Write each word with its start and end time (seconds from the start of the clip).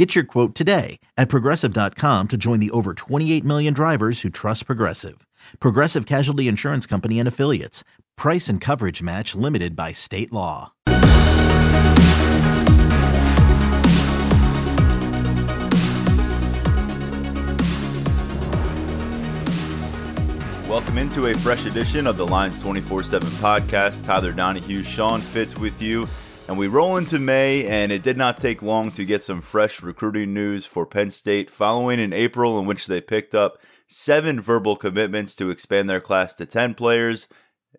Get 0.00 0.14
your 0.14 0.24
quote 0.24 0.54
today 0.54 0.98
at 1.18 1.28
progressive.com 1.28 2.28
to 2.28 2.38
join 2.38 2.58
the 2.58 2.70
over 2.70 2.94
28 2.94 3.44
million 3.44 3.74
drivers 3.74 4.22
who 4.22 4.30
trust 4.30 4.64
Progressive. 4.64 5.26
Progressive 5.58 6.06
Casualty 6.06 6.48
Insurance 6.48 6.86
Company 6.86 7.18
and 7.18 7.28
Affiliates. 7.28 7.84
Price 8.16 8.48
and 8.48 8.62
coverage 8.62 9.02
match 9.02 9.34
limited 9.34 9.76
by 9.76 9.92
state 9.92 10.32
law. 10.32 10.72
Welcome 20.66 20.96
into 20.96 21.26
a 21.26 21.34
fresh 21.34 21.66
edition 21.66 22.06
of 22.06 22.16
the 22.16 22.26
Lions 22.26 22.58
24 22.62 23.02
7 23.02 23.28
podcast. 23.32 24.06
Tyler 24.06 24.32
Donahue, 24.32 24.82
Sean 24.82 25.20
Fitz 25.20 25.58
with 25.58 25.82
you. 25.82 26.08
And 26.50 26.58
we 26.58 26.66
roll 26.66 26.96
into 26.96 27.20
May, 27.20 27.64
and 27.64 27.92
it 27.92 28.02
did 28.02 28.16
not 28.16 28.40
take 28.40 28.60
long 28.60 28.90
to 28.92 29.04
get 29.04 29.22
some 29.22 29.40
fresh 29.40 29.80
recruiting 29.80 30.34
news 30.34 30.66
for 30.66 30.84
Penn 30.84 31.12
State 31.12 31.48
following 31.48 32.00
in 32.00 32.12
April, 32.12 32.58
in 32.58 32.66
which 32.66 32.88
they 32.88 33.00
picked 33.00 33.36
up 33.36 33.58
seven 33.86 34.40
verbal 34.40 34.74
commitments 34.74 35.36
to 35.36 35.50
expand 35.50 35.88
their 35.88 36.00
class 36.00 36.34
to 36.34 36.46
10 36.46 36.74
players. 36.74 37.28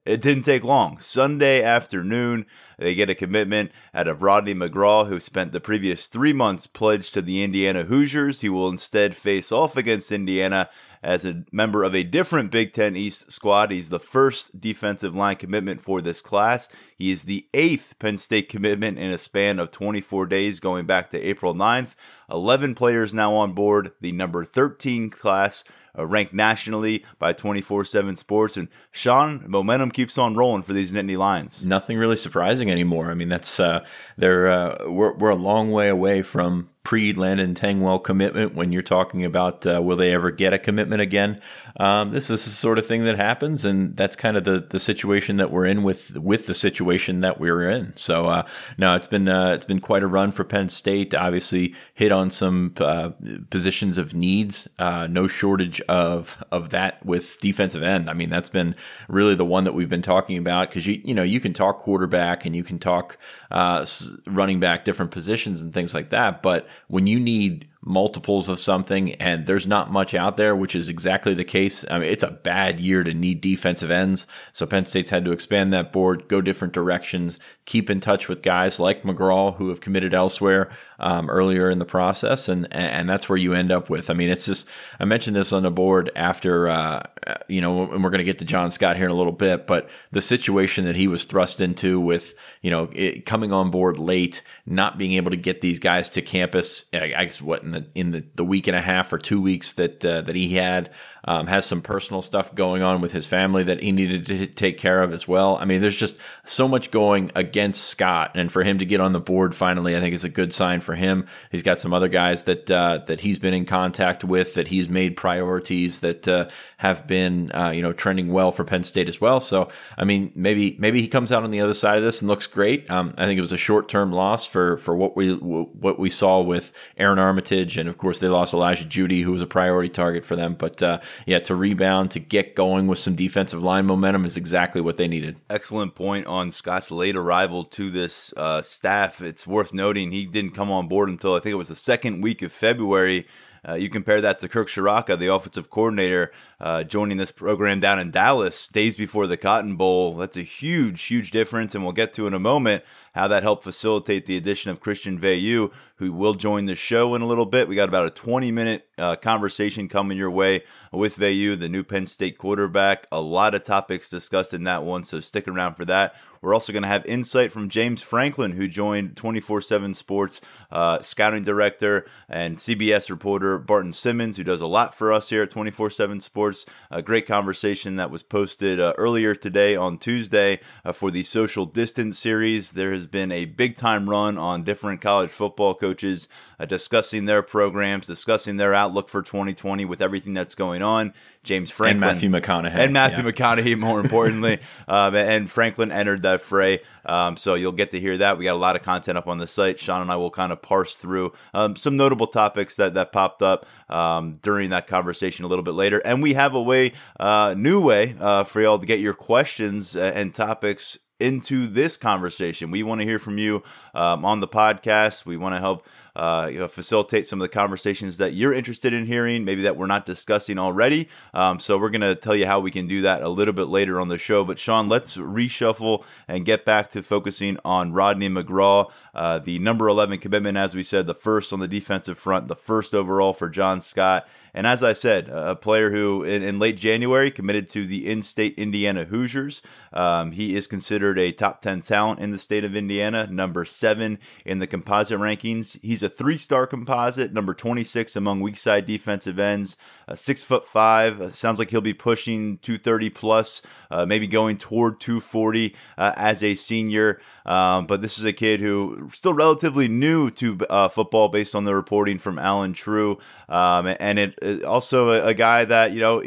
It 0.05 0.21
didn't 0.21 0.43
take 0.43 0.63
long. 0.63 0.99
Sunday 0.99 1.61
afternoon, 1.61 2.45
they 2.79 2.95
get 2.95 3.09
a 3.09 3.13
commitment 3.13 3.73
out 3.93 4.07
of 4.07 4.21
Rodney 4.21 4.55
McGraw, 4.55 5.05
who 5.05 5.19
spent 5.19 5.51
the 5.51 5.59
previous 5.59 6.07
three 6.07 6.31
months 6.31 6.65
pledged 6.65 7.13
to 7.15 7.21
the 7.21 7.43
Indiana 7.43 7.83
Hoosiers. 7.83 8.39
He 8.39 8.47
will 8.47 8.69
instead 8.69 9.17
face 9.17 9.51
off 9.51 9.75
against 9.75 10.13
Indiana 10.13 10.69
as 11.03 11.25
a 11.25 11.43
member 11.51 11.83
of 11.83 11.95
a 11.95 12.03
different 12.03 12.51
Big 12.51 12.73
Ten 12.73 12.95
East 12.95 13.31
squad. 13.31 13.71
He's 13.71 13.89
the 13.89 13.99
first 13.99 14.59
defensive 14.59 15.15
line 15.15 15.35
commitment 15.35 15.81
for 15.81 16.01
this 16.01 16.21
class. 16.21 16.69
He 16.95 17.11
is 17.11 17.23
the 17.23 17.47
eighth 17.53 17.95
Penn 17.99 18.17
State 18.17 18.49
commitment 18.49 18.97
in 18.99 19.11
a 19.11 19.17
span 19.17 19.59
of 19.59 19.71
24 19.71 20.27
days 20.27 20.59
going 20.59 20.85
back 20.85 21.09
to 21.11 21.19
April 21.19 21.55
9th. 21.55 21.95
11 22.29 22.75
players 22.75 23.13
now 23.13 23.33
on 23.35 23.53
board, 23.53 23.91
the 23.99 24.11
number 24.11 24.43
13 24.43 25.09
class. 25.09 25.63
Uh, 25.97 26.05
ranked 26.05 26.33
nationally 26.33 27.03
by 27.19 27.33
24/7 27.33 28.15
Sports. 28.15 28.57
And 28.57 28.67
Sean, 28.91 29.43
momentum 29.47 29.91
keeps 29.91 30.17
on 30.17 30.35
rolling 30.35 30.63
for 30.63 30.73
these 30.73 30.91
Nittany 30.91 31.17
Lions. 31.17 31.65
Nothing 31.65 31.97
really 31.97 32.15
surprising 32.15 32.71
anymore. 32.71 33.11
I 33.11 33.13
mean, 33.13 33.29
that's 33.29 33.59
uh, 33.59 33.85
they're 34.17 34.49
uh, 34.49 34.89
we're 34.89 35.13
we're 35.15 35.29
a 35.29 35.35
long 35.35 35.71
way 35.71 35.89
away 35.89 36.21
from 36.21 36.69
pre 36.83 37.13
Landon 37.13 37.53
Tengwall 37.53 38.03
commitment 38.03 38.55
when 38.55 38.71
you're 38.71 38.81
talking 38.81 39.23
about 39.25 39.65
uh, 39.67 39.81
will 39.81 39.97
they 39.97 40.13
ever 40.13 40.31
get 40.31 40.53
a 40.53 40.59
commitment 40.59 41.01
again. 41.01 41.41
Um, 41.81 42.11
this 42.11 42.29
is 42.29 42.45
the 42.45 42.51
sort 42.51 42.77
of 42.77 42.85
thing 42.85 43.05
that 43.05 43.15
happens, 43.15 43.65
and 43.65 43.97
that's 43.97 44.15
kind 44.15 44.37
of 44.37 44.43
the, 44.43 44.59
the 44.69 44.79
situation 44.79 45.37
that 45.37 45.49
we're 45.49 45.65
in 45.65 45.81
with 45.81 46.15
with 46.15 46.45
the 46.45 46.53
situation 46.53 47.21
that 47.21 47.39
we're 47.39 47.67
in. 47.67 47.97
So 47.97 48.27
uh, 48.27 48.47
no, 48.77 48.95
it's 48.95 49.07
been 49.07 49.27
uh, 49.27 49.53
it's 49.53 49.65
been 49.65 49.79
quite 49.79 50.03
a 50.03 50.07
run 50.07 50.31
for 50.31 50.43
Penn 50.43 50.69
State. 50.69 51.15
Obviously, 51.15 51.73
hit 51.95 52.11
on 52.11 52.29
some 52.29 52.75
uh, 52.77 53.09
positions 53.49 53.97
of 53.97 54.13
needs. 54.13 54.67
Uh, 54.77 55.07
no 55.07 55.25
shortage 55.25 55.81
of 55.89 56.43
of 56.51 56.69
that 56.69 57.03
with 57.03 57.39
defensive 57.39 57.81
end. 57.81 58.11
I 58.11 58.13
mean, 58.13 58.29
that's 58.29 58.49
been 58.49 58.75
really 59.07 59.33
the 59.33 59.43
one 59.43 59.63
that 59.63 59.73
we've 59.73 59.89
been 59.89 60.03
talking 60.03 60.37
about 60.37 60.69
because 60.69 60.85
you 60.85 61.01
you 61.03 61.15
know 61.15 61.23
you 61.23 61.39
can 61.39 61.51
talk 61.51 61.79
quarterback 61.79 62.45
and 62.45 62.55
you 62.55 62.63
can 62.63 62.77
talk 62.77 63.17
uh, 63.49 63.83
running 64.27 64.59
back, 64.59 64.85
different 64.85 65.09
positions 65.09 65.63
and 65.63 65.73
things 65.73 65.95
like 65.95 66.11
that, 66.11 66.43
but 66.43 66.67
when 66.89 67.07
you 67.07 67.19
need 67.19 67.67
multiples 67.83 68.47
of 68.47 68.59
something 68.59 69.13
and 69.13 69.47
there's 69.47 69.65
not 69.65 69.91
much 69.91 70.13
out 70.13 70.37
there, 70.37 70.55
which 70.55 70.75
is 70.75 70.87
exactly 70.87 71.33
the 71.33 71.43
case. 71.43 71.83
I 71.89 71.99
mean, 71.99 72.11
it's 72.11 72.23
a 72.23 72.31
bad 72.31 72.79
year 72.79 73.03
to 73.03 73.13
need 73.13 73.41
defensive 73.41 73.89
ends. 73.89 74.27
So 74.53 74.67
Penn 74.67 74.85
State's 74.85 75.09
had 75.09 75.25
to 75.25 75.31
expand 75.31 75.73
that 75.73 75.91
board, 75.91 76.27
go 76.27 76.41
different 76.41 76.73
directions, 76.73 77.39
keep 77.65 77.89
in 77.89 77.99
touch 77.99 78.27
with 78.27 78.43
guys 78.43 78.79
like 78.79 79.03
McGraw 79.03 79.55
who 79.55 79.69
have 79.69 79.81
committed 79.81 80.13
elsewhere 80.13 80.69
um, 81.01 81.29
earlier 81.29 81.69
in 81.69 81.79
the 81.79 81.85
process. 81.85 82.47
And, 82.47 82.67
and 82.71 83.09
that's 83.09 83.27
where 83.27 83.37
you 83.37 83.53
end 83.53 83.71
up 83.71 83.89
with. 83.89 84.09
I 84.09 84.13
mean, 84.13 84.29
it's 84.29 84.45
just, 84.45 84.69
I 84.99 85.05
mentioned 85.05 85.35
this 85.35 85.51
on 85.51 85.63
the 85.63 85.71
board 85.71 86.11
after, 86.15 86.69
uh, 86.69 87.03
you 87.49 87.59
know, 87.59 87.91
and 87.91 88.03
we're 88.03 88.09
going 88.11 88.19
to 88.19 88.23
get 88.23 88.39
to 88.39 88.45
John 88.45 88.71
Scott 88.71 88.95
here 88.95 89.05
in 89.05 89.11
a 89.11 89.15
little 89.15 89.33
bit, 89.33 89.67
but 89.67 89.89
the 90.11 90.21
situation 90.21 90.85
that 90.85 90.95
he 90.95 91.07
was 91.07 91.25
thrust 91.25 91.59
into 91.59 91.99
with, 91.99 92.33
you 92.61 92.71
know, 92.71 92.89
it, 92.93 93.25
coming 93.25 93.51
on 93.51 93.71
board 93.71 93.99
late, 93.99 94.43
not 94.65 94.97
being 94.97 95.13
able 95.13 95.31
to 95.31 95.37
get 95.37 95.61
these 95.61 95.79
guys 95.79 96.09
to 96.11 96.21
campus, 96.21 96.85
I 96.93 97.07
guess 97.07 97.41
what, 97.41 97.63
in 97.63 97.71
the 97.71 97.85
in 97.95 98.11
the, 98.11 98.23
the 98.35 98.45
week 98.45 98.67
and 98.67 98.75
a 98.77 98.81
half 98.81 99.11
or 99.11 99.17
two 99.17 99.41
weeks 99.41 99.73
that 99.73 100.05
uh, 100.05 100.21
that 100.21 100.35
he 100.35 100.55
had. 100.55 100.91
Um, 101.23 101.45
has 101.45 101.67
some 101.67 101.83
personal 101.83 102.23
stuff 102.23 102.55
going 102.55 102.81
on 102.81 102.99
with 102.99 103.11
his 103.11 103.27
family 103.27 103.63
that 103.63 103.83
he 103.83 103.91
needed 103.91 104.25
to 104.25 104.47
take 104.47 104.79
care 104.79 105.03
of 105.03 105.13
as 105.13 105.27
well. 105.27 105.55
I 105.57 105.65
mean, 105.65 105.79
there's 105.79 105.97
just 105.97 106.17
so 106.45 106.67
much 106.67 106.89
going 106.89 107.31
against 107.35 107.83
Scott, 107.83 108.31
and 108.33 108.51
for 108.51 108.63
him 108.63 108.79
to 108.79 108.85
get 108.85 108.99
on 108.99 109.13
the 109.13 109.19
board 109.19 109.53
finally, 109.53 109.95
I 109.95 109.99
think 109.99 110.15
is 110.15 110.23
a 110.23 110.29
good 110.29 110.51
sign 110.51 110.81
for 110.81 110.95
him. 110.95 111.27
He's 111.51 111.61
got 111.61 111.77
some 111.77 111.93
other 111.93 112.07
guys 112.07 112.43
that 112.43 112.71
uh, 112.71 113.01
that 113.05 113.19
he's 113.19 113.37
been 113.37 113.53
in 113.53 113.65
contact 113.65 114.23
with, 114.23 114.55
that 114.55 114.69
he's 114.69 114.89
made 114.89 115.15
priorities 115.15 115.99
that 115.99 116.27
uh, 116.27 116.47
have 116.81 117.05
been 117.05 117.51
uh, 117.51 117.69
you 117.69 117.83
know 117.83 117.93
trending 117.93 118.29
well 118.29 118.51
for 118.51 118.63
Penn 118.63 118.83
State 118.83 119.07
as 119.07 119.21
well. 119.21 119.39
So, 119.39 119.69
I 119.99 120.03
mean, 120.03 120.31
maybe 120.33 120.75
maybe 120.79 120.99
he 120.99 121.07
comes 121.07 121.31
out 121.31 121.43
on 121.43 121.51
the 121.51 121.61
other 121.61 121.75
side 121.75 121.99
of 121.99 122.03
this 122.03 122.21
and 122.21 122.27
looks 122.27 122.47
great. 122.47 122.89
Um, 122.89 123.13
I 123.19 123.25
think 123.25 123.37
it 123.37 123.41
was 123.41 123.51
a 123.51 123.57
short 123.57 123.87
term 123.87 124.11
loss 124.11 124.47
for 124.47 124.77
for 124.77 124.95
what 124.95 125.15
we 125.15 125.35
what 125.35 125.99
we 125.99 126.09
saw 126.09 126.41
with 126.41 126.73
Aaron 126.97 127.19
Armitage, 127.19 127.77
and 127.77 127.87
of 127.87 127.99
course 127.99 128.17
they 128.17 128.27
lost 128.27 128.55
Elijah 128.55 128.85
Jeudy, 128.85 129.21
who 129.21 129.31
was 129.31 129.43
a 129.43 129.47
priority 129.47 129.89
target 129.89 130.25
for 130.25 130.35
them, 130.35 130.55
but 130.55 130.81
uh, 130.81 130.99
yeah, 131.27 131.37
to 131.41 131.53
rebound, 131.53 132.09
to 132.11 132.19
get 132.19 132.55
going 132.55 132.87
with 132.87 132.97
some 132.97 133.13
defensive 133.13 133.61
line 133.61 133.85
momentum 133.85 134.25
is 134.25 134.35
exactly 134.35 134.81
what 134.81 134.97
they 134.97 135.07
needed. 135.07 135.37
Excellent 135.51 135.93
point 135.93 136.25
on 136.25 136.49
Scott's 136.49 136.89
late 136.89 137.15
arrival 137.15 137.63
to 137.65 137.91
this 137.91 138.33
uh, 138.35 138.63
staff. 138.63 139.21
It's 139.21 139.45
worth 139.45 139.71
noting 139.71 140.11
he 140.11 140.25
didn't 140.25 140.55
come 140.55 140.71
on 140.71 140.87
board 140.87 141.09
until 141.09 141.35
I 141.35 141.41
think 141.41 141.53
it 141.53 141.57
was 141.57 141.67
the 141.67 141.75
second 141.75 142.21
week 142.21 142.41
of 142.41 142.51
February. 142.51 143.27
Uh, 143.67 143.75
you 143.75 143.89
compare 143.89 144.21
that 144.21 144.39
to 144.39 144.49
Kirk 144.49 144.69
Ciarrocca, 144.69 145.17
the 145.17 145.27
offensive 145.27 145.69
coordinator, 145.69 146.31
uh, 146.61 146.83
joining 146.83 147.17
this 147.17 147.31
program 147.31 147.79
down 147.79 147.99
in 147.99 148.11
Dallas 148.11 148.67
days 148.67 148.95
before 148.95 149.25
the 149.25 149.35
Cotton 149.35 149.75
Bowl. 149.75 150.15
That's 150.15 150.37
a 150.37 150.43
huge, 150.43 151.01
huge 151.03 151.31
difference, 151.31 151.73
and 151.73 151.83
we'll 151.83 151.91
get 151.91 152.13
to 152.13 152.27
in 152.27 152.35
a 152.35 152.39
moment 152.39 152.83
how 153.13 153.27
that 153.27 153.43
helped 153.43 153.63
facilitate 153.63 154.27
the 154.27 154.37
addition 154.37 154.71
of 154.71 154.79
Christian 154.79 155.19
Veilleux, 155.19 155.73
who 155.95 156.13
will 156.13 156.35
join 156.35 156.67
the 156.67 156.75
show 156.75 157.15
in 157.15 157.21
a 157.21 157.25
little 157.25 157.47
bit. 157.47 157.67
We 157.67 157.75
got 157.75 157.89
about 157.89 158.05
a 158.05 158.11
20 158.11 158.51
minute 158.51 158.87
uh, 158.97 159.15
conversation 159.15 159.89
coming 159.89 160.17
your 160.17 160.31
way 160.31 160.63
with 160.91 161.17
Veilleux, 161.17 161.59
the 161.59 161.67
new 161.67 161.83
Penn 161.83 162.05
State 162.05 162.37
quarterback. 162.37 163.07
A 163.11 163.19
lot 163.19 163.55
of 163.55 163.63
topics 163.63 164.09
discussed 164.09 164.53
in 164.53 164.63
that 164.63 164.83
one, 164.83 165.03
so 165.03 165.19
stick 165.19 165.47
around 165.47 165.75
for 165.75 165.85
that. 165.85 166.15
We're 166.41 166.53
also 166.55 166.73
going 166.73 166.83
to 166.83 166.89
have 166.89 167.05
insight 167.05 167.51
from 167.51 167.69
James 167.69 168.01
Franklin, 168.01 168.53
who 168.53 168.67
joined 168.67 169.15
24 169.15 169.61
7 169.61 169.93
Sports 169.93 170.41
uh, 170.71 171.01
scouting 171.01 171.43
director 171.43 172.05
and 172.27 172.55
CBS 172.55 173.09
reporter 173.09 173.59
Barton 173.59 173.93
Simmons, 173.93 174.37
who 174.37 174.43
does 174.43 174.61
a 174.61 174.67
lot 174.67 174.95
for 174.95 175.13
us 175.13 175.29
here 175.29 175.43
at 175.43 175.49
24 175.49 175.89
7 175.89 176.19
Sports. 176.19 176.50
A 176.89 177.01
great 177.01 177.25
conversation 177.25 177.95
that 177.95 178.11
was 178.11 178.23
posted 178.23 178.79
uh, 178.79 178.93
earlier 178.97 179.35
today 179.35 179.75
on 179.75 179.97
Tuesday 179.97 180.59
uh, 180.83 180.91
for 180.91 181.11
the 181.11 181.23
social 181.23 181.65
distance 181.65 182.17
series. 182.17 182.71
There 182.71 182.91
has 182.91 183.07
been 183.07 183.31
a 183.31 183.45
big 183.45 183.75
time 183.75 184.09
run 184.09 184.37
on 184.37 184.63
different 184.63 185.01
college 185.01 185.31
football 185.31 185.73
coaches 185.73 186.27
uh, 186.59 186.65
discussing 186.65 187.25
their 187.25 187.41
programs, 187.41 188.07
discussing 188.07 188.57
their 188.57 188.73
outlook 188.73 189.09
for 189.09 189.21
2020 189.21 189.85
with 189.85 190.01
everything 190.01 190.33
that's 190.33 190.55
going 190.55 190.81
on. 190.81 191.13
James 191.43 191.71
Franklin. 191.71 192.03
And 192.03 192.13
Matthew 192.13 192.29
McConaughey. 192.29 192.75
And 192.75 192.93
Matthew 192.93 193.25
yeah. 193.25 193.31
McConaughey, 193.31 193.77
more 193.77 193.99
importantly. 194.03 194.59
um, 194.87 195.15
and 195.15 195.49
Franklin 195.49 195.91
entered 195.91 196.21
that 196.21 196.41
fray. 196.41 196.81
Um, 197.03 197.35
so 197.35 197.55
you'll 197.55 197.71
get 197.71 197.91
to 197.91 197.99
hear 197.99 198.17
that. 198.17 198.37
We 198.37 198.45
got 198.45 198.55
a 198.55 198.59
lot 198.59 198.75
of 198.75 198.83
content 198.83 199.17
up 199.17 199.27
on 199.27 199.39
the 199.39 199.47
site. 199.47 199.79
Sean 199.79 200.01
and 200.01 200.11
I 200.11 200.17
will 200.17 200.29
kind 200.29 200.51
of 200.51 200.61
parse 200.61 200.95
through 200.95 201.33
um, 201.53 201.75
some 201.75 201.97
notable 201.97 202.27
topics 202.27 202.75
that, 202.75 202.93
that 202.93 203.11
popped 203.11 203.41
up 203.41 203.65
um, 203.89 204.33
during 204.41 204.69
that 204.69 204.85
conversation 204.85 205.45
a 205.45 205.47
little 205.47 205.63
bit 205.63 205.73
later. 205.73 205.99
And 206.05 206.21
we 206.21 206.33
have 206.41 206.55
a 206.55 206.61
way, 206.61 206.93
uh, 207.19 207.53
new 207.57 207.81
way 207.81 208.15
uh, 208.19 208.43
for 208.43 208.61
y'all 208.61 208.79
to 208.79 208.85
get 208.85 208.99
your 208.99 209.13
questions 209.13 209.95
and 209.95 210.33
topics 210.33 210.97
into 211.19 211.67
this 211.67 211.97
conversation. 211.97 212.71
We 212.71 212.83
want 212.83 212.99
to 212.99 213.05
hear 213.05 213.19
from 213.19 213.37
you 213.37 213.63
um, 213.93 214.25
on 214.25 214.39
the 214.39 214.47
podcast. 214.47 215.25
We 215.25 215.37
want 215.37 215.53
to 215.55 215.59
help 215.59 215.87
uh, 216.15 216.49
you 216.51 216.59
know, 216.59 216.67
facilitate 216.67 217.25
some 217.25 217.39
of 217.39 217.43
the 217.43 217.53
conversations 217.53 218.17
that 218.17 218.33
you're 218.33 218.53
interested 218.53 218.93
in 218.93 219.05
hearing, 219.05 219.45
maybe 219.45 219.61
that 219.61 219.77
we're 219.77 219.87
not 219.87 220.05
discussing 220.05 220.59
already. 220.59 221.07
Um, 221.33 221.59
so 221.59 221.77
we're 221.77 221.89
going 221.89 222.01
to 222.01 222.15
tell 222.15 222.35
you 222.35 222.45
how 222.45 222.59
we 222.59 222.71
can 222.71 222.87
do 222.87 223.01
that 223.01 223.23
a 223.23 223.29
little 223.29 223.53
bit 223.53 223.67
later 223.67 223.99
on 223.99 224.07
the 224.07 224.17
show. 224.17 224.43
But 224.43 224.59
Sean, 224.59 224.87
let's 224.87 225.17
reshuffle 225.17 226.03
and 226.27 226.45
get 226.45 226.65
back 226.65 226.89
to 226.91 227.03
focusing 227.03 227.57
on 227.63 227.93
Rodney 227.93 228.29
McGraw, 228.29 228.91
uh, 229.13 229.39
the 229.39 229.59
number 229.59 229.87
11 229.87 230.19
commitment, 230.19 230.57
as 230.57 230.75
we 230.75 230.83
said, 230.83 231.07
the 231.07 231.13
first 231.13 231.53
on 231.53 231.59
the 231.59 231.67
defensive 231.67 232.17
front, 232.17 232.47
the 232.47 232.55
first 232.55 232.93
overall 232.93 233.33
for 233.33 233.49
John 233.49 233.81
Scott. 233.81 234.27
And 234.53 234.67
as 234.67 234.83
I 234.83 234.93
said, 234.93 235.29
a 235.29 235.55
player 235.55 235.91
who 235.91 236.23
in, 236.23 236.43
in 236.43 236.59
late 236.59 236.77
January 236.77 237.31
committed 237.31 237.69
to 237.69 237.85
the 237.87 238.09
in 238.09 238.21
state 238.21 238.55
Indiana 238.57 239.05
Hoosiers. 239.05 239.61
Um, 239.93 240.33
he 240.33 240.55
is 240.55 240.67
considered 240.67 241.17
a 241.17 241.31
top 241.31 241.61
10 241.61 241.81
talent 241.81 242.19
in 242.19 242.31
the 242.31 242.37
state 242.37 242.63
of 242.63 242.75
Indiana, 242.75 243.27
number 243.27 243.65
seven 243.65 244.19
in 244.45 244.59
the 244.59 244.67
composite 244.67 245.19
rankings. 245.19 245.79
He's 245.81 246.00
a 246.03 246.09
three 246.09 246.37
star 246.37 246.67
composite, 246.67 247.33
number 247.33 247.53
26 247.53 248.15
among 248.15 248.41
weak 248.41 248.55
side 248.55 248.85
defensive 248.85 249.39
ends, 249.39 249.77
uh, 250.07 250.15
six 250.15 250.43
foot 250.43 250.65
five. 250.65 251.21
Uh, 251.21 251.29
sounds 251.29 251.59
like 251.59 251.69
he'll 251.69 251.81
be 251.81 251.93
pushing 251.93 252.57
230 252.59 253.09
plus, 253.09 253.61
uh, 253.89 254.05
maybe 254.05 254.27
going 254.27 254.57
toward 254.57 254.99
240 254.99 255.75
uh, 255.97 256.13
as 256.15 256.43
a 256.43 256.55
senior. 256.55 257.19
Um, 257.45 257.87
but 257.87 258.01
this 258.01 258.17
is 258.17 258.25
a 258.25 258.33
kid 258.33 258.59
who 258.59 259.09
still 259.13 259.33
relatively 259.33 259.87
new 259.87 260.29
to 260.31 260.59
uh, 260.69 260.89
football 260.89 261.29
based 261.29 261.55
on 261.55 261.63
the 261.63 261.75
reporting 261.75 262.17
from 262.17 262.39
Allen 262.39 262.73
Trieu. 262.73 263.17
Um, 263.49 263.93
and 263.99 264.19
it, 264.19 264.39
it 264.41 264.63
also 264.63 265.11
a, 265.11 265.27
a 265.27 265.33
guy 265.33 265.65
that, 265.65 265.93
you 265.93 265.99
know, 265.99 266.21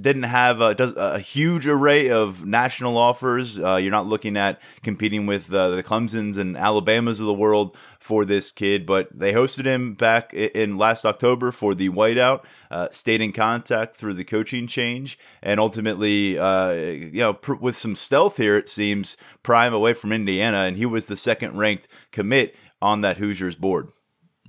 didn't 0.00 0.24
have 0.24 0.60
a, 0.60 0.74
a, 0.96 1.18
huge 1.18 1.66
array 1.66 2.10
of 2.10 2.44
national 2.44 2.96
offers. 2.96 3.58
Uh, 3.58 3.76
you're 3.76 3.90
not 3.90 4.06
looking 4.06 4.36
at 4.36 4.60
competing 4.82 5.26
with 5.26 5.52
uh, 5.52 5.70
the 5.70 5.82
Clemsons 5.82 6.38
and 6.38 6.56
Alabamas 6.56 7.18
of 7.20 7.26
the 7.26 7.32
world 7.32 7.76
for 7.98 8.24
this 8.24 8.52
kid, 8.52 8.86
but 8.86 9.08
they 9.12 9.32
hosted 9.32 9.64
him 9.64 9.94
back 9.94 10.32
in 10.32 10.78
last 10.78 11.04
October 11.04 11.50
for 11.50 11.74
the 11.74 11.88
whiteout. 11.88 12.44
Uh, 12.70 12.88
stayed 12.90 13.20
in 13.20 13.32
contact 13.32 13.96
through 13.96 14.14
the 14.14 14.24
coaching 14.24 14.66
change, 14.66 15.18
and 15.42 15.58
ultimately, 15.58 16.38
uh, 16.38 16.70
you 16.70 17.20
know, 17.20 17.32
pr- 17.32 17.54
with 17.54 17.76
some 17.76 17.94
stealth 17.94 18.36
here, 18.36 18.56
it 18.56 18.68
seems 18.68 19.16
prime 19.42 19.74
away 19.74 19.94
from 19.94 20.12
Indiana, 20.12 20.58
and 20.58 20.76
he 20.76 20.86
was 20.86 21.06
the 21.06 21.16
second 21.16 21.56
ranked 21.56 21.88
commit 22.12 22.54
on 22.80 23.00
that 23.00 23.18
Hoosiers 23.18 23.56
board 23.56 23.90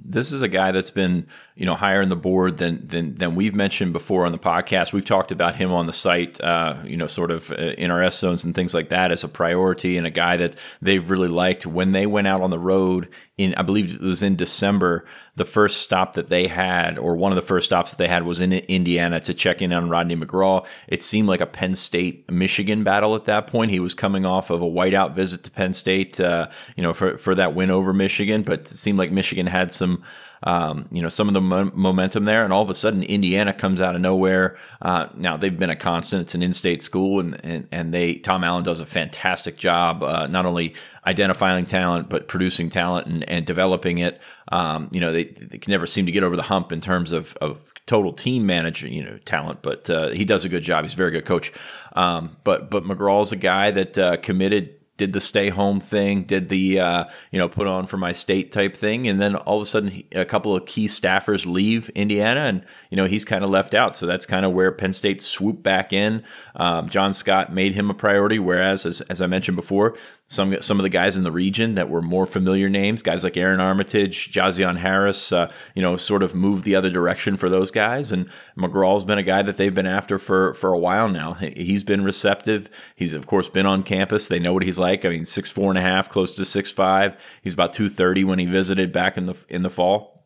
this 0.03 0.31
is 0.31 0.41
a 0.41 0.47
guy 0.47 0.71
that's 0.71 0.91
been 0.91 1.27
you 1.55 1.65
know 1.65 1.75
higher 1.75 2.01
in 2.01 2.09
the 2.09 2.15
board 2.15 2.57
than 2.57 2.87
than 2.87 3.15
than 3.15 3.35
we've 3.35 3.53
mentioned 3.53 3.93
before 3.93 4.25
on 4.25 4.31
the 4.31 4.37
podcast. 4.37 4.93
We've 4.93 5.05
talked 5.05 5.31
about 5.31 5.55
him 5.55 5.71
on 5.71 5.85
the 5.85 5.93
site, 5.93 6.39
uh, 6.41 6.77
you 6.85 6.97
know, 6.97 7.07
sort 7.07 7.31
of 7.31 7.51
uh, 7.51 7.55
in 7.77 7.91
our 7.91 8.01
S 8.01 8.17
zones 8.17 8.45
and 8.45 8.55
things 8.55 8.73
like 8.73 8.89
that 8.89 9.11
as 9.11 9.23
a 9.23 9.27
priority, 9.27 9.97
and 9.97 10.07
a 10.07 10.11
guy 10.11 10.37
that 10.37 10.55
they've 10.81 11.09
really 11.09 11.27
liked 11.27 11.65
when 11.65 11.91
they 11.91 12.05
went 12.05 12.27
out 12.27 12.41
on 12.41 12.49
the 12.49 12.59
road 12.59 13.09
in 13.37 13.53
I 13.55 13.61
believe 13.61 13.95
it 13.95 14.01
was 14.01 14.23
in 14.23 14.35
December. 14.35 15.05
The 15.35 15.45
first 15.45 15.81
stop 15.81 16.13
that 16.13 16.29
they 16.29 16.47
had, 16.47 16.97
or 16.97 17.15
one 17.15 17.31
of 17.31 17.37
the 17.37 17.41
first 17.41 17.67
stops 17.67 17.91
that 17.91 17.97
they 17.97 18.07
had, 18.07 18.23
was 18.23 18.39
in 18.41 18.51
Indiana 18.53 19.19
to 19.21 19.33
check 19.33 19.61
in 19.61 19.71
on 19.71 19.89
Rodney 19.89 20.15
McGraw. 20.15 20.65
It 20.87 21.01
seemed 21.01 21.27
like 21.27 21.41
a 21.41 21.45
Penn 21.45 21.75
State 21.75 22.29
Michigan 22.29 22.83
battle 22.83 23.15
at 23.15 23.25
that 23.25 23.47
point. 23.47 23.71
He 23.71 23.79
was 23.79 23.93
coming 23.93 24.25
off 24.25 24.49
of 24.49 24.61
a 24.61 24.65
whiteout 24.65 25.15
visit 25.15 25.43
to 25.43 25.51
Penn 25.51 25.73
State, 25.73 26.19
uh, 26.19 26.49
you 26.75 26.83
know, 26.83 26.93
for 26.93 27.17
for 27.17 27.35
that 27.35 27.55
win 27.55 27.71
over 27.71 27.93
Michigan, 27.93 28.41
but 28.43 28.61
it 28.61 28.67
seemed 28.67 28.99
like 28.99 29.11
Michigan 29.11 29.47
had 29.47 29.71
some 29.71 30.03
um, 30.43 30.87
you 30.91 31.01
know, 31.01 31.09
some 31.09 31.27
of 31.27 31.33
the 31.33 31.41
mo- 31.41 31.71
momentum 31.73 32.25
there, 32.25 32.43
and 32.43 32.53
all 32.53 32.63
of 32.63 32.69
a 32.69 32.73
sudden 32.73 33.03
Indiana 33.03 33.53
comes 33.53 33.81
out 33.81 33.95
of 33.95 34.01
nowhere. 34.01 34.57
Uh, 34.81 35.07
now 35.15 35.37
they've 35.37 35.57
been 35.57 35.69
a 35.69 35.75
constant; 35.75 36.21
it's 36.21 36.35
an 36.35 36.41
in-state 36.41 36.81
school, 36.81 37.19
and 37.19 37.39
and, 37.43 37.67
and 37.71 37.93
they 37.93 38.15
Tom 38.15 38.43
Allen 38.43 38.63
does 38.63 38.79
a 38.79 38.85
fantastic 38.85 39.57
job, 39.57 40.03
uh, 40.03 40.27
not 40.27 40.45
only 40.45 40.75
identifying 41.05 41.65
talent 41.65 42.09
but 42.09 42.27
producing 42.27 42.69
talent 42.69 43.07
and, 43.07 43.27
and 43.27 43.45
developing 43.45 43.97
it. 43.97 44.21
Um, 44.51 44.89
you 44.91 44.99
know, 44.99 45.11
they, 45.11 45.25
they 45.25 45.57
can 45.57 45.71
never 45.71 45.87
seem 45.87 46.05
to 46.05 46.11
get 46.11 46.23
over 46.23 46.35
the 46.35 46.43
hump 46.43 46.71
in 46.71 46.81
terms 46.81 47.11
of, 47.11 47.35
of 47.41 47.59
total 47.85 48.13
team 48.13 48.45
manager, 48.45 48.87
you 48.87 49.03
know, 49.03 49.17
talent, 49.25 49.61
but 49.61 49.89
uh, 49.89 50.09
he 50.09 50.23
does 50.23 50.45
a 50.45 50.49
good 50.49 50.61
job. 50.61 50.83
He's 50.83 50.93
a 50.93 50.97
very 50.97 51.11
good 51.11 51.25
coach. 51.25 51.51
Um, 51.93 52.37
but 52.43 52.69
but 52.69 52.83
McGraw's 52.83 53.31
a 53.31 53.35
guy 53.35 53.71
that 53.71 53.97
uh, 53.97 54.17
committed 54.17 54.75
did 54.99 55.13
the 55.13 55.21
stay 55.21 55.49
home 55.49 55.79
thing, 55.79 56.23
did 56.23 56.49
the 56.49 56.79
uh, 56.79 57.05
you 57.31 57.39
know 57.39 57.49
put 57.49 57.65
on 57.65 57.87
for 57.87 57.97
my 57.97 58.11
state 58.11 58.51
type 58.51 58.75
thing, 58.75 59.07
and 59.07 59.19
then 59.19 59.35
all 59.35 59.57
of 59.57 59.63
a 59.63 59.65
sudden 59.65 60.03
a 60.11 60.25
couple 60.25 60.55
of 60.55 60.67
key 60.67 60.85
staffers 60.85 61.47
leave 61.47 61.89
Indiana, 61.89 62.41
and 62.41 62.63
you 62.91 62.97
know 62.97 63.05
he's 63.05 63.25
kind 63.25 63.43
of 63.43 63.49
left 63.49 63.73
out. 63.73 63.97
So 63.97 64.05
that's 64.05 64.27
kind 64.27 64.45
of 64.45 64.51
where 64.51 64.71
Penn 64.71 64.93
State 64.93 65.23
swooped 65.23 65.63
back 65.63 65.91
in. 65.91 66.23
Um, 66.55 66.89
John 66.89 67.13
Scott 67.13 67.51
made 67.51 67.73
him 67.73 67.89
a 67.89 67.95
priority, 67.95 68.37
whereas 68.37 68.85
as, 68.85 69.01
as 69.01 69.21
I 69.21 69.27
mentioned 69.27 69.55
before, 69.55 69.97
some 70.29 70.61
some 70.61 70.79
of 70.79 70.83
the 70.83 70.89
guys 70.89 71.17
in 71.17 71.23
the 71.23 71.31
region 71.31 71.73
that 71.73 71.89
were 71.89 72.03
more 72.03 72.27
familiar 72.27 72.69
names, 72.69 73.01
guys 73.01 73.23
like 73.23 73.35
Aaron 73.35 73.59
Armitage, 73.59 74.31
Jazion 74.31 74.77
Harris, 74.77 75.31
uh, 75.31 75.51
you 75.73 75.81
know, 75.81 75.97
sort 75.97 76.21
of 76.21 76.35
moved 76.35 76.65
the 76.65 76.75
other 76.75 76.91
direction 76.91 77.35
for 77.35 77.49
those 77.49 77.71
guys. 77.71 78.11
And 78.11 78.29
McGraw's 78.55 79.05
been 79.05 79.17
a 79.17 79.23
guy 79.23 79.41
that 79.41 79.57
they've 79.57 79.73
been 79.73 79.87
after 79.87 80.19
for 80.19 80.53
for 80.53 80.71
a 80.71 80.77
while 80.77 81.09
now. 81.09 81.33
He's 81.33 81.83
been 81.83 82.03
receptive. 82.03 82.69
He's 82.95 83.13
of 83.13 83.25
course 83.25 83.49
been 83.49 83.65
on 83.65 83.81
campus. 83.81 84.27
They 84.27 84.39
know 84.39 84.53
what 84.53 84.63
he's 84.63 84.77
like. 84.77 85.03
I 85.03 85.09
mean, 85.09 85.25
six 85.25 85.49
four 85.49 85.71
and 85.71 85.79
a 85.79 85.81
half, 85.81 86.09
close 86.09 86.31
to 86.35 86.45
six 86.45 86.71
five. 86.71 87.17
He's 87.41 87.55
about 87.55 87.73
two 87.73 87.89
thirty 87.89 88.23
when 88.23 88.37
he 88.37 88.45
visited 88.45 88.91
back 88.91 89.17
in 89.17 89.25
the 89.25 89.35
in 89.49 89.63
the 89.63 89.71
fall 89.71 90.19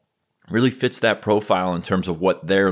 really 0.50 0.71
fits 0.71 1.00
that 1.00 1.21
profile 1.21 1.73
in 1.73 1.81
terms 1.81 2.09
of 2.09 2.19
what 2.19 2.45
they're 2.45 2.71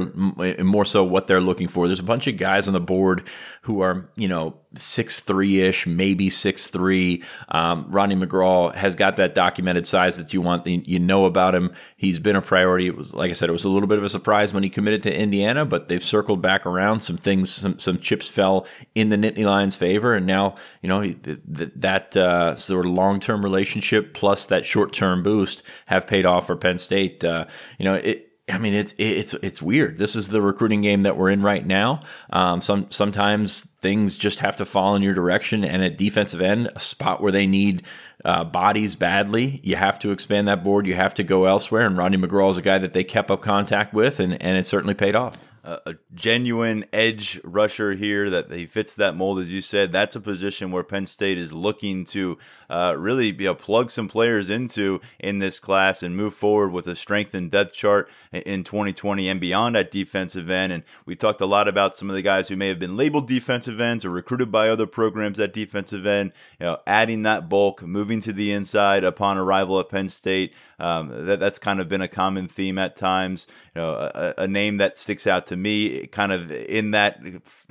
more 0.61 0.83
so 0.83 1.03
what 1.03 1.27
they're 1.27 1.39
looking 1.39 1.69
for. 1.69 1.87
There's 1.87 1.99
a 1.99 2.03
bunch 2.03 2.27
of 2.27 2.35
guys 2.35 2.67
on 2.67 2.73
the 2.73 2.81
board 2.81 3.23
who 3.61 3.79
are, 3.81 4.09
you 4.15 4.27
know, 4.27 4.57
six 4.75 5.19
three 5.19 5.61
ish, 5.61 5.85
maybe 5.85 6.29
six 6.29 6.67
three. 6.67 7.23
Um, 7.49 7.85
Ronnie 7.89 8.15
McGraw 8.15 8.73
has 8.73 8.95
got 8.95 9.17
that 9.17 9.35
documented 9.35 9.85
size 9.85 10.17
that 10.17 10.33
you 10.33 10.41
want. 10.41 10.65
You 10.65 10.99
know 10.99 11.25
about 11.25 11.55
him. 11.55 11.73
He's 11.97 12.19
been 12.19 12.35
a 12.35 12.41
priority. 12.41 12.87
It 12.87 12.95
was 12.95 13.13
like 13.13 13.29
I 13.29 13.33
said, 13.33 13.49
it 13.49 13.53
was 13.53 13.65
a 13.65 13.69
little 13.69 13.87
bit 13.87 13.97
of 13.97 14.03
a 14.03 14.09
surprise 14.09 14.53
when 14.53 14.63
he 14.63 14.69
committed 14.69 15.03
to 15.03 15.15
Indiana, 15.15 15.65
but 15.65 15.87
they've 15.87 16.03
circled 16.03 16.41
back 16.41 16.65
around. 16.65 17.01
Some 17.01 17.17
things, 17.17 17.51
some 17.51 17.79
some 17.79 17.99
chips 17.99 18.29
fell 18.29 18.65
in 18.95 19.09
the 19.09 19.17
Nittany 19.17 19.45
Lions' 19.45 19.75
favor, 19.75 20.15
and 20.15 20.25
now 20.25 20.55
you 20.81 20.89
know 20.89 21.13
that 21.23 22.15
uh, 22.15 22.55
sort 22.55 22.85
of 22.85 22.91
long 22.91 23.19
term 23.19 23.43
relationship 23.43 24.13
plus 24.13 24.45
that 24.45 24.65
short 24.65 24.93
term 24.93 25.23
boost 25.23 25.63
have 25.87 26.07
paid 26.07 26.25
off 26.25 26.47
for 26.47 26.55
Penn 26.55 26.77
State. 26.77 27.23
Uh, 27.23 27.45
you 27.77 27.85
know 27.85 27.95
it 27.95 28.30
I 28.51 28.57
mean, 28.57 28.73
it's 28.73 28.93
it's 28.97 29.33
it's 29.35 29.61
weird. 29.61 29.97
This 29.97 30.15
is 30.15 30.27
the 30.27 30.41
recruiting 30.41 30.81
game 30.81 31.03
that 31.03 31.17
we're 31.17 31.29
in 31.29 31.41
right 31.41 31.65
now. 31.65 32.03
Um, 32.29 32.61
some 32.61 32.91
sometimes 32.91 33.61
things 33.61 34.15
just 34.15 34.39
have 34.39 34.57
to 34.57 34.65
fall 34.65 34.95
in 34.95 35.01
your 35.01 35.13
direction, 35.13 35.63
and 35.63 35.83
at 35.83 35.97
defensive 35.97 36.41
end, 36.41 36.69
a 36.75 36.79
spot 36.79 37.21
where 37.21 37.31
they 37.31 37.47
need 37.47 37.83
uh, 38.25 38.43
bodies 38.43 38.95
badly, 38.95 39.59
you 39.63 39.75
have 39.75 39.97
to 39.99 40.11
expand 40.11 40.47
that 40.47 40.63
board. 40.63 40.85
You 40.85 40.95
have 40.95 41.13
to 41.15 41.23
go 41.23 41.45
elsewhere. 41.45 41.85
And 41.85 41.97
Rodney 41.97 42.17
McGraw 42.17 42.51
is 42.51 42.57
a 42.57 42.61
guy 42.61 42.77
that 42.77 42.93
they 42.93 43.03
kept 43.03 43.31
up 43.31 43.41
contact 43.41 43.93
with, 43.93 44.19
and 44.19 44.41
and 44.41 44.57
it 44.57 44.67
certainly 44.67 44.93
paid 44.93 45.15
off 45.15 45.37
a, 45.63 45.95
genuine 46.13 46.85
edge 46.91 47.39
rusher 47.43 47.93
here 47.93 48.29
that 48.29 48.51
he 48.51 48.65
fits 48.65 48.95
that 48.95 49.15
mold, 49.15 49.39
as 49.39 49.51
you 49.51 49.61
said. 49.61 49.91
That's 49.91 50.15
a 50.15 50.21
position 50.21 50.71
where 50.71 50.83
Penn 50.83 51.07
State 51.07 51.37
is 51.37 51.53
looking 51.53 52.05
to 52.05 52.37
uh, 52.71 52.95
really 52.97 53.27
you 53.27 53.45
know, 53.47 53.53
plug 53.53 53.91
some 53.91 54.07
players 54.07 54.49
into 54.49 55.01
in 55.19 55.39
this 55.39 55.59
class 55.59 56.01
and 56.01 56.15
move 56.15 56.33
forward 56.33 56.69
with 56.69 56.87
a 56.87 56.95
strengthened 56.95 57.51
depth 57.51 57.73
chart 57.73 58.09
in 58.31 58.63
2020 58.63 59.27
and 59.27 59.41
beyond 59.41 59.75
at 59.75 59.91
defensive 59.91 60.49
end. 60.49 60.71
And 60.71 60.83
we 61.05 61.15
talked 61.15 61.41
a 61.41 61.45
lot 61.45 61.67
about 61.67 61.95
some 61.95 62.09
of 62.09 62.15
the 62.15 62.21
guys 62.21 62.47
who 62.47 62.55
may 62.55 62.69
have 62.69 62.79
been 62.79 62.95
labeled 62.95 63.27
defensive 63.27 63.81
ends 63.81 64.05
or 64.05 64.09
recruited 64.09 64.51
by 64.51 64.69
other 64.69 64.87
programs 64.87 65.37
at 65.37 65.53
defensive 65.53 66.05
end. 66.05 66.31
You 66.59 66.67
know, 66.67 66.77
adding 66.87 67.23
that 67.23 67.49
bulk, 67.49 67.83
moving 67.83 68.21
to 68.21 68.31
the 68.31 68.51
inside 68.53 69.03
upon 69.03 69.37
arrival 69.37 69.79
at 69.79 69.89
Penn 69.89 70.07
State. 70.09 70.53
Um, 70.79 71.25
that 71.25 71.39
that's 71.39 71.59
kind 71.59 71.79
of 71.79 71.89
been 71.89 72.01
a 72.01 72.07
common 72.07 72.47
theme 72.47 72.77
at 72.77 72.95
times. 72.95 73.47
You 73.75 73.81
know, 73.81 73.93
a, 73.93 74.33
a 74.39 74.47
name 74.47 74.77
that 74.77 74.97
sticks 74.97 75.27
out 75.27 75.45
to 75.47 75.57
me, 75.57 76.07
kind 76.07 76.31
of 76.31 76.51
in 76.51 76.91
that, 76.91 77.21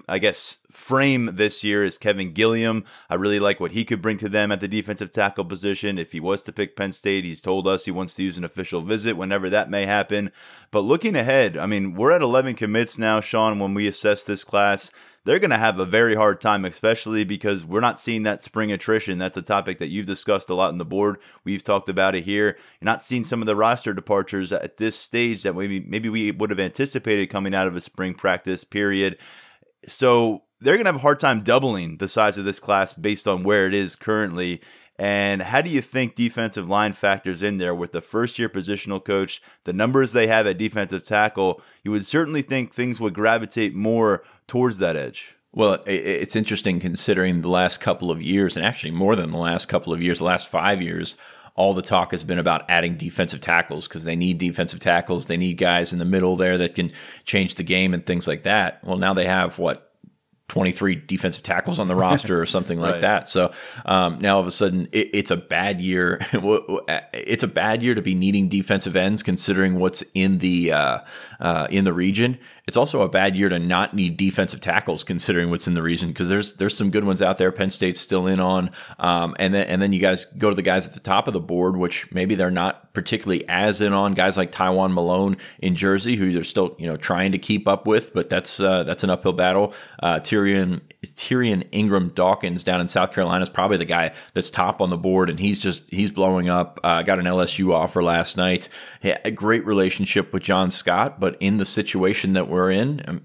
I 0.09 0.19
guess, 0.19 0.59
frame 0.71 1.31
this 1.35 1.63
year 1.63 1.85
is 1.85 1.99
Kevin 1.99 2.33
Gilliam. 2.33 2.85
I 3.09 3.17
really 3.17 3.41
like 3.41 3.61
what 3.61 3.73
he 3.73 3.85
could 3.85 4.03
bring 4.03 4.19
to 4.19 4.29
them 4.29 4.51
at 4.53 4.61
the 4.61 4.69
defensive 4.69 5.13
tackle 5.13 5.45
position. 5.45 5.99
If 5.99 6.13
he 6.13 6.21
was 6.21 6.43
to 6.45 6.53
pick 6.53 6.77
Penn 6.77 6.93
State, 6.93 7.25
he's 7.25 7.43
told 7.43 7.69
us 7.69 7.85
he 7.85 7.91
wants 7.91 8.15
to 8.15 8.23
use 8.23 8.39
an 8.39 8.45
official 8.45 8.83
visit 8.83 9.17
whenever 9.17 9.51
that 9.51 9.71
may 9.71 9.87
happen. 9.87 10.33
But 10.71 10.81
looking 10.81 11.17
ahead, 11.17 11.57
I 11.57 11.67
mean, 11.67 11.95
we're 11.95 12.13
at 12.13 12.23
11 12.23 12.55
commits 12.55 12.99
now, 12.99 13.21
Sean, 13.21 13.59
when 13.59 13.75
we 13.75 13.87
assess 13.87 14.25
this 14.25 14.45
class 14.45 14.91
they're 15.25 15.39
going 15.39 15.51
to 15.51 15.59
have 15.59 15.79
a 15.79 15.85
very 15.85 16.15
hard 16.15 16.41
time, 16.41 16.65
especially 16.65 17.25
because 17.25 17.65
we're 17.65 17.81
not 17.81 18.01
seeing 18.01 18.23
that 18.23 18.41
spring 18.41 18.73
attrition. 18.73 19.19
That's 19.19 19.37
a 19.37 19.43
topic 19.43 19.79
that 19.79 19.89
you've 19.89 20.07
discussed 20.07 20.49
a 20.49 20.55
lot 20.55 20.73
in 20.73 20.79
the 20.79 20.85
board. 20.85 21.19
We've 21.45 21.63
talked 21.63 21.89
about 21.89 22.15
it 22.15 22.25
here. 22.25 22.57
You're 22.81 22.87
not 22.87 23.03
seeing 23.03 23.25
some 23.25 23.43
of 23.43 23.47
the 23.47 23.57
roster 23.57 23.93
departures 23.93 24.53
at 24.53 24.79
this 24.79 24.97
stage 24.97 25.43
that 25.43 25.55
maybe 25.55 25.81
maybe 25.81 26.09
we 26.09 26.31
would 26.31 26.51
have 26.51 26.61
anticipated 26.61 27.27
coming 27.29 27.55
out 27.55 27.67
of 27.67 27.77
a 27.77 27.81
spring 27.81 28.15
practice 28.15 28.65
period. 28.65 29.19
So 29.87 30.45
they're 30.61 30.77
going 30.77 30.85
to 30.85 30.93
have 30.93 30.97
a 30.97 31.03
hard 31.03 31.21
time 31.21 31.43
doubling 31.43 31.97
the 31.97 32.09
size 32.09 32.39
of 32.39 32.45
this 32.45 32.61
class 32.61 32.93
based 32.95 33.27
on 33.27 33.43
where 33.43 33.67
it 33.67 33.75
is 33.75 33.97
currently. 33.97 34.61
And 34.99 35.41
how 35.41 35.63
do 35.63 35.71
you 35.71 35.81
think 35.81 36.15
defensive 36.15 36.69
line 36.69 36.93
factors 36.93 37.43
in 37.43 37.57
there 37.57 37.75
with 37.75 37.93
the 37.93 38.03
first 38.03 38.39
year 38.39 38.51
positional 38.51 39.03
coach, 39.03 39.41
the 39.65 39.73
numbers 39.73 40.13
they 40.13 40.27
have 40.27 40.47
at 40.47 40.59
defensive 40.59 41.05
tackle? 41.05 41.63
You 41.83 41.91
would 41.93 42.07
certainly 42.07 42.43
think 42.43 42.75
things 42.75 43.01
would 43.01 43.15
gravitate 43.15 43.75
more 43.75 44.23
towards 44.47 44.79
that 44.79 44.97
edge. 44.97 45.37
Well, 45.53 45.83
it's 45.87 46.37
interesting 46.37 46.79
considering 46.79 47.41
the 47.41 47.49
last 47.49 47.81
couple 47.81 48.11
of 48.11 48.23
years, 48.23 48.57
and 48.57 48.65
actually 48.65 48.93
more 48.93 49.17
than 49.17 49.31
the 49.31 49.39
last 49.39 49.67
couple 49.67 49.93
of 49.93 50.03
years, 50.03 50.19
the 50.19 50.25
last 50.25 50.49
five 50.49 50.81
years, 50.83 51.17
all 51.57 51.75
the 51.75 51.83
talk 51.83 52.13
has 52.13 52.23
been 52.23 52.39
about 52.39 52.69
adding 52.71 52.97
defensive 52.97 53.41
tackles 53.41 53.89
because 53.89 54.05
they 54.05 54.17
need 54.17 54.39
defensive 54.39 54.81
tackles. 54.81 55.27
They 55.27 55.37
need 55.37 55.55
guys 55.55 55.93
in 55.93 55.99
the 55.99 56.05
middle 56.05 56.37
there 56.37 56.59
that 56.59 56.75
can 56.75 56.91
change 57.25 57.57
the 57.57 57.65
game 57.65 57.95
and 57.95 58.07
things 58.07 58.29
like 58.29 58.45
that. 58.45 58.85
Well, 58.85 58.97
now 58.97 59.13
they 59.13 59.27
have 59.27 59.59
what 59.59 59.90
23 60.51 60.97
defensive 61.07 61.43
tackles 61.43 61.79
on 61.79 61.89
the 61.89 61.95
roster 61.97 62.41
or 62.41 62.45
something 62.45 62.79
like 62.81 62.95
right. 62.95 63.01
that. 63.03 63.29
So 63.29 63.53
um, 63.87 64.19
now 64.19 64.35
all 64.35 64.41
of 64.41 64.47
a 64.47 64.51
sudden 64.51 64.89
it, 64.93 65.11
it's 65.15 65.31
a 65.31 65.37
bad 65.37 65.81
year. 65.81 66.19
it's 67.15 67.43
a 67.43 67.49
bad 67.49 67.83
year 67.83 67.95
to 67.95 68.03
be 68.03 68.15
needing 68.15 68.49
defensive 68.49 68.97
ends 68.97 69.23
considering 69.23 69.79
what's 69.79 70.03
in 70.13 70.39
the 70.39 70.73
uh, 70.73 70.99
uh, 71.41 71.67
in 71.71 71.85
the 71.85 71.93
region. 71.93 72.39
It's 72.67 72.77
also 72.77 73.03
a 73.03 73.09
bad 73.09 73.35
year 73.35 73.49
to 73.49 73.59
not 73.59 73.95
need 73.95 74.17
defensive 74.17 74.61
tackles, 74.61 75.03
considering 75.03 75.51
what's 75.51 75.67
in 75.67 75.75
the 75.75 75.83
region, 75.83 76.09
because 76.09 76.29
there's 76.29 76.55
there's 76.55 76.77
some 76.77 76.91
good 76.91 77.05
ones 77.05 77.23
out 77.23 77.39
there. 77.39 77.51
Penn 77.51 77.71
State's 77.71 77.99
still 77.99 78.27
in 78.27 78.39
on, 78.39 78.71
um, 78.99 79.35
and 79.39 79.53
then 79.53 79.67
and 79.67 79.83
then 79.83 79.93
you 79.93 80.01
guys 80.01 80.27
go 80.27 80.51
to 80.51 80.57
the 80.57 80.63
guys 80.63 80.87
at 80.87 80.95
the 80.95 81.01
top 81.01 81.27
of 81.27 81.35
the 81.35 81.41
board, 81.41 81.77
which 81.77 82.13
maybe 82.13 82.35
they're 82.35 82.51
not 82.51 82.93
particularly 82.93 83.45
as 83.49 83.81
in 83.81 83.93
on. 83.93 84.15
Guys 84.15 84.37
like 84.37 84.53
Tywone 84.53 84.93
Malone 84.93 85.37
in 85.59 85.75
Jersey, 85.75 86.17
who 86.17 86.33
they're 86.33 86.45
still 86.45 86.77
you 86.79 86.87
know 86.87 86.97
trying 86.97 87.33
to 87.33 87.39
keep 87.39 87.67
up 87.67 87.87
with, 87.87 88.15
but 88.15 88.29
that's 88.29 88.61
uh, 88.61 88.85
that's 88.85 89.03
an 89.03 89.11
uphill 89.11 89.33
battle. 89.33 89.73
Uh, 90.01 90.21
Tyrion 90.21 90.83
Tyrion 91.07 91.67
Ingram 91.73 92.11
Dawkins 92.11 92.63
down 92.63 92.81
in 92.81 92.89
South 92.89 93.13
Carolina 93.13 93.43
is 93.43 93.49
probably 93.49 93.77
the 93.77 93.85
guy 93.85 94.13
that's 94.35 94.51
top 94.51 94.81
on 94.81 94.91
the 94.91 94.97
board, 94.97 95.31
and 95.31 95.41
he's 95.41 95.61
just 95.61 95.85
he's 95.89 96.11
blowing 96.11 96.49
up. 96.49 96.79
Uh, 96.85 97.03
got 97.03 97.19
an 97.19 97.25
LSU 97.25 97.73
offer 97.73 98.03
last 98.03 98.37
night. 98.37 98.69
a 99.03 99.31
great 99.31 99.65
relationship 99.65 100.33
with 100.33 100.43
John 100.43 100.71
Scott, 100.71 101.19
but 101.19 101.37
in 101.41 101.57
the 101.57 101.65
situation 101.65 102.35
that 102.35 102.49
we're 102.49 102.71
in. 102.71 103.03
Um, 103.07 103.23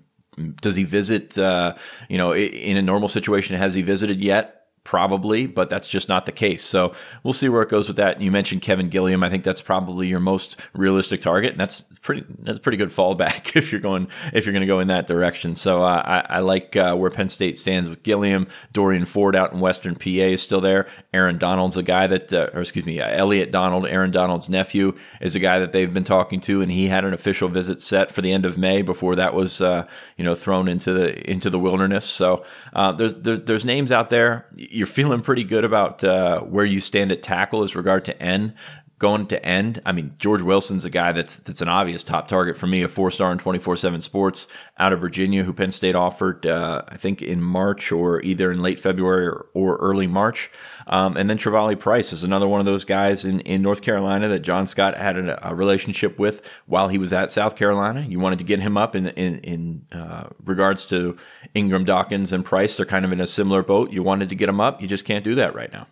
does 0.62 0.76
he 0.76 0.84
visit? 0.84 1.38
Uh, 1.38 1.76
you 2.10 2.18
know, 2.18 2.34
in 2.34 2.78
a 2.78 2.82
normal 2.82 3.08
situation, 3.08 3.56
has 3.58 3.74
he 3.74 3.82
visited 3.82 4.22
yet? 4.22 4.65
Probably, 4.86 5.48
but 5.48 5.72
that's 5.72 5.88
just 5.88 6.08
not 6.08 6.28
the 6.28 6.32
case. 6.32 6.64
So 6.64 6.94
we'll 7.24 7.34
see 7.34 7.50
where 7.50 7.64
it 7.64 7.70
goes 7.70 7.88
with 7.88 7.98
that. 7.98 8.22
You 8.22 8.32
mentioned 8.32 8.62
Kevin 8.62 8.88
Gilliam. 8.88 9.24
I 9.24 9.32
think 9.32 9.44
that's 9.44 9.60
probably 9.60 10.08
your 10.08 10.20
most 10.20 10.58
realistic 10.74 11.22
target, 11.22 11.54
and 11.54 11.60
that's 11.60 11.82
pretty. 12.04 12.24
That's 12.44 12.60
pretty 12.60 12.78
good 12.78 12.90
fallback 12.90 13.56
if 13.56 13.72
you're 13.72 13.82
going 13.82 14.08
if 14.32 14.46
you're 14.46 14.54
going 14.54 14.62
to 14.62 14.68
go 14.68 14.80
in 14.82 14.90
that 14.90 15.08
direction. 15.08 15.56
So 15.56 15.82
uh, 15.82 16.04
I, 16.06 16.36
I, 16.36 16.40
like 16.42 16.76
uh, 16.76 16.96
where 16.96 17.10
Penn 17.10 17.30
State 17.30 17.58
stands 17.58 17.90
with 17.90 18.04
Gilliam. 18.04 18.48
Dorian 18.74 19.06
Ford 19.06 19.36
out 19.36 19.54
in 19.54 19.60
Western 19.60 19.96
PA 19.96 20.10
is 20.10 20.44
still 20.44 20.62
there. 20.62 20.86
Aaron 21.12 21.40
Donald's 21.40 21.78
a 21.78 21.84
guy 21.84 22.06
that, 22.06 22.32
uh, 22.32 22.50
or 22.54 22.62
excuse 22.62 22.86
me, 22.86 23.02
uh, 23.02 23.10
Elliot 23.10 23.52
Donald, 23.52 23.88
Aaron 23.88 24.12
Donald's 24.12 24.50
nephew, 24.50 24.96
is 25.20 25.36
a 25.36 25.40
guy 25.40 25.58
that 25.58 25.72
they've 25.72 25.96
been 25.96 26.04
talking 26.04 26.40
to, 26.42 26.62
and 26.62 26.72
he 26.72 26.90
had 26.90 27.06
an 27.06 27.14
official 27.16 27.50
visit 27.50 27.82
set 27.82 28.12
for 28.12 28.22
the 28.22 28.32
end 28.32 28.46
of 28.46 28.56
May 28.56 28.84
before 28.84 29.16
that 29.16 29.34
was 29.34 29.62
uh, 29.62 29.88
you 30.16 30.24
know 30.24 30.36
thrown 30.36 30.68
into 30.68 30.94
the 30.94 31.28
into 31.28 31.50
the 31.50 31.58
wilderness. 31.58 32.06
So 32.06 32.46
uh, 32.74 32.92
there's 32.92 33.16
there, 33.16 33.38
there's 33.38 33.66
names 33.66 33.92
out 33.92 34.12
there 34.12 34.46
you're 34.76 34.88
feeling 34.88 35.22
pretty 35.22 35.44
good 35.44 35.64
about 35.64 36.04
uh, 36.04 36.42
where 36.42 36.66
you 36.66 36.82
stand 36.82 37.12
at 37.12 37.24
tackle 37.24 37.64
as 37.64 37.76
regard 37.76 38.06
to 38.06 38.22
N 38.22 38.54
going 38.98 39.28
to 39.28 39.46
end. 39.46 39.82
I 39.86 39.92
mean, 39.92 40.16
George 40.18 40.42
Wilson's 40.42 40.86
a 40.86 40.90
guy 40.90 41.12
that's 41.12 41.36
that's 41.38 41.62
an 41.62 41.68
obvious 41.68 42.04
top 42.04 42.28
target 42.28 42.58
for 42.58 42.68
me, 42.68 42.82
a 42.82 42.88
four 42.88 43.12
star 43.12 43.32
in 43.32 43.38
twenty 43.38 43.60
four 43.60 43.76
seven 43.76 44.02
Sports 44.02 44.48
out 44.78 44.94
of 44.94 45.02
Virginia, 45.02 45.44
who 45.44 45.54
Penn 45.54 45.72
State 45.72 45.96
offered, 45.96 46.46
uh, 46.46 46.84
I 46.88 46.98
think 46.98 47.22
in 47.22 47.42
March 47.42 47.92
or 47.92 48.22
either 48.22 48.52
in 48.52 48.62
late 48.62 48.80
February 48.80 49.28
or, 49.28 49.48
or 49.54 49.76
early 49.78 50.08
March. 50.08 50.52
Um, 50.88 51.18
and 51.18 51.30
then 51.30 51.38
Travali 51.38 51.80
Price 51.80 52.14
is 52.14 52.24
another 52.24 52.48
one 52.48 52.60
of 52.60 52.66
those 52.66 52.86
guys 52.86 53.26
in, 53.26 53.40
in 53.42 53.62
North 53.62 53.82
Carolina 53.82 54.28
that 54.28 54.40
John 54.40 54.68
Scott 54.68 54.96
had 54.96 55.18
a, 55.18 55.50
a, 55.50 55.56
relationship 55.56 56.20
with 56.20 56.48
while 56.68 56.90
he 56.90 56.98
was 56.98 57.12
at 57.12 57.32
South 57.32 57.56
Carolina. 57.56 58.02
You 58.02 58.20
wanted 58.20 58.40
to 58.40 58.46
get 58.46 58.60
him 58.60 58.78
up 58.78 58.96
in 58.96 59.08
in, 59.08 59.38
in 59.40 59.86
uh, 59.92 60.30
regards 60.44 60.86
to 60.88 61.18
Ingram 61.54 61.86
Dawkins 61.86 62.32
and 62.32 62.46
Price. 62.46 62.78
They're 62.78 62.86
kind 62.86 63.06
of 63.06 63.12
in 63.12 63.20
a 63.20 63.28
similar 63.28 63.64
boat. 63.64 63.92
You 63.92 64.04
wanted 64.04 64.30
to 64.30 64.36
get 64.36 64.50
him 64.50 64.62
up. 64.62 64.82
You 64.82 64.88
just 64.88 65.06
can't 65.06 65.24
do 65.24 65.36
that 65.36 65.56
right 65.56 65.72
now. 65.72 65.88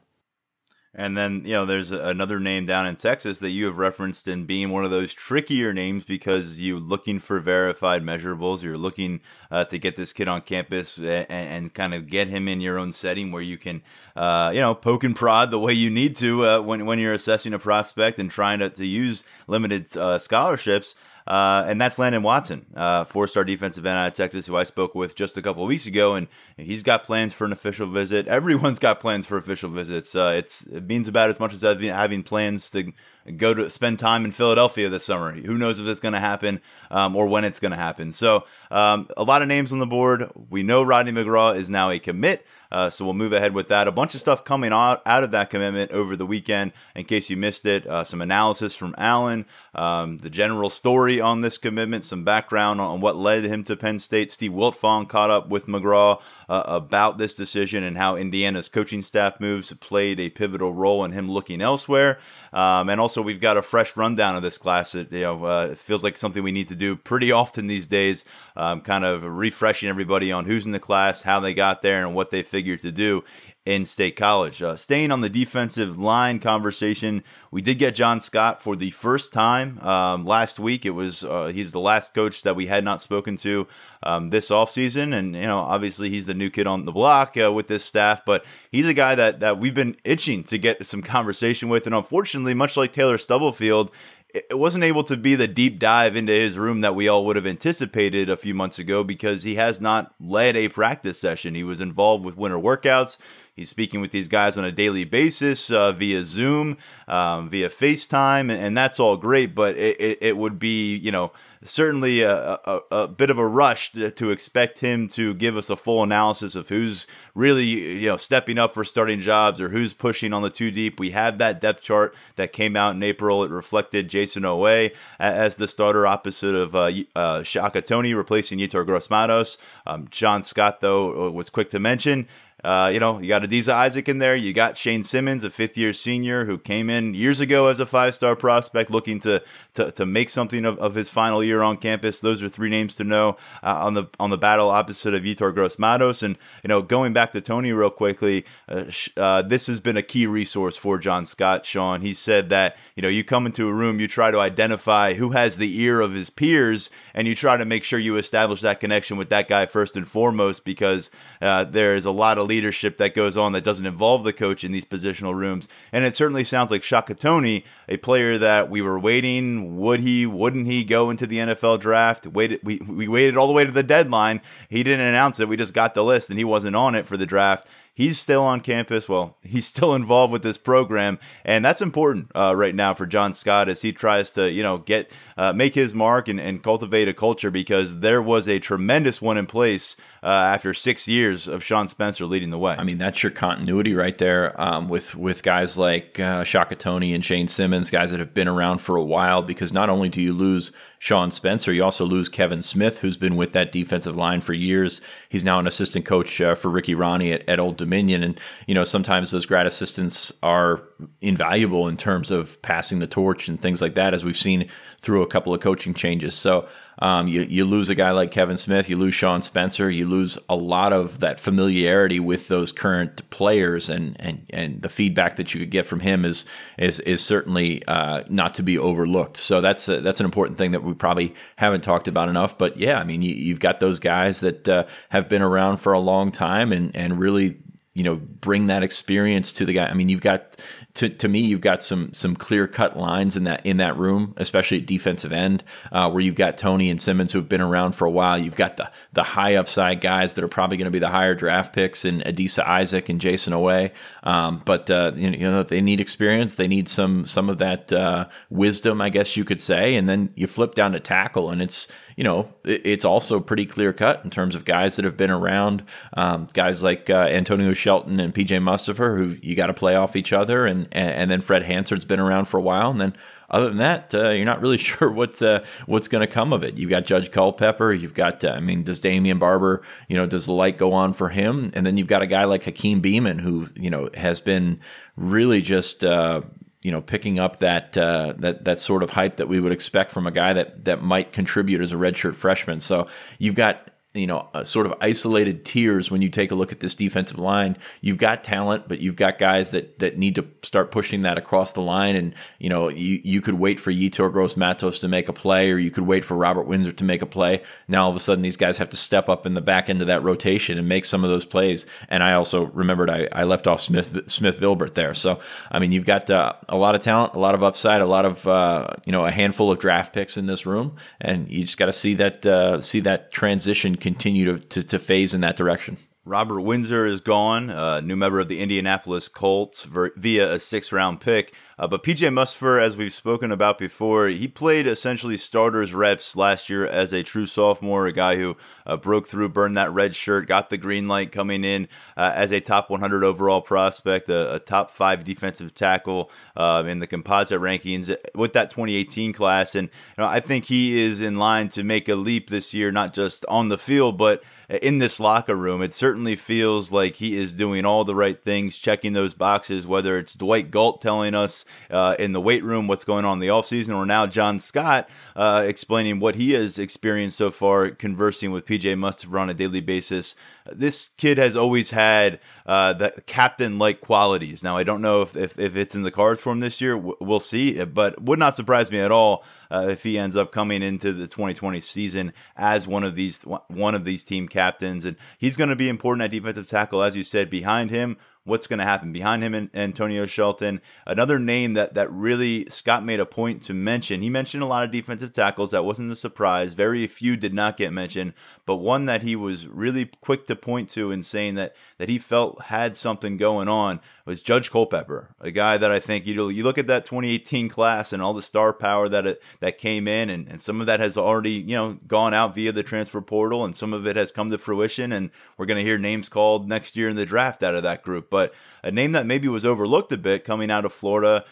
And 0.95 1.17
then, 1.17 1.41
you 1.43 1.53
know, 1.53 1.65
there's 1.65 1.91
another 1.91 2.39
name 2.39 2.67
down 2.67 2.85
in 2.85 2.95
Texas 2.95 3.39
that 3.39 3.49
you 3.49 3.65
have 3.65 3.79
referenced 3.79 4.27
in 4.27 4.45
being 4.45 4.69
one 4.69 4.85
of 4.85 4.91
those 4.91 5.11
trickier 5.11 5.73
names 5.73 6.03
because 6.03 6.59
you're 6.59 6.79
looking 6.79 7.17
for 7.17 7.39
verified 7.39 8.03
measurables. 8.03 8.61
You're 8.61 8.77
looking 8.77 9.19
uh, 9.49 9.65
to 9.65 9.79
get 9.79 9.95
this 9.95 10.13
kid 10.13 10.27
on 10.27 10.41
campus 10.41 10.99
and, 10.99 11.25
and, 11.29 11.73
kind 11.73 11.95
of 11.95 12.07
get 12.07 12.27
him 12.27 12.47
in 12.47 12.61
your 12.61 12.77
own 12.77 12.91
setting 12.91 13.31
where 13.31 13.41
you 13.41 13.57
can, 13.57 13.81
uh, 14.15 14.51
you 14.53 14.61
know, 14.61 14.75
poke 14.75 15.03
and 15.03 15.15
prod 15.15 15.49
the 15.49 15.57
way 15.57 15.73
you 15.73 15.89
need 15.89 16.15
to 16.17 16.45
uh, 16.45 16.61
when, 16.61 16.85
when 16.85 16.99
you're 16.99 17.13
assessing 17.13 17.55
a 17.55 17.59
prospect 17.59 18.19
and 18.19 18.29
trying 18.29 18.59
to, 18.59 18.69
to 18.69 18.85
use 18.85 19.23
limited 19.47 19.97
uh, 19.97 20.19
scholarships. 20.19 20.93
Uh, 21.25 21.63
and 21.67 21.79
that's 21.79 21.97
Landon 21.97 22.23
Watson, 22.23 22.65
uh, 22.75 23.05
four-star 23.05 23.45
defensive 23.45 23.85
end 23.85 23.97
out 23.97 24.07
of 24.07 24.13
Texas, 24.13 24.45
who 24.45 24.57
I 24.57 24.65
spoke 24.65 24.93
with 24.93 25.15
just 25.15 25.37
a 25.37 25.41
couple 25.41 25.65
weeks 25.65 25.85
ago, 25.85 26.15
and 26.15 26.27
he's 26.57 26.83
got 26.83 27.03
plans 27.03 27.33
for 27.33 27.45
an 27.45 27.53
official 27.53 27.87
visit. 27.87 28.27
Everyone's 28.27 28.79
got 28.79 28.99
plans 28.99 29.25
for 29.25 29.37
official 29.37 29.69
visits. 29.69 30.15
Uh, 30.15 30.41
it 30.41 30.83
means 30.85 31.07
about 31.07 31.29
as 31.29 31.39
much 31.39 31.53
as 31.53 31.61
having 31.61 32.23
plans 32.23 32.69
to 32.71 32.91
go 33.37 33.53
to 33.53 33.69
spend 33.69 33.99
time 33.99 34.25
in 34.25 34.31
Philadelphia 34.31 34.89
this 34.89 35.05
summer. 35.05 35.31
Who 35.31 35.57
knows 35.57 35.79
if 35.79 35.87
it's 35.87 35.99
going 35.99 36.13
to 36.13 36.19
happen 36.19 36.61
um, 36.91 37.15
or 37.15 37.27
when 37.27 37.43
it's 37.43 37.59
going 37.59 37.71
to 37.71 37.77
happen? 37.77 38.11
So 38.11 38.45
um, 38.71 39.09
a 39.15 39.23
lot 39.23 39.41
of 39.41 39.47
names 39.47 39.71
on 39.71 39.79
the 39.79 39.85
board. 39.85 40.29
We 40.49 40.63
know 40.63 40.83
Rodney 40.83 41.11
McGraw 41.11 41.55
is 41.55 41.69
now 41.69 41.89
a 41.89 41.99
commit. 41.99 42.45
Uh, 42.73 42.89
so 42.89 43.05
we'll 43.05 43.13
move 43.13 43.33
ahead 43.33 43.53
with 43.53 43.67
that. 43.67 43.87
A 43.87 43.91
bunch 43.91 44.15
of 44.15 44.19
stuff 44.19 44.43
coming 44.43 44.73
out, 44.73 45.03
out 45.05 45.23
of 45.23 45.29
that 45.29 45.51
commitment 45.51 45.91
over 45.91 46.15
the 46.15 46.25
weekend. 46.25 46.71
In 46.95 47.05
case 47.05 47.29
you 47.29 47.37
missed 47.37 47.67
it, 47.67 47.85
uh, 47.85 48.03
some 48.03 48.19
analysis 48.19 48.75
from 48.75 48.95
Allen, 48.97 49.45
um, 49.75 50.17
the 50.17 50.29
general 50.29 50.71
story 50.71 51.21
on 51.21 51.41
this 51.41 51.59
commitment, 51.59 52.03
some 52.03 52.23
background 52.23 52.81
on 52.81 52.99
what 52.99 53.15
led 53.15 53.43
him 53.43 53.63
to 53.65 53.75
Penn 53.75 53.99
State. 53.99 54.31
Steve 54.31 54.53
Wiltfong 54.53 55.07
caught 55.07 55.29
up 55.29 55.49
with 55.49 55.67
McGraw 55.67 56.19
uh, 56.49 56.63
about 56.65 57.19
this 57.19 57.35
decision 57.35 57.83
and 57.83 57.95
how 57.95 58.15
Indiana's 58.15 58.69
coaching 58.69 59.03
staff 59.03 59.39
moves 59.39 59.71
played 59.73 60.19
a 60.19 60.29
pivotal 60.29 60.73
role 60.73 61.05
in 61.05 61.11
him 61.11 61.29
looking 61.29 61.61
elsewhere. 61.61 62.17
Um, 62.51 62.89
and 62.89 62.99
also, 62.99 63.12
we've 63.21 63.39
got 63.39 63.57
a 63.57 63.61
fresh 63.61 63.95
rundown 63.95 64.35
of 64.35 64.41
this 64.41 64.57
class. 64.57 64.95
It, 64.95 65.11
you 65.11 65.21
know, 65.21 65.45
uh, 65.45 65.67
it 65.71 65.77
feels 65.77 66.03
like 66.03 66.17
something 66.17 66.43
we 66.43 66.51
need 66.51 66.67
to 66.69 66.75
do 66.75 66.95
pretty 66.95 67.31
often 67.31 67.67
these 67.67 67.87
days, 67.87 68.25
um, 68.55 68.81
kind 68.81 69.05
of 69.05 69.23
refreshing 69.23 69.89
everybody 69.89 70.31
on 70.31 70.45
who's 70.45 70.65
in 70.65 70.71
the 70.71 70.79
class, 70.79 71.21
how 71.21 71.39
they 71.39 71.53
got 71.53 71.81
there, 71.81 72.05
and 72.05 72.15
what 72.15 72.31
they 72.31 72.41
figured 72.43 72.63
figure 72.63 72.77
to 72.77 72.91
do 72.91 73.23
in 73.65 73.85
State 73.85 74.15
College. 74.15 74.61
Uh, 74.61 74.75
staying 74.75 75.11
on 75.11 75.21
the 75.21 75.29
defensive 75.29 75.97
line 75.97 76.39
conversation, 76.39 77.23
we 77.49 77.61
did 77.61 77.79
get 77.79 77.95
John 77.95 78.19
Scott 78.19 78.61
for 78.61 78.75
the 78.75 78.91
first 78.91 79.31
time 79.31 79.79
um, 79.79 80.25
last 80.25 80.59
week. 80.59 80.85
It 80.85 80.91
was 80.91 81.23
uh, 81.23 81.47
he's 81.47 81.71
the 81.71 81.79
last 81.79 82.13
coach 82.13 82.43
that 82.43 82.55
we 82.55 82.67
had 82.67 82.83
not 82.83 83.01
spoken 83.01 83.37
to 83.37 83.67
um, 84.01 84.31
this 84.31 84.49
offseason. 84.49 85.17
and 85.17 85.35
you 85.35 85.43
know 85.43 85.59
obviously 85.59 86.09
he's 86.09 86.25
the 86.25 86.33
new 86.33 86.49
kid 86.49 86.67
on 86.67 86.85
the 86.85 86.91
block 86.91 87.37
uh, 87.41 87.51
with 87.51 87.67
this 87.67 87.85
staff, 87.85 88.25
but 88.25 88.45
he's 88.71 88.87
a 88.87 88.93
guy 88.93 89.15
that 89.15 89.39
that 89.39 89.59
we've 89.59 89.75
been 89.75 89.95
itching 90.03 90.43
to 90.45 90.57
get 90.57 90.85
some 90.85 91.01
conversation 91.01 91.69
with, 91.69 91.85
and 91.85 91.95
unfortunately, 91.95 92.53
much 92.53 92.75
like 92.75 92.91
Taylor 92.91 93.17
Stubblefield, 93.17 93.91
it 94.33 94.57
wasn't 94.57 94.83
able 94.83 95.03
to 95.03 95.15
be 95.15 95.35
the 95.35 95.47
deep 95.47 95.77
dive 95.77 96.15
into 96.15 96.33
his 96.33 96.57
room 96.57 96.81
that 96.81 96.95
we 96.95 97.07
all 97.07 97.23
would 97.25 97.35
have 97.35 97.45
anticipated 97.45 98.29
a 98.29 98.37
few 98.37 98.55
months 98.55 98.79
ago 98.79 99.03
because 99.03 99.43
he 99.43 99.55
has 99.55 99.79
not 99.79 100.11
led 100.19 100.55
a 100.55 100.69
practice 100.69 101.19
session. 101.19 101.53
He 101.53 101.63
was 101.63 101.79
involved 101.79 102.25
with 102.25 102.35
winter 102.35 102.57
workouts. 102.57 103.19
He's 103.55 103.69
speaking 103.69 104.01
with 104.01 104.09
these 104.09 104.27
guys 104.27 104.57
on 104.57 104.65
a 104.65 104.71
daily 104.71 105.03
basis 105.03 105.69
uh, 105.69 105.91
via 105.91 106.23
Zoom, 106.23 106.77
um, 107.07 107.49
via 107.51 107.69
FaceTime, 107.69 108.41
and, 108.41 108.51
and, 108.51 108.77
that's 108.77 108.99
all 108.99 109.15
great. 109.15 109.53
But 109.53 109.77
it, 109.77 110.01
it, 110.01 110.17
it 110.21 110.37
would 110.37 110.57
be, 110.57 110.95
you 110.97 111.11
know, 111.11 111.31
certainly 111.63 112.21
a, 112.21 112.59
a, 112.65 112.81
a, 112.91 113.07
bit 113.07 113.29
of 113.29 113.37
a 113.37 113.47
rush 113.47 113.91
to, 113.93 114.11
to, 114.11 114.31
expect 114.31 114.79
him 114.79 115.07
to 115.07 115.33
give 115.33 115.55
us 115.55 115.69
a 115.69 115.75
full 115.75 116.03
analysis 116.03 116.55
of 116.55 116.69
who's 116.69 117.07
really 117.35 117.65
you 117.65 118.07
know 118.07 118.17
stepping 118.17 118.57
up 118.57 118.73
for 118.73 118.83
starting 118.83 119.19
jobs 119.19 119.61
or 119.61 119.69
who's 119.69 119.93
pushing 119.93 120.33
on 120.33 120.41
the 120.41 120.49
two 120.49 120.71
deep. 120.71 120.99
We 120.99 121.11
had 121.11 121.37
that 121.39 121.61
depth 121.61 121.81
chart 121.81 122.15
that 122.35 122.53
came 122.53 122.75
out 122.75 122.95
in 122.95 123.03
April. 123.03 123.43
It 123.43 123.51
reflected 123.51 124.09
Jayson 124.09 124.43
Oweh 124.43 124.93
as 125.19 125.55
the 125.55 125.67
starter 125.67 126.07
opposite 126.07 126.55
of 126.55 126.75
uh, 126.75 126.91
uh, 127.15 127.43
Shaka 127.43 127.81
Toney 127.81 128.13
replacing 128.13 128.59
Yetur 128.59 128.85
Gross-Matos. 128.85 129.57
Um, 129.85 130.07
John 130.09 130.43
Scott 130.43 130.81
though 130.81 131.29
was 131.29 131.49
quick 131.49 131.69
to 131.71 131.79
mention 131.79 132.27
uh, 132.63 132.89
you 132.93 132.99
know, 132.99 133.19
you 133.19 133.27
got 133.27 133.41
Adisa 133.41 133.73
Isaac 133.73 134.07
in 134.07 134.19
there. 134.19 134.35
You 134.35 134.53
got 134.53 134.77
Shane 134.77 135.03
Simmons, 135.03 135.43
a 135.43 135.49
fifth 135.49 135.77
year 135.77 135.93
senior 135.93 136.45
who 136.45 136.57
came 136.57 136.89
in 136.89 137.13
years 137.13 137.41
ago 137.41 137.67
as 137.67 137.79
a 137.79 137.85
five 137.85 138.15
star 138.15 138.35
prospect 138.35 138.89
looking 138.89 139.19
to, 139.21 139.43
to, 139.73 139.91
to 139.91 140.05
make 140.05 140.29
something 140.29 140.65
of, 140.65 140.77
of 140.79 140.95
his 140.95 141.09
final 141.09 141.43
year 141.43 141.61
on 141.61 141.77
campus. 141.77 142.21
Those 142.21 142.41
are 142.41 142.49
three 142.49 142.69
names 142.69 142.95
to 142.95 143.03
know 143.03 143.37
uh, 143.61 143.85
on 143.85 143.93
the 143.95 144.05
on 144.19 144.29
the 144.29 144.37
battle 144.37 144.69
opposite 144.69 145.13
of 145.13 145.23
Yetur 145.23 145.53
Gross-Matos. 145.53 146.23
And, 146.23 146.37
you 146.63 146.67
know, 146.67 146.81
going 146.81 147.11
back 147.13 147.31
to 147.33 147.41
Toney 147.41 147.73
real 147.73 147.89
quickly, 147.89 148.45
uh, 148.69 148.85
uh, 149.17 149.41
this 149.41 149.67
has 149.67 149.79
been 149.79 149.97
a 149.97 150.03
key 150.03 150.25
resource 150.25 150.77
for 150.77 150.97
John 150.97 151.25
Scott, 151.25 151.65
Sean. 151.65 152.01
He 152.01 152.13
said 152.13 152.49
that, 152.49 152.77
you 152.95 153.01
know, 153.01 153.09
you 153.09 153.23
come 153.23 153.45
into 153.45 153.67
a 153.67 153.73
room, 153.73 153.99
you 153.99 154.07
try 154.07 154.31
to 154.31 154.39
identify 154.39 155.15
who 155.15 155.31
has 155.31 155.57
the 155.57 155.79
ear 155.81 155.99
of 155.99 156.13
his 156.13 156.29
peers, 156.29 156.89
and 157.13 157.27
you 157.27 157.35
try 157.35 157.57
to 157.57 157.65
make 157.65 157.83
sure 157.83 157.99
you 157.99 158.17
establish 158.17 158.61
that 158.61 158.79
connection 158.79 159.17
with 159.17 159.29
that 159.29 159.47
guy 159.47 159.65
first 159.65 159.97
and 159.97 160.07
foremost 160.07 160.63
because 160.63 161.11
uh, 161.41 161.63
there 161.63 161.95
is 161.95 162.05
a 162.05 162.11
lot 162.11 162.37
of 162.37 162.47
leadership 162.53 162.97
that 162.97 163.15
goes 163.15 163.35
on 163.35 163.51
that 163.53 163.63
doesn't 163.63 163.87
involve 163.87 164.23
the 164.23 164.31
coach 164.31 164.63
in 164.63 164.71
these 164.71 164.85
positional 164.85 165.33
rooms. 165.33 165.67
And 165.91 166.03
it 166.03 166.13
certainly 166.13 166.43
sounds 166.43 166.69
like 166.69 166.83
Shaka 166.83 167.15
Toney, 167.15 167.65
a 167.89 167.97
player 167.97 168.37
that 168.37 168.69
we 168.69 168.79
were 168.79 168.99
waiting, 168.99 169.77
would 169.77 170.01
he, 170.01 170.27
wouldn't 170.27 170.67
he 170.67 170.83
go 170.83 171.09
into 171.09 171.25
the 171.25 171.37
NFL 171.37 171.79
draft? 171.79 172.27
Waited, 172.27 172.59
we, 172.61 172.77
we 172.77 173.07
waited 173.07 173.37
all 173.37 173.47
the 173.47 173.53
way 173.53 173.65
to 173.65 173.71
the 173.71 173.81
deadline. 173.81 174.39
He 174.69 174.83
didn't 174.83 175.07
announce 175.07 175.39
it. 175.39 175.47
We 175.47 175.57
just 175.57 175.73
got 175.73 175.95
the 175.95 176.03
list 176.03 176.29
and 176.29 176.37
he 176.37 176.45
wasn't 176.45 176.75
on 176.75 176.93
it 176.93 177.07
for 177.07 177.17
the 177.17 177.25
draft 177.25 177.67
he's 177.93 178.19
still 178.19 178.43
on 178.43 178.61
campus. 178.61 179.07
Well, 179.07 179.37
he's 179.43 179.67
still 179.67 179.95
involved 179.95 180.33
with 180.33 180.43
this 180.43 180.57
program, 180.57 181.19
and 181.45 181.63
that's 181.63 181.81
important 181.81 182.31
uh, 182.35 182.55
right 182.55 182.75
now 182.75 182.93
for 182.93 183.05
John 183.05 183.33
Scott 183.33 183.69
as 183.69 183.81
he 183.81 183.91
tries 183.91 184.31
to, 184.31 184.51
you 184.51 184.63
know, 184.63 184.79
get 184.79 185.11
uh, 185.37 185.53
make 185.53 185.75
his 185.75 185.93
mark 185.93 186.27
and, 186.27 186.39
and 186.39 186.63
cultivate 186.63 187.07
a 187.07 187.13
culture 187.13 187.51
because 187.51 187.99
there 187.99 188.21
was 188.21 188.47
a 188.47 188.59
tremendous 188.59 189.21
one 189.21 189.37
in 189.37 189.45
place 189.45 189.95
uh, 190.21 190.27
after 190.27 190.73
six 190.73 191.07
years 191.07 191.47
of 191.47 191.63
Sean 191.63 191.87
Spencer 191.87 192.25
leading 192.25 192.49
the 192.49 192.59
way. 192.59 192.75
I 192.77 192.83
mean, 192.83 192.97
that's 192.97 193.23
your 193.23 193.31
continuity 193.31 193.93
right 193.93 194.17
there 194.17 194.59
um, 194.59 194.89
with 194.89 195.15
with 195.15 195.43
guys 195.43 195.77
like 195.77 196.19
uh, 196.19 196.43
Shaka 196.43 196.75
Toney 196.75 197.13
and 197.13 197.23
Shane 197.23 197.47
Simmons, 197.47 197.91
guys 197.91 198.11
that 198.11 198.19
have 198.19 198.33
been 198.33 198.47
around 198.47 198.79
for 198.79 198.95
a 198.95 199.03
while. 199.03 199.41
Because 199.41 199.73
not 199.73 199.89
only 199.89 200.09
do 200.09 200.21
you 200.21 200.33
lose 200.33 200.71
Sean 201.03 201.31
Spencer, 201.31 201.73
you 201.73 201.83
also 201.83 202.05
lose 202.05 202.29
Kevin 202.29 202.61
Smith, 202.61 202.99
who's 202.99 203.17
been 203.17 203.35
with 203.35 203.51
that 203.51 203.73
defensive 203.73 204.15
line 204.15 204.39
for 204.39 204.53
years. 204.53 205.01
He's 205.27 205.43
now 205.43 205.59
an 205.59 205.67
assistant 205.67 206.05
coach 206.05 206.39
uh, 206.39 206.55
for 206.55 206.69
Ricky 206.69 206.95
Rahne 206.95 207.33
at, 207.33 207.49
at 207.49 207.59
Old 207.59 207.75
Dominion, 207.75 208.23
and 208.23 208.39
you 208.67 208.73
know 208.73 208.85
sometimes 208.85 209.29
those 209.29 209.45
grad 209.45 209.67
assistants 209.67 210.31
are 210.41 210.81
invaluable 211.19 211.89
in 211.89 211.97
terms 211.97 212.31
of 212.31 212.61
passing 212.61 212.99
the 212.99 213.07
torch 213.07 213.49
and 213.49 213.61
things 213.61 213.81
like 213.81 213.95
that, 213.95 214.13
as 214.13 214.23
we've 214.23 214.37
seen 214.37 214.69
through 215.03 215.21
a 215.21 215.27
couple 215.27 215.53
of 215.53 215.59
coaching 215.59 215.93
changes. 215.93 216.33
So 216.33 216.65
um, 216.99 217.27
you, 217.27 217.41
you 217.41 217.65
lose 217.65 217.89
a 217.89 217.95
guy 217.95 218.11
like 218.11 218.31
Kevin 218.31 218.57
Smith, 218.57 218.89
you 218.89 218.95
lose 218.95 219.13
Sean 219.13 219.41
Spencer, 219.41 219.91
you 219.91 220.07
lose 220.07 220.39
a 220.47 220.55
lot 220.55 220.93
of 220.93 221.19
that 221.19 221.41
familiarity 221.41 222.21
with 222.21 222.47
those 222.47 222.71
current 222.71 223.29
players, 223.29 223.89
and 223.89 224.15
and, 224.19 224.45
and 224.51 224.81
the 224.81 224.87
feedback 224.87 225.35
that 225.35 225.53
you 225.53 225.59
could 225.59 225.71
get 225.71 225.85
from 225.85 225.99
him 225.99 226.23
is 226.23 226.45
is 226.77 227.01
is 227.01 227.21
certainly 227.21 227.83
uh, 227.85 228.23
not 228.29 228.53
to 228.53 228.63
be 228.63 228.77
overlooked. 228.77 229.35
So 229.35 229.59
that's 229.59 229.89
a, 229.89 229.99
that's 229.99 230.21
an 230.21 230.25
important 230.25 230.57
thing 230.57 230.71
that 230.71 230.83
we 230.83 230.93
probably 230.93 231.35
haven't 231.57 231.81
talked 231.81 232.07
about 232.07 232.29
enough. 232.29 232.57
But 232.57 232.77
yeah, 232.77 232.97
I 232.97 233.03
mean, 233.03 233.21
you, 233.21 233.53
have 233.53 233.59
got 233.59 233.81
those 233.81 233.99
guys 233.99 234.39
that 234.39 234.69
uh, 234.69 234.85
have 235.09 235.27
been 235.27 235.41
around 235.41 235.77
for 235.77 235.91
a 235.91 235.99
long 235.99 236.31
time 236.31 236.71
and 236.71 236.95
and 236.95 237.19
really 237.19 237.57
you 237.93 238.03
know 238.03 238.15
bring 238.15 238.67
that 238.67 238.83
experience 238.83 239.51
to 239.53 239.65
the 239.65 239.73
guy. 239.73 239.87
I 239.87 239.93
mean, 239.93 240.07
you've 240.07 240.21
got 240.21 240.55
to, 240.95 241.09
to 241.09 241.27
me, 241.27 241.39
you've 241.39 241.61
got 241.61 241.81
some 241.81 242.13
some 242.13 242.35
clear 242.35 242.67
cut 242.67 242.95
lines 242.95 243.35
in 243.35 243.45
that 243.45 243.65
in 243.65 243.77
that 243.77 243.97
room, 243.97 244.35
especially 244.37 244.77
at 244.77 244.85
defensive 244.85 245.33
end, 245.33 245.63
uh, 245.91 246.09
where 246.11 246.21
you've 246.21 246.35
got 246.35 246.57
Toney 246.57 246.91
and 246.91 247.01
Simmons 247.01 247.31
who 247.31 247.39
have 247.39 247.49
been 247.49 247.61
around 247.61 247.93
for 247.93 248.05
a 248.05 248.11
while. 248.11 248.37
You've 248.37 248.55
got 248.55 248.77
the 248.77 248.91
the 249.11 249.23
high 249.23 249.55
upside 249.55 250.01
guys 250.01 250.35
that 250.35 250.43
are 250.43 250.49
probably 250.49 250.77
going 250.77 250.85
to 250.85 250.91
be 250.91 250.99
the 250.99 251.09
higher 251.09 251.33
draft 251.33 251.73
picks 251.73 252.05
in 252.05 252.19
Adisa 252.21 252.63
Isaac 252.63 253.09
and 253.09 253.19
Jayson 253.19 253.53
Oweh. 253.53 253.89
Um, 254.21 254.61
but 254.65 254.91
uh, 254.91 255.13
you 255.15 255.31
know 255.31 255.63
they 255.63 255.81
need 255.81 255.99
experience, 255.99 256.53
they 256.53 256.67
need 256.67 256.87
some 256.87 257.25
some 257.25 257.49
of 257.49 257.57
that 257.57 257.91
uh, 257.91 258.27
wisdom, 258.51 259.01
I 259.01 259.09
guess 259.09 259.35
you 259.35 259.45
could 259.45 259.61
say. 259.61 259.95
And 259.95 260.07
then 260.07 260.31
you 260.35 260.45
flip 260.45 260.75
down 260.75 260.91
to 260.91 260.99
tackle, 260.99 261.49
and 261.49 261.59
it's 261.59 261.87
you 262.15 262.23
know, 262.23 262.53
it's 262.63 263.05
also 263.05 263.39
pretty 263.39 263.65
clear 263.65 263.93
cut 263.93 264.21
in 264.23 264.29
terms 264.29 264.55
of 264.55 264.65
guys 264.65 264.95
that 264.95 265.05
have 265.05 265.17
been 265.17 265.31
around, 265.31 265.83
um, 266.13 266.47
guys 266.53 266.83
like 266.83 267.09
uh, 267.09 267.27
Antonio 267.31 267.73
Shelton 267.73 268.19
and 268.19 268.33
PJ 268.33 268.61
Mustipher, 268.61 269.17
who 269.17 269.37
you 269.41 269.55
got 269.55 269.67
to 269.67 269.73
play 269.73 269.95
off 269.95 270.15
each 270.15 270.33
other, 270.33 270.65
and 270.65 270.87
and 270.91 271.29
then 271.31 271.41
Fred 271.41 271.63
Hansard's 271.63 272.05
been 272.05 272.19
around 272.19 272.45
for 272.45 272.57
a 272.57 272.61
while, 272.61 272.91
and 272.91 273.01
then 273.01 273.13
other 273.53 273.67
than 273.67 273.77
that, 273.77 274.13
uh, 274.15 274.29
you're 274.29 274.45
not 274.45 274.61
really 274.61 274.77
sure 274.79 275.11
what 275.11 275.41
uh, 275.41 275.61
what's 275.85 276.07
going 276.07 276.27
to 276.27 276.31
come 276.31 276.51
of 276.51 276.63
it. 276.63 276.77
You've 276.77 276.89
got 276.89 277.05
Judge 277.05 277.31
Culpepper. 277.31 277.93
You've 277.93 278.15
got, 278.15 278.43
uh, 278.43 278.49
I 278.49 278.59
mean, 278.59 278.83
does 278.83 278.99
Damion 278.99 279.39
Barber, 279.39 279.83
you 280.07 280.17
know, 280.17 280.25
does 280.25 280.47
the 280.47 280.53
light 280.53 280.77
go 280.77 280.91
on 280.93 281.13
for 281.13 281.29
him? 281.29 281.71
And 281.73 281.85
then 281.85 281.95
you've 281.95 282.07
got 282.07 282.23
a 282.23 282.27
guy 282.27 282.45
like 282.45 282.63
Hakeem 282.63 283.01
Beamon, 283.01 283.39
who 283.39 283.69
you 283.75 283.89
know 283.89 284.09
has 284.15 284.41
been 284.41 284.79
really 285.15 285.61
just 285.61 286.03
uh, 286.03 286.41
you 286.83 286.91
know 286.91 287.01
picking 287.01 287.39
up 287.39 287.59
that 287.59 287.97
uh, 287.97 288.33
that 288.37 288.65
that 288.65 288.79
sort 288.79 289.01
of 289.01 289.09
hype 289.09 289.37
that 289.37 289.47
we 289.47 289.59
would 289.59 289.71
expect 289.71 290.11
from 290.11 290.27
a 290.27 290.31
guy 290.31 290.53
that 290.53 290.85
that 290.85 291.01
might 291.01 291.31
contribute 291.31 291.81
as 291.81 291.91
a 291.91 291.95
redshirt 291.95 292.35
freshman. 292.35 292.79
So 292.79 293.07
you've 293.39 293.55
got 293.55 293.89
you 294.13 294.27
know, 294.27 294.47
uh, 294.53 294.63
sort 294.63 294.85
of 294.85 294.93
isolated 295.01 295.65
tiers 295.65 296.11
when 296.11 296.21
you 296.21 296.29
take 296.29 296.51
a 296.51 296.55
look 296.55 296.71
at 296.71 296.79
this 296.79 296.93
defensive 296.93 297.39
line. 297.39 297.75
You've 297.99 298.19
got 298.19 298.43
talent, 298.43 298.87
but 298.87 298.99
you've 298.99 299.15
got 299.15 299.39
guys 299.39 299.71
that 299.71 299.97
that 299.99 300.19
need 300.19 300.35
to 300.35 300.45
start 300.61 300.91
pushing 300.91 301.21
that 301.21 301.39
across 301.39 301.73
the 301.73 301.81
line. 301.81 302.15
And 302.15 302.35
you 302.59 302.69
know, 302.69 302.89
you 302.89 303.21
you 303.23 303.41
could 303.41 303.55
wait 303.55 303.79
for 303.79 303.91
Yetur 303.91 304.31
Gross 304.31 304.55
Matos 304.55 304.99
to 304.99 305.07
make 305.07 305.29
a 305.29 305.33
play, 305.33 305.71
or 305.71 305.79
you 305.79 305.89
could 305.89 306.05
wait 306.05 306.23
for 306.23 306.35
Robert 306.35 306.67
Windsor 306.67 306.91
to 306.91 307.03
make 307.03 307.23
a 307.23 307.25
play. 307.25 307.63
Now 307.87 308.03
all 308.03 308.11
of 308.11 308.15
a 308.15 308.19
sudden, 308.19 308.43
these 308.43 308.57
guys 308.57 308.77
have 308.77 308.91
to 308.91 308.97
step 308.97 309.29
up 309.29 309.47
in 309.47 309.55
the 309.55 309.61
back 309.61 309.89
end 309.89 310.01
of 310.01 310.07
that 310.07 310.21
rotation 310.21 310.77
and 310.77 310.87
make 310.87 311.05
some 311.05 311.23
of 311.23 311.31
those 311.31 311.45
plays. 311.45 311.87
And 312.07 312.21
I 312.21 312.33
also 312.33 312.65
remembered 312.65 313.09
I, 313.09 313.27
I 313.31 313.45
left 313.45 313.65
off 313.65 313.81
Smith 313.81 314.29
Smith 314.29 314.59
Vilbert 314.59 314.93
there. 314.93 315.15
So 315.15 315.39
I 315.71 315.79
mean, 315.79 315.91
you've 315.91 316.05
got 316.05 316.29
uh, 316.29 316.53
a 316.69 316.77
lot 316.77 316.93
of 316.93 317.01
talent, 317.01 317.33
a 317.33 317.39
lot 317.39 317.55
of 317.55 317.63
upside, 317.63 318.01
a 318.01 318.05
lot 318.05 318.25
of 318.25 318.47
uh, 318.47 318.89
you 319.05 319.11
know, 319.11 319.25
a 319.25 319.31
handful 319.31 319.71
of 319.71 319.79
draft 319.79 320.13
picks 320.13 320.37
in 320.37 320.45
this 320.45 320.67
room, 320.67 320.97
and 321.19 321.49
you 321.49 321.63
just 321.63 321.79
got 321.79 321.87
to 321.87 321.93
see 321.93 322.13
that 322.13 322.45
uh, 322.45 322.79
see 322.79 322.99
that 322.99 323.31
transition 323.31 323.95
continue 324.03 324.45
to, 324.45 324.59
to, 324.59 324.83
to 324.83 324.99
phase 324.99 325.33
in 325.33 325.41
that 325.41 325.55
direction. 325.55 325.97
Robert 326.25 326.61
Windsor 326.61 327.05
is 327.05 327.21
gone, 327.21 327.69
a 327.69 328.01
new 328.01 328.15
member 328.15 328.39
of 328.39 328.47
the 328.47 328.61
Indianapolis 328.61 329.27
Colts 329.27 329.85
via 329.85 330.53
a 330.53 330.59
six 330.59 330.91
round 330.91 331.19
pick. 331.19 331.53
Uh, 331.77 331.87
but 331.87 332.03
PJ 332.03 332.27
Mustipher, 332.29 332.81
as 332.81 332.95
we've 332.95 333.13
spoken 333.13 333.51
about 333.51 333.77
before, 333.77 334.27
he 334.27 334.47
played 334.47 334.85
essentially 334.85 335.37
starters 335.37 335.93
reps 335.93 336.35
last 336.35 336.69
year 336.69 336.85
as 336.85 337.11
a 337.13 337.23
true 337.23 337.45
sophomore, 337.45 338.05
a 338.07 338.11
guy 338.11 338.35
who 338.35 338.55
uh, 338.85 338.95
broke 338.97 339.27
through, 339.27 339.49
burned 339.49 339.75
that 339.77 339.91
red 339.91 340.15
shirt, 340.15 340.47
got 340.47 340.69
the 340.69 340.77
green 340.77 341.07
light 341.07 341.31
coming 341.31 341.63
in 341.63 341.87
uh, 342.15 342.31
as 342.35 342.51
a 342.51 342.59
top 342.59 342.89
100 342.89 343.23
overall 343.23 343.61
prospect, 343.61 344.29
a, 344.29 344.55
a 344.55 344.59
top 344.59 344.91
five 344.91 345.23
defensive 345.23 345.73
tackle 345.73 346.29
uh, 346.55 346.83
in 346.85 346.99
the 346.99 347.07
composite 347.07 347.59
rankings 347.59 348.15
with 348.35 348.53
that 348.53 348.69
2018 348.69 349.33
class. 349.33 349.75
And 349.75 349.87
you 350.17 350.23
know, 350.23 350.27
I 350.27 350.39
think 350.39 350.65
he 350.65 350.99
is 351.01 351.21
in 351.21 351.37
line 351.37 351.69
to 351.69 351.83
make 351.83 352.07
a 352.07 352.15
leap 352.15 352.49
this 352.49 352.73
year, 352.73 352.91
not 352.91 353.13
just 353.13 353.45
on 353.47 353.69
the 353.69 353.77
field, 353.77 354.17
but 354.17 354.43
in 354.81 354.97
this 354.97 355.19
locker 355.19 355.55
room. 355.55 355.81
It 355.81 355.93
certainly 355.93 356.35
feels 356.35 356.91
like 356.91 357.15
he 357.15 357.35
is 357.35 357.53
doing 357.53 357.85
all 357.85 358.03
the 358.03 358.15
right 358.15 358.41
things, 358.41 358.77
checking 358.77 359.13
those 359.13 359.33
boxes, 359.33 359.85
whether 359.85 360.17
it's 360.17 360.35
Dwight 360.35 360.71
Galt 360.71 361.01
telling 361.01 361.35
us 361.35 361.62
uh, 361.89 362.15
in 362.19 362.31
the 362.31 362.41
weight 362.41 362.63
room 362.63 362.87
what's 362.87 363.05
going 363.05 363.25
on 363.25 363.33
in 363.33 363.39
the 363.39 363.47
offseason, 363.47 363.95
or 363.95 364.05
now 364.05 364.27
John 364.27 364.59
Scott 364.59 365.09
uh, 365.35 365.63
explaining 365.65 366.19
what 366.19 366.35
he 366.35 366.51
has 366.51 366.79
experienced 366.79 367.37
so 367.37 367.51
far, 367.51 367.89
conversing 367.89 368.51
with 368.51 368.65
PJ 368.65 368.95
Mustipher 368.95 369.39
on 369.39 369.49
a 369.49 369.53
daily 369.53 369.81
basis. 369.81 370.35
This 370.71 371.09
kid 371.09 371.37
has 371.37 371.55
always 371.55 371.91
had 371.91 372.39
uh, 372.65 372.93
the 372.93 373.21
captain 373.25 373.77
like 373.77 373.99
qualities. 373.99 374.63
Now, 374.63 374.77
I 374.77 374.83
don't 374.83 375.01
know 375.01 375.21
if, 375.21 375.35
if, 375.35 375.59
if, 375.59 375.75
it's 375.75 375.95
in 375.95 376.03
the 376.03 376.11
cards 376.11 376.39
for 376.39 376.53
him 376.53 376.61
this 376.61 376.79
year. 376.79 376.95
We'll 376.97 377.41
see, 377.41 377.83
but 377.83 378.21
would 378.21 378.39
not 378.39 378.55
surprise 378.55 378.89
me 378.89 378.99
at 378.99 379.11
all 379.11 379.43
uh, 379.69 379.87
if 379.89 380.03
he 380.03 380.17
ends 380.17 380.37
up 380.37 380.51
coming 380.51 380.81
into 380.81 381.11
the 381.11 381.27
2020 381.27 381.81
season 381.81 382.31
as 382.55 382.87
one 382.87 383.03
of 383.03 383.15
these 383.15 383.41
one 383.67 383.95
of 383.95 384.05
these 384.05 384.23
team 384.23 384.47
captains, 384.47 385.03
and 385.03 385.17
he's 385.37 385.57
going 385.57 385.69
to 385.69 385.75
be 385.75 385.89
important 385.89 386.23
at 386.23 386.31
defensive 386.31 386.69
tackle, 386.69 387.01
as 387.01 387.15
you 387.15 387.23
said. 387.23 387.49
Behind 387.49 387.89
him, 387.89 388.17
what's 388.45 388.67
going 388.67 388.79
to 388.79 388.85
happen 388.85 389.11
behind 389.11 389.43
him 389.43 389.53
and 389.53 389.69
Antonio 389.73 390.25
Shelton. 390.25 390.81
Another 391.07 391.39
name 391.39 391.73
that 391.73 391.93
that 391.93 392.11
really 392.11 392.65
Scott 392.69 393.03
made 393.03 393.19
a 393.19 393.25
point 393.25 393.61
to 393.63 393.73
mention. 393.73 394.21
He 394.21 394.29
mentioned 394.29 394.63
a 394.63 394.67
lot 394.67 394.83
of 394.83 394.91
defensive 394.91 395.31
tackles. 395.31 395.71
That 395.71 395.85
wasn't 395.85 396.11
a 396.11 396.15
surprise. 396.15 396.73
Very 396.73 397.07
few 397.07 397.37
did 397.37 397.53
not 397.53 397.77
get 397.77 397.93
mentioned, 397.93 398.33
but 398.65 398.77
one 398.77 399.05
that 399.05 399.21
he 399.21 399.35
was 399.35 399.67
really 399.67 400.09
quick 400.21 400.47
to 400.47 400.55
point 400.55 400.89
to 400.89 401.11
and 401.11 401.25
saying 401.25 401.55
that 401.55 401.75
that 401.97 402.09
he 402.09 402.17
felt 402.17 402.63
had 402.63 402.95
something 402.95 403.37
going 403.37 403.67
on 403.67 403.99
was 404.25 404.41
Judge 404.41 404.71
Culpepper, 404.71 405.35
a 405.39 405.51
guy 405.51 405.77
that 405.77 405.91
I 405.91 405.99
think 405.99 406.25
you 406.25 406.49
you 406.49 406.63
look 406.63 406.77
at 406.77 406.87
that 406.87 407.05
2018 407.05 407.69
class 407.69 408.13
and 408.13 408.21
all 408.21 408.33
the 408.33 408.41
star 408.41 408.73
power 408.73 409.07
that 409.09 409.25
it, 409.25 409.43
that 409.59 409.77
came 409.77 410.07
in, 410.07 410.29
and, 410.29 410.47
and 410.47 410.61
some 410.61 410.81
of 410.81 410.87
that 410.87 410.99
has 410.99 411.17
already 411.17 411.51
you 411.51 411.75
know 411.75 411.99
gone 412.07 412.33
out 412.33 412.55
via 412.55 412.71
the 412.71 412.83
transfer 412.83 413.21
portal, 413.21 413.63
and 413.63 413.75
some 413.75 413.93
of 413.93 414.05
it 414.07 414.15
has 414.15 414.31
come 414.31 414.49
to 414.49 414.57
fruition, 414.57 415.11
and 415.11 415.29
we're 415.57 415.65
going 415.65 415.77
to 415.77 415.89
hear 415.89 415.97
names 415.97 416.29
called 416.29 416.67
next 416.67 416.95
year 416.95 417.09
in 417.09 417.15
the 417.15 417.25
draft 417.25 417.63
out 417.63 417.75
of 417.75 417.83
that 417.83 418.03
group. 418.03 418.29
But 418.33 418.51
a 418.83 418.89
name 418.89 419.11
that 419.11 419.27
maybe 419.27 419.47
was 419.47 419.63
overlooked 419.63 420.11
a 420.11 420.17
bit 420.17 420.43
coming 420.43 420.71
out 420.71 420.85
of 420.85 420.91
Florida, 420.91 421.45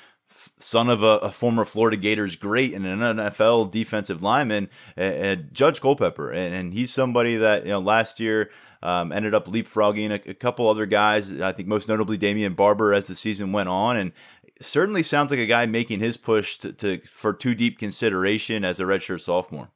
son 0.57 0.89
of 0.89 1.03
a, 1.03 1.19
a, 1.19 1.31
former 1.31 1.63
Florida 1.63 1.95
Gators 1.95 2.35
great 2.35 2.73
and 2.73 2.87
an 2.87 2.99
NFL 2.99 3.69
defensive 3.69 4.23
lineman, 4.23 4.67
and 4.97 5.53
Judge 5.53 5.79
Culpepper, 5.79 6.31
and, 6.31 6.55
and, 6.55 6.73
he's 6.73 6.91
somebody 6.91 7.35
that 7.35 7.65
you 7.65 7.69
know 7.69 7.79
last 7.79 8.19
year 8.19 8.49
um, 8.81 9.11
ended 9.11 9.35
up 9.35 9.45
leapfrogging 9.45 10.09
a, 10.09 10.31
a, 10.31 10.33
couple 10.33 10.67
other 10.67 10.87
guys. 10.87 11.39
I 11.39 11.51
think 11.51 11.67
most 11.67 11.87
notably 11.87 12.17
Damion 12.17 12.55
Barber 12.55 12.95
as 12.95 13.05
the 13.05 13.15
season 13.15 13.51
went 13.51 13.69
on, 13.69 13.95
and 13.95 14.11
certainly 14.59 15.03
sounds 15.03 15.29
like 15.29 15.39
a 15.39 15.45
guy 15.45 15.67
making 15.67 15.99
his 15.99 16.17
push 16.17 16.57
to, 16.57 16.73
to 16.73 16.97
for 17.01 17.31
too 17.31 17.53
deep 17.53 17.77
consideration 17.77 18.65
as 18.65 18.79
a 18.79 18.83
redshirt 18.85 19.21
sophomore. 19.21 19.69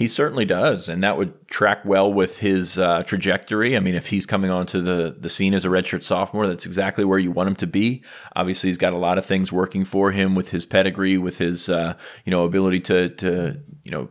He 0.00 0.06
certainly 0.06 0.46
does, 0.46 0.88
and 0.88 1.04
that 1.04 1.18
would 1.18 1.46
track 1.46 1.84
well 1.84 2.10
with 2.10 2.38
his 2.38 2.78
uh, 2.78 3.02
trajectory. 3.02 3.76
I 3.76 3.80
mean, 3.80 3.94
if 3.94 4.06
he's 4.06 4.24
coming 4.24 4.50
onto 4.50 4.80
the 4.80 5.14
the 5.18 5.28
scene 5.28 5.52
as 5.52 5.66
a 5.66 5.68
redshirt 5.68 6.04
sophomore, 6.04 6.46
that's 6.46 6.64
exactly 6.64 7.04
where 7.04 7.18
you 7.18 7.30
want 7.30 7.50
him 7.50 7.56
to 7.56 7.66
be. 7.66 8.02
Obviously, 8.34 8.70
he's 8.70 8.78
got 8.78 8.94
a 8.94 8.96
lot 8.96 9.18
of 9.18 9.26
things 9.26 9.52
working 9.52 9.84
for 9.84 10.10
him 10.10 10.34
with 10.34 10.52
his 10.52 10.64
pedigree, 10.64 11.18
with 11.18 11.36
his 11.36 11.68
uh, 11.68 11.98
you 12.24 12.30
know 12.30 12.44
ability 12.44 12.80
to 12.80 13.10
to 13.10 13.60
you 13.84 13.90
know 13.90 14.08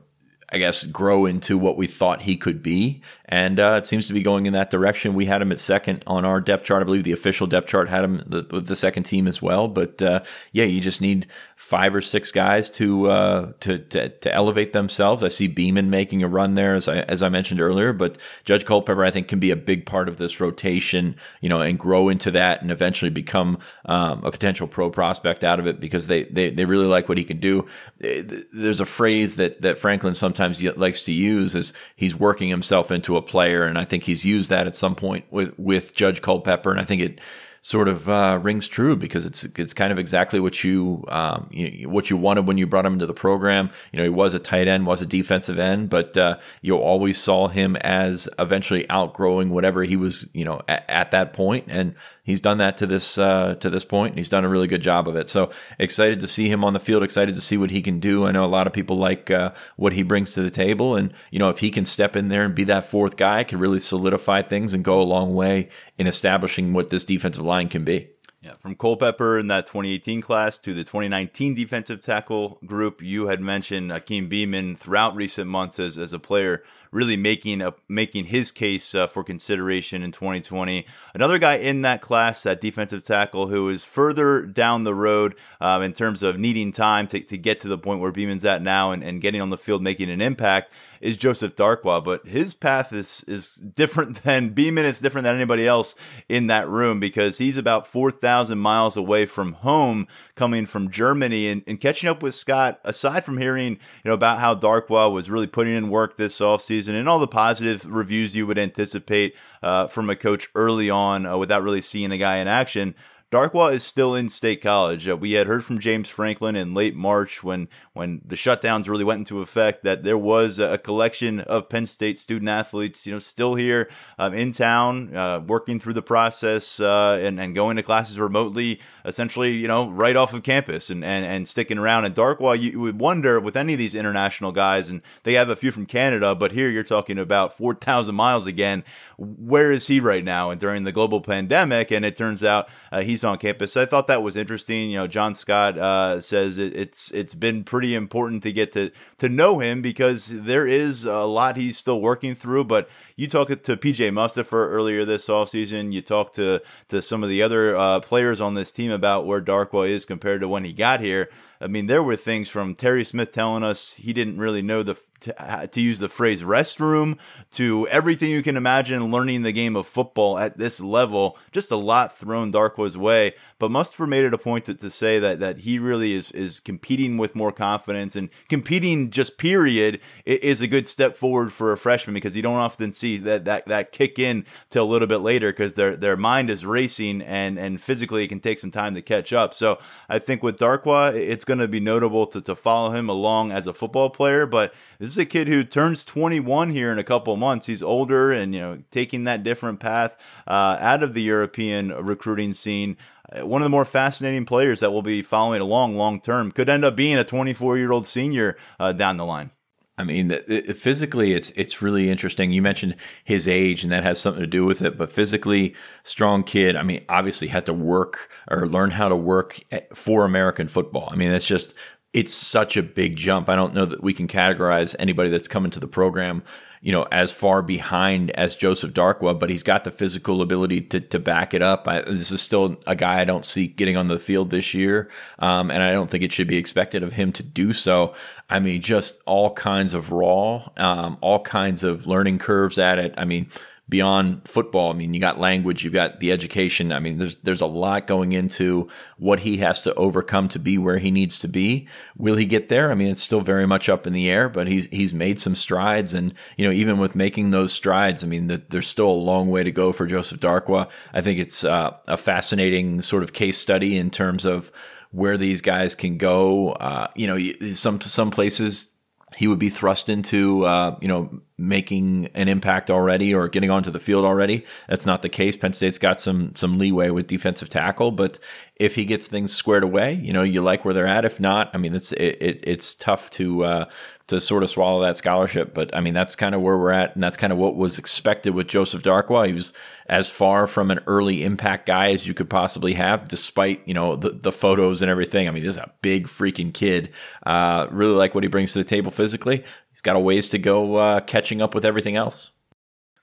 I 0.51 0.57
guess, 0.57 0.85
grow 0.85 1.25
into 1.25 1.57
what 1.57 1.77
we 1.77 1.85
thought 1.85 2.23
he 2.23 2.35
could 2.35 2.63
be. 2.63 3.01
And 3.31 3.59
uh, 3.59 3.75
it 3.77 3.85
seems 3.85 4.07
to 4.07 4.13
be 4.13 4.23
going 4.23 4.47
in 4.47 4.53
that 4.53 4.71
direction. 4.71 5.13
We 5.13 5.27
had 5.27 5.41
him 5.41 5.51
at 5.51 5.59
second 5.59 6.03
on 6.07 6.25
our 6.25 6.41
depth 6.41 6.65
chart. 6.65 6.81
I 6.81 6.83
believe 6.83 7.03
the 7.03 7.11
official 7.11 7.45
depth 7.45 7.67
chart 7.67 7.87
had 7.87 8.03
him 8.03 8.23
with 8.27 8.65
the 8.65 8.75
second 8.75 9.03
team 9.03 9.27
as 9.27 9.39
well. 9.39 9.67
But 9.67 10.01
uh, 10.01 10.21
yeah, 10.51 10.65
you 10.65 10.81
just 10.81 10.99
need 10.99 11.27
five 11.55 11.93
or 11.93 12.01
six 12.01 12.31
guys 12.31 12.71
to, 12.71 13.07
uh, 13.07 13.51
to, 13.59 13.77
to 13.77 14.09
to 14.09 14.33
elevate 14.33 14.73
themselves. 14.73 15.21
I 15.23 15.27
see 15.27 15.47
Beamon 15.47 15.89
making 15.89 16.23
a 16.23 16.27
run 16.27 16.55
there, 16.55 16.73
as 16.73 16.87
I 16.87 17.01
as 17.01 17.21
I 17.21 17.29
mentioned 17.29 17.61
earlier. 17.61 17.93
But 17.93 18.17
Judge 18.45 18.65
Culpepper, 18.65 19.05
I 19.05 19.11
think, 19.11 19.27
can 19.27 19.39
be 19.39 19.51
a 19.51 19.55
big 19.55 19.85
part 19.85 20.09
of 20.09 20.17
this 20.17 20.39
rotation. 20.39 21.15
You 21.41 21.49
know, 21.49 21.61
and 21.61 21.77
grow 21.77 22.09
into 22.09 22.31
that, 22.31 22.63
and 22.63 22.71
eventually 22.71 23.11
become 23.11 23.59
um, 23.85 24.23
a 24.23 24.31
potential 24.31 24.67
pro 24.67 24.89
prospect 24.89 25.43
out 25.43 25.59
of 25.59 25.67
it 25.67 25.79
because 25.79 26.07
they, 26.07 26.23
they 26.23 26.49
they 26.49 26.65
really 26.65 26.87
like 26.87 27.07
what 27.07 27.19
he 27.19 27.23
can 27.23 27.39
do. 27.39 27.67
There's 27.99 28.81
a 28.81 28.85
phrase 28.85 29.35
that 29.35 29.61
that 29.61 29.77
Franklin 29.77 30.15
sometimes 30.15 30.63
likes 30.63 31.03
to 31.03 31.11
use 31.11 31.53
is 31.53 31.73
he's 31.95 32.15
working 32.15 32.49
himself 32.49 32.89
into 32.89 33.17
a 33.17 33.18
player, 33.21 33.65
and 33.65 33.77
I 33.77 33.85
think 33.85 34.03
he's 34.03 34.25
used 34.25 34.49
that 34.49 34.67
at 34.67 34.75
some 34.75 34.95
point 34.95 35.25
with 35.31 35.57
with 35.57 35.93
Judge 35.93 36.21
Culpepper, 36.21 36.71
and 36.71 36.79
I 36.79 36.85
think 36.85 37.01
it 37.01 37.19
sort 37.61 37.89
of 37.89 38.07
uh, 38.07 38.39
rings 38.41 38.67
true 38.67 38.95
because 38.95 39.25
it's 39.25 39.43
it's 39.43 39.73
kind 39.73 39.91
of 39.91 39.99
exactly 39.99 40.39
what 40.39 40.63
you, 40.63 41.03
um, 41.09 41.47
you, 41.51 41.89
what 41.89 42.09
you 42.09 42.17
wanted 42.17 42.47
when 42.47 42.57
you 42.57 42.65
brought 42.65 42.85
him 42.85 42.93
into 42.93 43.05
the 43.05 43.13
program. 43.13 43.69
You 43.91 43.97
know, 43.97 44.03
he 44.03 44.09
was 44.09 44.33
a 44.33 44.39
tight 44.39 44.67
end, 44.67 44.85
was 44.85 45.01
a 45.01 45.05
defensive 45.05 45.59
end, 45.59 45.89
but 45.89 46.15
uh, 46.17 46.37
you 46.61 46.77
always 46.77 47.17
saw 47.17 47.47
him 47.47 47.75
as 47.77 48.29
eventually 48.37 48.89
outgrowing 48.89 49.49
whatever 49.49 49.83
he 49.83 49.97
was, 49.97 50.27
you 50.33 50.45
know, 50.45 50.61
at, 50.67 50.85
at 50.87 51.11
that 51.11 51.33
point, 51.33 51.65
and 51.67 51.95
he's 52.29 52.39
done 52.39 52.59
that 52.59 52.77
to 52.77 52.85
this 52.85 53.17
uh, 53.17 53.55
to 53.55 53.69
this 53.69 53.83
point, 53.83 54.11
and 54.11 54.17
he's 54.19 54.29
done 54.29 54.45
a 54.45 54.49
really 54.49 54.67
good 54.67 54.81
job 54.81 55.07
of 55.07 55.15
it. 55.15 55.29
So 55.29 55.49
excited 55.77 56.19
to 56.21 56.27
see 56.27 56.47
him 56.47 56.63
on 56.63 56.73
the 56.73 56.79
field. 56.79 57.03
Excited 57.03 57.35
to 57.35 57.41
see 57.41 57.57
what 57.57 57.71
he 57.71 57.81
can 57.81 57.99
do. 57.99 58.25
I 58.25 58.31
know 58.31 58.45
a 58.45 58.47
lot 58.47 58.67
of 58.67 58.73
people 58.73 58.97
like 58.97 59.31
uh, 59.31 59.51
what 59.75 59.93
he 59.93 60.03
brings 60.03 60.33
to 60.33 60.41
the 60.41 60.51
table, 60.51 60.95
and 60.95 61.13
you 61.31 61.39
know 61.39 61.49
if 61.49 61.59
he 61.59 61.71
can 61.71 61.85
step 61.85 62.15
in 62.15 62.29
there 62.29 62.43
and 62.43 62.55
be 62.55 62.63
that 62.65 62.85
fourth 62.85 63.17
guy, 63.17 63.43
can 63.43 63.59
really 63.59 63.79
solidify 63.79 64.43
things 64.43 64.73
and 64.73 64.83
go 64.83 65.01
a 65.01 65.03
long 65.03 65.33
way 65.33 65.69
in 65.97 66.07
establishing 66.07 66.71
what 66.73 66.89
this 66.89 67.03
defensive 67.03 67.43
line 67.43 67.67
can 67.67 67.83
be. 67.83 68.09
Yeah, 68.41 68.53
from 68.53 68.75
Culpepper 68.75 69.37
in 69.37 69.47
that 69.47 69.65
2018 69.65 70.21
class 70.21 70.57
to 70.59 70.73
the 70.73 70.85
2019 70.85 71.55
defensive 71.55 72.01
tackle 72.01 72.57
group, 72.65 73.01
you 73.01 73.27
had 73.27 73.41
mentioned 73.41 73.91
Hakeem 73.91 74.29
Beamon 74.29 74.77
throughout 74.77 75.13
recent 75.13 75.49
months 75.49 75.77
as, 75.77 75.97
as 75.97 76.13
a 76.13 76.19
player 76.19 76.63
really 76.91 77.17
making 77.17 77.61
a, 77.61 77.73
making 77.87 78.25
his 78.25 78.51
case 78.51 78.95
uh, 78.95 79.07
for 79.07 79.23
consideration 79.23 80.01
in 80.01 80.11
2020. 80.11 80.85
Another 81.13 81.37
guy 81.37 81.55
in 81.55 81.81
that 81.83 82.01
class, 82.01 82.43
that 82.43 82.61
defensive 82.61 83.03
tackle, 83.03 83.47
who 83.47 83.69
is 83.69 83.83
further 83.83 84.41
down 84.41 84.83
the 84.83 84.95
road 84.95 85.35
um, 85.61 85.81
in 85.83 85.93
terms 85.93 86.23
of 86.23 86.39
needing 86.39 86.71
time 86.71 87.07
to, 87.07 87.19
to 87.19 87.37
get 87.37 87.59
to 87.59 87.67
the 87.67 87.77
point 87.77 87.99
where 87.99 88.11
Beamon's 88.11 88.45
at 88.45 88.61
now 88.61 88.91
and, 88.91 89.03
and 89.03 89.21
getting 89.21 89.41
on 89.41 89.49
the 89.49 89.57
field, 89.57 89.83
making 89.83 90.09
an 90.09 90.21
impact, 90.21 90.71
is 91.01 91.17
Joseph 91.17 91.55
Darkwa. 91.55 92.03
But 92.03 92.27
his 92.27 92.55
path 92.55 92.91
is 92.91 93.23
is 93.27 93.55
different 93.55 94.17
than 94.23 94.55
Beamon. 94.55 94.83
It's 94.83 95.01
different 95.01 95.25
than 95.25 95.35
anybody 95.35 95.67
else 95.67 95.95
in 96.27 96.47
that 96.47 96.67
room 96.67 96.99
because 96.99 97.37
he's 97.37 97.57
about 97.57 97.87
4,000 97.87 98.57
miles 98.57 98.97
away 98.97 99.25
from 99.25 99.53
home, 99.53 100.07
coming 100.35 100.65
from 100.65 100.89
Germany 100.89 101.47
and, 101.47 101.63
and 101.67 101.79
catching 101.79 102.09
up 102.09 102.23
with 102.23 102.33
Scott. 102.33 102.79
Aside 102.83 103.23
from 103.23 103.37
hearing 103.37 103.73
you 103.73 104.09
know 104.09 104.13
about 104.13 104.39
how 104.39 104.55
Darkwa 104.55 105.11
was 105.11 105.29
really 105.29 105.47
putting 105.47 105.75
in 105.75 105.89
work 105.89 106.17
this 106.17 106.39
offseason 106.39 106.79
season 106.79 106.95
and 106.95 107.09
all 107.09 107.19
the 107.19 107.27
positive 107.27 107.85
reviews 107.85 108.35
you 108.35 108.47
would 108.47 108.57
anticipate 108.57 109.35
uh, 109.61 109.87
from 109.87 110.09
a 110.09 110.15
coach 110.15 110.47
early 110.55 110.89
on 110.89 111.25
uh, 111.25 111.35
without 111.35 111.63
really 111.63 111.81
seeing 111.81 112.11
a 112.11 112.17
guy 112.17 112.37
in 112.37 112.47
action. 112.47 112.95
Darkwa 113.31 113.71
is 113.71 113.83
still 113.83 114.15
in 114.15 114.27
State 114.27 114.59
College. 114.59 115.07
Uh, 115.07 115.15
we 115.15 115.33
had 115.33 115.45
heard 115.45 115.63
from 115.63 115.77
James 115.77 116.09
Franklin 116.09 116.55
in 116.55 116.73
late 116.73 116.95
March 116.95 117.43
when 117.43 117.67
when 117.93 118.21
the 118.25 118.35
shutdowns 118.35 118.87
really 118.87 119.03
went 119.03 119.19
into 119.19 119.41
effect 119.41 119.83
that 119.83 120.03
there 120.03 120.17
was 120.17 120.57
a 120.57 120.79
collection 120.79 121.39
of 121.41 121.69
Penn 121.69 121.85
State 121.85 122.17
student 122.17 122.49
athletes, 122.49 123.05
you 123.05 123.13
know, 123.13 123.19
still 123.19 123.53
here 123.53 123.87
um, 124.17 124.33
in 124.33 124.51
town, 124.51 125.15
uh, 125.15 125.41
working 125.41 125.79
through 125.79 125.93
the 125.93 126.01
process 126.01 126.79
uh, 126.79 127.19
and, 127.21 127.39
and 127.39 127.53
going 127.53 127.75
to 127.75 127.83
classes 127.83 128.19
remotely, 128.19 128.81
essentially, 129.05 129.55
you 129.55 129.67
know, 129.67 129.87
right 129.91 130.15
off 130.15 130.33
of 130.33 130.41
campus 130.41 130.89
and, 130.89 131.05
and, 131.05 131.23
and 131.23 131.47
sticking 131.47 131.77
around. 131.77 132.05
And 132.05 132.15
Darkwa, 132.15 132.59
you 132.59 132.79
would 132.79 132.99
wonder 132.99 133.39
with 133.39 133.55
any 133.55 133.73
of 133.73 133.79
these 133.79 133.93
international 133.93 134.51
guys, 134.51 134.89
and 134.89 135.03
they 135.21 135.33
have 135.33 135.49
a 135.49 135.55
few 135.55 135.69
from 135.69 135.85
Canada, 135.85 136.33
but 136.33 136.51
here 136.51 136.69
you're 136.69 136.83
talking 136.83 137.19
about 137.19 137.55
4,000 137.55 138.15
miles 138.15 138.47
again. 138.47 138.83
Where 139.17 139.71
is 139.71 139.85
he 139.85 139.99
right 139.99 140.23
now? 140.23 140.49
And 140.49 140.59
during 140.59 140.83
the 140.83 140.91
global 140.91 141.21
pandemic, 141.21 141.91
and 141.91 142.03
it 142.03 142.15
turns 142.15 142.43
out 142.43 142.69
uh, 142.91 143.01
he's 143.19 143.25
on 143.25 143.37
campus. 143.37 143.75
I 143.75 143.85
thought 143.85 144.07
that 144.07 144.23
was 144.23 144.37
interesting. 144.37 144.89
You 144.89 144.99
know, 144.99 145.07
John 145.07 145.35
Scott 145.35 145.77
uh, 145.77 146.21
says 146.21 146.57
it, 146.57 146.75
it's 146.75 147.11
it's 147.11 147.35
been 147.35 147.63
pretty 147.63 147.93
important 147.93 148.43
to 148.43 148.51
get 148.51 148.71
to 148.73 148.91
to 149.17 149.29
know 149.29 149.59
him 149.59 149.81
because 149.81 150.27
there 150.27 150.65
is 150.65 151.05
a 151.05 151.25
lot 151.25 151.57
he's 151.57 151.77
still 151.77 152.01
working 152.01 152.35
through. 152.35 152.65
But 152.65 152.89
you 153.15 153.27
talked 153.27 153.51
to 153.63 153.77
PJ 153.77 154.11
Mustipher 154.11 154.69
earlier 154.69 155.05
this 155.05 155.27
offseason. 155.27 155.91
You 155.91 156.01
talked 156.01 156.35
to 156.35 156.61
to 156.87 157.01
some 157.01 157.23
of 157.23 157.29
the 157.29 157.43
other 157.43 157.75
uh, 157.75 157.99
players 157.99 158.39
on 158.41 158.53
this 158.53 158.71
team 158.71 158.91
about 158.91 159.25
where 159.25 159.41
Darkwa 159.41 159.87
is 159.87 160.05
compared 160.05 160.41
to 160.41 160.47
when 160.47 160.63
he 160.63 160.73
got 160.73 161.01
here. 161.01 161.29
I 161.61 161.67
mean, 161.67 161.87
there 161.87 162.03
were 162.03 162.15
things 162.15 162.47
from 162.47 162.73
Terry 162.73 163.03
Smith 163.03 163.31
telling 163.31 163.63
us 163.63 163.95
he 163.95 164.13
didn't 164.13 164.37
really 164.37 164.61
know 164.61 164.81
the 164.81 164.97
to, 165.21 165.41
uh, 165.41 165.67
to, 165.67 165.81
use 165.81 165.99
the 165.99 166.09
phrase 166.09 166.43
restroom 166.43 167.17
to 167.51 167.87
everything 167.89 168.31
you 168.31 168.41
can 168.41 168.57
imagine 168.57 169.11
learning 169.11 169.41
the 169.41 169.51
game 169.51 169.75
of 169.75 169.87
football 169.87 170.37
at 170.37 170.57
this 170.57 170.79
level. 170.79 171.37
Just 171.51 171.71
a 171.71 171.75
lot 171.75 172.15
thrown 172.15 172.51
Darkwa's 172.51 172.97
way, 172.97 173.33
but 173.57 173.71
Mustipher 173.71 174.07
made 174.07 174.23
it 174.23 174.33
a 174.33 174.37
point 174.37 174.65
to, 174.65 174.75
to 174.75 174.89
say 174.89 175.19
that 175.19 175.39
that 175.39 175.59
he 175.59 175.79
really 175.79 176.13
is 176.13 176.31
is 176.31 176.59
competing 176.59 177.17
with 177.17 177.35
more 177.35 177.51
confidence 177.51 178.15
and 178.15 178.29
competing 178.47 179.09
just 179.09 179.37
period 179.37 179.99
is 180.25 180.61
a 180.61 180.67
good 180.67 180.87
step 180.87 181.17
forward 181.17 181.51
for 181.51 181.71
a 181.71 181.77
freshman 181.77 182.13
because 182.13 182.35
you 182.35 182.41
don't 182.41 182.57
often 182.57 182.93
see 182.93 183.17
that 183.17 183.45
that 183.45 183.65
that 183.65 183.91
kick 183.91 184.19
in 184.19 184.45
till 184.69 184.83
a 184.83 184.89
little 184.89 185.07
bit 185.07 185.17
later 185.17 185.51
because 185.51 185.73
their 185.73 185.95
their 185.95 186.17
mind 186.17 186.49
is 186.49 186.65
racing 186.65 187.21
and 187.21 187.59
and 187.59 187.81
physically 187.81 188.23
it 188.23 188.27
can 188.27 188.39
take 188.39 188.59
some 188.59 188.71
time 188.71 188.95
to 188.95 189.01
catch 189.01 189.33
up. 189.33 189.53
So 189.53 189.79
I 190.07 190.19
think 190.19 190.43
with 190.43 190.57
Darkwa, 190.57 191.13
it's 191.13 191.45
going 191.49 191.59
to 191.59 191.67
be 191.67 191.81
notable 191.81 192.25
to, 192.27 192.39
to 192.41 192.55
follow 192.55 192.91
him 192.91 193.09
along 193.09 193.51
as 193.51 193.67
a 193.67 193.73
football 193.73 194.09
player. 194.09 194.45
But 194.45 194.73
this 194.99 195.09
is 195.09 195.17
a 195.17 195.25
kid 195.25 195.49
who 195.49 195.65
turns 195.65 196.05
21 196.05 196.69
here 196.69 196.91
in 196.91 196.97
a 196.97 197.03
couple 197.03 197.35
months. 197.35 197.65
He's 197.65 197.83
older 197.83 198.31
and, 198.31 198.53
you 198.53 198.61
know, 198.61 198.83
taking 198.91 199.25
that 199.25 199.43
different 199.43 199.81
path 199.81 200.15
uh, 200.47 200.77
out 200.79 201.03
of 201.03 201.13
the 201.13 201.23
European 201.23 201.89
recruiting 201.89 202.53
scene 202.53 202.95
uh, 203.31 203.45
one 203.45 203.61
of 203.61 203.65
the 203.65 203.69
more 203.69 203.85
fascinating 203.85 204.45
players 204.45 204.79
that 204.79 204.91
we'll 204.91 205.01
be 205.01 205.21
following 205.21 205.61
along 205.61 205.95
long 205.95 206.19
term 206.19 206.51
could 206.51 206.69
end 206.69 206.83
up 206.83 206.95
being 206.95 207.17
a 207.17 207.23
24 207.23 207.77
year 207.77 207.91
old 207.91 208.07
senior 208.07 208.57
uh, 208.79 208.91
down 208.91 209.17
the 209.17 209.25
line. 209.25 209.51
I 209.99 210.03
mean, 210.03 210.29
physically, 210.75 211.33
it's 211.33 211.49
it's 211.51 211.81
really 211.81 212.09
interesting. 212.09 212.53
You 212.53 212.61
mentioned 212.61 212.95
his 213.25 213.49
age, 213.49 213.83
and 213.83 213.91
that 213.91 214.03
has 214.03 214.17
something 214.17 214.39
to 214.39 214.47
do 214.47 214.65
with 214.65 214.81
it. 214.81 214.97
But 214.97 215.11
physically 215.11 215.75
strong 216.03 216.43
kid. 216.43 216.77
I 216.77 216.83
mean, 216.83 217.03
obviously 217.09 217.49
had 217.49 217.65
to 217.65 217.73
work 217.73 218.29
or 218.49 218.65
learn 218.65 218.91
how 218.91 219.09
to 219.09 219.15
work 219.17 219.59
for 219.93 220.23
American 220.23 220.69
football. 220.69 221.09
I 221.11 221.17
mean, 221.17 221.31
it's 221.31 221.45
just 221.45 221.73
it's 222.13 222.33
such 222.33 222.77
a 222.77 222.81
big 222.81 223.17
jump. 223.17 223.49
I 223.49 223.57
don't 223.57 223.73
know 223.73 223.85
that 223.85 224.01
we 224.01 224.13
can 224.13 224.29
categorize 224.29 224.95
anybody 224.97 225.29
that's 225.29 225.49
coming 225.49 225.69
to 225.71 225.81
the 225.81 225.87
program 225.87 226.43
you 226.81 226.93
know, 226.93 227.05
as 227.11 227.31
far 227.31 227.61
behind 227.61 228.31
as 228.31 228.55
Joseph 228.55 228.93
Darkwa, 228.93 229.37
but 229.37 229.49
he's 229.49 229.63
got 229.63 229.83
the 229.83 229.91
physical 229.91 230.41
ability 230.41 230.81
to, 230.81 230.99
to 231.01 231.19
back 231.19 231.53
it 231.53 231.61
up. 231.61 231.87
I, 231.87 232.01
this 232.01 232.31
is 232.31 232.41
still 232.41 232.77
a 232.87 232.95
guy 232.95 233.19
I 233.19 233.25
don't 233.25 233.45
see 233.45 233.67
getting 233.67 233.97
on 233.97 234.07
the 234.07 234.19
field 234.19 234.49
this 234.49 234.73
year. 234.73 235.09
Um, 235.39 235.71
and 235.71 235.83
I 235.83 235.91
don't 235.91 236.09
think 236.09 236.23
it 236.23 236.31
should 236.31 236.47
be 236.47 236.57
expected 236.57 237.03
of 237.03 237.13
him 237.13 237.33
to 237.33 237.43
do 237.43 237.73
so. 237.73 238.13
I 238.49 238.59
mean, 238.59 238.81
just 238.81 239.21
all 239.25 239.53
kinds 239.53 239.93
of 239.93 240.11
raw, 240.11 240.69
um, 240.77 241.17
all 241.21 241.39
kinds 241.39 241.83
of 241.83 242.07
learning 242.07 242.39
curves 242.39 242.79
at 242.79 242.97
it. 242.97 243.13
I 243.17 243.25
mean, 243.25 243.47
beyond 243.89 244.47
football. 244.47 244.91
I 244.91 244.93
mean, 244.93 245.15
you 245.15 245.19
got 245.19 245.39
language, 245.39 245.83
you've 245.83 245.93
got 245.93 246.19
the 246.19 246.31
education. 246.31 246.91
I 246.91 246.99
mean, 246.99 247.17
there's 247.17 247.35
there's 247.37 247.61
a 247.61 247.65
lot 247.65 248.05
going 248.05 248.33
into 248.33 248.87
what 249.17 249.39
he 249.39 249.57
has 249.57 249.81
to 249.81 249.93
overcome 249.95 250.47
to 250.49 250.59
be 250.59 250.77
where 250.77 250.99
he 250.99 251.09
needs 251.09 251.39
to 251.39 251.47
be. 251.47 251.87
Will 252.15 252.35
he 252.35 252.45
get 252.45 252.69
there? 252.69 252.91
I 252.91 252.95
mean, 252.95 253.09
it's 253.09 253.23
still 253.23 253.41
very 253.41 253.65
much 253.65 253.89
up 253.89 254.05
in 254.05 254.13
the 254.13 254.29
air, 254.29 254.47
but 254.47 254.67
he's 254.67 254.85
he's 254.87 255.13
made 255.13 255.39
some 255.39 255.55
strides, 255.55 256.13
and 256.13 256.33
you 256.55 256.65
know, 256.65 256.71
even 256.71 256.99
with 256.99 257.15
making 257.15 257.49
those 257.49 257.73
strides, 257.73 258.23
I 258.23 258.27
mean, 258.27 258.47
the, 258.47 258.61
there's 258.69 258.87
still 258.87 259.09
a 259.09 259.11
long 259.11 259.49
way 259.49 259.63
to 259.63 259.71
go 259.71 259.91
for 259.91 260.05
Joseph 260.05 260.39
Darkwa. 260.39 260.87
I 261.11 261.21
think 261.21 261.39
it's 261.39 261.63
uh, 261.63 261.97
a 262.07 262.17
fascinating 262.17 263.01
sort 263.01 263.23
of 263.23 263.33
case 263.33 263.57
study 263.57 263.97
in 263.97 264.11
terms 264.11 264.45
of 264.45 264.71
where 265.11 265.37
these 265.37 265.61
guys 265.61 265.95
can 265.95 266.17
go. 266.17 266.71
Uh, 266.71 267.07
you 267.15 267.27
know, 267.27 267.37
some 267.73 267.99
some 268.01 268.31
places 268.31 268.89
he 269.35 269.47
would 269.47 269.59
be 269.59 269.69
thrust 269.69 270.09
into, 270.09 270.65
uh, 270.65 270.97
you 271.01 271.07
know, 271.07 271.41
making 271.57 272.27
an 272.33 272.47
impact 272.47 272.89
already 272.89 273.33
or 273.33 273.47
getting 273.47 273.69
onto 273.69 273.91
the 273.91 273.99
field 273.99 274.25
already. 274.25 274.65
That's 274.87 275.05
not 275.05 275.21
the 275.21 275.29
case. 275.29 275.55
Penn 275.55 275.73
State's 275.73 275.97
got 275.97 276.19
some 276.19 276.55
some 276.55 276.77
leeway 276.77 277.09
with 277.09 277.27
defensive 277.27 277.69
tackle, 277.69 278.11
but 278.11 278.39
if 278.75 278.95
he 278.95 279.05
gets 279.05 279.27
things 279.27 279.55
squared 279.55 279.83
away, 279.83 280.13
you 280.13 280.33
know, 280.33 280.43
you 280.43 280.61
like 280.61 280.83
where 280.83 280.93
they're 280.93 281.07
at. 281.07 281.25
If 281.25 281.39
not, 281.39 281.69
I 281.73 281.77
mean, 281.77 281.93
it's 281.93 282.11
it, 282.13 282.37
it 282.41 282.59
it's 282.63 282.95
tough 282.95 283.29
to 283.31 283.65
uh, 283.65 283.85
to 284.29 284.39
sort 284.39 284.63
of 284.63 284.69
swallow 284.69 285.01
that 285.01 285.17
scholarship. 285.17 285.73
But 285.73 285.95
I 285.95 286.01
mean, 286.01 286.13
that's 286.13 286.35
kind 286.35 286.55
of 286.55 286.61
where 286.61 286.77
we're 286.77 286.91
at, 286.91 287.13
and 287.13 287.23
that's 287.23 287.37
kind 287.37 287.51
of 287.51 287.59
what 287.59 287.75
was 287.75 287.99
expected 287.99 288.53
with 288.53 288.67
Joseph 288.67 289.03
Darkwa. 289.03 289.47
He 289.47 289.53
was 289.53 289.73
as 290.07 290.29
far 290.29 290.65
from 290.65 290.89
an 290.89 290.99
early 291.05 291.43
impact 291.43 291.85
guy 291.85 292.11
as 292.11 292.27
you 292.27 292.33
could 292.33 292.49
possibly 292.49 292.93
have, 292.93 293.27
despite 293.27 293.81
you 293.85 293.93
know 293.93 294.15
the 294.15 294.31
the 294.31 294.51
photos 294.51 295.01
and 295.01 295.11
everything. 295.11 295.47
I 295.47 295.51
mean, 295.51 295.63
this 295.63 295.75
is 295.75 295.81
a 295.81 295.93
big 296.01 296.27
freaking 296.27 296.73
kid. 296.73 297.11
Uh, 297.45 297.87
really 297.91 298.15
like 298.15 298.33
what 298.33 298.43
he 298.43 298.49
brings 298.49 298.73
to 298.73 298.79
the 298.79 298.85
table 298.85 299.11
physically. 299.11 299.63
He's 299.91 300.01
got 300.01 300.15
a 300.15 300.19
ways 300.19 300.47
to 300.49 300.57
go 300.57 300.95
uh, 300.95 301.19
catching 301.21 301.61
up 301.61 301.75
with 301.75 301.85
everything 301.85 302.15
else. 302.15 302.51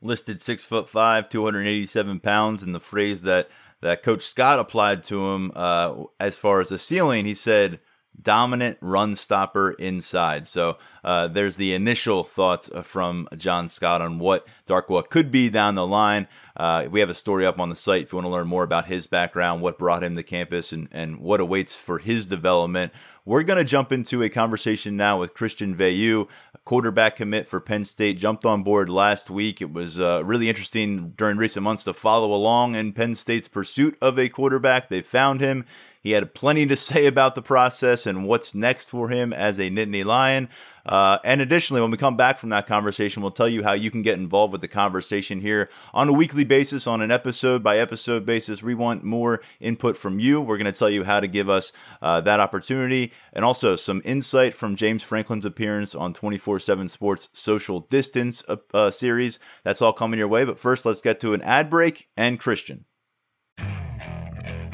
Listed 0.02 0.40
six 0.40 0.62
foot 0.62 0.90
five, 0.90 1.28
two 1.28 1.44
hundred 1.44 1.66
eighty 1.66 1.86
seven 1.86 2.20
pounds, 2.20 2.62
and 2.62 2.74
the 2.74 2.80
phrase 2.80 3.22
that 3.22 3.48
that 3.80 4.02
Coach 4.02 4.22
Scott 4.22 4.58
applied 4.58 5.02
to 5.04 5.28
him 5.30 5.52
uh, 5.54 6.04
as 6.18 6.36
far 6.36 6.60
as 6.60 6.70
the 6.70 6.78
ceiling, 6.78 7.24
he 7.24 7.34
said 7.34 7.78
dominant 8.20 8.78
run 8.80 9.14
stopper 9.14 9.72
inside. 9.72 10.46
So 10.46 10.78
uh, 11.04 11.28
there's 11.28 11.56
the 11.56 11.74
initial 11.74 12.24
thoughts 12.24 12.70
from 12.82 13.28
John 13.36 13.68
Scott 13.68 14.00
on 14.02 14.18
what 14.18 14.46
Darkwa 14.66 15.08
could 15.08 15.30
be 15.30 15.48
down 15.48 15.74
the 15.74 15.86
line. 15.86 16.26
Uh, 16.56 16.86
we 16.90 17.00
have 17.00 17.10
a 17.10 17.14
story 17.14 17.44
up 17.44 17.60
on 17.60 17.68
the 17.68 17.76
site 17.76 18.02
if 18.02 18.12
you 18.12 18.16
want 18.16 18.26
to 18.26 18.32
learn 18.32 18.46
more 18.46 18.64
about 18.64 18.86
his 18.86 19.06
background, 19.06 19.60
what 19.60 19.78
brought 19.78 20.02
him 20.02 20.14
to 20.16 20.22
campus, 20.22 20.72
and, 20.72 20.88
and 20.90 21.20
what 21.20 21.40
awaits 21.40 21.76
for 21.76 21.98
his 21.98 22.26
development. 22.26 22.92
We're 23.24 23.42
going 23.42 23.58
to 23.58 23.64
jump 23.64 23.92
into 23.92 24.22
a 24.22 24.28
conversation 24.28 24.96
now 24.96 25.18
with 25.18 25.34
Christian 25.34 25.74
Veilleux, 25.74 26.28
quarterback 26.64 27.16
commit 27.16 27.48
for 27.48 27.60
Penn 27.60 27.84
State. 27.84 28.18
Jumped 28.18 28.46
on 28.46 28.62
board 28.62 28.88
last 28.88 29.30
week. 29.30 29.60
It 29.60 29.72
was 29.72 29.98
uh, 29.98 30.22
really 30.24 30.48
interesting 30.48 31.10
during 31.16 31.36
recent 31.36 31.64
months 31.64 31.84
to 31.84 31.92
follow 31.92 32.32
along 32.32 32.76
in 32.76 32.92
Penn 32.92 33.14
State's 33.14 33.48
pursuit 33.48 33.98
of 34.00 34.18
a 34.18 34.28
quarterback. 34.28 34.88
They 34.88 35.02
found 35.02 35.40
him. 35.40 35.64
He 36.06 36.12
had 36.12 36.34
plenty 36.34 36.66
to 36.66 36.76
say 36.76 37.06
about 37.06 37.34
the 37.34 37.42
process 37.42 38.06
and 38.06 38.28
what's 38.28 38.54
next 38.54 38.90
for 38.90 39.08
him 39.08 39.32
as 39.32 39.58
a 39.58 39.70
Nittany 39.70 40.04
Lion. 40.04 40.48
Uh, 40.86 41.18
and 41.24 41.40
additionally, 41.40 41.80
when 41.82 41.90
we 41.90 41.96
come 41.96 42.16
back 42.16 42.38
from 42.38 42.50
that 42.50 42.68
conversation, 42.68 43.24
we'll 43.24 43.32
tell 43.32 43.48
you 43.48 43.64
how 43.64 43.72
you 43.72 43.90
can 43.90 44.02
get 44.02 44.16
involved 44.16 44.52
with 44.52 44.60
the 44.60 44.68
conversation 44.68 45.40
here 45.40 45.68
on 45.92 46.08
a 46.08 46.12
weekly 46.12 46.44
basis, 46.44 46.86
on 46.86 47.02
an 47.02 47.10
episode 47.10 47.64
by 47.64 47.78
episode 47.78 48.24
basis. 48.24 48.62
We 48.62 48.72
want 48.76 49.02
more 49.02 49.42
input 49.58 49.96
from 49.96 50.20
you. 50.20 50.40
We're 50.40 50.58
going 50.58 50.72
to 50.72 50.78
tell 50.78 50.88
you 50.88 51.02
how 51.02 51.18
to 51.18 51.26
give 51.26 51.48
us 51.48 51.72
uh, 52.00 52.20
that 52.20 52.38
opportunity 52.38 53.12
and 53.32 53.44
also 53.44 53.74
some 53.74 54.00
insight 54.04 54.54
from 54.54 54.76
James 54.76 55.02
Franklin's 55.02 55.44
appearance 55.44 55.92
on 55.92 56.14
24 56.14 56.60
7 56.60 56.88
Sports 56.88 57.30
Social 57.32 57.80
Distance 57.80 58.44
uh, 58.46 58.58
uh, 58.72 58.92
series. 58.92 59.40
That's 59.64 59.82
all 59.82 59.92
coming 59.92 60.20
your 60.20 60.28
way. 60.28 60.44
But 60.44 60.60
first, 60.60 60.86
let's 60.86 61.00
get 61.00 61.18
to 61.18 61.34
an 61.34 61.42
ad 61.42 61.68
break 61.68 62.10
and 62.16 62.38
Christian. 62.38 62.84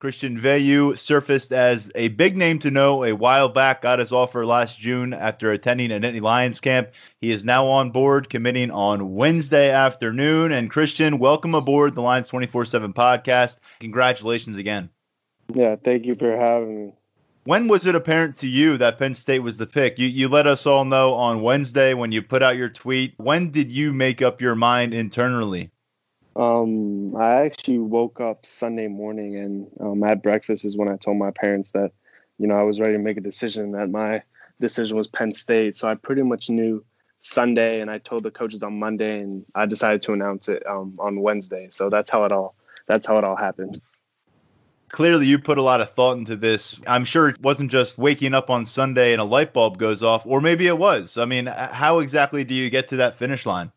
Christian 0.00 0.38
Veilleux 0.38 0.96
surfaced 0.96 1.52
as 1.52 1.90
a 1.96 2.06
big 2.08 2.36
name 2.36 2.60
to 2.60 2.70
know 2.70 3.02
a 3.02 3.14
while 3.14 3.48
back, 3.48 3.82
got 3.82 3.98
his 3.98 4.12
offer 4.12 4.46
last 4.46 4.78
June 4.78 5.12
after 5.12 5.50
attending 5.50 5.90
an 5.90 6.02
Nittany 6.02 6.20
Lions 6.20 6.60
camp. 6.60 6.90
He 7.20 7.32
is 7.32 7.44
now 7.44 7.66
on 7.66 7.90
board, 7.90 8.30
committing 8.30 8.70
on 8.70 9.16
Wednesday 9.16 9.72
afternoon. 9.72 10.52
And 10.52 10.70
Christian, 10.70 11.18
welcome 11.18 11.52
aboard 11.52 11.96
the 11.96 12.02
Lions 12.02 12.28
24 12.28 12.66
7 12.66 12.92
podcast. 12.92 13.58
Congratulations 13.80 14.56
again. 14.56 14.88
Yeah, 15.52 15.74
thank 15.84 16.06
you 16.06 16.14
for 16.14 16.36
having 16.36 16.86
me. 16.86 16.92
When 17.42 17.66
was 17.66 17.84
it 17.84 17.96
apparent 17.96 18.36
to 18.36 18.46
you 18.46 18.76
that 18.76 19.00
Penn 19.00 19.16
State 19.16 19.40
was 19.40 19.56
the 19.56 19.66
pick? 19.66 19.98
You, 19.98 20.06
you 20.06 20.28
let 20.28 20.46
us 20.46 20.64
all 20.64 20.84
know 20.84 21.14
on 21.14 21.42
Wednesday 21.42 21.94
when 21.94 22.12
you 22.12 22.22
put 22.22 22.44
out 22.44 22.56
your 22.56 22.68
tweet. 22.68 23.14
When 23.16 23.50
did 23.50 23.72
you 23.72 23.92
make 23.92 24.22
up 24.22 24.40
your 24.40 24.54
mind 24.54 24.94
internally? 24.94 25.72
Um, 26.38 27.16
I 27.16 27.46
actually 27.46 27.78
woke 27.78 28.20
up 28.20 28.46
Sunday 28.46 28.86
morning 28.86 29.36
and 29.36 29.66
um, 29.80 30.04
at 30.04 30.22
breakfast 30.22 30.64
is 30.64 30.76
when 30.76 30.88
I 30.88 30.96
told 30.96 31.16
my 31.16 31.32
parents 31.32 31.72
that, 31.72 31.90
you 32.38 32.46
know, 32.46 32.54
I 32.54 32.62
was 32.62 32.78
ready 32.78 32.92
to 32.92 32.98
make 33.00 33.16
a 33.16 33.20
decision 33.20 33.72
that 33.72 33.90
my 33.90 34.22
decision 34.60 34.96
was 34.96 35.08
Penn 35.08 35.32
State. 35.32 35.76
So 35.76 35.88
I 35.88 35.96
pretty 35.96 36.22
much 36.22 36.48
knew 36.48 36.84
Sunday 37.18 37.80
and 37.80 37.90
I 37.90 37.98
told 37.98 38.22
the 38.22 38.30
coaches 38.30 38.62
on 38.62 38.78
Monday 38.78 39.20
and 39.20 39.44
I 39.56 39.66
decided 39.66 40.00
to 40.02 40.12
announce 40.12 40.48
it 40.48 40.64
um, 40.64 40.96
on 41.00 41.20
Wednesday. 41.22 41.68
So 41.72 41.90
that's 41.90 42.08
how 42.08 42.24
it 42.24 42.30
all, 42.30 42.54
that's 42.86 43.04
how 43.04 43.18
it 43.18 43.24
all 43.24 43.36
happened. 43.36 43.80
Clearly, 44.90 45.26
you 45.26 45.40
put 45.40 45.58
a 45.58 45.62
lot 45.62 45.80
of 45.80 45.90
thought 45.90 46.18
into 46.18 46.36
this. 46.36 46.80
I'm 46.86 47.04
sure 47.04 47.28
it 47.28 47.40
wasn't 47.42 47.70
just 47.72 47.98
waking 47.98 48.32
up 48.32 48.48
on 48.48 48.64
Sunday 48.64 49.12
and 49.12 49.20
a 49.20 49.24
light 49.24 49.52
bulb 49.52 49.76
goes 49.76 50.04
off, 50.04 50.24
or 50.24 50.40
maybe 50.40 50.68
it 50.68 50.78
was. 50.78 51.18
I 51.18 51.24
mean, 51.24 51.46
how 51.46 51.98
exactly 51.98 52.44
do 52.44 52.54
you 52.54 52.70
get 52.70 52.88
to 52.88 52.96
that 52.96 53.16
finish 53.16 53.44
line? 53.44 53.72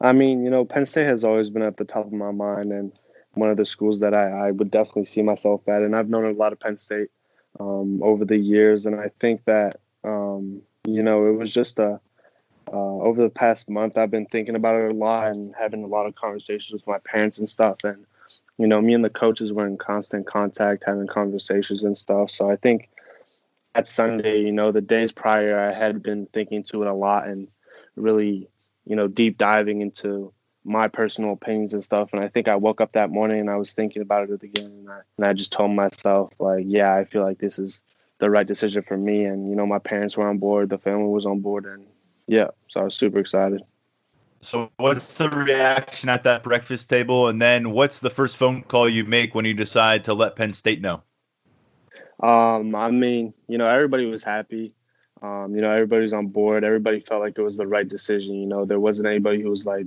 I 0.00 0.12
mean, 0.12 0.44
you 0.44 0.50
know, 0.50 0.64
Penn 0.64 0.86
State 0.86 1.06
has 1.06 1.24
always 1.24 1.50
been 1.50 1.62
at 1.62 1.76
the 1.76 1.84
top 1.84 2.06
of 2.06 2.12
my 2.12 2.30
mind 2.30 2.72
and 2.72 2.92
one 3.34 3.50
of 3.50 3.56
the 3.56 3.66
schools 3.66 4.00
that 4.00 4.14
I, 4.14 4.48
I 4.48 4.50
would 4.50 4.70
definitely 4.70 5.06
see 5.06 5.22
myself 5.22 5.66
at. 5.68 5.82
And 5.82 5.96
I've 5.96 6.08
known 6.08 6.24
a 6.24 6.32
lot 6.32 6.52
of 6.52 6.60
Penn 6.60 6.78
State 6.78 7.10
um, 7.58 8.02
over 8.02 8.24
the 8.24 8.36
years. 8.36 8.86
And 8.86 8.98
I 8.98 9.10
think 9.20 9.44
that, 9.46 9.80
um, 10.04 10.62
you 10.84 11.02
know, 11.02 11.26
it 11.26 11.32
was 11.32 11.52
just 11.52 11.78
a, 11.78 12.00
uh, 12.72 12.76
over 12.76 13.22
the 13.22 13.30
past 13.30 13.68
month, 13.68 13.96
I've 13.96 14.10
been 14.10 14.26
thinking 14.26 14.54
about 14.54 14.80
it 14.80 14.90
a 14.90 14.94
lot 14.94 15.28
and 15.28 15.54
having 15.58 15.82
a 15.82 15.86
lot 15.86 16.06
of 16.06 16.14
conversations 16.14 16.72
with 16.72 16.86
my 16.86 16.98
parents 16.98 17.38
and 17.38 17.48
stuff. 17.48 17.82
And, 17.82 18.04
you 18.58 18.66
know, 18.66 18.80
me 18.80 18.94
and 18.94 19.04
the 19.04 19.10
coaches 19.10 19.52
were 19.52 19.66
in 19.66 19.78
constant 19.78 20.26
contact, 20.26 20.84
having 20.86 21.06
conversations 21.06 21.82
and 21.82 21.96
stuff. 21.96 22.30
So 22.30 22.50
I 22.50 22.56
think 22.56 22.90
at 23.74 23.86
Sunday, 23.86 24.40
you 24.40 24.52
know, 24.52 24.70
the 24.70 24.80
days 24.80 25.12
prior, 25.12 25.58
I 25.58 25.72
had 25.72 26.02
been 26.02 26.26
thinking 26.26 26.62
to 26.64 26.82
it 26.82 26.88
a 26.88 26.94
lot 26.94 27.26
and 27.26 27.48
really 27.96 28.48
you 28.88 28.96
know, 28.96 29.06
deep 29.06 29.38
diving 29.38 29.82
into 29.82 30.32
my 30.64 30.88
personal 30.88 31.32
opinions 31.32 31.72
and 31.72 31.84
stuff. 31.84 32.10
And 32.12 32.22
I 32.22 32.28
think 32.28 32.48
I 32.48 32.56
woke 32.56 32.80
up 32.80 32.92
that 32.92 33.10
morning 33.10 33.40
and 33.40 33.50
I 33.50 33.56
was 33.56 33.72
thinking 33.72 34.02
about 34.02 34.28
it 34.30 34.42
again. 34.42 34.70
And 34.70 34.90
I, 34.90 35.00
and 35.16 35.26
I 35.26 35.32
just 35.32 35.52
told 35.52 35.72
myself, 35.72 36.32
like, 36.38 36.64
yeah, 36.66 36.94
I 36.94 37.04
feel 37.04 37.22
like 37.22 37.38
this 37.38 37.58
is 37.58 37.80
the 38.18 38.30
right 38.30 38.46
decision 38.46 38.82
for 38.82 38.96
me. 38.96 39.24
And, 39.24 39.48
you 39.48 39.54
know, 39.54 39.66
my 39.66 39.78
parents 39.78 40.16
were 40.16 40.28
on 40.28 40.38
board, 40.38 40.70
the 40.70 40.78
family 40.78 41.08
was 41.08 41.26
on 41.26 41.40
board. 41.40 41.66
And 41.66 41.86
yeah, 42.26 42.48
so 42.68 42.80
I 42.80 42.84
was 42.84 42.94
super 42.94 43.18
excited. 43.18 43.62
So, 44.40 44.70
what's 44.76 45.18
the 45.18 45.28
reaction 45.30 46.08
at 46.08 46.22
that 46.22 46.44
breakfast 46.44 46.88
table? 46.88 47.26
And 47.26 47.42
then, 47.42 47.72
what's 47.72 47.98
the 47.98 48.10
first 48.10 48.36
phone 48.36 48.62
call 48.62 48.88
you 48.88 49.04
make 49.04 49.34
when 49.34 49.44
you 49.44 49.52
decide 49.52 50.04
to 50.04 50.14
let 50.14 50.36
Penn 50.36 50.52
State 50.52 50.80
know? 50.80 51.02
Um, 52.20 52.74
I 52.74 52.90
mean, 52.92 53.34
you 53.48 53.58
know, 53.58 53.66
everybody 53.66 54.06
was 54.06 54.22
happy. 54.22 54.74
Um, 55.22 55.54
you 55.54 55.60
know, 55.60 55.70
everybody's 55.70 56.12
on 56.12 56.28
board. 56.28 56.64
Everybody 56.64 57.00
felt 57.00 57.20
like 57.20 57.38
it 57.38 57.42
was 57.42 57.56
the 57.56 57.66
right 57.66 57.88
decision. 57.88 58.34
You 58.34 58.46
know, 58.46 58.64
there 58.64 58.80
wasn't 58.80 59.08
anybody 59.08 59.42
who 59.42 59.50
was 59.50 59.66
like, 59.66 59.86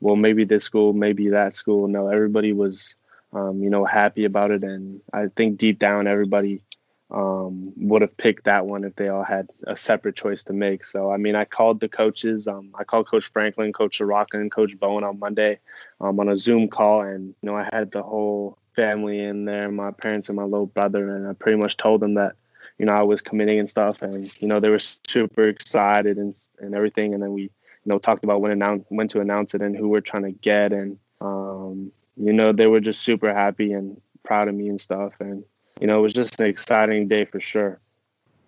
well, 0.00 0.16
maybe 0.16 0.44
this 0.44 0.64
school, 0.64 0.92
maybe 0.92 1.28
that 1.28 1.54
school. 1.54 1.88
No, 1.88 2.08
everybody 2.08 2.52
was, 2.52 2.94
um, 3.32 3.62
you 3.62 3.70
know, 3.70 3.84
happy 3.84 4.24
about 4.24 4.50
it. 4.50 4.62
And 4.62 5.00
I 5.12 5.26
think 5.36 5.58
deep 5.58 5.78
down, 5.78 6.06
everybody 6.06 6.62
um, 7.10 7.72
would 7.76 8.02
have 8.02 8.16
picked 8.16 8.44
that 8.44 8.66
one 8.66 8.84
if 8.84 8.96
they 8.96 9.08
all 9.08 9.24
had 9.24 9.48
a 9.66 9.76
separate 9.76 10.16
choice 10.16 10.42
to 10.44 10.52
make. 10.52 10.84
So, 10.84 11.10
I 11.10 11.16
mean, 11.16 11.36
I 11.36 11.44
called 11.44 11.80
the 11.80 11.88
coaches. 11.88 12.48
Um, 12.48 12.70
I 12.74 12.84
called 12.84 13.06
Coach 13.06 13.26
Franklin, 13.26 13.72
Coach 13.72 13.98
Ciarrocca, 13.98 14.34
and 14.34 14.50
Coach 14.50 14.78
Bowen 14.78 15.04
on 15.04 15.18
Monday 15.18 15.58
um, 16.00 16.18
on 16.18 16.28
a 16.28 16.36
Zoom 16.36 16.68
call. 16.68 17.02
And, 17.02 17.34
you 17.40 17.50
know, 17.50 17.56
I 17.56 17.68
had 17.72 17.92
the 17.92 18.02
whole 18.02 18.58
family 18.72 19.20
in 19.20 19.44
there, 19.44 19.70
my 19.70 19.90
parents 19.90 20.28
and 20.28 20.36
my 20.36 20.44
little 20.44 20.66
brother. 20.66 21.16
And 21.16 21.28
I 21.28 21.34
pretty 21.34 21.58
much 21.58 21.76
told 21.76 22.00
them 22.00 22.14
that 22.14 22.34
you 22.78 22.86
know, 22.86 22.92
I 22.92 23.02
was 23.02 23.20
committing 23.20 23.58
and 23.58 23.70
stuff, 23.70 24.02
and 24.02 24.30
you 24.40 24.48
know, 24.48 24.60
they 24.60 24.68
were 24.68 24.78
super 24.78 25.48
excited 25.48 26.16
and 26.18 26.36
and 26.58 26.74
everything. 26.74 27.14
And 27.14 27.22
then 27.22 27.32
we, 27.32 27.42
you 27.42 27.50
know, 27.86 27.98
talked 27.98 28.24
about 28.24 28.40
when 28.40 28.52
announce 28.52 28.84
when 28.88 29.08
to 29.08 29.20
announce 29.20 29.54
it 29.54 29.62
and 29.62 29.76
who 29.76 29.88
we're 29.88 30.00
trying 30.00 30.24
to 30.24 30.32
get, 30.32 30.72
and 30.72 30.98
um, 31.20 31.92
you 32.16 32.32
know, 32.32 32.52
they 32.52 32.66
were 32.66 32.80
just 32.80 33.02
super 33.02 33.32
happy 33.32 33.72
and 33.72 34.00
proud 34.24 34.48
of 34.48 34.54
me 34.54 34.68
and 34.68 34.80
stuff. 34.80 35.14
And 35.20 35.44
you 35.80 35.86
know, 35.86 35.98
it 35.98 36.02
was 36.02 36.14
just 36.14 36.40
an 36.40 36.46
exciting 36.46 37.08
day 37.08 37.24
for 37.24 37.40
sure. 37.40 37.80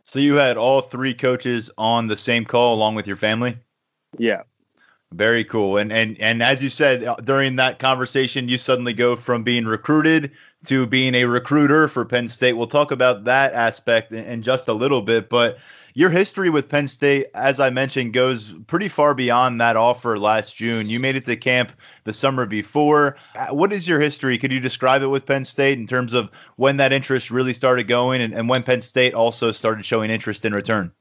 So 0.02 0.20
you 0.20 0.36
had 0.36 0.56
all 0.56 0.80
three 0.80 1.14
coaches 1.14 1.70
on 1.78 2.06
the 2.06 2.16
same 2.16 2.44
call 2.44 2.74
along 2.74 2.94
with 2.94 3.08
your 3.08 3.16
family. 3.16 3.58
Yeah. 4.18 4.42
Very 5.12 5.44
cool. 5.44 5.76
And 5.76 5.92
and 5.92 6.18
and 6.20 6.42
as 6.42 6.62
you 6.62 6.68
said 6.68 7.04
uh, 7.04 7.16
during 7.16 7.56
that 7.56 7.78
conversation, 7.78 8.48
you 8.48 8.58
suddenly 8.58 8.92
go 8.92 9.16
from 9.16 9.42
being 9.42 9.64
recruited 9.64 10.32
to 10.66 10.86
being 10.86 11.14
a 11.14 11.24
recruiter 11.24 11.88
for 11.88 12.04
Penn 12.04 12.28
State. 12.28 12.54
We'll 12.54 12.66
talk 12.66 12.90
about 12.90 13.24
that 13.24 13.52
aspect 13.52 14.12
in, 14.12 14.24
in 14.24 14.42
just 14.42 14.68
a 14.68 14.72
little 14.72 15.02
bit, 15.02 15.28
but 15.28 15.58
your 15.96 16.10
history 16.10 16.50
with 16.50 16.68
Penn 16.68 16.88
State, 16.88 17.28
as 17.34 17.58
I 17.58 17.70
mentioned, 17.70 18.12
goes 18.12 18.52
pretty 18.66 18.88
far 18.88 19.14
beyond 19.14 19.62
that 19.62 19.76
offer 19.76 20.18
last 20.18 20.54
June. 20.54 20.90
You 20.90 21.00
made 21.00 21.16
it 21.16 21.24
to 21.24 21.36
camp 21.36 21.72
the 22.04 22.12
summer 22.12 22.44
before. 22.44 23.16
Uh, 23.34 23.46
what 23.54 23.72
is 23.72 23.88
your 23.88 23.98
history? 23.98 24.36
Could 24.36 24.52
you 24.52 24.60
describe 24.60 25.00
it 25.00 25.06
with 25.06 25.24
Penn 25.24 25.46
State 25.46 25.78
in 25.78 25.86
terms 25.86 26.12
of 26.12 26.30
when 26.56 26.76
that 26.76 26.92
interest 26.92 27.30
really 27.30 27.54
started 27.54 27.88
going 27.88 28.20
and, 28.20 28.34
and 28.34 28.46
when 28.46 28.62
Penn 28.62 28.82
State 28.82 29.14
also 29.14 29.52
started 29.52 29.86
showing 29.86 30.10
interest 30.10 30.44
in 30.44 30.52
return? 30.52 30.92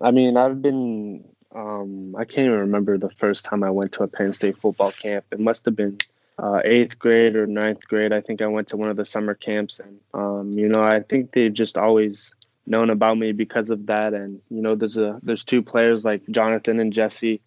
I 0.00 0.10
mean, 0.10 0.36
I've 0.36 0.60
been 0.60 1.24
um, 1.54 2.16
I 2.16 2.24
can't 2.24 2.46
even 2.46 2.58
remember 2.58 2.98
the 2.98 3.10
first 3.10 3.44
time 3.44 3.62
I 3.62 3.70
went 3.70 3.92
to 3.92 4.02
a 4.02 4.08
Penn 4.08 4.32
State 4.32 4.58
football 4.58 4.90
camp. 4.90 5.24
It 5.30 5.38
must 5.38 5.64
have 5.66 5.76
been 5.76 5.98
uh, 6.38 6.60
eighth 6.64 6.98
grade 6.98 7.36
or 7.36 7.46
ninth 7.46 7.86
grade. 7.88 8.12
I 8.12 8.20
think 8.20 8.42
I 8.42 8.46
went 8.46 8.68
to 8.68 8.76
one 8.76 8.90
of 8.90 8.96
the 8.96 9.04
summer 9.04 9.34
camps, 9.34 9.80
and 9.80 9.98
um, 10.14 10.52
you 10.52 10.68
know, 10.68 10.82
I 10.82 11.00
think 11.00 11.32
they've 11.32 11.52
just 11.52 11.76
always 11.78 12.34
known 12.66 12.90
about 12.90 13.18
me 13.18 13.32
because 13.32 13.70
of 13.70 13.86
that. 13.86 14.12
And 14.14 14.40
you 14.50 14.60
know, 14.60 14.74
there's 14.74 14.96
a 14.96 15.18
there's 15.22 15.44
two 15.44 15.62
players 15.62 16.04
like 16.04 16.22
Jonathan 16.30 16.80
and 16.80 16.92
Jesse 16.92 17.40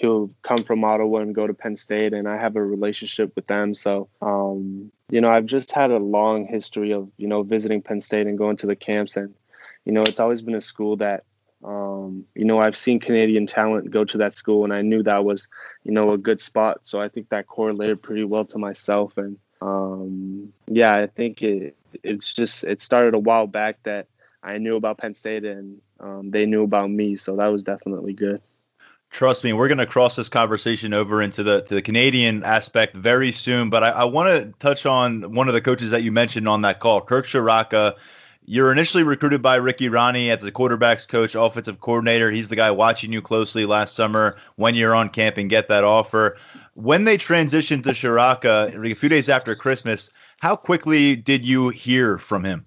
who 0.00 0.32
come 0.42 0.58
from 0.58 0.84
Ottawa 0.84 1.20
and 1.20 1.34
go 1.34 1.46
to 1.46 1.54
Penn 1.54 1.76
State, 1.76 2.12
and 2.12 2.28
I 2.28 2.36
have 2.36 2.56
a 2.56 2.62
relationship 2.62 3.34
with 3.34 3.46
them. 3.46 3.74
So, 3.74 4.08
um, 4.22 4.90
you 5.10 5.20
know, 5.20 5.28
I've 5.30 5.46
just 5.46 5.72
had 5.72 5.90
a 5.90 5.98
long 5.98 6.46
history 6.46 6.92
of 6.92 7.08
you 7.16 7.28
know 7.28 7.42
visiting 7.42 7.82
Penn 7.82 8.00
State 8.00 8.26
and 8.26 8.38
going 8.38 8.56
to 8.58 8.66
the 8.66 8.76
camps, 8.76 9.16
and 9.16 9.34
you 9.84 9.92
know, 9.92 10.02
it's 10.02 10.20
always 10.20 10.42
been 10.42 10.54
a 10.54 10.60
school 10.60 10.96
that 10.96 11.24
Um, 11.64 12.26
you 12.34 12.44
know, 12.44 12.58
I've 12.58 12.76
seen 12.76 13.00
Canadian 13.00 13.46
talent 13.46 13.90
go 13.90 14.04
to 14.04 14.18
that 14.18 14.34
school, 14.34 14.64
and 14.64 14.72
I 14.72 14.82
knew 14.82 15.02
that 15.02 15.24
was, 15.24 15.48
you 15.84 15.92
know, 15.92 16.12
a 16.12 16.18
good 16.18 16.40
spot. 16.40 16.80
So 16.84 17.00
I 17.00 17.08
think 17.08 17.30
that 17.30 17.46
correlated 17.46 18.02
pretty 18.02 18.24
well 18.24 18.44
to 18.46 18.58
myself. 18.58 19.16
And 19.16 19.38
um, 19.62 20.52
yeah, 20.68 20.94
I 20.94 21.06
think 21.06 21.42
it 21.42 21.76
it's 22.02 22.34
just 22.34 22.64
it 22.64 22.80
started 22.80 23.14
a 23.14 23.18
while 23.18 23.46
back 23.46 23.82
that 23.84 24.08
I 24.42 24.58
knew 24.58 24.76
about 24.76 24.98
Penn 24.98 25.14
State, 25.14 25.44
and 25.44 25.80
um, 26.00 26.30
they 26.30 26.44
knew 26.44 26.64
about 26.64 26.90
me. 26.90 27.16
So 27.16 27.36
that 27.36 27.46
was 27.48 27.62
definitely 27.62 28.12
good. 28.12 28.42
Trust 29.10 29.44
me, 29.44 29.52
we're 29.52 29.68
going 29.68 29.78
to 29.78 29.86
cross 29.86 30.16
this 30.16 30.28
conversation 30.28 30.92
over 30.92 31.22
into 31.22 31.42
the 31.42 31.62
to 31.62 31.74
the 31.74 31.82
Canadian 31.82 32.42
aspect 32.42 32.94
very 32.96 33.32
soon. 33.32 33.70
But 33.70 33.84
I, 33.84 33.90
I 33.90 34.04
want 34.04 34.28
to 34.28 34.52
touch 34.58 34.84
on 34.84 35.32
one 35.32 35.48
of 35.48 35.54
the 35.54 35.62
coaches 35.62 35.90
that 35.92 36.02
you 36.02 36.12
mentioned 36.12 36.46
on 36.46 36.62
that 36.62 36.80
call, 36.80 37.00
Kirk 37.00 37.26
Ciarrocca. 37.26 37.94
You're 38.46 38.70
initially 38.70 39.02
recruited 39.02 39.40
by 39.40 39.56
Ricky 39.56 39.88
Rahne 39.88 40.28
as 40.28 40.42
the 40.42 40.52
quarterbacks 40.52 41.08
coach, 41.08 41.34
offensive 41.34 41.80
coordinator. 41.80 42.30
He's 42.30 42.50
the 42.50 42.56
guy 42.56 42.70
watching 42.70 43.10
you 43.10 43.22
closely 43.22 43.64
last 43.64 43.94
summer 43.94 44.36
when 44.56 44.74
you're 44.74 44.94
on 44.94 45.08
camp 45.08 45.38
and 45.38 45.48
get 45.48 45.68
that 45.68 45.82
offer. 45.82 46.36
When 46.74 47.04
they 47.04 47.16
transitioned 47.16 47.84
to 47.84 47.90
Ciarrocca 47.90 48.90
a 48.90 48.94
few 48.94 49.08
days 49.08 49.30
after 49.30 49.54
Christmas, 49.54 50.10
how 50.40 50.56
quickly 50.56 51.16
did 51.16 51.46
you 51.46 51.70
hear 51.70 52.18
from 52.18 52.44
him? 52.44 52.66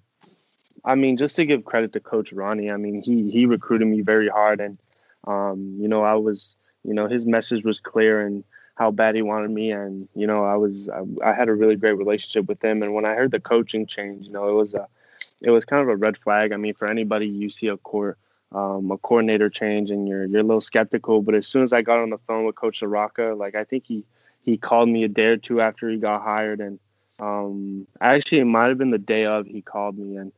I 0.83 0.95
mean, 0.95 1.15
just 1.15 1.35
to 1.35 1.45
give 1.45 1.65
credit 1.65 1.93
to 1.93 1.99
Coach 1.99 2.33
Rahne, 2.33 2.73
I 2.73 2.77
mean, 2.77 3.03
he 3.03 3.29
he 3.29 3.45
recruited 3.45 3.87
me 3.87 4.01
very 4.01 4.29
hard 4.29 4.59
and 4.59 4.79
um, 5.27 5.75
you 5.79 5.87
know, 5.87 6.03
I 6.03 6.15
was, 6.15 6.55
you 6.83 6.93
know, 6.93 7.07
his 7.07 7.25
message 7.25 7.65
was 7.65 7.79
clear 7.79 8.25
and 8.25 8.43
how 8.75 8.91
bad 8.91 9.15
he 9.15 9.21
wanted 9.21 9.51
me, 9.51 9.71
and 9.71 10.07
you 10.15 10.25
know, 10.25 10.45
I 10.45 10.55
was, 10.55 10.89
I, 10.89 11.01
I 11.29 11.33
had 11.33 11.49
a 11.49 11.53
really 11.53 11.75
great 11.75 11.97
relationship 11.97 12.47
with 12.47 12.63
him. 12.63 12.81
And 12.81 12.93
when 12.93 13.05
I 13.05 13.15
heard 13.15 13.31
the 13.31 13.39
coaching 13.39 13.85
change, 13.85 14.27
you 14.27 14.31
know, 14.31 14.47
it 14.47 14.53
was 14.53 14.73
a, 14.73 14.87
it 15.41 15.51
was 15.51 15.65
kind 15.65 15.81
of 15.81 15.89
a 15.89 15.95
red 15.95 16.17
flag. 16.17 16.51
I 16.51 16.57
mean, 16.57 16.73
for 16.73 16.87
anybody, 16.87 17.27
you 17.27 17.49
see 17.49 17.67
a 17.67 17.77
core, 17.77 18.17
um, 18.51 18.91
a 18.91 18.97
coordinator 18.97 19.49
change, 19.49 19.89
and 19.89 20.07
you're 20.07 20.25
you're 20.25 20.41
a 20.41 20.43
little 20.43 20.61
skeptical. 20.61 21.21
But 21.21 21.35
as 21.35 21.47
soon 21.47 21.63
as 21.63 21.73
I 21.73 21.81
got 21.81 21.99
on 21.99 22.09
the 22.09 22.17
phone 22.19 22.45
with 22.45 22.55
Coach 22.55 22.81
Ciarrocca, 22.81 23.37
like 23.37 23.55
I 23.55 23.63
think 23.63 23.85
he 23.85 24.03
he 24.43 24.57
called 24.57 24.89
me 24.89 25.03
a 25.03 25.09
day 25.09 25.27
or 25.27 25.37
two 25.37 25.61
after 25.61 25.89
he 25.89 25.97
got 25.97 26.21
hired, 26.21 26.59
and 26.59 26.79
um, 27.19 27.87
actually 28.01 28.39
it 28.39 28.45
might 28.45 28.69
have 28.69 28.77
been 28.77 28.91
the 28.91 28.97
day 28.97 29.25
of 29.25 29.45
he 29.45 29.61
called 29.61 29.97
me, 29.97 30.17
and 30.17 30.31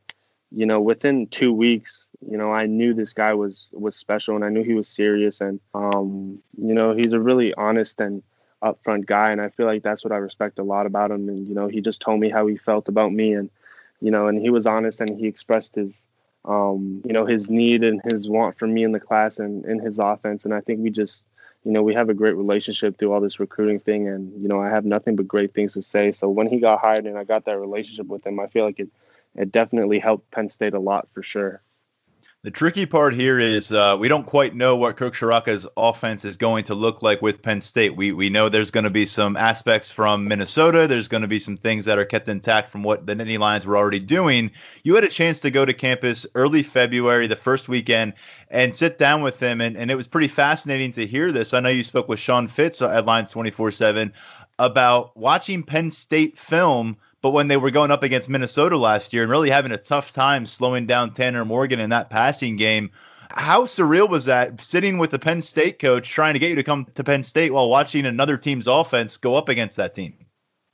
you 0.52 0.66
know, 0.66 0.80
within 0.80 1.26
two 1.28 1.52
weeks, 1.52 2.06
you 2.28 2.36
know, 2.36 2.52
I 2.52 2.66
knew 2.66 2.92
this 2.92 3.12
guy 3.12 3.34
was 3.34 3.68
was 3.72 3.96
special, 3.96 4.34
and 4.34 4.44
I 4.44 4.48
knew 4.48 4.62
he 4.62 4.74
was 4.74 4.88
serious, 4.88 5.40
and 5.40 5.60
um, 5.74 6.42
you 6.58 6.74
know, 6.74 6.94
he's 6.94 7.12
a 7.12 7.20
really 7.20 7.54
honest 7.54 8.00
and 8.00 8.22
upfront 8.62 9.06
guy, 9.06 9.30
and 9.30 9.40
I 9.40 9.48
feel 9.50 9.66
like 9.66 9.82
that's 9.82 10.04
what 10.04 10.12
I 10.12 10.16
respect 10.16 10.58
a 10.58 10.64
lot 10.64 10.86
about 10.86 11.10
him. 11.10 11.28
And 11.28 11.46
you 11.46 11.54
know, 11.54 11.68
he 11.68 11.80
just 11.80 12.00
told 12.00 12.20
me 12.20 12.30
how 12.30 12.46
he 12.46 12.56
felt 12.56 12.88
about 12.88 13.12
me, 13.12 13.32
and 13.32 13.48
you 14.00 14.10
know, 14.10 14.26
and 14.28 14.40
he 14.40 14.50
was 14.50 14.66
honest, 14.66 15.00
and 15.00 15.18
he 15.18 15.26
expressed 15.26 15.74
his, 15.74 16.00
um, 16.44 17.02
you 17.04 17.12
know, 17.12 17.26
his 17.26 17.50
need 17.50 17.82
and 17.82 18.00
his 18.10 18.28
want 18.28 18.58
for 18.58 18.66
me 18.66 18.84
in 18.84 18.92
the 18.92 19.00
class 19.00 19.38
and 19.38 19.64
in 19.66 19.78
his 19.78 19.98
offense, 19.98 20.44
and 20.44 20.54
I 20.54 20.60
think 20.60 20.80
we 20.80 20.90
just, 20.90 21.24
you 21.64 21.72
know, 21.72 21.82
we 21.82 21.94
have 21.94 22.08
a 22.08 22.14
great 22.14 22.36
relationship 22.36 22.98
through 22.98 23.12
all 23.12 23.20
this 23.20 23.40
recruiting 23.40 23.80
thing, 23.80 24.08
and 24.08 24.32
you 24.42 24.48
know, 24.48 24.60
I 24.60 24.68
have 24.68 24.84
nothing 24.84 25.16
but 25.16 25.28
great 25.28 25.54
things 25.54 25.74
to 25.74 25.82
say. 25.82 26.12
So 26.12 26.28
when 26.28 26.46
he 26.46 26.60
got 26.60 26.80
hired 26.80 27.06
and 27.06 27.18
I 27.18 27.24
got 27.24 27.44
that 27.44 27.58
relationship 27.58 28.06
with 28.06 28.26
him, 28.26 28.40
I 28.40 28.46
feel 28.46 28.64
like 28.64 28.80
it 28.80 28.88
it 29.36 29.52
definitely 29.52 29.98
helped 29.98 30.30
Penn 30.30 30.48
State 30.48 30.74
a 30.74 30.80
lot 30.80 31.08
for 31.12 31.22
sure. 31.22 31.62
The 32.42 32.50
tricky 32.50 32.86
part 32.86 33.12
here 33.12 33.38
is 33.38 33.70
uh, 33.70 33.98
we 34.00 34.08
don't 34.08 34.24
quite 34.24 34.54
know 34.54 34.74
what 34.74 34.96
Kirk 34.96 35.12
Ciarrocca's 35.12 35.68
offense 35.76 36.24
is 36.24 36.38
going 36.38 36.64
to 36.64 36.74
look 36.74 37.02
like 37.02 37.20
with 37.20 37.42
Penn 37.42 37.60
State. 37.60 37.96
We 37.96 38.12
we 38.12 38.30
know 38.30 38.48
there's 38.48 38.70
going 38.70 38.84
to 38.84 38.88
be 38.88 39.04
some 39.04 39.36
aspects 39.36 39.90
from 39.90 40.26
Minnesota. 40.26 40.86
There's 40.86 41.06
going 41.06 41.20
to 41.20 41.28
be 41.28 41.38
some 41.38 41.58
things 41.58 41.84
that 41.84 41.98
are 41.98 42.04
kept 42.06 42.30
intact 42.30 42.70
from 42.70 42.82
what 42.82 43.04
the 43.04 43.14
Nittany 43.14 43.38
Lions 43.38 43.66
were 43.66 43.76
already 43.76 43.98
doing. 43.98 44.50
You 44.84 44.94
had 44.94 45.04
a 45.04 45.08
chance 45.08 45.40
to 45.40 45.50
go 45.50 45.66
to 45.66 45.74
campus 45.74 46.26
early 46.34 46.62
February, 46.62 47.26
the 47.26 47.36
first 47.36 47.68
weekend, 47.68 48.14
and 48.48 48.74
sit 48.74 48.96
down 48.96 49.20
with 49.20 49.38
them, 49.38 49.60
and, 49.60 49.76
and 49.76 49.90
it 49.90 49.96
was 49.96 50.08
pretty 50.08 50.28
fascinating 50.28 50.92
to 50.92 51.06
hear 51.06 51.32
this. 51.32 51.52
I 51.52 51.60
know 51.60 51.68
you 51.68 51.84
spoke 51.84 52.08
with 52.08 52.20
Sean 52.20 52.46
Fitz 52.46 52.80
at 52.80 53.04
Lions 53.04 53.28
24 53.28 53.70
7 53.70 54.14
about 54.58 55.14
watching 55.14 55.62
Penn 55.62 55.90
State 55.90 56.38
film– 56.38 56.96
but 57.22 57.30
when 57.30 57.48
they 57.48 57.56
were 57.56 57.70
going 57.70 57.90
up 57.90 58.02
against 58.02 58.28
Minnesota 58.28 58.76
last 58.76 59.12
year 59.12 59.22
and 59.22 59.30
really 59.30 59.50
having 59.50 59.72
a 59.72 59.76
tough 59.76 60.12
time 60.12 60.46
slowing 60.46 60.86
down 60.86 61.12
Tanner 61.12 61.44
Morgan 61.44 61.80
in 61.80 61.90
that 61.90 62.10
passing 62.10 62.56
game, 62.56 62.90
how 63.30 63.64
surreal 63.64 64.08
was 64.08 64.24
that 64.24 64.60
sitting 64.60 64.98
with 64.98 65.10
the 65.10 65.18
Penn 65.18 65.40
State 65.40 65.78
coach 65.78 66.08
trying 66.08 66.34
to 66.34 66.38
get 66.38 66.50
you 66.50 66.56
to 66.56 66.62
come 66.62 66.86
to 66.94 67.04
Penn 67.04 67.22
State 67.22 67.52
while 67.52 67.68
watching 67.68 68.06
another 68.06 68.36
team's 68.36 68.66
offense 68.66 69.16
go 69.16 69.34
up 69.34 69.48
against 69.48 69.76
that 69.76 69.94
team? 69.94 70.14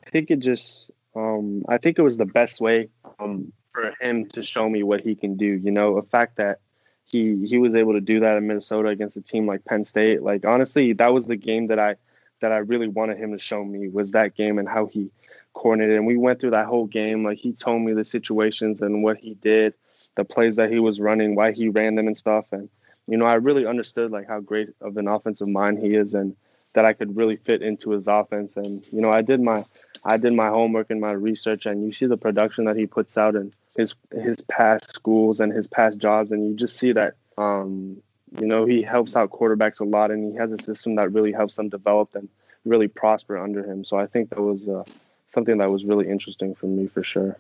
I 0.06 0.10
think 0.10 0.30
it 0.30 0.38
just, 0.38 0.90
um, 1.14 1.64
I 1.68 1.78
think 1.78 1.98
it 1.98 2.02
was 2.02 2.16
the 2.16 2.26
best 2.26 2.60
way 2.60 2.88
um, 3.18 3.52
for 3.72 3.94
him 4.00 4.26
to 4.30 4.42
show 4.42 4.68
me 4.68 4.82
what 4.82 5.00
he 5.00 5.14
can 5.14 5.36
do. 5.36 5.46
You 5.46 5.70
know, 5.70 6.00
the 6.00 6.06
fact 6.06 6.36
that 6.36 6.60
he 7.04 7.46
he 7.46 7.58
was 7.58 7.74
able 7.74 7.92
to 7.92 8.00
do 8.00 8.20
that 8.20 8.36
in 8.36 8.46
Minnesota 8.46 8.88
against 8.88 9.16
a 9.16 9.20
team 9.20 9.46
like 9.46 9.64
Penn 9.64 9.84
State. 9.84 10.22
Like 10.22 10.44
honestly, 10.44 10.92
that 10.94 11.12
was 11.12 11.26
the 11.26 11.36
game 11.36 11.68
that 11.68 11.78
I 11.78 11.96
that 12.40 12.52
I 12.52 12.58
really 12.58 12.88
wanted 12.88 13.18
him 13.18 13.32
to 13.32 13.38
show 13.38 13.64
me 13.64 13.88
was 13.88 14.12
that 14.12 14.34
game 14.34 14.58
and 14.58 14.68
how 14.68 14.86
he 14.86 15.10
coordinated. 15.56 15.96
And 15.96 16.06
we 16.06 16.16
went 16.16 16.40
through 16.40 16.50
that 16.50 16.66
whole 16.66 16.86
game. 16.86 17.24
Like 17.24 17.38
he 17.38 17.52
told 17.52 17.82
me 17.82 17.92
the 17.92 18.04
situations 18.04 18.82
and 18.82 19.02
what 19.02 19.16
he 19.16 19.34
did, 19.34 19.74
the 20.16 20.24
plays 20.24 20.56
that 20.56 20.70
he 20.70 20.78
was 20.78 21.00
running, 21.00 21.34
why 21.34 21.52
he 21.52 21.68
ran 21.68 21.96
them 21.96 22.06
and 22.06 22.16
stuff. 22.16 22.44
And, 22.52 22.68
you 23.08 23.16
know, 23.16 23.24
I 23.24 23.34
really 23.34 23.66
understood 23.66 24.12
like 24.12 24.28
how 24.28 24.40
great 24.40 24.68
of 24.80 24.96
an 24.96 25.08
offensive 25.08 25.48
mind 25.48 25.78
he 25.78 25.94
is 25.94 26.14
and 26.14 26.36
that 26.74 26.84
I 26.84 26.92
could 26.92 27.16
really 27.16 27.36
fit 27.36 27.62
into 27.62 27.90
his 27.90 28.06
offense. 28.06 28.56
And, 28.56 28.86
you 28.92 29.00
know, 29.00 29.10
I 29.10 29.22
did 29.22 29.40
my 29.40 29.64
I 30.04 30.18
did 30.18 30.34
my 30.34 30.48
homework 30.48 30.90
and 30.90 31.00
my 31.00 31.12
research 31.12 31.66
and 31.66 31.84
you 31.84 31.92
see 31.92 32.06
the 32.06 32.18
production 32.18 32.66
that 32.66 32.76
he 32.76 32.86
puts 32.86 33.16
out 33.16 33.34
in 33.34 33.52
his 33.76 33.94
his 34.12 34.42
past 34.42 34.94
schools 34.94 35.40
and 35.40 35.52
his 35.52 35.66
past 35.66 35.98
jobs 35.98 36.32
and 36.32 36.46
you 36.46 36.54
just 36.54 36.76
see 36.76 36.92
that 36.92 37.14
um, 37.38 38.02
you 38.38 38.46
know, 38.46 38.64
he 38.66 38.82
helps 38.82 39.16
out 39.16 39.30
quarterbacks 39.30 39.80
a 39.80 39.84
lot 39.84 40.10
and 40.10 40.32
he 40.32 40.38
has 40.38 40.52
a 40.52 40.58
system 40.58 40.96
that 40.96 41.12
really 41.12 41.32
helps 41.32 41.56
them 41.56 41.68
develop 41.68 42.14
and 42.14 42.28
really 42.64 42.88
prosper 42.88 43.38
under 43.38 43.62
him. 43.64 43.84
So 43.84 43.96
I 43.96 44.06
think 44.06 44.30
that 44.30 44.40
was 44.40 44.68
uh, 44.68 44.84
something 45.26 45.58
that 45.58 45.70
was 45.70 45.84
really 45.84 46.08
interesting 46.08 46.54
for 46.54 46.66
me 46.66 46.88
for 46.88 47.02
sure. 47.02 47.36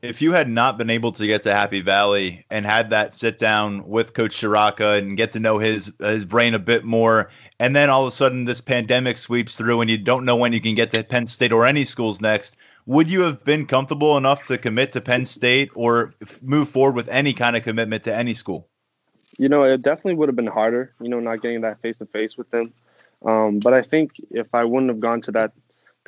If 0.00 0.22
you 0.22 0.32
had 0.32 0.48
not 0.48 0.78
been 0.78 0.90
able 0.90 1.10
to 1.12 1.26
get 1.26 1.42
to 1.42 1.52
Happy 1.52 1.80
Valley 1.80 2.44
and 2.50 2.64
had 2.64 2.90
that 2.90 3.14
sit 3.14 3.36
down 3.36 3.88
with 3.88 4.14
Coach 4.14 4.40
Ciarrocca 4.40 4.96
and 4.96 5.16
get 5.16 5.32
to 5.32 5.40
know 5.40 5.58
his 5.58 5.92
his 5.98 6.24
brain 6.24 6.54
a 6.54 6.58
bit 6.60 6.84
more, 6.84 7.30
and 7.58 7.74
then 7.74 7.90
all 7.90 8.02
of 8.02 8.08
a 8.08 8.12
sudden 8.12 8.44
this 8.44 8.60
pandemic 8.60 9.18
sweeps 9.18 9.56
through 9.56 9.80
and 9.80 9.90
you 9.90 9.98
don't 9.98 10.24
know 10.24 10.36
when 10.36 10.52
you 10.52 10.60
can 10.60 10.76
get 10.76 10.92
to 10.92 11.02
Penn 11.02 11.26
State 11.26 11.50
or 11.50 11.66
any 11.66 11.84
schools 11.84 12.20
next, 12.20 12.56
would 12.86 13.10
you 13.10 13.22
have 13.22 13.42
been 13.42 13.66
comfortable 13.66 14.16
enough 14.16 14.46
to 14.46 14.56
commit 14.56 14.92
to 14.92 15.00
Penn 15.00 15.24
State 15.24 15.70
or 15.74 16.14
move 16.42 16.68
forward 16.68 16.94
with 16.94 17.08
any 17.08 17.32
kind 17.32 17.56
of 17.56 17.64
commitment 17.64 18.04
to 18.04 18.14
any 18.14 18.34
school? 18.34 18.68
You 19.36 19.48
know, 19.48 19.64
it 19.64 19.82
definitely 19.82 20.14
would 20.14 20.28
have 20.28 20.36
been 20.36 20.46
harder. 20.46 20.94
You 21.00 21.08
know, 21.08 21.18
not 21.18 21.42
getting 21.42 21.62
that 21.62 21.80
face 21.80 21.98
to 21.98 22.06
face 22.06 22.38
with 22.38 22.50
them. 22.52 22.72
Um, 23.24 23.58
but 23.58 23.74
I 23.74 23.82
think 23.82 24.12
if 24.30 24.54
I 24.54 24.62
wouldn't 24.62 24.90
have 24.90 25.00
gone 25.00 25.22
to 25.22 25.32
that 25.32 25.52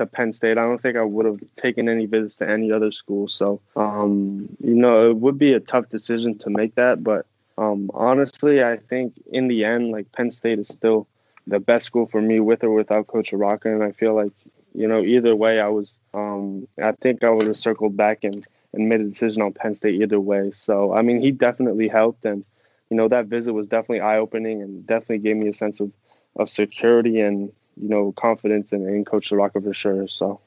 to 0.01 0.07
Penn 0.07 0.33
State, 0.33 0.57
I 0.59 0.63
don't 0.63 0.81
think 0.81 0.97
I 0.97 1.05
would 1.05 1.27
have 1.27 1.41
taken 1.57 1.89
any 1.89 2.07
visits 2.07 2.37
to 2.37 2.49
any 2.49 2.73
other 2.73 2.91
school. 2.91 3.29
So, 3.29 3.61
um, 3.77 4.49
you 4.59 4.75
know, 4.75 5.11
it 5.11 5.17
would 5.17 5.39
be 5.39 5.53
a 5.53 5.61
tough 5.61 5.91
decision 5.91 6.39
to 6.39 6.51
make 6.51 6.75
that. 6.75 7.05
But 7.05 7.27
um, 7.59 7.91
honestly, 7.93 8.65
I 8.65 8.79
think 8.79 9.13
in 9.31 9.49
the 9.49 9.65
end, 9.65 9.93
like 9.93 10.11
Penn 10.13 10.31
State 10.31 10.59
is 10.59 10.69
still 10.69 11.07
the 11.47 11.61
best 11.61 11.85
school 11.85 12.07
for 12.07 12.23
me 12.23 12.41
with 12.41 12.65
or 12.65 12.71
without 12.71 13.09
Coach 13.09 13.31
Ciarrocca. 13.31 13.67
And 13.67 13.85
I 13.85 13.93
feel 13.93 14.15
like, 14.15 14.33
you 14.75 14.89
know, 14.89 15.03
either 15.03 15.37
way, 15.37 15.61
I 15.61 15.69
was, 15.69 15.99
um, 16.15 16.67
I 16.83 16.93
think 16.93 17.23
I 17.23 17.31
would 17.31 17.47
have 17.47 17.57
circled 17.57 17.97
back 17.97 18.25
and, 18.25 18.47
and 18.73 18.89
made 18.89 19.03
a 19.03 19.05
decision 19.05 19.43
on 19.43 19.53
Penn 19.53 19.75
State 19.75 20.01
either 20.01 20.21
way. 20.21 20.51
So, 20.53 20.95
I 20.95 21.03
mean, 21.03 21.21
he 21.21 21.31
definitely 21.31 21.89
helped. 21.89 22.25
And, 22.25 22.43
you 22.89 22.97
know, 22.97 23.09
that 23.09 23.27
visit 23.27 23.53
was 23.53 23.69
definitely 23.69 24.01
eye 24.01 24.17
opening 24.17 24.63
and 24.63 24.87
definitely 24.87 25.19
gave 25.19 25.37
me 25.37 25.49
a 25.49 25.53
sense 25.53 25.79
of, 25.79 25.93
of 26.37 26.49
security 26.49 27.21
and 27.21 27.53
you 27.77 27.89
know, 27.89 28.13
confidence 28.13 28.73
in, 28.73 28.87
in 28.89 29.05
Coach 29.05 29.31
Ciarrocca 29.31 29.63
for 29.63 29.75
sure. 29.75 30.09
So. 30.09 30.41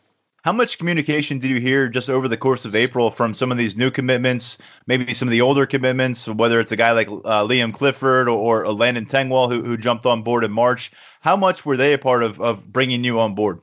How 0.44 0.52
much 0.52 0.78
communication 0.78 1.40
did 1.40 1.50
you 1.50 1.62
hear 1.62 1.88
just 1.88 2.10
over 2.10 2.28
the 2.28 2.36
course 2.36 2.66
of 2.66 2.76
April 2.76 3.12
from 3.12 3.34
some 3.34 3.50
of 3.50 3.58
these 3.58 3.78
new 3.78 3.90
commitments, 3.90 4.58
maybe 4.88 5.14
some 5.14 5.30
of 5.30 5.32
the 5.32 5.40
older 5.40 5.66
commitments, 5.66 6.28
whether 6.28 6.60
it's 6.60 6.74
a 6.74 6.76
guy 6.76 6.92
like 6.92 7.08
uh, 7.08 7.46
Liam 7.46 7.74
Clifford 7.74 8.28
or, 8.28 8.66
or 8.66 8.74
Landon 8.74 9.06
Tengwall 9.06 9.50
who, 9.50 9.64
who 9.64 9.78
jumped 9.78 10.06
on 10.06 10.22
board 10.22 10.44
in 10.44 10.52
March? 10.52 10.92
How 11.22 11.38
much 11.38 11.66
were 11.66 11.78
they 11.78 11.94
a 11.94 11.98
part 11.98 12.24
of, 12.24 12.42
of 12.42 12.70
bringing 12.74 13.06
you 13.06 13.22
on 13.22 13.36
board? 13.36 13.62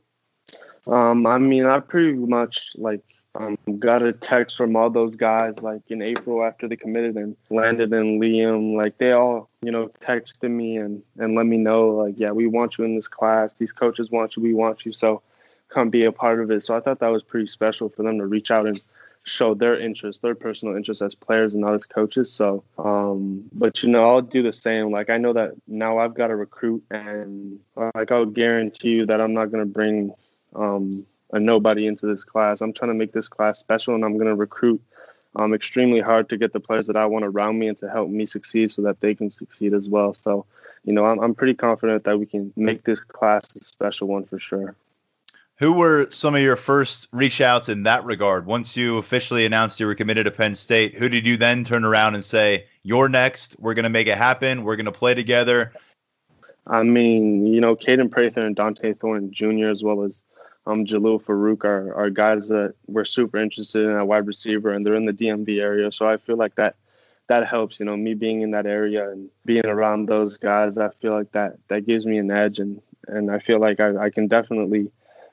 Um, 0.86 1.26
I 1.26 1.36
mean, 1.36 1.66
I 1.66 1.80
pretty 1.80 2.14
much 2.14 2.70
like 2.76 3.04
um, 3.34 3.56
got 3.78 4.02
a 4.02 4.12
text 4.12 4.56
from 4.56 4.74
all 4.74 4.90
those 4.90 5.14
guys 5.14 5.62
like 5.62 5.82
in 5.88 6.02
April 6.02 6.44
after 6.44 6.66
they 6.66 6.76
committed 6.76 7.16
and 7.16 7.36
landed 7.48 7.92
and 7.92 8.20
Liam. 8.20 8.76
Like 8.76 8.98
they 8.98 9.12
all, 9.12 9.48
you 9.62 9.70
know, 9.70 9.88
texted 10.00 10.50
me 10.50 10.76
and, 10.76 11.02
and 11.18 11.34
let 11.34 11.46
me 11.46 11.56
know 11.56 11.90
like, 11.90 12.14
yeah, 12.16 12.32
we 12.32 12.46
want 12.46 12.76
you 12.76 12.84
in 12.84 12.96
this 12.96 13.08
class. 13.08 13.54
These 13.54 13.72
coaches 13.72 14.10
want 14.10 14.36
you. 14.36 14.42
We 14.42 14.54
want 14.54 14.84
you. 14.84 14.92
So 14.92 15.22
come 15.68 15.90
be 15.90 16.04
a 16.04 16.12
part 16.12 16.40
of 16.40 16.50
it. 16.50 16.62
So 16.64 16.74
I 16.74 16.80
thought 16.80 16.98
that 16.98 17.08
was 17.08 17.22
pretty 17.22 17.46
special 17.46 17.88
for 17.88 18.02
them 18.02 18.18
to 18.18 18.26
reach 18.26 18.50
out 18.50 18.66
and 18.66 18.80
show 19.22 19.54
their 19.54 19.78
interest, 19.78 20.22
their 20.22 20.34
personal 20.34 20.74
interest 20.74 21.02
as 21.02 21.14
players 21.14 21.52
and 21.54 21.60
not 21.60 21.74
as 21.74 21.84
coaches. 21.84 22.32
So, 22.32 22.64
um, 22.78 23.44
but 23.52 23.82
you 23.82 23.90
know, 23.90 24.10
I'll 24.10 24.22
do 24.22 24.42
the 24.42 24.52
same. 24.52 24.90
Like 24.90 25.08
I 25.08 25.18
know 25.18 25.32
that 25.34 25.52
now 25.68 25.98
I've 25.98 26.14
got 26.14 26.28
to 26.28 26.36
recruit 26.36 26.82
and 26.90 27.60
like 27.94 28.10
I'll 28.10 28.26
guarantee 28.26 28.90
you 28.90 29.06
that 29.06 29.20
I'm 29.20 29.34
not 29.34 29.52
going 29.52 29.64
to 29.64 29.72
bring 29.72 30.12
um, 30.56 31.06
a 31.32 31.40
nobody 31.40 31.86
into 31.86 32.06
this 32.06 32.24
class. 32.24 32.60
I'm 32.60 32.72
trying 32.72 32.90
to 32.90 32.94
make 32.94 33.12
this 33.12 33.28
class 33.28 33.58
special, 33.58 33.94
and 33.94 34.04
I'm 34.04 34.14
going 34.14 34.26
to 34.26 34.34
recruit 34.34 34.82
um, 35.36 35.54
extremely 35.54 36.00
hard 36.00 36.28
to 36.28 36.36
get 36.36 36.52
the 36.52 36.60
players 36.60 36.86
that 36.88 36.96
I 36.96 37.06
want 37.06 37.24
around 37.24 37.58
me 37.58 37.68
and 37.68 37.78
to 37.78 37.88
help 37.88 38.08
me 38.08 38.26
succeed 38.26 38.70
so 38.70 38.82
that 38.82 39.00
they 39.00 39.14
can 39.14 39.30
succeed 39.30 39.74
as 39.74 39.88
well. 39.88 40.12
So, 40.12 40.44
you 40.84 40.92
know, 40.92 41.04
I'm, 41.04 41.20
I'm 41.20 41.34
pretty 41.34 41.54
confident 41.54 42.04
that 42.04 42.18
we 42.18 42.26
can 42.26 42.52
make 42.56 42.84
this 42.84 43.00
class 43.00 43.54
a 43.54 43.62
special 43.62 44.08
one 44.08 44.24
for 44.24 44.38
sure. 44.38 44.74
Who 45.56 45.74
were 45.74 46.10
some 46.10 46.34
of 46.34 46.40
your 46.40 46.56
first 46.56 47.08
reach 47.12 47.42
outs 47.42 47.68
in 47.68 47.82
that 47.82 48.02
regard? 48.04 48.46
Once 48.46 48.76
you 48.76 48.96
officially 48.96 49.44
announced 49.44 49.78
you 49.78 49.86
were 49.86 49.94
committed 49.94 50.24
to 50.24 50.30
Penn 50.30 50.54
State, 50.54 50.94
who 50.94 51.08
did 51.08 51.26
you 51.26 51.36
then 51.36 51.64
turn 51.64 51.84
around 51.84 52.14
and 52.14 52.24
say, 52.24 52.64
You're 52.82 53.10
next, 53.10 53.56
we're 53.60 53.74
going 53.74 53.84
to 53.84 53.90
make 53.90 54.06
it 54.06 54.16
happen, 54.16 54.64
we're 54.64 54.76
going 54.76 54.86
to 54.86 54.92
play 54.92 55.14
together? 55.14 55.72
I 56.66 56.82
mean, 56.82 57.46
you 57.46 57.60
know, 57.60 57.76
Kaden 57.76 58.10
Prather 58.10 58.40
and 58.40 58.56
Dont'e 58.56 58.98
Thornton 58.98 59.32
Jr., 59.32 59.68
as 59.68 59.82
well 59.82 60.02
as 60.02 60.20
um, 60.66 60.84
Jalil 60.84 61.22
Farooq 61.22 61.64
are, 61.64 61.94
are 61.94 62.10
guys 62.10 62.48
that 62.48 62.74
we're 62.86 63.04
super 63.04 63.38
interested 63.38 63.84
in 63.84 63.96
at 63.96 64.06
wide 64.06 64.26
receiver, 64.26 64.72
and 64.72 64.84
they're 64.84 64.94
in 64.94 65.06
the 65.06 65.12
DMV 65.12 65.60
area. 65.60 65.90
So 65.90 66.08
I 66.08 66.16
feel 66.16 66.36
like 66.36 66.54
that 66.56 66.76
that 67.28 67.46
helps. 67.46 67.80
You 67.80 67.86
know, 67.86 67.96
me 67.96 68.14
being 68.14 68.42
in 68.42 68.50
that 68.52 68.66
area 68.66 69.10
and 69.10 69.30
being 69.44 69.66
around 69.66 70.06
those 70.06 70.36
guys, 70.36 70.78
I 70.78 70.90
feel 71.00 71.12
like 71.12 71.32
that 71.32 71.56
that 71.68 71.86
gives 71.86 72.06
me 72.06 72.18
an 72.18 72.30
edge, 72.30 72.58
and 72.58 72.80
and 73.08 73.30
I 73.30 73.38
feel 73.38 73.58
like 73.58 73.80
I, 73.80 73.96
I 73.96 74.10
can 74.10 74.28
definitely 74.28 74.90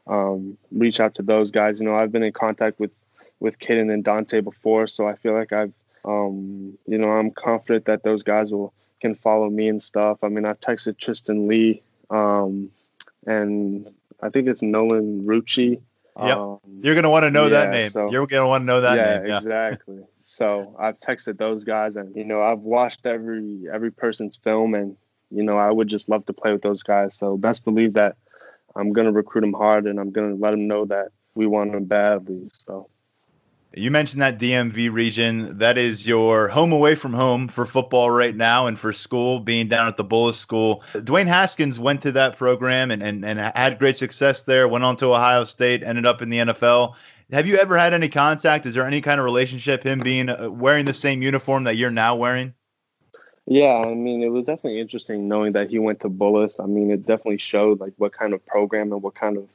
um, 0.07 0.57
reach 0.71 0.99
out 0.99 1.15
to 1.15 1.21
those 1.21 1.51
guys. 1.51 1.79
You 1.79 1.85
know, 1.85 1.95
I've 1.95 2.11
been 2.11 2.23
in 2.23 2.33
contact 2.33 2.79
with 2.79 2.91
with 3.39 3.59
Kaden 3.59 3.93
and 3.93 4.03
Dont'e 4.03 4.43
before, 4.43 4.87
so 4.87 5.07
I 5.07 5.15
feel 5.15 5.33
like 5.33 5.51
I've 5.51 5.73
um, 6.05 6.77
you 6.87 6.97
know 6.97 7.09
I'm 7.09 7.31
confident 7.31 7.85
that 7.85 8.03
those 8.03 8.23
guys 8.23 8.51
will 8.51 8.73
can 9.01 9.13
follow 9.13 9.49
me 9.49 9.67
and 9.67 9.83
stuff. 9.83 10.19
I 10.23 10.29
mean, 10.29 10.45
I've 10.45 10.59
texted 10.59 10.97
Tristan 10.97 11.47
Leigh. 11.47 11.81
Um, 12.09 12.71
and 13.25 13.93
I 14.21 14.29
think 14.29 14.47
it's 14.47 14.61
Nolan 14.61 15.25
Rucci. 15.25 15.81
Yep. 16.19 16.37
Um, 16.37 16.59
You're 16.81 16.95
going 16.95 17.03
to 17.03 17.09
want 17.09 17.23
to 17.23 17.31
know 17.31 17.43
yeah, 17.43 17.49
that 17.49 17.69
name. 17.69 17.89
So, 17.89 18.11
You're 18.11 18.25
going 18.25 18.43
to 18.43 18.47
want 18.47 18.63
to 18.63 18.65
know 18.65 18.81
that 18.81 18.97
yeah, 18.97 19.17
name. 19.17 19.27
Yeah, 19.27 19.37
exactly. 19.37 19.99
so 20.23 20.75
I've 20.79 20.97
texted 20.97 21.37
those 21.37 21.63
guys 21.63 21.95
and, 21.95 22.15
you 22.15 22.23
know, 22.23 22.41
I've 22.41 22.61
watched 22.61 23.05
every, 23.05 23.65
every 23.71 23.91
person's 23.91 24.35
film 24.37 24.73
and, 24.73 24.97
you 25.29 25.43
know, 25.43 25.57
I 25.57 25.71
would 25.71 25.87
just 25.87 26.09
love 26.09 26.25
to 26.25 26.33
play 26.33 26.51
with 26.53 26.63
those 26.63 26.81
guys. 26.81 27.15
So 27.15 27.37
best 27.37 27.63
believe 27.65 27.93
that 27.93 28.15
I'm 28.75 28.93
going 28.93 29.05
to 29.05 29.11
recruit 29.11 29.41
them 29.41 29.53
hard 29.53 29.85
and 29.85 29.99
I'm 29.99 30.11
going 30.11 30.35
to 30.35 30.41
let 30.41 30.51
them 30.51 30.67
know 30.67 30.85
that 30.85 31.09
we 31.35 31.45
want 31.45 31.71
them 31.71 31.85
badly. 31.85 32.49
So 32.53 32.89
you 33.77 33.91
mentioned 33.91 34.21
that 34.21 34.39
DMV 34.39 34.91
region. 34.91 35.57
That 35.57 35.77
is 35.77 36.07
your 36.07 36.47
home 36.47 36.71
away 36.71 36.95
from 36.95 37.13
home 37.13 37.47
for 37.47 37.65
football 37.65 38.09
right 38.11 38.35
now 38.35 38.67
and 38.67 38.77
for 38.77 38.91
school, 38.93 39.39
being 39.39 39.67
down 39.67 39.87
at 39.87 39.97
the 39.97 40.03
Bullis 40.03 40.35
School. 40.35 40.81
Dwayne 40.93 41.27
Haskins 41.27 41.79
went 41.79 42.01
to 42.01 42.11
that 42.13 42.37
program 42.37 42.91
and, 42.91 43.03
and, 43.03 43.23
and 43.23 43.39
had 43.39 43.79
great 43.79 43.95
success 43.95 44.43
there, 44.43 44.67
went 44.67 44.83
on 44.83 44.95
to 44.97 45.13
Ohio 45.13 45.43
State, 45.43 45.83
ended 45.83 46.05
up 46.05 46.21
in 46.21 46.29
the 46.29 46.37
NFL. 46.37 46.95
Have 47.31 47.45
you 47.45 47.57
ever 47.57 47.77
had 47.77 47.93
any 47.93 48.09
contact? 48.09 48.65
Is 48.65 48.73
there 48.73 48.87
any 48.87 49.01
kind 49.01 49.19
of 49.19 49.25
relationship, 49.25 49.83
him 49.83 49.99
being 49.99 50.29
uh, 50.29 50.49
wearing 50.49 50.85
the 50.85 50.93
same 50.93 51.21
uniform 51.21 51.65
that 51.65 51.75
you're 51.75 51.91
now 51.91 52.15
wearing? 52.15 52.53
Yeah, 53.45 53.75
I 53.75 53.93
mean, 53.93 54.23
it 54.23 54.29
was 54.29 54.45
definitely 54.45 54.79
interesting 54.79 55.27
knowing 55.27 55.53
that 55.53 55.69
he 55.69 55.79
went 55.79 56.01
to 56.01 56.09
Bullis. 56.09 56.61
I 56.61 56.67
mean, 56.67 56.91
it 56.91 57.05
definitely 57.05 57.37
showed 57.37 57.79
like 57.79 57.93
what 57.97 58.11
kind 58.11 58.33
of 58.33 58.45
program 58.45 58.91
and 58.91 59.01
what 59.01 59.15
kind 59.15 59.37
of 59.37 59.47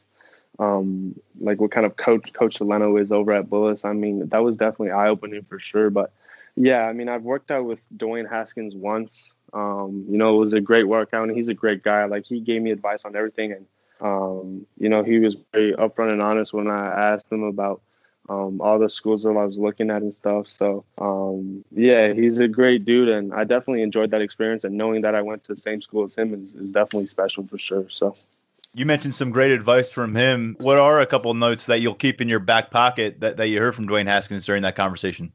um, 0.59 1.19
like 1.41 1.61
what 1.61 1.71
kind 1.71 1.87
of 1.87 1.97
coach 1.97 2.33
Coach 2.33 2.57
Delano 2.57 2.97
is 2.97 3.13
over 3.13 3.33
at 3.33 3.49
Bullis. 3.49 3.85
I 3.85 3.93
mean, 3.93 4.29
that 4.29 4.43
was 4.43 4.57
definitely 4.57 4.91
eye 4.91 5.09
opening 5.09 5.43
for 5.45 5.59
sure. 5.59 5.91
But 5.91 6.13
yeah, 6.57 6.83
I 6.83 6.93
mean, 6.93 7.09
I've 7.09 7.23
worked 7.23 7.51
out 7.51 7.65
with 7.65 7.79
Dwayne 7.97 8.29
Haskins 8.29 8.75
once. 8.75 9.35
Um, 9.53 10.05
you 10.09 10.19
know, 10.19 10.35
it 10.35 10.39
was 10.39 10.53
a 10.53 10.61
great 10.61 10.85
workout, 10.85 11.29
and 11.29 11.37
he's 11.37 11.49
a 11.49 11.55
great 11.55 11.83
guy. 11.83 12.05
Like 12.05 12.27
he 12.27 12.41
gave 12.41 12.63
me 12.63 12.71
advice 12.71 13.05
on 13.05 13.17
everything, 13.17 13.53
and 13.53 13.67
um, 14.01 14.67
you 14.79 14.89
know, 14.89 15.03
he 15.03 15.19
was 15.19 15.37
very 15.53 15.73
upfront 15.75 16.13
and 16.13 16.23
honest 16.23 16.53
when 16.53 16.69
I 16.69 17.13
asked 17.13 17.31
him 17.31 17.43
about 17.43 17.81
um, 18.29 18.61
all 18.61 18.79
the 18.79 18.89
schools 18.89 19.25
that 19.25 19.31
I 19.31 19.45
was 19.45 19.59
looking 19.59 19.91
at 19.91 20.03
and 20.03 20.15
stuff. 20.15 20.49
So 20.49 20.85
um, 20.99 21.65
yeah, 21.73 22.13
he's 22.13 22.39
a 22.39 22.49
great 22.49 22.85
dude, 22.85 23.09
and 23.09 23.33
I 23.33 23.45
definitely 23.45 23.83
enjoyed 23.83 24.11
that 24.11 24.23
experience. 24.23 24.65
And 24.65 24.77
knowing 24.77 25.03
that 25.03 25.15
I 25.15 25.23
went 25.23 25.45
to 25.45 25.55
the 25.55 25.61
same 25.61 25.81
school 25.81 26.05
as 26.05 26.17
him 26.17 26.35
is, 26.35 26.55
is 26.55 26.73
definitely 26.73 27.07
special 27.07 27.47
for 27.47 27.59
sure. 27.59 27.89
So. 27.89 28.17
You 28.75 28.87
mentioned 28.87 29.15
some 29.15 29.31
great 29.31 29.53
advice 29.53 29.91
from 29.91 30.15
him. 30.15 30.57
What 30.59 30.79
are 30.79 30.99
a 30.99 31.05
couple 31.05 31.35
notes 31.35 31.67
that 31.67 31.83
you'll 31.83 31.95
keep 31.95 32.23
in 32.23 32.29
your 32.29 32.39
back 32.39 32.71
pocket 32.71 33.21
that, 33.21 33.37
that 33.37 33.49
you 33.49 33.61
heard 33.61 33.75
from 33.75 33.87
Dwayne 33.87 34.07
Haskins 34.07 34.47
during 34.47 34.63
that 34.63 34.77
conversation? 34.77 35.31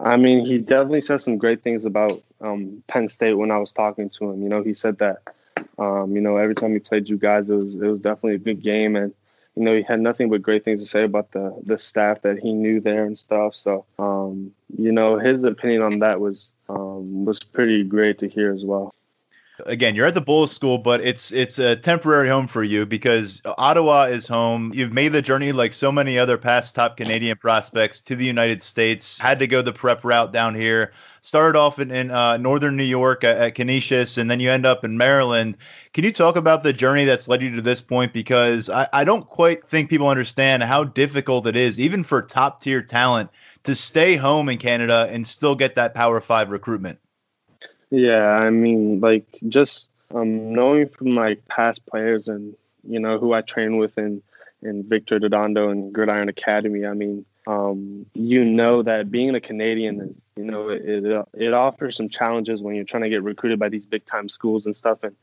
I 0.00 0.16
mean, 0.16 0.44
he 0.44 0.58
definitely 0.58 1.02
said 1.02 1.20
some 1.20 1.38
great 1.38 1.62
things 1.62 1.84
about 1.84 2.20
um, 2.40 2.82
Penn 2.88 3.08
State 3.08 3.34
when 3.34 3.52
I 3.52 3.58
was 3.58 3.70
talking 3.70 4.10
to 4.10 4.30
him. 4.30 4.42
You 4.42 4.48
know, 4.48 4.64
he 4.64 4.74
said 4.74 4.98
that, 4.98 5.18
um, 5.78 6.16
you 6.16 6.20
know, 6.20 6.36
every 6.36 6.56
time 6.56 6.72
he 6.72 6.80
played 6.80 7.08
you 7.08 7.16
guys, 7.16 7.50
it 7.50 7.54
was 7.54 7.76
it 7.76 7.86
was 7.86 8.00
definitely 8.00 8.34
a 8.34 8.38
good 8.38 8.60
game, 8.60 8.96
and 8.96 9.14
you 9.54 9.62
know, 9.62 9.76
he 9.76 9.82
had 9.82 10.00
nothing 10.00 10.28
but 10.28 10.42
great 10.42 10.64
things 10.64 10.80
to 10.80 10.86
say 10.86 11.04
about 11.04 11.30
the 11.30 11.56
the 11.64 11.78
staff 11.78 12.22
that 12.22 12.40
he 12.40 12.52
knew 12.52 12.80
there 12.80 13.04
and 13.04 13.16
stuff. 13.16 13.54
So, 13.54 13.84
um, 14.00 14.52
you 14.76 14.90
know, 14.90 15.20
his 15.20 15.44
opinion 15.44 15.82
on 15.82 16.00
that 16.00 16.20
was 16.20 16.50
um, 16.68 17.24
was 17.24 17.38
pretty 17.38 17.84
great 17.84 18.18
to 18.18 18.28
hear 18.28 18.52
as 18.52 18.64
well 18.64 18.92
again, 19.66 19.94
you're 19.94 20.06
at 20.06 20.14
the 20.14 20.22
Bullis 20.22 20.48
School, 20.48 20.78
but 20.78 21.00
it's 21.00 21.32
it's 21.32 21.58
a 21.58 21.76
temporary 21.76 22.28
home 22.28 22.46
for 22.46 22.64
you 22.64 22.84
because 22.84 23.42
Ottawa 23.58 24.04
is 24.04 24.26
home. 24.26 24.72
You've 24.74 24.92
made 24.92 25.08
the 25.08 25.22
journey 25.22 25.52
like 25.52 25.72
so 25.72 25.92
many 25.92 26.18
other 26.18 26.36
past 26.36 26.74
top 26.74 26.96
Canadian 26.96 27.36
prospects 27.36 28.00
to 28.02 28.16
the 28.16 28.24
United 28.24 28.62
States. 28.62 29.18
Had 29.18 29.38
to 29.38 29.46
go 29.46 29.62
the 29.62 29.72
prep 29.72 30.04
route 30.04 30.32
down 30.32 30.54
here. 30.54 30.92
Started 31.20 31.58
off 31.58 31.78
in, 31.78 31.90
in 31.90 32.10
uh, 32.10 32.36
northern 32.36 32.76
New 32.76 32.84
York 32.84 33.24
at, 33.24 33.36
at 33.38 33.54
Canisius, 33.54 34.18
and 34.18 34.30
then 34.30 34.40
you 34.40 34.50
end 34.50 34.66
up 34.66 34.84
in 34.84 34.98
Maryland. 34.98 35.56
Can 35.92 36.04
you 36.04 36.12
talk 36.12 36.36
about 36.36 36.62
the 36.62 36.72
journey 36.72 37.04
that's 37.04 37.28
led 37.28 37.42
you 37.42 37.54
to 37.54 37.62
this 37.62 37.80
point? 37.80 38.12
Because 38.12 38.68
I, 38.68 38.88
I 38.92 39.04
don't 39.04 39.26
quite 39.26 39.64
think 39.64 39.88
people 39.88 40.08
understand 40.08 40.62
how 40.62 40.84
difficult 40.84 41.46
it 41.46 41.56
is, 41.56 41.80
even 41.80 42.02
for 42.02 42.20
top 42.20 42.60
tier 42.60 42.82
talent, 42.82 43.30
to 43.62 43.74
stay 43.74 44.16
home 44.16 44.48
in 44.48 44.58
Canada 44.58 45.08
and 45.10 45.26
still 45.26 45.54
get 45.54 45.76
that 45.76 45.94
Power 45.94 46.20
Five 46.20 46.50
recruitment. 46.50 46.98
Yeah, 47.94 48.28
I 48.28 48.50
mean, 48.50 48.98
like 49.00 49.24
just 49.48 49.88
um, 50.12 50.52
knowing 50.52 50.88
from 50.88 51.14
like 51.14 51.46
past 51.46 51.86
players 51.86 52.28
and 52.28 52.54
you 52.82 52.98
know 52.98 53.18
who 53.18 53.32
I 53.32 53.40
train 53.40 53.76
with 53.76 53.96
in 53.98 54.20
in 54.62 54.82
Victor 54.82 55.18
Redondo 55.18 55.68
and 55.68 55.92
Gridiron 55.92 56.28
Academy. 56.28 56.86
I 56.86 56.94
mean, 56.94 57.24
um, 57.46 58.06
you 58.14 58.44
know 58.44 58.82
that 58.82 59.12
being 59.12 59.34
a 59.36 59.40
Canadian 59.40 60.00
is 60.00 60.16
you 60.36 60.44
know 60.44 60.70
it, 60.70 60.82
it, 60.84 61.28
it 61.34 61.52
offers 61.54 61.96
some 61.96 62.08
challenges 62.08 62.62
when 62.62 62.74
you're 62.74 62.84
trying 62.84 63.04
to 63.04 63.08
get 63.08 63.22
recruited 63.22 63.60
by 63.60 63.68
these 63.68 63.84
big 63.84 64.04
time 64.06 64.28
schools 64.28 64.66
and 64.66 64.76
stuff 64.76 65.04
and 65.04 65.14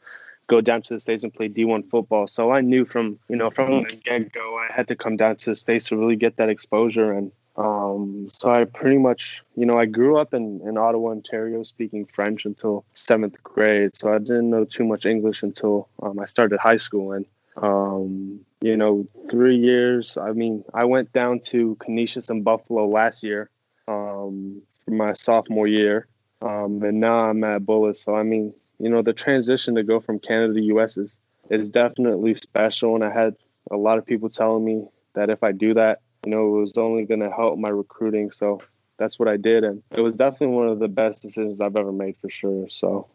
go 0.47 0.61
down 0.61 0.81
to 0.83 0.93
the 0.93 0.99
states 0.99 1.23
and 1.23 1.33
play 1.33 1.49
D1 1.49 1.89
football. 1.89 2.27
So 2.27 2.51
I 2.51 2.61
knew 2.61 2.85
from 2.85 3.19
you 3.27 3.35
know 3.35 3.49
from 3.49 3.83
the 3.83 3.95
get 3.95 4.31
go 4.31 4.57
I 4.57 4.71
had 4.71 4.87
to 4.87 4.95
come 4.95 5.17
down 5.17 5.35
to 5.37 5.49
the 5.49 5.55
states 5.57 5.89
to 5.89 5.97
really 5.97 6.15
get 6.15 6.37
that 6.37 6.47
exposure 6.47 7.11
and 7.11 7.33
um, 7.57 8.29
so 8.31 8.49
I 8.49 8.63
pretty 8.65 8.97
much, 8.97 9.41
you 9.55 9.65
know, 9.65 9.77
I 9.77 9.85
grew 9.85 10.17
up 10.17 10.33
in, 10.33 10.61
in 10.65 10.77
Ottawa, 10.77 11.11
Ontario, 11.11 11.63
speaking 11.63 12.05
French 12.05 12.45
until 12.45 12.85
seventh 12.93 13.41
grade. 13.43 13.95
So 13.95 14.13
I 14.13 14.19
didn't 14.19 14.49
know 14.49 14.65
too 14.65 14.85
much 14.85 15.05
English 15.05 15.43
until 15.43 15.89
um, 16.01 16.19
I 16.19 16.25
started 16.25 16.59
high 16.59 16.77
school. 16.77 17.11
And, 17.11 17.25
um, 17.57 18.39
you 18.61 18.77
know, 18.77 19.05
three 19.29 19.57
years, 19.57 20.17
I 20.17 20.31
mean, 20.31 20.63
I 20.73 20.85
went 20.85 21.11
down 21.11 21.41
to 21.47 21.75
Canisius 21.81 22.29
and 22.29 22.43
Buffalo 22.43 22.87
last 22.87 23.21
year 23.21 23.49
um, 23.87 24.61
for 24.85 24.91
my 24.91 25.13
sophomore 25.13 25.67
year. 25.67 26.07
Um, 26.41 26.81
and 26.83 26.99
now 26.99 27.29
I'm 27.29 27.43
at 27.43 27.63
Bullis. 27.63 27.97
So, 27.97 28.15
I 28.15 28.23
mean, 28.23 28.53
you 28.79 28.89
know, 28.89 29.01
the 29.01 29.13
transition 29.13 29.75
to 29.75 29.83
go 29.83 29.99
from 29.99 30.19
Canada 30.19 30.53
to 30.53 30.61
US 30.77 30.97
is, 30.97 31.17
is 31.49 31.69
definitely 31.69 32.33
special. 32.35 32.95
And 32.95 33.03
I 33.03 33.11
had 33.11 33.35
a 33.69 33.77
lot 33.77 33.97
of 33.97 34.05
people 34.05 34.29
telling 34.29 34.63
me 34.63 34.85
that 35.13 35.29
if 35.29 35.43
I 35.43 35.51
do 35.51 35.73
that, 35.73 35.99
you 36.25 36.31
know, 36.31 36.55
it 36.55 36.59
was 36.59 36.77
only 36.77 37.03
going 37.05 37.19
to 37.19 37.31
help 37.31 37.57
my 37.57 37.69
recruiting. 37.69 38.31
So 38.31 38.61
that's 38.97 39.17
what 39.17 39.27
I 39.27 39.37
did. 39.37 39.63
And 39.63 39.81
it 39.91 40.01
was 40.01 40.17
definitely 40.17 40.55
one 40.55 40.67
of 40.67 40.79
the 40.79 40.87
best 40.87 41.21
decisions 41.21 41.59
I've 41.59 41.75
ever 41.75 41.91
made 41.91 42.15
for 42.21 42.29
sure. 42.29 42.67
So 42.69 43.07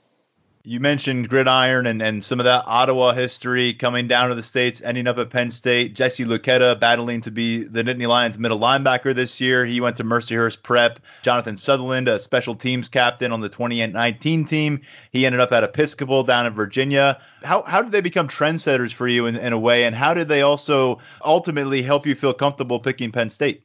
you 0.66 0.80
mentioned 0.80 1.28
gridiron 1.28 1.86
and, 1.86 2.02
and 2.02 2.24
some 2.24 2.40
of 2.40 2.44
that 2.44 2.64
Ottawa 2.66 3.12
history 3.12 3.72
coming 3.72 4.08
down 4.08 4.28
to 4.30 4.34
the 4.34 4.42
States, 4.42 4.82
ending 4.82 5.06
up 5.06 5.16
at 5.16 5.30
Penn 5.30 5.52
State. 5.52 5.94
Jesse 5.94 6.24
Luketa 6.24 6.78
battling 6.80 7.20
to 7.20 7.30
be 7.30 7.62
the 7.62 7.84
Nittany 7.84 8.08
Lions 8.08 8.36
middle 8.36 8.58
linebacker 8.58 9.14
this 9.14 9.40
year. 9.40 9.64
He 9.64 9.80
went 9.80 9.94
to 9.96 10.02
Mercyhurst 10.02 10.64
Prep. 10.64 10.98
Jonathan 11.22 11.56
Sutherland, 11.56 12.08
a 12.08 12.18
special 12.18 12.56
teams 12.56 12.88
captain 12.88 13.30
on 13.30 13.40
the 13.40 13.48
2019 13.48 14.44
team. 14.44 14.80
He 15.12 15.24
ended 15.24 15.40
up 15.40 15.52
at 15.52 15.62
Episcopal 15.62 16.24
down 16.24 16.46
in 16.46 16.52
Virginia. 16.52 17.22
How, 17.44 17.62
how 17.62 17.80
did 17.80 17.92
they 17.92 18.00
become 18.00 18.26
trendsetters 18.26 18.92
for 18.92 19.06
you 19.06 19.26
in, 19.26 19.36
in 19.36 19.52
a 19.52 19.58
way? 19.58 19.84
And 19.84 19.94
how 19.94 20.14
did 20.14 20.26
they 20.26 20.42
also 20.42 20.98
ultimately 21.24 21.80
help 21.80 22.06
you 22.06 22.16
feel 22.16 22.34
comfortable 22.34 22.80
picking 22.80 23.12
Penn 23.12 23.30
State? 23.30 23.62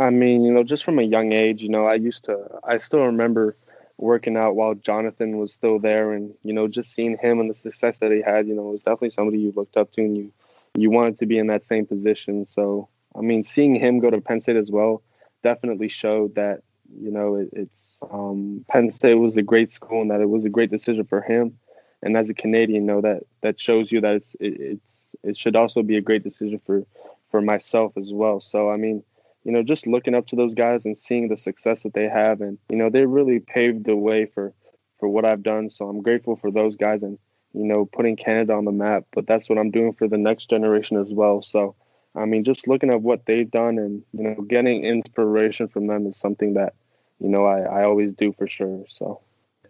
I 0.00 0.08
mean, 0.08 0.44
you 0.44 0.54
know, 0.54 0.64
just 0.64 0.82
from 0.82 0.98
a 0.98 1.02
young 1.02 1.34
age, 1.34 1.60
you 1.60 1.68
know, 1.68 1.84
I 1.84 1.96
used 1.96 2.24
to, 2.24 2.38
I 2.64 2.78
still 2.78 3.00
remember– 3.00 3.54
working 3.98 4.36
out 4.36 4.56
while 4.56 4.74
Jonathan 4.74 5.38
was 5.38 5.52
still 5.52 5.78
there, 5.78 6.12
and 6.12 6.34
you 6.42 6.52
know, 6.52 6.68
just 6.68 6.92
seeing 6.92 7.16
him 7.18 7.40
and 7.40 7.50
the 7.50 7.54
success 7.54 7.98
that 7.98 8.12
he 8.12 8.22
had, 8.22 8.46
you 8.46 8.54
know, 8.54 8.62
was 8.62 8.82
definitely 8.82 9.10
somebody 9.10 9.38
you 9.38 9.52
looked 9.54 9.76
up 9.76 9.92
to, 9.92 10.02
and 10.02 10.16
you 10.16 10.32
you 10.76 10.90
wanted 10.90 11.18
to 11.18 11.26
be 11.26 11.38
in 11.38 11.48
that 11.48 11.64
same 11.64 11.86
position. 11.86 12.46
So, 12.46 12.88
I 13.16 13.20
mean, 13.20 13.44
seeing 13.44 13.74
him 13.74 13.98
go 13.98 14.10
to 14.10 14.20
Penn 14.20 14.40
State 14.40 14.56
as 14.56 14.70
well 14.70 15.02
definitely 15.42 15.88
showed 15.88 16.34
that 16.36 16.62
you 16.98 17.10
know 17.10 17.36
it, 17.36 17.48
it's 17.52 17.98
um, 18.10 18.64
Penn 18.68 18.90
State 18.92 19.14
was 19.14 19.36
a 19.36 19.42
great 19.42 19.72
school 19.72 20.02
and 20.02 20.10
that 20.10 20.20
it 20.20 20.30
was 20.30 20.44
a 20.44 20.50
great 20.50 20.70
decision 20.70 21.04
for 21.04 21.20
him. 21.20 21.58
And 22.02 22.16
as 22.16 22.30
a 22.30 22.34
Canadian, 22.34 22.86
know 22.86 23.00
that 23.00 23.22
that 23.42 23.60
shows 23.60 23.92
you 23.92 24.00
that 24.00 24.14
it's 24.14 24.34
it, 24.40 24.60
it's 24.60 25.16
it 25.22 25.36
should 25.36 25.56
also 25.56 25.82
be 25.82 25.96
a 25.96 26.00
great 26.00 26.22
decision 26.22 26.60
for 26.64 26.84
for 27.30 27.40
myself 27.40 27.96
as 27.96 28.12
well. 28.12 28.40
So, 28.40 28.70
I 28.70 28.76
mean, 28.76 29.02
you 29.44 29.52
know, 29.52 29.62
just 29.62 29.86
looking 29.86 30.14
up 30.14 30.26
to 30.28 30.36
those 30.36 30.54
guys 30.54 30.84
and 30.84 30.96
seeing 30.96 31.28
the 31.28 31.36
success 31.36 31.82
that 31.82 31.94
they 31.94 32.08
have, 32.08 32.40
and 32.40 32.58
you 32.68 32.76
know, 32.76 32.90
they 32.90 33.06
really 33.06 33.40
paved 33.40 33.84
the 33.84 33.96
way 33.96 34.26
for 34.26 34.52
for 34.98 35.08
what 35.08 35.24
I've 35.24 35.42
done. 35.42 35.70
So 35.70 35.88
I'm 35.88 36.02
grateful 36.02 36.36
for 36.36 36.50
those 36.50 36.76
guys 36.76 37.02
and 37.02 37.18
you 37.52 37.64
know 37.64 37.84
putting 37.86 38.16
Canada 38.16 38.54
on 38.54 38.64
the 38.64 38.72
map. 38.72 39.04
But 39.12 39.26
that's 39.26 39.48
what 39.48 39.58
I'm 39.58 39.70
doing 39.70 39.92
for 39.94 40.08
the 40.08 40.18
next 40.18 40.48
generation 40.48 40.96
as 40.96 41.12
well. 41.12 41.42
So 41.42 41.74
I 42.14 42.24
mean, 42.24 42.44
just 42.44 42.68
looking 42.68 42.90
at 42.90 43.02
what 43.02 43.26
they've 43.26 43.50
done 43.50 43.78
and 43.78 44.02
you 44.12 44.22
know 44.22 44.42
getting 44.42 44.84
inspiration 44.84 45.68
from 45.68 45.86
them 45.86 46.06
is 46.06 46.16
something 46.16 46.54
that 46.54 46.74
you 47.18 47.28
know 47.28 47.44
I, 47.44 47.60
I 47.60 47.84
always 47.84 48.12
do 48.12 48.32
for 48.32 48.46
sure. 48.46 48.84
So 48.88 49.20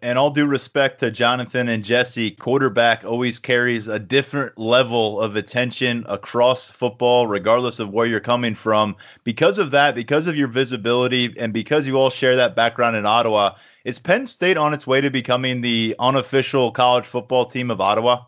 and 0.03 0.19
all 0.19 0.29
due 0.29 0.45
respect 0.45 0.99
to 0.99 1.09
Jonathan 1.09 1.69
and 1.69 1.83
Jesse, 1.83 2.31
quarterback 2.31 3.05
always 3.05 3.39
carries 3.39 3.87
a 3.87 3.97
different 3.97 4.57
level 4.57 5.21
of 5.21 5.37
attention 5.37 6.05
across 6.09 6.69
football, 6.69 7.25
regardless 7.25 7.79
of 7.79 7.89
where 7.91 8.05
you're 8.05 8.19
coming 8.19 8.53
from. 8.53 8.97
Because 9.23 9.57
of 9.57 9.71
that, 9.71 9.95
because 9.95 10.27
of 10.27 10.35
your 10.35 10.49
visibility, 10.49 11.33
and 11.39 11.53
because 11.53 11.87
you 11.87 11.95
all 11.97 12.09
share 12.09 12.35
that 12.35 12.53
background 12.53 12.97
in 12.97 13.05
Ottawa, 13.05 13.55
is 13.85 13.97
Penn 13.97 14.25
State 14.25 14.57
on 14.57 14.73
its 14.73 14.85
way 14.85 14.99
to 14.99 15.09
becoming 15.09 15.61
the 15.61 15.95
unofficial 15.97 16.71
college 16.71 17.05
football 17.05 17.45
team 17.45 17.71
of 17.71 17.79
Ottawa? 17.79 18.25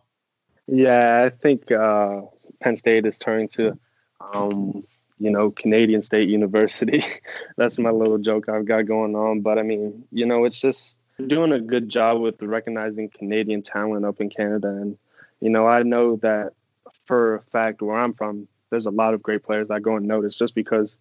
Yeah, 0.68 1.26
I 1.26 1.30
think 1.30 1.74
uh, 1.74 2.22
Penn 2.62 2.78
State 2.78 3.06
is 3.06 3.18
turning 3.18 3.50
to, 3.50 3.78
um, 4.34 4.86
you 5.20 5.30
know, 5.30 5.52
Canadian 5.52 6.02
State 6.02 6.30
University. 6.30 7.04
That's 7.58 7.78
my 7.78 7.92
little 7.92 8.18
joke 8.18 8.48
I've 8.48 8.66
got 8.66 8.86
going 8.86 9.14
on. 9.14 9.42
But 9.42 9.60
I 9.60 9.62
mean, 9.62 10.06
you 10.14 10.26
know, 10.26 10.46
it's 10.46 10.60
just 10.62 10.98
doing 11.26 11.52
a 11.52 11.60
good 11.60 11.90
job 11.90 12.20
with 12.20 12.42
recognizing 12.42 13.10
Canadian 13.10 13.62
talent 13.62 14.06
up 14.06 14.20
in 14.20 14.30
Canada. 14.30 14.68
And, 14.68 14.98
you 15.40 15.50
know, 15.50 15.68
I 15.68 15.84
know 15.84 16.18
that 16.18 16.54
for 17.06 17.36
a 17.36 17.42
fact 17.42 17.82
where 17.82 17.98
I'm 17.98 18.14
from, 18.14 18.48
there's 18.70 18.86
a 18.86 18.92
lot 18.92 19.14
of 19.14 19.24
great 19.24 19.44
players 19.44 19.68
that 19.70 19.82
go 19.82 19.96
unnoticed 19.96 20.40
just 20.40 20.56
because, 20.56 20.96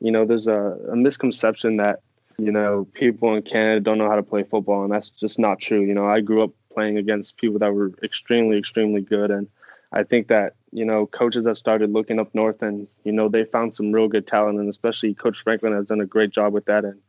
you 0.00 0.10
know, 0.10 0.24
there's 0.24 0.46
a, 0.46 0.76
a 0.90 0.96
misconception 0.96 1.78
that, 1.78 2.00
you 2.36 2.50
know, 2.50 2.86
people 2.94 3.34
in 3.34 3.42
Canada 3.42 3.80
don't 3.80 3.98
know 3.98 4.08
how 4.08 4.16
to 4.16 4.22
play 4.22 4.42
football. 4.42 4.82
And 4.82 4.92
that's 4.92 5.10
just 5.10 5.38
not 5.38 5.60
true. 5.60 5.80
You 5.80 5.94
know, 5.94 6.06
I 6.06 6.20
grew 6.20 6.42
up 6.42 6.50
playing 6.72 6.98
against 6.98 7.36
people 7.36 7.58
that 7.60 7.72
were 7.72 7.92
extremely, 8.02 8.58
extremely 8.58 9.00
good. 9.00 9.30
And 9.30 9.48
I 9.92 10.02
think 10.02 10.26
that, 10.28 10.56
you 10.72 10.84
know, 10.84 11.06
coaches 11.06 11.46
have 11.46 11.56
started 11.56 11.92
looking 11.92 12.18
up 12.18 12.34
north 12.34 12.60
and, 12.62 12.88
you 13.04 13.12
know, 13.12 13.28
they 13.28 13.44
found 13.44 13.74
some 13.74 13.92
real 13.92 14.08
good 14.08 14.26
talent. 14.26 14.58
And 14.58 14.68
especially 14.68 15.14
Coach 15.14 15.42
Franklin 15.42 15.72
has 15.72 15.86
done 15.86 16.00
a 16.00 16.06
great 16.06 16.30
job 16.30 16.52
with 16.52 16.64
that. 16.64 16.84
And, 16.84 17.00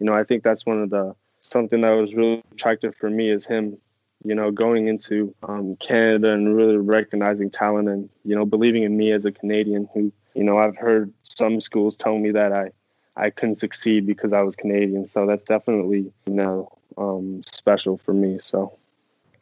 you 0.00 0.06
know, 0.06 0.12
I 0.12 0.24
think 0.24 0.42
that's 0.42 0.66
one 0.66 0.82
of 0.82 0.90
the, 0.90 1.14
something 1.42 1.82
that 1.82 1.90
was 1.90 2.14
really 2.14 2.42
attractive 2.52 2.94
for 2.96 3.10
me 3.10 3.28
is 3.28 3.44
him, 3.44 3.76
you 4.24 4.34
know, 4.34 4.50
going 4.50 4.88
into 4.88 5.34
um, 5.42 5.76
Canada 5.76 6.32
and 6.32 6.56
really 6.56 6.76
recognizing 6.76 7.50
talent 7.50 7.88
and, 7.88 8.08
you 8.24 8.34
know, 8.34 8.46
believing 8.46 8.84
in 8.84 8.96
me 8.96 9.12
as 9.12 9.24
a 9.24 9.32
Canadian 9.32 9.88
who, 9.92 10.12
you 10.34 10.44
know, 10.44 10.58
I've 10.58 10.76
heard 10.76 11.12
some 11.22 11.60
schools 11.60 11.96
tell 11.96 12.16
me 12.18 12.30
that 12.30 12.52
I, 12.52 12.70
I 13.16 13.30
couldn't 13.30 13.56
succeed 13.56 14.06
because 14.06 14.32
I 14.32 14.40
was 14.42 14.54
Canadian. 14.54 15.06
So 15.06 15.26
that's 15.26 15.42
definitely, 15.42 16.12
you 16.26 16.32
know, 16.32 16.78
um, 16.96 17.42
special 17.44 17.98
for 17.98 18.14
me. 18.14 18.38
So. 18.40 18.78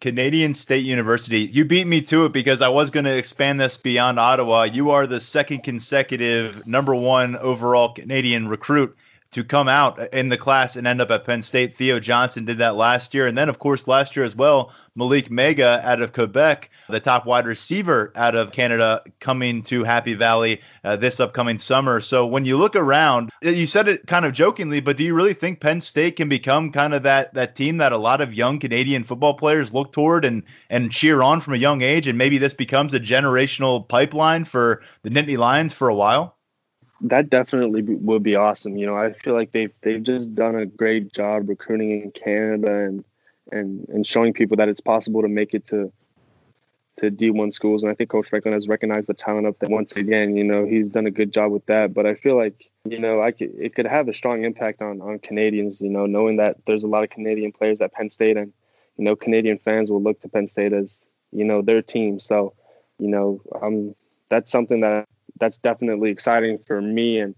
Canadian 0.00 0.54
State 0.54 0.84
University. 0.84 1.40
You 1.40 1.66
beat 1.66 1.86
me 1.86 2.00
to 2.02 2.24
it 2.24 2.32
because 2.32 2.62
I 2.62 2.68
was 2.68 2.88
going 2.88 3.04
to 3.04 3.14
expand 3.14 3.60
this 3.60 3.76
beyond 3.76 4.18
Ottawa. 4.18 4.62
You 4.62 4.90
are 4.90 5.06
the 5.06 5.20
second 5.20 5.62
consecutive 5.62 6.66
number 6.66 6.94
one 6.94 7.36
overall 7.36 7.92
Canadian 7.92 8.48
recruit 8.48 8.96
to 9.32 9.44
come 9.44 9.68
out 9.68 10.00
in 10.12 10.28
the 10.28 10.36
class 10.36 10.74
and 10.74 10.86
end 10.86 11.00
up 11.00 11.10
at 11.10 11.24
Penn 11.24 11.42
State. 11.42 11.72
Theo 11.72 12.00
Johnson 12.00 12.44
did 12.44 12.58
that 12.58 12.74
last 12.74 13.14
year. 13.14 13.26
And 13.26 13.38
then, 13.38 13.48
of 13.48 13.60
course, 13.60 13.86
last 13.86 14.16
year 14.16 14.24
as 14.24 14.34
well, 14.34 14.72
Malick 14.98 15.28
Meiga 15.28 15.82
out 15.84 16.02
of 16.02 16.12
Quebec, 16.12 16.68
the 16.88 16.98
top 16.98 17.26
wide 17.26 17.46
receiver 17.46 18.12
out 18.16 18.34
of 18.34 18.50
Canada, 18.50 19.02
coming 19.20 19.62
to 19.62 19.84
Happy 19.84 20.14
Valley 20.14 20.60
uh, 20.82 20.96
this 20.96 21.20
upcoming 21.20 21.58
summer. 21.58 22.00
So 22.00 22.26
when 22.26 22.44
you 22.44 22.56
look 22.56 22.74
around, 22.74 23.30
you 23.40 23.66
said 23.66 23.86
it 23.86 24.06
kind 24.08 24.24
of 24.24 24.32
jokingly, 24.32 24.80
but 24.80 24.96
do 24.96 25.04
you 25.04 25.14
really 25.14 25.34
think 25.34 25.60
Penn 25.60 25.80
State 25.80 26.16
can 26.16 26.28
become 26.28 26.72
kind 26.72 26.92
of 26.92 27.04
that 27.04 27.32
that 27.34 27.54
team 27.54 27.76
that 27.76 27.92
a 27.92 27.98
lot 27.98 28.20
of 28.20 28.34
young 28.34 28.58
Canadian 28.58 29.04
football 29.04 29.34
players 29.34 29.72
look 29.72 29.92
toward 29.92 30.24
and 30.24 30.42
and 30.68 30.90
cheer 30.90 31.22
on 31.22 31.40
from 31.40 31.54
a 31.54 31.58
young 31.58 31.82
age? 31.82 32.08
And 32.08 32.18
maybe 32.18 32.38
this 32.38 32.54
becomes 32.54 32.92
a 32.92 33.00
generational 33.00 33.88
pipeline 33.88 34.44
for 34.44 34.82
the 35.02 35.10
Nittany 35.10 35.38
Lions 35.38 35.72
for 35.72 35.88
a 35.88 35.94
while? 35.94 36.36
That 37.02 37.30
definitely 37.30 37.82
would 37.82 38.22
be 38.22 38.36
awesome. 38.36 38.76
You 38.76 38.86
know, 38.86 38.96
I 38.96 39.12
feel 39.12 39.34
like 39.34 39.52
they've 39.52 39.72
they've 39.82 40.02
just 40.02 40.34
done 40.34 40.54
a 40.54 40.66
great 40.66 41.12
job 41.12 41.48
recruiting 41.48 42.02
in 42.02 42.10
Canada 42.10 42.84
and 42.84 43.04
and 43.52 43.88
and 43.88 44.06
showing 44.06 44.32
people 44.32 44.56
that 44.58 44.68
it's 44.68 44.80
possible 44.80 45.22
to 45.22 45.28
make 45.28 45.54
it 45.54 45.66
to 45.68 45.92
to 46.98 47.10
D1 47.10 47.54
schools. 47.54 47.82
And 47.82 47.90
I 47.90 47.94
think 47.94 48.10
Coach 48.10 48.28
Franklin 48.28 48.52
has 48.52 48.68
recognized 48.68 49.08
the 49.08 49.14
talent 49.14 49.46
up 49.46 49.58
there 49.58 49.70
once 49.70 49.96
again. 49.96 50.36
You 50.36 50.44
know, 50.44 50.66
he's 50.66 50.90
done 50.90 51.06
a 51.06 51.10
good 51.10 51.32
job 51.32 51.50
with 51.52 51.64
that. 51.66 51.94
But 51.94 52.06
I 52.06 52.14
feel 52.14 52.36
like 52.36 52.70
you 52.84 52.98
know, 52.98 53.22
I 53.22 53.30
could, 53.32 53.52
it 53.58 53.74
could 53.74 53.86
have 53.86 54.08
a 54.08 54.14
strong 54.14 54.44
impact 54.44 54.82
on 54.82 55.00
on 55.00 55.18
Canadians. 55.18 55.80
You 55.80 55.90
know, 55.90 56.06
knowing 56.06 56.36
that 56.36 56.56
there's 56.66 56.84
a 56.84 56.88
lot 56.88 57.04
of 57.04 57.10
Canadian 57.10 57.52
players 57.52 57.80
at 57.80 57.92
Penn 57.92 58.10
State, 58.10 58.36
and 58.36 58.52
you 58.96 59.04
know, 59.04 59.16
Canadian 59.16 59.58
fans 59.58 59.90
will 59.90 60.02
look 60.02 60.20
to 60.20 60.28
Penn 60.28 60.48
State 60.48 60.72
as 60.72 61.06
you 61.32 61.44
know 61.44 61.62
their 61.62 61.82
team. 61.82 62.20
So, 62.20 62.52
you 62.98 63.08
know, 63.08 63.40
um, 63.62 63.94
that's 64.28 64.50
something 64.50 64.80
that 64.80 65.08
that's 65.40 65.58
definitely 65.58 66.10
exciting 66.10 66.58
for 66.58 66.80
me. 66.80 67.18
And 67.18 67.34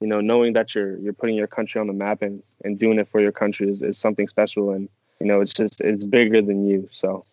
you 0.00 0.06
know 0.06 0.20
knowing 0.20 0.52
that 0.52 0.74
you're 0.74 0.98
you're 0.98 1.14
putting 1.14 1.34
your 1.34 1.46
country 1.48 1.80
on 1.80 1.88
the 1.88 1.92
map 1.92 2.22
and 2.22 2.42
and 2.64 2.78
doing 2.78 2.98
it 2.98 3.08
for 3.08 3.20
your 3.20 3.32
country 3.32 3.68
is, 3.68 3.82
is 3.82 3.98
something 3.98 4.28
special. 4.28 4.70
And 4.70 4.88
you 5.20 5.26
know 5.26 5.40
it's 5.40 5.52
just 5.52 5.80
it's 5.80 6.04
bigger 6.04 6.40
than 6.40 6.68
you. 6.68 6.88
So. 6.92 7.24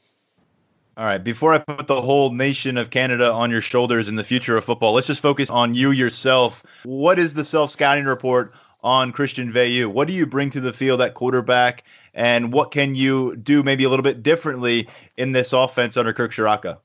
All 0.96 1.06
right. 1.06 1.24
Before 1.24 1.54
i 1.54 1.58
put 1.58 1.88
the 1.88 2.02
whole 2.02 2.32
nation 2.32 2.78
of 2.78 2.90
canada 2.90 3.32
on 3.32 3.50
your 3.52 3.62
shoulders 3.62 4.08
in 4.08 4.16
the 4.16 4.24
future 4.24 4.56
of 4.58 4.64
football 4.64 4.94
let's 4.94 5.08
just 5.08 5.22
focus 5.22 5.50
on 5.50 5.74
you 5.74 5.92
yourself. 5.92 6.64
What 6.84 7.20
is 7.20 7.34
the 7.34 7.46
self 7.46 7.72
scouting 7.72 8.06
report 8.06 8.54
on 8.84 9.14
christian 9.14 9.50
veilleux 9.52 9.88
what 9.88 10.10
do 10.10 10.14
you 10.14 10.26
bring 10.26 10.50
to 10.52 10.62
the 10.62 10.74
field 10.74 11.02
at 11.02 11.14
quarterback? 11.16 11.84
And 12.14 12.54
what 12.54 12.70
can 12.70 12.94
you 12.94 13.36
do 13.38 13.64
maybe 13.64 13.86
a 13.86 13.90
little 13.90 14.04
bit 14.04 14.22
differently 14.22 14.88
in 15.18 15.32
this 15.32 15.52
offense 15.52 15.98
under 15.98 16.14
kirk 16.14 16.32
ciarrocca 16.32 16.78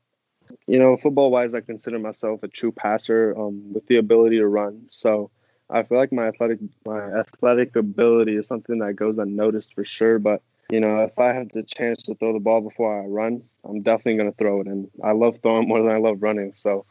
you 0.68 0.78
know, 0.78 0.96
football 0.96 1.30
wise, 1.30 1.54
I 1.54 1.60
consider 1.60 1.98
myself 1.98 2.42
a 2.42 2.48
true 2.48 2.70
passer 2.70 3.34
um, 3.38 3.72
with 3.72 3.86
the 3.86 3.96
ability 3.96 4.36
to 4.36 4.46
run. 4.46 4.82
So 4.88 5.30
I 5.70 5.82
feel 5.82 5.98
like 5.98 6.12
my 6.12 6.28
athletic 6.28 6.58
my 6.86 7.00
athletic 7.00 7.74
ability 7.74 8.36
is 8.36 8.46
something 8.46 8.78
that 8.78 8.94
goes 8.94 9.18
unnoticed 9.18 9.74
for 9.74 9.84
sure. 9.84 10.18
But 10.18 10.42
you 10.70 10.80
know, 10.80 11.02
if 11.02 11.18
I 11.18 11.32
have 11.32 11.48
the 11.52 11.62
chance 11.62 12.02
to 12.02 12.14
throw 12.14 12.34
the 12.34 12.38
ball 12.38 12.60
before 12.60 13.02
I 13.02 13.06
run, 13.06 13.42
I'm 13.64 13.82
definitely 13.82 14.18
going 14.18 14.30
to 14.30 14.36
throw 14.36 14.60
it. 14.60 14.66
And 14.66 14.90
I 15.02 15.12
love 15.12 15.38
throwing 15.42 15.66
more 15.66 15.82
than 15.82 15.94
I 15.94 15.98
love 15.98 16.22
running. 16.22 16.52
So 16.52 16.84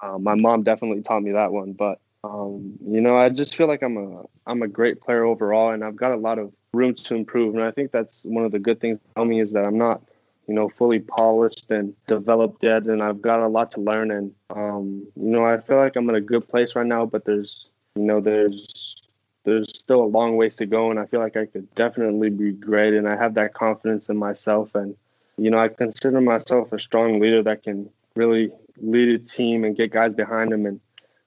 um, 0.00 0.24
my 0.24 0.34
mom 0.34 0.64
definitely 0.64 1.02
taught 1.02 1.22
me 1.22 1.30
that 1.32 1.52
one. 1.52 1.72
But 1.72 2.00
um, 2.24 2.76
you 2.84 3.00
know, 3.00 3.16
I 3.16 3.28
just 3.28 3.54
feel 3.54 3.68
like 3.68 3.82
I'm 3.82 3.96
a 3.96 4.22
I'm 4.46 4.62
a 4.62 4.68
great 4.68 5.00
player 5.00 5.24
overall, 5.24 5.70
and 5.70 5.84
I've 5.84 5.96
got 5.96 6.12
a 6.12 6.16
lot 6.16 6.40
of 6.40 6.52
room 6.74 6.94
to 6.94 7.14
improve. 7.14 7.54
And 7.54 7.62
I 7.62 7.70
think 7.70 7.92
that's 7.92 8.24
one 8.24 8.44
of 8.44 8.50
the 8.50 8.58
good 8.58 8.80
things 8.80 8.98
about 9.14 9.28
me 9.28 9.40
is 9.40 9.52
that 9.52 9.64
I'm 9.64 9.78
not 9.78 10.02
you 10.46 10.54
know, 10.54 10.68
fully 10.68 11.00
polished 11.00 11.70
and 11.70 11.94
developed 12.06 12.62
yet, 12.62 12.84
and 12.86 13.02
I've 13.02 13.22
got 13.22 13.40
a 13.40 13.48
lot 13.48 13.70
to 13.72 13.80
learn. 13.80 14.10
And 14.10 14.32
um, 14.50 15.06
you 15.16 15.30
know, 15.30 15.44
I 15.44 15.58
feel 15.58 15.76
like 15.76 15.96
I'm 15.96 16.08
in 16.08 16.14
a 16.16 16.20
good 16.20 16.48
place 16.48 16.74
right 16.74 16.86
now, 16.86 17.06
but 17.06 17.24
there's, 17.24 17.68
you 17.94 18.02
know, 18.02 18.20
there's 18.20 18.96
there's 19.44 19.76
still 19.76 20.02
a 20.02 20.06
long 20.06 20.36
ways 20.36 20.56
to 20.56 20.66
go, 20.66 20.90
and 20.90 20.98
I 20.98 21.06
feel 21.06 21.20
like 21.20 21.36
I 21.36 21.46
could 21.46 21.72
definitely 21.74 22.30
be 22.30 22.52
great. 22.52 22.94
And 22.94 23.08
I 23.08 23.16
have 23.16 23.34
that 23.34 23.54
confidence 23.54 24.08
in 24.08 24.16
myself, 24.16 24.74
and 24.74 24.96
you 25.36 25.50
know, 25.50 25.58
I 25.58 25.68
consider 25.68 26.20
myself 26.20 26.72
a 26.72 26.78
strong 26.78 27.20
leader 27.20 27.42
that 27.42 27.62
can 27.62 27.88
really 28.14 28.50
lead 28.78 29.08
a 29.08 29.18
team 29.18 29.64
and 29.64 29.76
get 29.76 29.90
guys 29.92 30.12
behind 30.12 30.52
them 30.52 30.66
and 30.66 30.80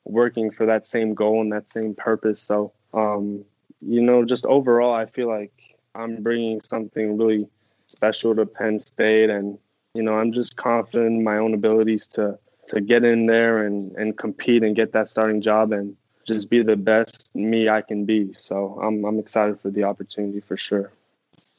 working 0.04 0.52
for 0.52 0.66
that 0.66 0.86
same 0.86 1.14
goal 1.14 1.42
and 1.42 1.52
that 1.52 1.70
same 1.70 1.96
purpose. 1.96 2.42
So, 2.42 2.72
um, 2.94 3.44
you 3.82 4.02
know, 4.02 4.24
just 4.24 4.46
overall, 4.46 4.94
I 4.94 5.06
feel 5.06 5.28
like 5.28 5.76
I'm 5.96 6.22
bringing 6.22 6.62
something 6.62 7.18
really 7.18 7.48
special 7.88 8.36
to 8.36 8.46
Penn 8.46 8.80
State, 8.80 9.30
and 9.30 9.58
you 9.94 10.04
know 10.04 10.16
I'm 10.16 10.32
just 10.32 10.56
confident 10.56 11.08
in 11.08 11.24
my 11.24 11.38
own 11.38 11.54
abilities 11.54 12.08
to 12.08 12.38
to 12.68 12.82
get 12.82 13.04
in 13.04 13.26
there 13.26 13.66
and 13.66 13.96
and 13.96 14.18
compete 14.18 14.64
and 14.64 14.76
get 14.76 14.92
that 14.94 15.08
starting 15.08 15.42
job 15.42 15.72
and 15.72 15.96
just 16.26 16.50
be 16.50 16.64
the 16.64 16.76
best 16.76 17.30
me 17.36 17.70
I 17.70 17.82
can 17.82 18.06
be. 18.06 18.34
So 18.38 18.80
I'm 18.82 19.06
I'm 19.06 19.20
excited 19.20 19.60
for 19.60 19.70
the 19.70 19.84
opportunity 19.84 20.40
for 20.40 20.58
sure. 20.58 20.92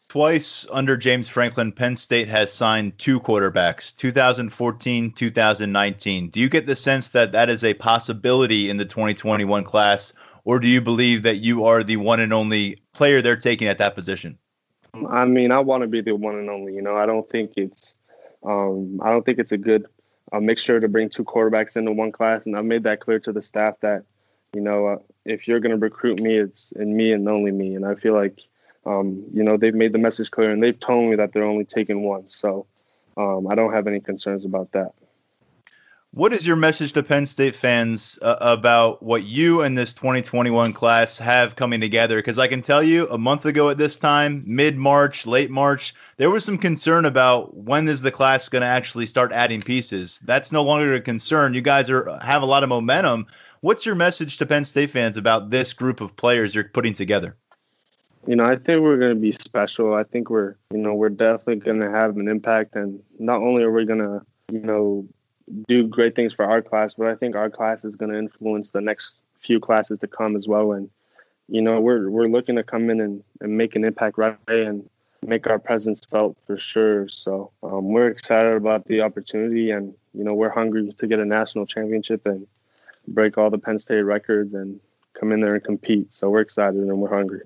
Twice 0.09 0.69
under 0.71 0.97
James 0.97 1.29
Franklin, 1.29 1.73
Penn 1.73 1.97
State 1.97 2.29
has 2.29 2.53
signed 2.53 2.97
two 2.97 3.19
quarterbacks, 3.19 3.95
2014, 3.97 5.11
2019. 5.11 6.29
Do 6.29 6.41
you 6.41 6.49
get 6.49 6.67
the 6.67 6.77
sense 6.77 7.09
that 7.09 7.33
that 7.33 7.51
is 7.51 7.65
a 7.65 7.75
possibility 7.75 8.71
in 8.71 8.77
the 8.77 8.85
2021 8.85 9.65
class, 9.65 10.13
or 10.45 10.61
do 10.61 10.69
you 10.69 10.81
believe 10.81 11.23
that 11.25 11.39
you 11.39 11.65
are 11.65 11.83
the 11.83 11.97
one 11.97 12.21
and 12.21 12.33
only 12.33 12.79
player 12.95 13.21
they're 13.21 13.35
taking 13.35 13.67
at 13.67 13.79
that 13.79 13.97
position? 13.97 14.39
I 15.09 15.25
mean, 15.25 15.53
I 15.53 15.61
want 15.61 15.83
to 15.83 15.87
be 15.87 16.01
the 16.01 16.15
one 16.15 16.37
and 16.37 16.51
only. 16.51 16.75
You 16.75 16.83
know, 16.83 16.97
I 16.97 17.07
don't 17.07 17.29
think 17.29 17.53
it's, 17.57 17.97
um, 18.45 19.01
I 19.03 19.11
don't 19.11 19.25
think 19.25 19.39
it's 19.39 19.53
a 19.53 19.59
good 19.59 19.87
uh, 20.33 20.41
mixture 20.41 20.81
to 20.81 20.89
bring 20.89 21.09
two 21.09 21.25
quarterbacks 21.25 21.77
into 21.77 21.93
one 21.93 22.13
class. 22.13 22.47
And 22.47 22.57
I've 22.57 22.65
made 22.65 22.85
that 22.85 23.01
clear 23.01 23.19
to 23.21 23.33
the 23.33 23.43
staff 23.43 23.75
that, 23.81 24.05
you 24.53 24.61
know, 24.61 24.87
uh, 24.87 24.97
if 25.25 25.47
you're 25.47 25.61
going 25.61 25.73
to 25.73 25.77
recruit 25.77 26.21
me, 26.21 26.37
it's 26.37 26.73
in 26.73 26.97
me 26.97 27.13
and 27.13 27.29
only 27.29 27.53
me. 27.53 27.75
And 27.75 27.85
I 27.85 27.95
feel 27.95 28.15
like, 28.15 28.41
um, 28.85 29.25
you 29.33 29.43
know, 29.43 29.57
they've 29.57 29.75
made 29.75 29.93
the 29.93 29.99
message 29.99 30.31
clear 30.31 30.51
and 30.51 30.63
they've 30.63 30.79
told 30.79 31.11
me 31.11 31.17
that 31.17 31.33
they're 31.33 31.45
only 31.45 31.65
taking 31.65 32.03
one. 32.03 32.29
So 32.29 32.67
um, 33.17 33.49
I 33.49 33.55
don't 33.55 33.73
have 33.73 33.87
any 33.87 34.01
concerns 34.01 34.45
about 34.45 34.73
that. 34.73 34.93
What 36.17 36.33
is 36.33 36.47
your 36.47 36.57
message 36.57 36.93
to 36.93 37.03
Penn 37.03 37.27
State 37.27 37.55
fans 37.55 38.19
uh, 38.23 38.37
about 38.41 39.03
what 39.03 39.25
you 39.25 39.61
and 39.61 39.77
this 39.77 39.93
2021 39.93 40.73
class 40.73 41.19
have 41.19 41.57
coming 41.57 41.79
together? 41.79 42.17
Because 42.17 42.39
I 42.39 42.49
can 42.49 42.63
tell 42.63 42.83
you, 42.83 43.07
a 43.11 43.19
month 43.19 43.45
ago 43.45 43.69
at 43.69 43.77
this 43.77 43.99
time, 43.99 44.43
mid 44.47 44.79
March, 44.79 45.27
late 45.27 45.51
March, 45.51 45.95
there 46.17 46.31
was 46.31 46.43
some 46.43 46.57
concern 46.57 47.05
about 47.05 47.55
when 47.55 47.87
is 47.87 48.01
the 48.01 48.11
class 48.11 48.49
going 48.49 48.63
to 48.63 48.67
actually 48.67 49.05
start 49.05 49.31
adding 49.31 49.61
pieces. 49.61 50.19
That's 50.21 50.51
no 50.51 50.63
longer 50.63 50.95
a 50.95 51.03
concern. 51.03 51.53
You 51.53 51.61
guys 51.61 51.91
are 51.91 52.19
have 52.23 52.41
a 52.41 52.47
lot 52.47 52.63
of 52.63 52.71
momentum. 52.71 53.27
What's 53.61 53.85
your 53.85 53.95
message 53.95 54.39
to 54.39 54.47
Penn 54.47 54.65
State 54.65 54.89
fans 54.89 55.19
about 55.19 55.51
this 55.51 55.75
group 55.75 56.01
of 56.01 56.17
players 56.17 56.55
you're 56.55 56.65
putting 56.65 56.95
together? 56.95 57.37
You 58.27 58.37
know, 58.37 58.47
I 58.47 58.57
think 58.57 58.81
we're 58.81 58.97
going 58.97 59.15
to 59.15 59.21
be 59.21 59.33
special. 59.33 59.93
I 59.93 60.05
think 60.05 60.31
we're, 60.31 60.57
you 60.73 60.79
know, 60.79 60.95
we're 60.95 61.11
definitely 61.11 61.57
going 61.57 61.81
to 61.81 61.91
have 61.91 62.17
an 62.17 62.27
impact, 62.27 62.75
and 62.75 63.03
not 63.19 63.43
only 63.43 63.65
are 63.65 63.71
we 63.71 63.85
going 63.85 63.99
to, 63.99 64.23
you 64.51 64.61
know, 64.61 65.07
do 65.69 65.87
great 65.87 66.15
things 66.15 66.33
for 66.33 66.45
our 66.45 66.63
class, 66.63 66.95
but 66.95 67.07
I 67.07 67.15
think 67.15 67.37
our 67.37 67.51
class 67.51 67.85
is 67.85 67.95
going 67.95 68.13
to 68.13 68.19
influence 68.19 68.71
the 68.71 68.81
next 68.81 69.21
few 69.41 69.61
classes 69.61 69.99
to 70.01 70.07
come 70.07 70.37
as 70.37 70.49
well. 70.49 70.73
And 70.73 70.91
you 71.49 71.63
know, 71.63 71.81
we're 71.81 72.11
we're 72.11 72.29
looking 72.29 72.57
to 72.57 72.65
come 72.65 72.91
in 72.91 73.01
and, 73.01 73.23
and 73.41 73.57
make 73.57 73.77
an 73.77 73.85
impact 73.85 74.19
right 74.19 74.37
away 74.49 74.65
and 74.65 74.89
make 75.23 75.47
our 75.47 75.59
presence 75.59 76.05
felt 76.05 76.37
for 76.47 76.57
sure. 76.57 77.09
So 77.09 77.51
um, 77.63 77.89
we're 77.89 78.09
excited 78.09 78.55
about 78.55 78.87
the 78.87 79.03
opportunity, 79.03 79.71
and 79.71 79.95
you 80.13 80.25
know, 80.25 80.35
we're 80.35 80.51
hungry 80.51 80.93
to 80.93 81.07
get 81.07 81.21
a 81.21 81.25
national 81.25 81.67
championship 81.67 82.27
and 82.27 82.47
break 83.09 83.39
all 83.39 83.51
the 83.51 83.59
Penn 83.59 83.79
State 83.79 84.03
records 84.03 84.55
and 84.55 84.81
come 85.15 85.33
in 85.33 85.41
there 85.41 85.55
and 85.55 85.65
compete. 85.65 86.13
So 86.13 86.31
we're 86.31 86.41
excited 86.41 86.81
and 86.81 86.99
we're 86.99 87.15
hungry. 87.15 87.43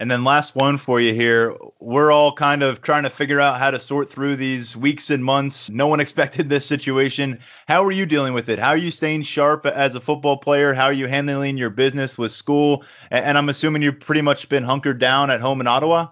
And 0.00 0.08
then 0.08 0.22
last 0.22 0.54
one 0.54 0.78
for 0.78 1.00
you 1.00 1.12
here. 1.12 1.56
We're 1.80 2.12
all 2.12 2.32
kind 2.32 2.62
of 2.62 2.82
trying 2.82 3.02
to 3.02 3.10
figure 3.10 3.40
out 3.40 3.58
how 3.58 3.72
to 3.72 3.80
sort 3.80 4.08
through 4.08 4.36
these 4.36 4.76
weeks 4.76 5.10
and 5.10 5.24
months. 5.24 5.68
No 5.70 5.88
one 5.88 5.98
expected 6.08 6.48
this 6.48 6.64
situation. 6.64 7.40
How 7.66 7.84
are 7.84 7.90
you 7.90 8.06
dealing 8.06 8.32
with 8.32 8.48
it? 8.48 8.60
How 8.60 8.70
are 8.70 8.76
you 8.76 8.92
staying 8.92 9.22
sharp 9.22 9.66
as 9.66 9.96
a 9.96 10.00
football 10.00 10.36
player? 10.36 10.72
How 10.72 10.84
are 10.84 10.92
you 10.92 11.08
handling 11.08 11.58
your 11.58 11.70
business 11.70 12.16
with 12.16 12.30
school? 12.30 12.84
And 13.10 13.36
I'm 13.36 13.48
assuming 13.48 13.82
you've 13.82 13.98
pretty 13.98 14.22
much 14.22 14.48
been 14.48 14.62
hunkered 14.62 15.00
down 15.00 15.30
at 15.30 15.40
home 15.40 15.60
in 15.60 15.66
Ottawa. 15.66 16.08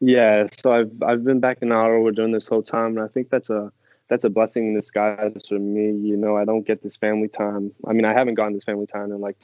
Yeah, 0.00 0.46
so 0.58 0.72
I've 0.72 0.90
I've 1.02 1.24
been 1.24 1.40
back 1.40 1.58
in 1.60 1.70
Ottawa 1.72 2.10
during 2.10 2.32
this 2.32 2.48
whole 2.48 2.62
time, 2.62 2.96
and 2.96 3.00
I 3.00 3.08
think 3.08 3.28
that's 3.28 3.50
a 3.50 3.70
that's 4.08 4.24
a 4.24 4.30
blessing 4.30 4.68
in 4.68 4.74
disguise 4.74 5.34
for 5.46 5.58
me. 5.58 5.92
You 6.08 6.16
know, 6.16 6.38
I 6.38 6.46
don't 6.46 6.66
get 6.66 6.82
this 6.82 6.96
family 6.96 7.28
time. 7.28 7.72
I 7.86 7.92
mean, 7.92 8.06
I 8.06 8.14
haven't 8.14 8.34
gotten 8.34 8.54
this 8.54 8.64
family 8.64 8.86
time 8.86 9.12
in 9.12 9.20
like 9.20 9.36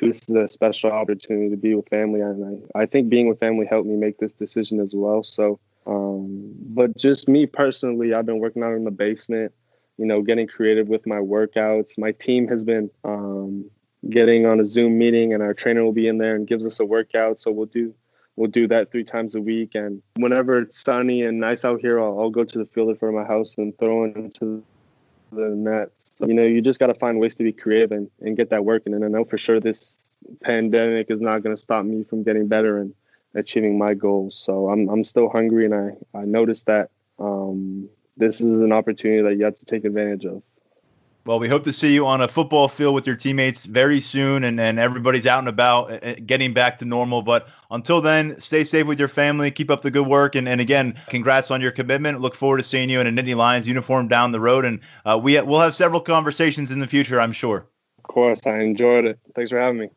this 0.00 0.20
is 0.28 0.34
a 0.34 0.48
special 0.48 0.90
opportunity 0.90 1.50
to 1.50 1.56
be 1.56 1.74
with 1.74 1.88
family, 1.88 2.20
and 2.20 2.62
I, 2.74 2.80
I 2.80 2.86
think 2.86 3.08
being 3.08 3.28
with 3.28 3.40
family 3.40 3.66
helped 3.66 3.88
me 3.88 3.96
make 3.96 4.18
this 4.18 4.32
decision 4.32 4.80
as 4.80 4.92
well. 4.94 5.22
So, 5.22 5.58
um, 5.86 6.52
but 6.68 6.96
just 6.96 7.28
me 7.28 7.46
personally, 7.46 8.14
I've 8.14 8.26
been 8.26 8.38
working 8.38 8.62
out 8.62 8.74
in 8.74 8.84
the 8.84 8.90
basement, 8.90 9.52
you 9.98 10.06
know, 10.06 10.22
getting 10.22 10.46
creative 10.46 10.88
with 10.88 11.06
my 11.06 11.16
workouts. 11.16 11.98
My 11.98 12.12
team 12.12 12.48
has 12.48 12.64
been 12.64 12.90
um, 13.04 13.68
getting 14.08 14.46
on 14.46 14.60
a 14.60 14.64
Zoom 14.64 14.96
meeting, 14.98 15.34
and 15.34 15.42
our 15.42 15.54
trainer 15.54 15.84
will 15.84 15.92
be 15.92 16.08
in 16.08 16.18
there 16.18 16.36
and 16.36 16.46
gives 16.46 16.66
us 16.66 16.80
a 16.80 16.84
workout. 16.84 17.38
So 17.38 17.50
we'll 17.50 17.66
do 17.66 17.94
we'll 18.36 18.50
do 18.50 18.66
that 18.68 18.90
three 18.90 19.04
times 19.04 19.34
a 19.34 19.40
week. 19.40 19.74
And 19.74 20.02
whenever 20.16 20.60
it's 20.60 20.80
sunny 20.82 21.22
and 21.22 21.38
nice 21.40 21.64
out 21.64 21.80
here, 21.80 22.00
I'll, 22.00 22.18
I'll 22.18 22.30
go 22.30 22.44
to 22.44 22.58
the 22.58 22.64
field 22.64 22.88
in 22.88 22.96
front 22.96 23.14
of 23.14 23.20
my 23.20 23.26
house 23.26 23.54
and 23.58 23.76
throw 23.78 24.04
into 24.04 24.64
the 25.30 25.62
that. 25.64 25.90
So, 25.98 26.26
you 26.26 26.34
know, 26.34 26.42
you 26.42 26.60
just 26.60 26.78
got 26.78 26.88
to 26.88 26.94
find 26.94 27.18
ways 27.18 27.34
to 27.36 27.42
be 27.42 27.52
creative 27.52 27.92
and, 27.92 28.10
and 28.20 28.36
get 28.36 28.50
that 28.50 28.64
working. 28.64 28.94
And 28.94 29.04
I 29.04 29.08
know 29.08 29.24
for 29.24 29.38
sure 29.38 29.60
this 29.60 29.94
pandemic 30.42 31.10
is 31.10 31.20
not 31.20 31.42
going 31.42 31.56
to 31.56 31.60
stop 31.60 31.84
me 31.84 32.04
from 32.04 32.22
getting 32.22 32.46
better 32.46 32.78
and 32.78 32.94
achieving 33.34 33.78
my 33.78 33.94
goals. 33.94 34.36
So 34.36 34.68
I'm, 34.68 34.88
I'm 34.88 35.04
still 35.04 35.28
hungry. 35.28 35.64
And 35.64 35.74
I, 35.74 36.18
I 36.18 36.24
noticed 36.24 36.66
that 36.66 36.90
um, 37.18 37.88
this 38.16 38.40
is 38.40 38.60
an 38.60 38.72
opportunity 38.72 39.22
that 39.22 39.36
you 39.36 39.44
have 39.44 39.58
to 39.58 39.64
take 39.64 39.84
advantage 39.84 40.24
of. 40.24 40.42
Well, 41.26 41.38
we 41.38 41.48
hope 41.48 41.64
to 41.64 41.72
see 41.72 41.92
you 41.92 42.06
on 42.06 42.22
a 42.22 42.28
football 42.28 42.66
field 42.66 42.94
with 42.94 43.06
your 43.06 43.14
teammates 43.14 43.66
very 43.66 44.00
soon 44.00 44.42
and, 44.42 44.58
and 44.58 44.78
everybody's 44.78 45.26
out 45.26 45.40
and 45.40 45.48
about 45.48 45.90
uh, 45.90 45.94
uh, 45.96 46.14
getting 46.24 46.54
back 46.54 46.78
to 46.78 46.86
normal. 46.86 47.20
But 47.20 47.48
until 47.70 48.00
then, 48.00 48.38
stay 48.40 48.64
safe 48.64 48.86
with 48.86 48.98
your 48.98 49.08
family, 49.08 49.50
keep 49.50 49.70
up 49.70 49.82
the 49.82 49.90
good 49.90 50.06
work. 50.06 50.34
And, 50.34 50.48
and 50.48 50.62
again, 50.62 50.98
congrats 51.08 51.50
on 51.50 51.60
your 51.60 51.72
commitment. 51.72 52.20
Look 52.20 52.34
forward 52.34 52.56
to 52.56 52.64
seeing 52.64 52.88
you 52.88 53.00
in 53.00 53.06
a 53.06 53.10
Nittany 53.10 53.36
Lions 53.36 53.68
uniform 53.68 54.08
down 54.08 54.32
the 54.32 54.40
road. 54.40 54.64
And 54.64 54.80
uh, 55.04 55.20
we, 55.22 55.38
we'll 55.42 55.60
have 55.60 55.74
several 55.74 56.00
conversations 56.00 56.70
in 56.70 56.80
the 56.80 56.86
future, 56.86 57.20
I'm 57.20 57.32
sure. 57.32 57.66
Of 57.98 58.04
course. 58.04 58.40
I 58.46 58.60
enjoyed 58.60 59.04
it. 59.04 59.18
Thanks 59.34 59.50
for 59.50 59.60
having 59.60 59.78
me. 59.78 59.90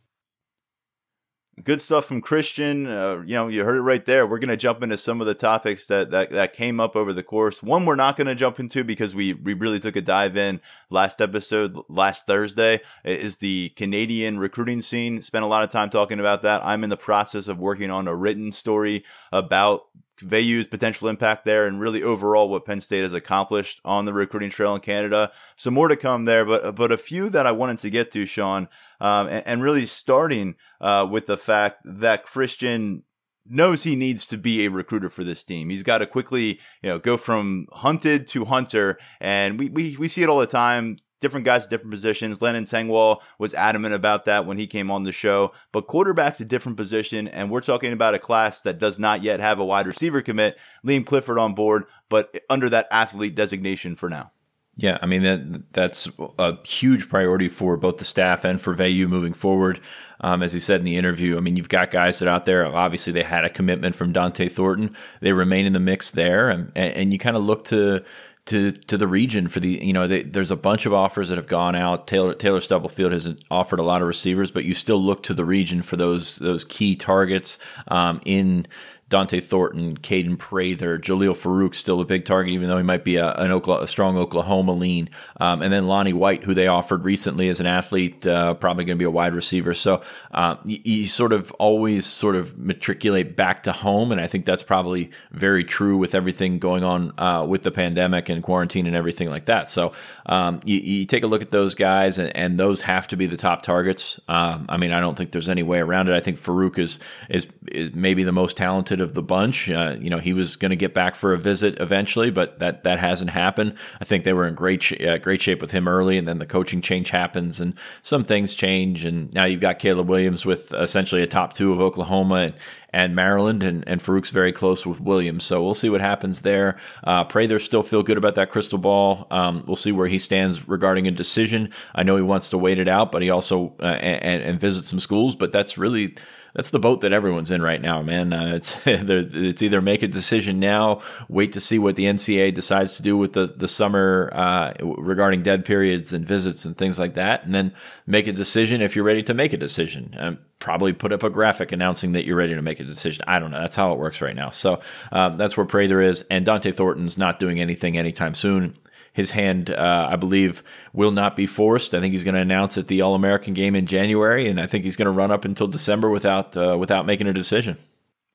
Good 1.61 1.81
stuff 1.81 2.05
from 2.05 2.19
Christian. 2.19 2.87
Uh, 2.87 3.21
you 3.21 3.35
know, 3.35 3.47
you 3.47 3.63
heard 3.63 3.75
it 3.75 3.81
right 3.81 4.03
there. 4.03 4.25
We're 4.25 4.39
going 4.39 4.49
to 4.49 4.57
jump 4.57 4.81
into 4.81 4.97
some 4.97 5.21
of 5.21 5.27
the 5.27 5.35
topics 5.35 5.85
that, 5.85 6.09
that, 6.09 6.31
that 6.31 6.53
came 6.53 6.79
up 6.79 6.95
over 6.95 7.13
the 7.13 7.21
course. 7.21 7.61
One 7.61 7.85
we're 7.85 7.95
not 7.95 8.17
going 8.17 8.25
to 8.25 8.33
jump 8.33 8.59
into 8.59 8.83
because 8.83 9.13
we, 9.13 9.33
we 9.33 9.53
really 9.53 9.79
took 9.79 9.95
a 9.95 10.01
dive 10.01 10.35
in 10.35 10.61
last 10.89 11.21
episode, 11.21 11.77
last 11.87 12.25
Thursday, 12.25 12.81
is 13.05 13.37
the 13.37 13.69
Canadian 13.75 14.39
recruiting 14.39 14.81
scene. 14.81 15.21
Spent 15.21 15.45
a 15.45 15.47
lot 15.47 15.63
of 15.63 15.69
time 15.69 15.91
talking 15.91 16.19
about 16.19 16.41
that. 16.41 16.65
I'm 16.65 16.83
in 16.83 16.89
the 16.89 16.97
process 16.97 17.47
of 17.47 17.59
working 17.59 17.91
on 17.91 18.07
a 18.07 18.15
written 18.15 18.51
story 18.51 19.03
about 19.31 19.85
Veilleux's 20.21 20.67
potential 20.67 21.07
impact 21.07 21.45
there 21.45 21.67
and 21.67 21.79
really 21.79 22.01
overall 22.01 22.49
what 22.49 22.65
Penn 22.65 22.81
State 22.81 23.01
has 23.01 23.13
accomplished 23.13 23.79
on 23.83 24.05
the 24.05 24.13
recruiting 24.13 24.49
trail 24.49 24.75
in 24.75 24.81
Canada. 24.81 25.31
So 25.55 25.71
more 25.71 25.87
to 25.87 25.95
come 25.95 26.25
there, 26.25 26.45
but 26.45 26.75
but 26.75 26.91
a 26.91 26.97
few 26.97 27.29
that 27.29 27.45
I 27.45 27.51
wanted 27.51 27.79
to 27.79 27.89
get 27.89 28.11
to, 28.11 28.25
Sean, 28.25 28.67
um, 29.03 29.27
and, 29.27 29.43
and, 29.45 29.63
really 29.63 29.85
starting 29.85 30.55
uh, 30.81 31.05
with 31.09 31.25
the 31.25 31.37
fact 31.37 31.81
that 31.83 32.25
Christian 32.25 33.03
knows 33.45 33.83
he 33.83 33.95
needs 33.95 34.25
to 34.27 34.37
be 34.37 34.65
a 34.65 34.71
recruiter 34.71 35.09
for 35.09 35.25
this 35.25 35.43
team. 35.43 35.69
He's 35.69 35.83
got 35.83 35.97
to 35.97 36.07
quickly, 36.07 36.59
you 36.81 36.89
know, 36.89 36.99
go 36.99 37.17
from 37.17 37.67
hunted 37.73 38.25
to 38.27 38.45
hunter, 38.45 38.97
and 39.19 39.59
we 39.59 39.69
we, 39.69 39.97
we 39.97 40.07
see 40.07 40.23
it 40.23 40.29
all 40.29 40.39
the 40.39 40.47
time 40.47 40.97
different 41.23 41.45
guys 41.45 41.63
at 41.63 41.69
different 41.69 41.89
positions. 41.89 42.41
Landon 42.41 42.65
Tengwall 42.65 43.21
was 43.39 43.53
adamant 43.53 43.95
about 43.95 44.25
that 44.25 44.45
when 44.45 44.57
he 44.57 44.67
came 44.67 44.91
on 44.91 45.03
the 45.03 45.11
show. 45.13 45.53
But 45.71 45.87
quarterback's 45.87 46.41
a 46.41 46.45
different 46.45 46.77
position, 46.77 47.29
and 47.29 47.49
we're 47.49 47.61
talking 47.61 47.93
about 47.93 48.13
a 48.13 48.19
class 48.19 48.61
that 48.61 48.77
does 48.77 48.99
not 48.99 49.23
yet 49.23 49.39
have 49.39 49.57
a 49.57 49.65
wide 49.65 49.87
receiver 49.87 50.21
commit. 50.21 50.59
Liam 50.85 51.05
Clifford 51.05 51.39
on 51.39 51.55
board, 51.55 51.85
but 52.09 52.41
under 52.49 52.69
that 52.69 52.87
athlete 52.91 53.35
designation 53.35 53.95
for 53.95 54.09
now. 54.09 54.33
Yeah, 54.75 54.97
I 55.01 55.05
mean 55.05 55.21
that 55.21 55.71
that's 55.73 56.09
a 56.39 56.57
huge 56.65 57.07
priority 57.07 57.47
for 57.47 57.77
both 57.77 57.97
the 57.97 58.05
staff 58.05 58.43
and 58.43 58.59
for 58.59 58.75
Veilleux 58.75 59.07
moving 59.07 59.33
forward. 59.33 59.79
Um, 60.19 60.41
as 60.41 60.53
he 60.53 60.59
said 60.59 60.79
in 60.79 60.85
the 60.85 60.97
interview, 60.97 61.37
I 61.37 61.41
mean 61.41 61.57
you've 61.57 61.69
got 61.69 61.91
guys 61.91 62.19
that 62.19 62.27
out 62.27 62.45
there. 62.45 62.65
Obviously, 62.65 63.13
they 63.13 63.23
had 63.23 63.45
a 63.45 63.49
commitment 63.49 63.95
from 63.95 64.13
Dont'e 64.13 64.51
Thornton. 64.51 64.95
They 65.19 65.31
remain 65.31 65.67
in 65.67 65.73
the 65.73 65.79
mix 65.79 66.09
there, 66.09 66.49
and, 66.49 66.71
and 66.75 67.13
you 67.13 67.19
kind 67.19 67.37
of 67.37 67.43
look 67.43 67.65
to 67.65 68.03
to 68.45 68.71
to 68.71 68.97
the 68.97 69.07
region 69.07 69.47
for 69.47 69.59
the 69.59 69.79
you 69.81 69.93
know 69.93 70.07
they, 70.07 70.23
there's 70.23 70.51
a 70.51 70.55
bunch 70.55 70.85
of 70.85 70.93
offers 70.93 71.29
that 71.29 71.37
have 71.37 71.47
gone 71.47 71.75
out. 71.75 72.07
Taylor 72.07 72.33
Taylor 72.33 72.59
Stubblefield 72.59 73.11
has 73.11 73.35
offered 73.51 73.79
a 73.79 73.83
lot 73.83 74.01
of 74.01 74.07
receivers, 74.07 74.51
but 74.51 74.65
you 74.65 74.73
still 74.73 75.01
look 75.01 75.23
to 75.23 75.33
the 75.33 75.45
region 75.45 75.81
for 75.81 75.95
those 75.95 76.37
those 76.37 76.65
key 76.65 76.95
targets 76.95 77.59
um, 77.87 78.19
in 78.25 78.65
Dont'e 79.13 79.43
Thornton, 79.43 79.95
Kaden 79.99 80.39
Prather, 80.39 80.97
Jalil 80.97 81.37
Farooq, 81.37 81.75
still 81.75 82.01
a 82.01 82.05
big 82.05 82.25
target, 82.25 82.51
even 82.51 82.67
though 82.67 82.77
he 82.77 82.83
might 82.83 83.03
be 83.03 83.17
a, 83.17 83.31
an 83.33 83.51
Oklahoma, 83.51 83.83
a 83.83 83.87
strong 83.87 84.17
Oklahoma 84.17 84.71
lean. 84.71 85.07
Um, 85.39 85.61
and 85.61 85.71
then 85.71 85.85
Lonnie 85.85 86.13
White, 86.13 86.43
who 86.43 86.55
they 86.55 86.65
offered 86.65 87.03
recently 87.03 87.47
as 87.47 87.59
an 87.59 87.67
athlete, 87.67 88.25
uh, 88.25 88.55
probably 88.55 88.85
going 88.85 88.97
to 88.97 88.99
be 88.99 89.05
a 89.05 89.11
wide 89.11 89.35
receiver. 89.35 89.75
So 89.75 90.01
uh, 90.31 90.55
you, 90.65 90.79
you, 90.83 91.05
sort 91.05 91.31
of 91.31 91.51
always 91.53 92.07
sort 92.07 92.35
of 92.35 92.57
matriculate 92.57 93.35
back 93.35 93.61
to 93.63 93.71
home, 93.71 94.11
and 94.11 94.19
I 94.19 94.25
think 94.25 94.47
that's 94.47 94.63
probably 94.63 95.11
very 95.31 95.63
true 95.63 95.97
with 95.97 96.15
everything 96.15 96.57
going 96.57 96.83
on 96.83 97.13
uh, 97.19 97.45
with 97.47 97.61
the 97.61 97.71
pandemic 97.71 98.29
and 98.29 98.41
quarantine 98.41 98.87
and 98.87 98.95
everything 98.95 99.29
like 99.29 99.45
that. 99.45 99.67
So 99.67 99.93
um, 100.25 100.59
you, 100.65 100.79
you, 100.79 101.05
take 101.05 101.23
a 101.23 101.27
look 101.27 101.43
at 101.43 101.51
those 101.51 101.75
guys, 101.75 102.17
and, 102.17 102.35
and, 102.35 102.59
those 102.59 102.81
have 102.81 103.07
to 103.09 103.15
be 103.15 103.25
the 103.25 103.37
top 103.37 103.61
targets. 103.61 104.19
Um, 104.27 104.65
I 104.69 104.77
mean, 104.77 104.91
I 104.91 104.99
don't 104.99 105.15
think 105.15 105.31
there's 105.31 105.49
any 105.49 105.63
way 105.63 105.79
around 105.79 106.07
it. 106.07 106.15
I 106.15 106.19
think 106.19 106.39
Farouk 106.39 106.79
is 106.79 106.99
is, 107.29 107.45
is 107.67 107.93
maybe 107.93 108.23
the 108.23 108.31
most 108.31 108.57
talented 108.57 109.01
of 109.03 109.13
the 109.13 109.21
bunch. 109.21 109.69
Uh, 109.69 109.95
you 109.99 110.09
know, 110.09 110.17
he 110.17 110.33
was 110.33 110.55
going 110.55 110.71
to 110.71 110.75
get 110.75 110.93
back 110.93 111.13
for 111.13 111.33
a 111.33 111.37
visit 111.37 111.79
eventually, 111.79 112.31
but 112.31 112.57
that 112.59 112.83
that 112.83 112.97
hasn't 112.97 113.29
happened. 113.29 113.75
I 114.01 114.05
think 114.05 114.23
they 114.23 114.33
were 114.33 114.47
in 114.47 114.55
great 114.55 114.81
sh- 114.81 114.99
uh, 114.99 115.19
great 115.19 115.41
shape 115.41 115.61
with 115.61 115.71
him 115.71 115.87
early, 115.87 116.17
and 116.17 116.27
then 116.27 116.39
the 116.39 116.47
coaching 116.47 116.81
change 116.81 117.11
happens, 117.11 117.59
and 117.59 117.75
some 118.01 118.23
things 118.23 118.55
change, 118.55 119.05
and 119.05 119.31
now 119.33 119.45
you've 119.45 119.61
got 119.61 119.77
Caleb 119.77 120.09
Williams 120.09 120.45
with 120.45 120.73
essentially 120.73 121.21
a 121.21 121.27
top 121.27 121.53
two 121.53 121.71
of 121.71 121.79
Oklahoma 121.79 122.35
and, 122.35 122.53
and 122.91 123.15
Maryland, 123.15 123.63
and, 123.63 123.83
and 123.87 124.01
Farooq's 124.01 124.29
very 124.29 124.51
close 124.51 124.85
with 124.85 125.01
Williams. 125.01 125.43
So 125.43 125.63
we'll 125.63 125.73
see 125.73 125.89
what 125.89 126.01
happens 126.01 126.41
there. 126.41 126.77
Uh, 127.03 127.23
Prather 127.23 127.59
still 127.59 127.83
feel 127.83 128.03
good 128.03 128.17
about 128.17 128.35
that 128.35 128.51
crystal 128.51 128.77
ball. 128.77 129.27
Um, 129.31 129.63
we'll 129.65 129.75
see 129.75 129.91
where 129.91 130.07
he 130.07 130.19
stands 130.19 130.67
regarding 130.67 131.07
a 131.07 131.11
decision. 131.11 131.71
I 131.95 132.03
know 132.03 132.15
he 132.15 132.21
wants 132.21 132.49
to 132.49 132.57
wait 132.57 132.77
it 132.77 132.87
out, 132.87 133.11
but 133.11 133.21
he 133.21 133.31
also 133.31 133.73
uh, 133.79 133.85
and, 133.85 134.43
and 134.43 134.59
visit 134.59 134.83
some 134.83 134.99
schools. 134.99 135.35
But 135.35 135.51
that's 135.51 135.77
really 135.77 136.15
that's 136.53 136.69
the 136.69 136.79
boat 136.79 137.01
that 137.01 137.13
everyone's 137.13 137.51
in 137.51 137.61
right 137.61 137.81
now, 137.81 138.01
man. 138.01 138.31
Uh, 138.31 138.55
it's 138.55 138.77
it's 138.85 139.61
either 139.61 139.81
make 139.81 140.03
a 140.03 140.07
decision 140.07 140.59
now, 140.59 141.01
wait 141.27 141.51
to 141.53 141.59
see 141.59 141.79
what 141.79 141.95
the 141.95 142.05
NCAA 142.05 142.53
decides 142.53 142.97
to 142.97 143.03
do 143.03 143.17
with 143.17 143.33
the 143.33 143.47
the 143.47 143.67
summer 143.67 144.29
uh, 144.33 144.73
regarding 144.81 145.43
dead 145.43 145.65
periods 145.65 146.13
and 146.13 146.25
visits 146.25 146.65
and 146.65 146.77
things 146.77 146.99
like 146.99 147.15
that, 147.15 147.43
and 147.45 147.53
then 147.53 147.73
make 148.05 148.27
a 148.27 148.33
decision 148.33 148.81
if 148.81 148.95
you're 148.95 149.05
ready 149.05 149.23
to 149.23 149.33
make 149.33 149.53
a 149.53 149.57
decision. 149.57 150.15
Um, 150.17 150.39
probably 150.59 150.93
put 150.93 151.11
up 151.11 151.23
a 151.23 151.29
graphic 151.29 151.73
announcing 151.73 152.13
that 152.13 152.25
you're 152.25 152.37
ready 152.37 152.55
to 152.55 152.61
make 152.61 152.79
a 152.79 152.85
decision. 152.85 153.23
I 153.27 153.39
don't 153.39 153.51
know. 153.51 153.59
That's 153.59 153.75
how 153.75 153.91
it 153.91 153.99
works 153.99 154.21
right 154.21 154.35
now. 154.35 154.49
So 154.51 154.79
um, 155.11 155.37
that's 155.37 155.57
where 155.57 155.65
Prather 155.65 156.01
is, 156.01 156.23
and 156.29 156.45
Dont'e 156.45 156.73
Thornton's 156.73 157.17
not 157.17 157.39
doing 157.39 157.59
anything 157.59 157.97
anytime 157.97 158.33
soon 158.33 158.77
his 159.13 159.31
hand, 159.31 159.69
uh, 159.69 160.07
I 160.11 160.15
believe, 160.15 160.63
will 160.91 161.11
not 161.11 161.35
be 161.35 161.45
forced. 161.45 161.93
I 161.93 161.99
think 161.99 162.11
he's 162.11 162.23
going 162.23 162.33
to 162.33 162.41
announce 162.41 162.77
at 162.77 162.87
the 162.87 163.01
All 163.01 163.15
American 163.15 163.53
game 163.53 163.75
in 163.75 163.85
January, 163.85 164.47
and 164.47 164.59
I 164.59 164.67
think 164.67 164.83
he's 164.83 164.95
going 164.95 165.05
to 165.05 165.11
run 165.11 165.31
up 165.31 165.45
until 165.45 165.67
December 165.67 166.09
without 166.09 166.57
uh, 166.57 166.77
without 166.77 167.05
making 167.05 167.27
a 167.27 167.33
decision. 167.33 167.77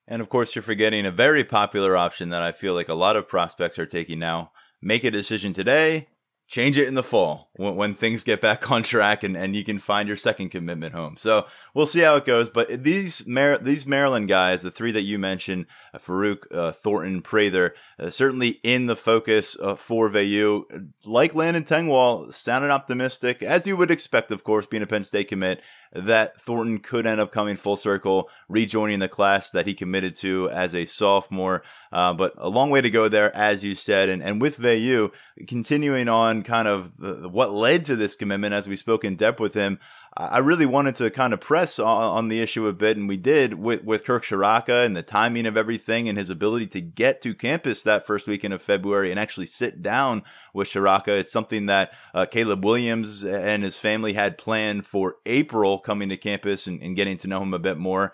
And 0.06 0.22
of 0.22 0.28
course, 0.28 0.54
you're 0.54 0.62
forgetting 0.62 1.04
a 1.04 1.10
very 1.10 1.44
popular 1.44 1.96
option 1.96 2.30
that 2.30 2.42
I 2.42 2.52
feel 2.52 2.74
like 2.74 2.88
a 2.88 2.94
lot 2.94 3.16
of 3.16 3.28
prospects 3.28 3.78
are 3.78 3.86
taking 3.86 4.18
now. 4.18 4.52
Make 4.80 5.04
a 5.04 5.10
decision 5.10 5.52
today, 5.52 6.06
change 6.46 6.78
it 6.78 6.88
in 6.88 6.94
the 6.94 7.02
fall 7.02 7.50
when, 7.56 7.76
when 7.76 7.94
things 7.94 8.24
get 8.24 8.40
back 8.40 8.70
on 8.70 8.82
track 8.82 9.22
and, 9.22 9.36
and 9.36 9.54
you 9.54 9.64
can 9.64 9.78
find 9.78 10.08
your 10.08 10.16
second 10.16 10.48
commitment 10.48 10.94
home. 10.94 11.16
So 11.16 11.46
we'll 11.78 11.86
see 11.86 12.00
how 12.00 12.16
it 12.16 12.24
goes. 12.24 12.50
But 12.50 12.82
these 12.82 13.24
Mar- 13.24 13.58
these 13.58 13.86
Maryland 13.86 14.26
guys, 14.26 14.62
the 14.62 14.70
three 14.70 14.90
that 14.90 15.02
you 15.02 15.16
mentioned, 15.16 15.66
uh, 15.94 15.98
Farooq, 15.98 16.38
uh, 16.52 16.72
Thornton, 16.72 17.22
Prather, 17.22 17.72
uh, 18.00 18.10
certainly 18.10 18.58
in 18.64 18.86
the 18.86 18.96
focus 18.96 19.56
uh, 19.60 19.76
for 19.76 20.10
Veilleux. 20.10 20.64
Like 21.06 21.36
Landon 21.36 21.62
Tengwall, 21.62 22.32
sounded 22.32 22.72
optimistic, 22.72 23.44
as 23.44 23.64
you 23.64 23.76
would 23.76 23.92
expect, 23.92 24.32
of 24.32 24.42
course, 24.42 24.66
being 24.66 24.82
a 24.82 24.88
Penn 24.88 25.04
State 25.04 25.28
commit, 25.28 25.62
that 25.92 26.40
Thornton 26.40 26.80
could 26.80 27.06
end 27.06 27.20
up 27.20 27.30
coming 27.30 27.56
full 27.56 27.76
circle, 27.76 28.28
rejoining 28.48 28.98
the 28.98 29.08
class 29.08 29.48
that 29.50 29.66
he 29.66 29.72
committed 29.72 30.16
to 30.16 30.50
as 30.50 30.74
a 30.74 30.84
sophomore. 30.84 31.62
Uh, 31.92 32.12
but 32.12 32.34
a 32.36 32.48
long 32.48 32.70
way 32.70 32.80
to 32.80 32.90
go 32.90 33.08
there, 33.08 33.34
as 33.36 33.64
you 33.64 33.76
said. 33.76 34.08
And, 34.08 34.20
and 34.20 34.42
with 34.42 34.58
Veilleux, 34.58 35.12
continuing 35.46 36.08
on 36.08 36.42
kind 36.42 36.66
of 36.66 36.96
the, 36.96 37.28
what 37.28 37.52
led 37.52 37.84
to 37.84 37.94
this 37.94 38.16
commitment, 38.16 38.52
as 38.52 38.66
we 38.66 38.74
spoke 38.74 39.04
in 39.04 39.14
depth 39.14 39.38
with 39.38 39.54
him, 39.54 39.78
I 40.16 40.38
really 40.38 40.66
wanted 40.66 40.96
to 40.96 41.10
kind 41.10 41.32
of 41.32 41.40
press 41.40 41.78
on, 41.78 41.86
on, 41.86 42.28
the 42.28 42.40
issue 42.40 42.66
a 42.66 42.72
bit, 42.72 42.96
and 42.96 43.08
we 43.08 43.16
did 43.16 43.54
with, 43.54 43.84
with 43.84 44.04
Kirk 44.04 44.24
Ciarrocca 44.24 44.84
and 44.84 44.96
the 44.96 45.02
timing 45.02 45.46
of 45.46 45.56
everything 45.56 46.08
and 46.08 46.18
his 46.18 46.30
ability 46.30 46.66
to 46.68 46.80
get 46.80 47.20
to 47.22 47.34
campus 47.34 47.82
that 47.82 48.06
first 48.06 48.26
weekend 48.26 48.52
of 48.52 48.62
February 48.62 49.10
and 49.10 49.20
actually 49.20 49.46
sit 49.46 49.82
down 49.82 50.22
with 50.52 50.68
Ciarrocca. 50.68 51.08
It's 51.08 51.32
something 51.32 51.66
that 51.66 51.92
uh, 52.14 52.26
Caleb 52.26 52.64
Williams 52.64 53.22
and 53.22 53.62
his 53.62 53.78
family 53.78 54.14
had 54.14 54.38
planned 54.38 54.86
for 54.86 55.16
April 55.24 55.78
coming 55.78 56.08
to 56.08 56.16
campus 56.16 56.66
and, 56.66 56.82
and 56.82 56.96
getting 56.96 57.18
to 57.18 57.28
know 57.28 57.42
him 57.42 57.54
a 57.54 57.58
bit 57.58 57.78
more 57.78 58.12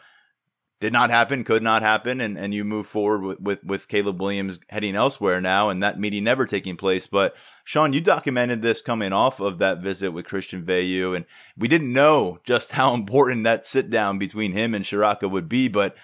did 0.84 0.92
not 0.92 1.08
happen, 1.08 1.44
could 1.44 1.62
not 1.62 1.80
happen, 1.80 2.20
and, 2.20 2.36
and 2.36 2.52
you 2.52 2.62
move 2.62 2.86
forward 2.86 3.22
with, 3.22 3.40
with, 3.40 3.64
with 3.64 3.88
Caleb 3.88 4.20
Williams 4.20 4.60
heading 4.68 4.94
elsewhere 4.94 5.40
now, 5.40 5.70
and 5.70 5.82
that 5.82 5.98
meeting 5.98 6.24
never 6.24 6.44
taking 6.44 6.76
place. 6.76 7.06
But 7.06 7.34
Sean, 7.64 7.94
you 7.94 8.02
documented 8.02 8.60
this 8.60 8.82
coming 8.82 9.10
off 9.10 9.40
of 9.40 9.56
that 9.60 9.78
visit 9.78 10.10
with 10.10 10.26
Christian 10.26 10.62
Veilleux, 10.62 11.16
and 11.16 11.24
we 11.56 11.68
didn't 11.68 11.90
know 11.90 12.38
just 12.44 12.72
how 12.72 12.92
important 12.92 13.44
that 13.44 13.64
sit 13.64 13.88
down 13.88 14.18
between 14.18 14.52
him 14.52 14.74
and 14.74 14.84
Ciarrocca 14.84 15.30
would 15.30 15.48
be. 15.48 15.68
But 15.68 15.96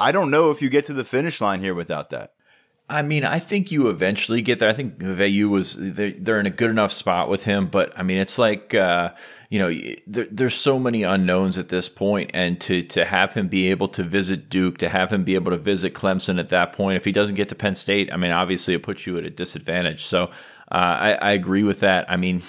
I 0.00 0.10
don't 0.10 0.32
know 0.32 0.50
if 0.50 0.60
you 0.60 0.68
get 0.68 0.84
to 0.86 0.92
the 0.94 1.04
finish 1.04 1.40
line 1.40 1.60
here 1.60 1.72
without 1.72 2.10
that. 2.10 2.32
I 2.88 3.02
mean, 3.02 3.24
I 3.24 3.38
think 3.38 3.70
you 3.70 3.88
eventually 3.88 4.42
get 4.42 4.58
there. 4.58 4.68
I 4.68 4.72
think 4.72 4.98
Veilleux 4.98 5.48
was 5.48 5.76
they're, 5.78 6.40
in 6.40 6.46
a 6.46 6.50
good 6.50 6.70
enough 6.70 6.90
spot 6.90 7.30
with 7.30 7.44
him, 7.44 7.68
but 7.68 7.96
I 7.96 8.02
mean, 8.02 8.18
it's 8.18 8.36
like 8.36 8.74
uh, 8.74 9.12
you 9.50 9.58
know, 9.58 9.94
there, 10.06 10.26
there's 10.30 10.54
so 10.54 10.78
many 10.78 11.02
unknowns 11.02 11.58
at 11.58 11.68
this 11.68 11.88
point, 11.88 12.30
and 12.34 12.60
to 12.62 12.82
to 12.82 13.04
have 13.04 13.34
him 13.34 13.48
be 13.48 13.70
able 13.70 13.88
to 13.88 14.02
visit 14.02 14.48
Duke, 14.48 14.78
to 14.78 14.88
have 14.88 15.12
him 15.12 15.24
be 15.24 15.34
able 15.34 15.50
to 15.50 15.58
visit 15.58 15.94
Clemson 15.94 16.38
at 16.38 16.48
that 16.50 16.72
point, 16.72 16.96
if 16.96 17.04
he 17.04 17.12
doesn't 17.12 17.36
get 17.36 17.48
to 17.50 17.54
Penn 17.54 17.74
State, 17.74 18.12
I 18.12 18.16
mean, 18.16 18.30
obviously 18.30 18.74
it 18.74 18.82
puts 18.82 19.06
you 19.06 19.18
at 19.18 19.24
a 19.24 19.30
disadvantage. 19.30 20.04
So 20.04 20.24
uh, 20.24 20.28
I, 20.70 21.12
I 21.20 21.30
agree 21.32 21.62
with 21.62 21.80
that. 21.80 22.10
I 22.10 22.16
mean. 22.16 22.42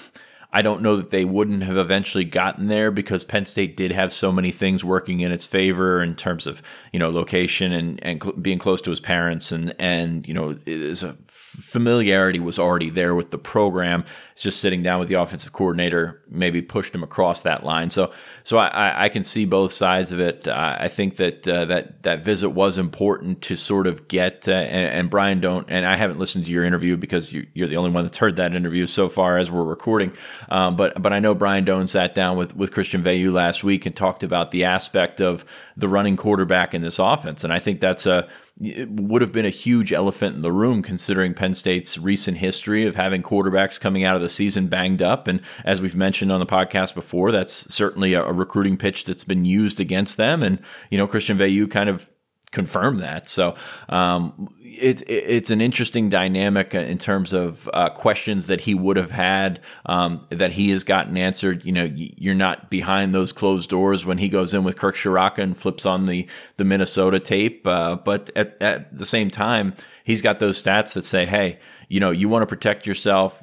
I 0.52 0.62
don't 0.62 0.80
know 0.80 0.96
that 0.96 1.10
they 1.10 1.26
wouldn't 1.26 1.64
have 1.64 1.76
eventually 1.76 2.24
gotten 2.24 2.68
there 2.68 2.90
because 2.90 3.24
Penn 3.24 3.44
State 3.44 3.76
did 3.76 3.92
have 3.92 4.10
so 4.10 4.32
many 4.32 4.50
things 4.50 4.82
working 4.82 5.20
in 5.20 5.30
its 5.30 5.44
favor 5.44 6.02
in 6.02 6.14
terms 6.14 6.46
of 6.46 6.62
you 6.94 6.98
know 6.98 7.10
location 7.10 7.72
and 7.72 8.02
and 8.02 8.22
cl- 8.22 8.36
being 8.36 8.58
close 8.58 8.80
to 8.82 8.90
his 8.90 9.00
parents 9.00 9.52
and 9.52 9.74
and 9.78 10.26
you 10.26 10.32
know 10.32 10.56
is 10.64 11.02
a 11.02 11.14
familiarity 11.56 12.38
was 12.38 12.58
already 12.58 12.90
there 12.90 13.14
with 13.14 13.30
the 13.30 13.38
program. 13.38 14.04
It's 14.32 14.42
just 14.42 14.60
sitting 14.60 14.82
down 14.82 15.00
with 15.00 15.08
the 15.08 15.14
offensive 15.14 15.52
coordinator, 15.52 16.22
maybe 16.28 16.60
pushed 16.60 16.94
him 16.94 17.02
across 17.02 17.42
that 17.42 17.64
line. 17.64 17.88
So, 17.88 18.12
so 18.44 18.58
I, 18.58 19.04
I 19.04 19.08
can 19.08 19.24
see 19.24 19.46
both 19.46 19.72
sides 19.72 20.12
of 20.12 20.20
it. 20.20 20.46
Uh, 20.46 20.76
I 20.78 20.88
think 20.88 21.16
that 21.16 21.48
uh, 21.48 21.64
that 21.66 22.02
that 22.02 22.22
visit 22.22 22.50
was 22.50 22.76
important 22.76 23.42
to 23.42 23.56
sort 23.56 23.86
of 23.86 24.08
get. 24.08 24.46
Uh, 24.48 24.52
and, 24.52 24.94
and, 24.94 25.10
Brian, 25.10 25.40
Dohn. 25.40 25.64
And 25.68 25.86
I 25.86 25.96
haven't 25.96 26.18
listened 26.18 26.44
to 26.46 26.52
your 26.52 26.64
interview 26.64 26.96
because 26.96 27.32
you, 27.32 27.46
are 27.60 27.66
the 27.66 27.76
only 27.76 27.90
one 27.90 28.04
that's 28.04 28.18
heard 28.18 28.36
that 28.36 28.54
interview 28.54 28.86
so 28.86 29.08
far 29.08 29.38
as 29.38 29.50
we're 29.50 29.64
recording. 29.64 30.12
Um, 30.48 30.76
but 30.76 31.00
but 31.00 31.12
I 31.12 31.18
know 31.18 31.34
Brian 31.34 31.64
Dohn 31.64 31.86
sat 31.86 32.14
down 32.14 32.36
with 32.36 32.54
with 32.54 32.72
Christian 32.72 33.02
Veilleux 33.02 33.32
last 33.32 33.64
week 33.64 33.86
and 33.86 33.96
talked 33.96 34.22
about 34.22 34.50
the 34.50 34.64
aspect 34.64 35.20
of 35.20 35.44
the 35.76 35.88
running 35.88 36.16
quarterback 36.16 36.74
in 36.74 36.82
this 36.82 36.98
offense, 36.98 37.44
and 37.44 37.52
I 37.52 37.58
think 37.58 37.80
that's 37.80 38.04
a 38.06 38.28
would 38.58 39.20
have 39.20 39.32
been 39.32 39.44
a 39.44 39.50
huge 39.50 39.92
elephant 39.92 40.34
in 40.34 40.42
the 40.42 40.52
room 40.52 40.82
considering 40.82 41.34
Penn 41.34 41.54
State's 41.54 41.98
recent 41.98 42.38
history 42.38 42.86
of 42.86 42.94
having 42.94 43.22
quarterbacks 43.22 43.78
coming 43.78 44.02
out 44.02 44.16
of 44.16 44.22
the 44.22 44.30
season 44.30 44.68
banged 44.68 45.02
up. 45.02 45.28
And 45.28 45.42
as 45.64 45.82
we've 45.82 45.96
mentioned 45.96 46.32
on 46.32 46.40
the 46.40 46.46
podcast 46.46 46.94
before, 46.94 47.32
that's 47.32 47.72
certainly 47.72 48.14
a, 48.14 48.22
recruiting 48.32 48.78
pitch 48.78 49.04
that's 49.04 49.24
been 49.24 49.44
used 49.44 49.78
against 49.78 50.16
them. 50.16 50.42
And, 50.42 50.58
you 50.90 50.96
know, 50.96 51.06
Christian 51.06 51.36
Veilleux 51.36 51.70
kind 51.70 51.90
of 51.90 52.10
confirm 52.50 52.98
that. 52.98 53.28
So 53.28 53.56
um, 53.90 54.48
it, 54.76 55.02
it, 55.02 55.24
it's 55.26 55.50
an 55.50 55.60
interesting 55.60 56.08
dynamic 56.08 56.74
in 56.74 56.98
terms 56.98 57.32
of 57.32 57.68
uh, 57.72 57.90
questions 57.90 58.46
that 58.46 58.62
he 58.62 58.74
would 58.74 58.96
have 58.96 59.10
had 59.10 59.60
um, 59.86 60.22
that 60.30 60.52
he 60.52 60.70
has 60.70 60.84
gotten 60.84 61.16
answered. 61.16 61.64
You 61.64 61.72
know, 61.72 61.90
you're 61.94 62.34
not 62.34 62.70
behind 62.70 63.14
those 63.14 63.32
closed 63.32 63.70
doors 63.70 64.04
when 64.04 64.18
he 64.18 64.28
goes 64.28 64.54
in 64.54 64.64
with 64.64 64.76
Kirk 64.76 64.96
Ciarrocca 64.96 65.38
and 65.38 65.56
flips 65.56 65.86
on 65.86 66.06
the 66.06 66.28
the 66.56 66.64
Minnesota 66.64 67.18
tape. 67.18 67.66
Uh, 67.66 67.96
but 67.96 68.30
at, 68.36 68.60
at 68.62 68.96
the 68.96 69.06
same 69.06 69.30
time, 69.30 69.74
he's 70.04 70.22
got 70.22 70.38
those 70.38 70.62
stats 70.62 70.94
that 70.94 71.04
say, 71.04 71.26
hey 71.26 71.58
you 71.88 72.00
know, 72.00 72.10
you 72.10 72.28
want 72.28 72.42
to 72.42 72.46
protect 72.46 72.86
yourself. 72.86 73.42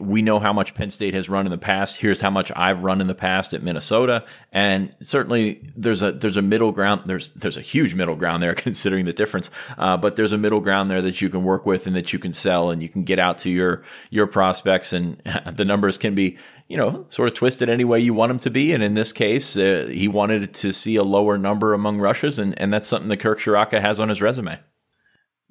We 0.00 0.22
know 0.22 0.40
how 0.40 0.52
much 0.52 0.74
Penn 0.74 0.90
State 0.90 1.14
has 1.14 1.28
run 1.28 1.46
in 1.46 1.50
the 1.50 1.58
past. 1.58 1.96
Here's 1.96 2.20
how 2.20 2.30
much 2.30 2.50
I've 2.56 2.82
run 2.82 3.00
in 3.00 3.06
the 3.06 3.14
past 3.14 3.54
at 3.54 3.62
Minnesota, 3.62 4.24
and 4.52 4.92
certainly 5.00 5.62
there's 5.76 6.02
a 6.02 6.12
there's 6.12 6.36
a 6.36 6.42
middle 6.42 6.72
ground. 6.72 7.02
There's 7.06 7.32
there's 7.32 7.56
a 7.56 7.60
huge 7.60 7.94
middle 7.94 8.16
ground 8.16 8.42
there, 8.42 8.54
considering 8.54 9.04
the 9.04 9.12
difference. 9.12 9.50
Uh, 9.78 9.96
but 9.96 10.16
there's 10.16 10.32
a 10.32 10.38
middle 10.38 10.60
ground 10.60 10.73
there 10.88 11.02
that 11.02 11.22
you 11.22 11.28
can 11.28 11.42
work 11.42 11.64
with 11.64 11.86
and 11.86 11.96
that 11.96 12.12
you 12.12 12.18
can 12.18 12.32
sell, 12.32 12.70
and 12.70 12.82
you 12.82 12.88
can 12.88 13.04
get 13.04 13.18
out 13.18 13.38
to 13.38 13.50
your 13.50 13.82
your 14.10 14.26
prospects, 14.26 14.92
and 14.92 15.20
the 15.52 15.64
numbers 15.64 15.98
can 15.98 16.14
be 16.14 16.38
you 16.66 16.78
know, 16.78 17.04
sort 17.10 17.28
of 17.28 17.34
twisted 17.34 17.68
any 17.68 17.84
way 17.84 18.00
you 18.00 18.14
want 18.14 18.30
them 18.30 18.38
to 18.38 18.50
be. 18.50 18.72
And 18.72 18.82
in 18.82 18.94
this 18.94 19.12
case, 19.12 19.56
uh, 19.56 19.88
he 19.92 20.08
wanted 20.08 20.54
to 20.54 20.72
see 20.72 20.96
a 20.96 21.02
lower 21.02 21.36
number 21.36 21.74
among 21.74 21.98
rushes, 21.98 22.38
and, 22.38 22.58
and 22.58 22.72
that's 22.72 22.86
something 22.86 23.08
that 23.08 23.18
Kirk 23.18 23.38
Ciarrocca 23.38 23.80
has 23.80 24.00
on 24.00 24.08
his 24.08 24.22
resume 24.22 24.58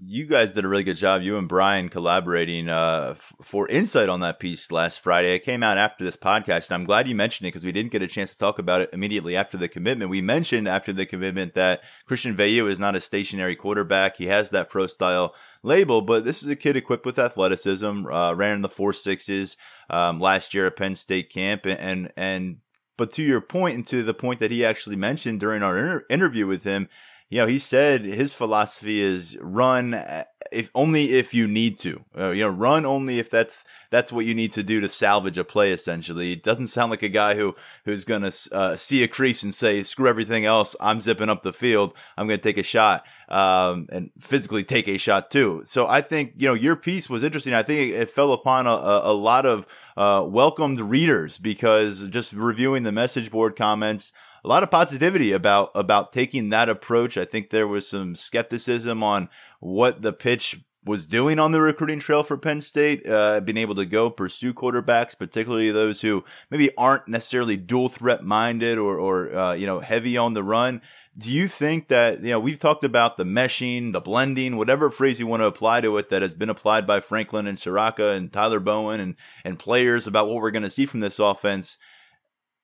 you 0.05 0.25
guys 0.25 0.53
did 0.53 0.65
a 0.65 0.67
really 0.67 0.83
good 0.83 0.97
job. 0.97 1.21
You 1.21 1.37
and 1.37 1.47
Brian 1.47 1.89
collaborating 1.89 2.67
uh, 2.67 3.09
f- 3.11 3.33
for 3.41 3.67
insight 3.67 4.09
on 4.09 4.19
that 4.19 4.39
piece 4.39 4.71
last 4.71 4.99
Friday. 4.99 5.35
It 5.35 5.43
came 5.43 5.63
out 5.63 5.77
after 5.77 6.03
this 6.03 6.17
podcast, 6.17 6.69
and 6.69 6.75
I'm 6.75 6.83
glad 6.83 7.07
you 7.07 7.15
mentioned 7.15 7.47
it 7.47 7.51
because 7.51 7.65
we 7.65 7.71
didn't 7.71 7.91
get 7.91 8.01
a 8.01 8.07
chance 8.07 8.31
to 8.31 8.37
talk 8.37 8.59
about 8.59 8.81
it 8.81 8.89
immediately 8.91 9.35
after 9.35 9.57
the 9.57 9.67
commitment. 9.67 10.09
We 10.09 10.21
mentioned 10.21 10.67
after 10.67 10.91
the 10.91 11.05
commitment 11.05 11.53
that 11.53 11.83
Christian 12.05 12.35
Veilleux 12.35 12.69
is 12.69 12.79
not 12.79 12.95
a 12.95 13.01
stationary 13.01 13.55
quarterback. 13.55 14.17
He 14.17 14.25
has 14.25 14.49
that 14.49 14.69
pro 14.69 14.87
style 14.87 15.33
label, 15.63 16.01
but 16.01 16.25
this 16.25 16.43
is 16.43 16.49
a 16.49 16.55
kid 16.55 16.75
equipped 16.75 17.05
with 17.05 17.19
athleticism. 17.19 18.07
Uh, 18.07 18.33
ran 18.33 18.57
in 18.57 18.61
the 18.61 18.69
four 18.69 18.93
sixes 18.93 19.55
um, 19.89 20.19
last 20.19 20.53
year 20.53 20.67
at 20.67 20.75
Penn 20.75 20.95
State 20.95 21.29
camp, 21.29 21.65
and 21.65 21.79
and, 21.79 22.13
and 22.17 22.57
but 22.97 23.11
to 23.13 23.23
your 23.23 23.41
point, 23.41 23.75
and 23.75 23.87
to 23.87 24.03
the 24.03 24.13
point 24.13 24.39
that 24.39 24.51
he 24.51 24.63
actually 24.63 24.95
mentioned 24.95 25.39
during 25.39 25.63
our 25.63 25.77
inter- 25.77 26.05
interview 26.09 26.45
with 26.45 26.63
him, 26.63 26.89
you 27.33 27.39
know, 27.39 27.47
he 27.47 27.57
said 27.57 28.05
his 28.05 28.31
philosophy 28.31 29.01
is 29.01 29.39
run 29.41 29.95
if 30.51 30.69
only 30.75 31.13
if 31.13 31.33
you 31.33 31.47
need 31.47 31.79
to. 31.79 32.05
Uh, 32.15 32.29
you 32.29 32.43
know, 32.43 32.49
run 32.49 32.85
only 32.85 33.17
if 33.17 33.31
that's 33.31 33.65
that's 33.89 34.11
what 34.11 34.27
you 34.27 34.35
need 34.35 34.51
to 34.51 34.61
do 34.61 34.79
to 34.79 34.87
salvage 34.87 35.39
a 35.39 35.43
play. 35.43 35.71
Essentially, 35.71 36.33
it 36.33 36.43
doesn't 36.43 36.67
sound 36.67 36.91
like 36.91 37.01
a 37.01 37.09
guy 37.09 37.33
who 37.33 37.55
who's 37.85 38.05
gonna 38.05 38.31
uh, 38.51 38.75
see 38.75 39.01
a 39.01 39.07
crease 39.07 39.41
and 39.41 39.51
say, 39.51 39.81
"Screw 39.81 40.07
everything 40.07 40.45
else, 40.45 40.75
I'm 40.79 41.01
zipping 41.01 41.27
up 41.27 41.41
the 41.41 41.51
field. 41.51 41.95
I'm 42.17 42.27
gonna 42.27 42.37
take 42.37 42.59
a 42.59 42.63
shot." 42.63 43.03
Um, 43.29 43.87
and 43.91 44.11
physically 44.19 44.63
take 44.63 44.87
a 44.87 44.99
shot 44.99 45.31
too. 45.31 45.63
So 45.63 45.87
I 45.87 46.01
think 46.01 46.33
you 46.37 46.47
know 46.47 46.53
your 46.53 46.75
piece 46.75 47.09
was 47.09 47.23
interesting. 47.23 47.55
I 47.55 47.63
think 47.63 47.93
it, 47.93 48.11
fell 48.11 48.31
upon 48.31 48.67
a, 48.67 48.69
a 48.69 49.13
lot 49.13 49.47
of 49.47 49.65
uh, 49.97 50.23
welcomed 50.23 50.79
readers 50.79 51.39
because 51.39 52.07
just 52.09 52.31
reviewing 52.33 52.83
the 52.83 52.91
message 52.91 53.31
board 53.31 53.55
comments 53.55 54.13
a 54.43 54.47
lot 54.47 54.63
of 54.63 54.71
positivity 54.71 55.31
about 55.31 55.71
about 55.75 56.11
taking 56.11 56.49
that 56.49 56.69
approach. 56.69 57.17
I 57.17 57.25
think 57.25 57.49
there 57.49 57.67
was 57.67 57.87
some 57.87 58.15
skepticism 58.15 59.03
on 59.03 59.29
what 59.59 60.01
the 60.01 60.13
pitch 60.13 60.61
was 60.85 61.05
doing 61.05 61.39
on 61.39 61.53
the 61.53 61.61
recruiting 61.61 61.99
trail 61.99 62.23
for 62.23 62.37
Penn 62.37 62.59
State, 62.59 63.07
uh, 63.07 63.39
being 63.39 63.57
able 63.57 63.75
to 63.75 63.85
go 63.85 64.09
pursue 64.09 64.53
quarterbacks, 64.53 65.17
particularly 65.17 65.71
those 65.71 66.01
who 66.01 66.25
maybe 66.49 66.75
aren't 66.77 67.07
necessarily 67.07 67.55
dual 67.55 67.87
threat 67.87 68.23
minded 68.23 68.77
or, 68.77 68.97
or 68.97 69.33
uh, 69.33 69.53
you 69.53 69.65
know, 69.65 69.79
heavy 69.79 70.17
on 70.17 70.33
the 70.33 70.43
run. 70.43 70.81
Do 71.17 71.31
you 71.31 71.47
think 71.47 71.87
that, 71.89 72.21
you 72.21 72.31
know, 72.31 72.39
we've 72.39 72.59
talked 72.59 72.83
about 72.83 73.17
the 73.17 73.23
meshing, 73.23 73.93
the 73.93 74.01
blending, 74.01 74.57
whatever 74.57 74.89
phrase 74.89 75.19
you 75.19 75.27
want 75.27 75.41
to 75.41 75.47
apply 75.47 75.81
to 75.81 75.95
it 75.97 76.09
that 76.09 76.21
has 76.21 76.35
been 76.35 76.49
applied 76.49 76.85
by 76.85 76.99
Franklin 76.99 77.47
and 77.47 77.57
Ciarrocca 77.57 78.15
and 78.15 78.33
Tyler 78.33 78.59
Bowen 78.59 78.99
and, 78.99 79.15
and 79.45 79.59
players 79.59 80.07
about 80.07 80.27
what 80.27 80.41
we're 80.41 80.51
going 80.51 80.63
to 80.63 80.69
see 80.69 80.85
from 80.85 81.01
this 81.01 81.19
offense. 81.19 81.77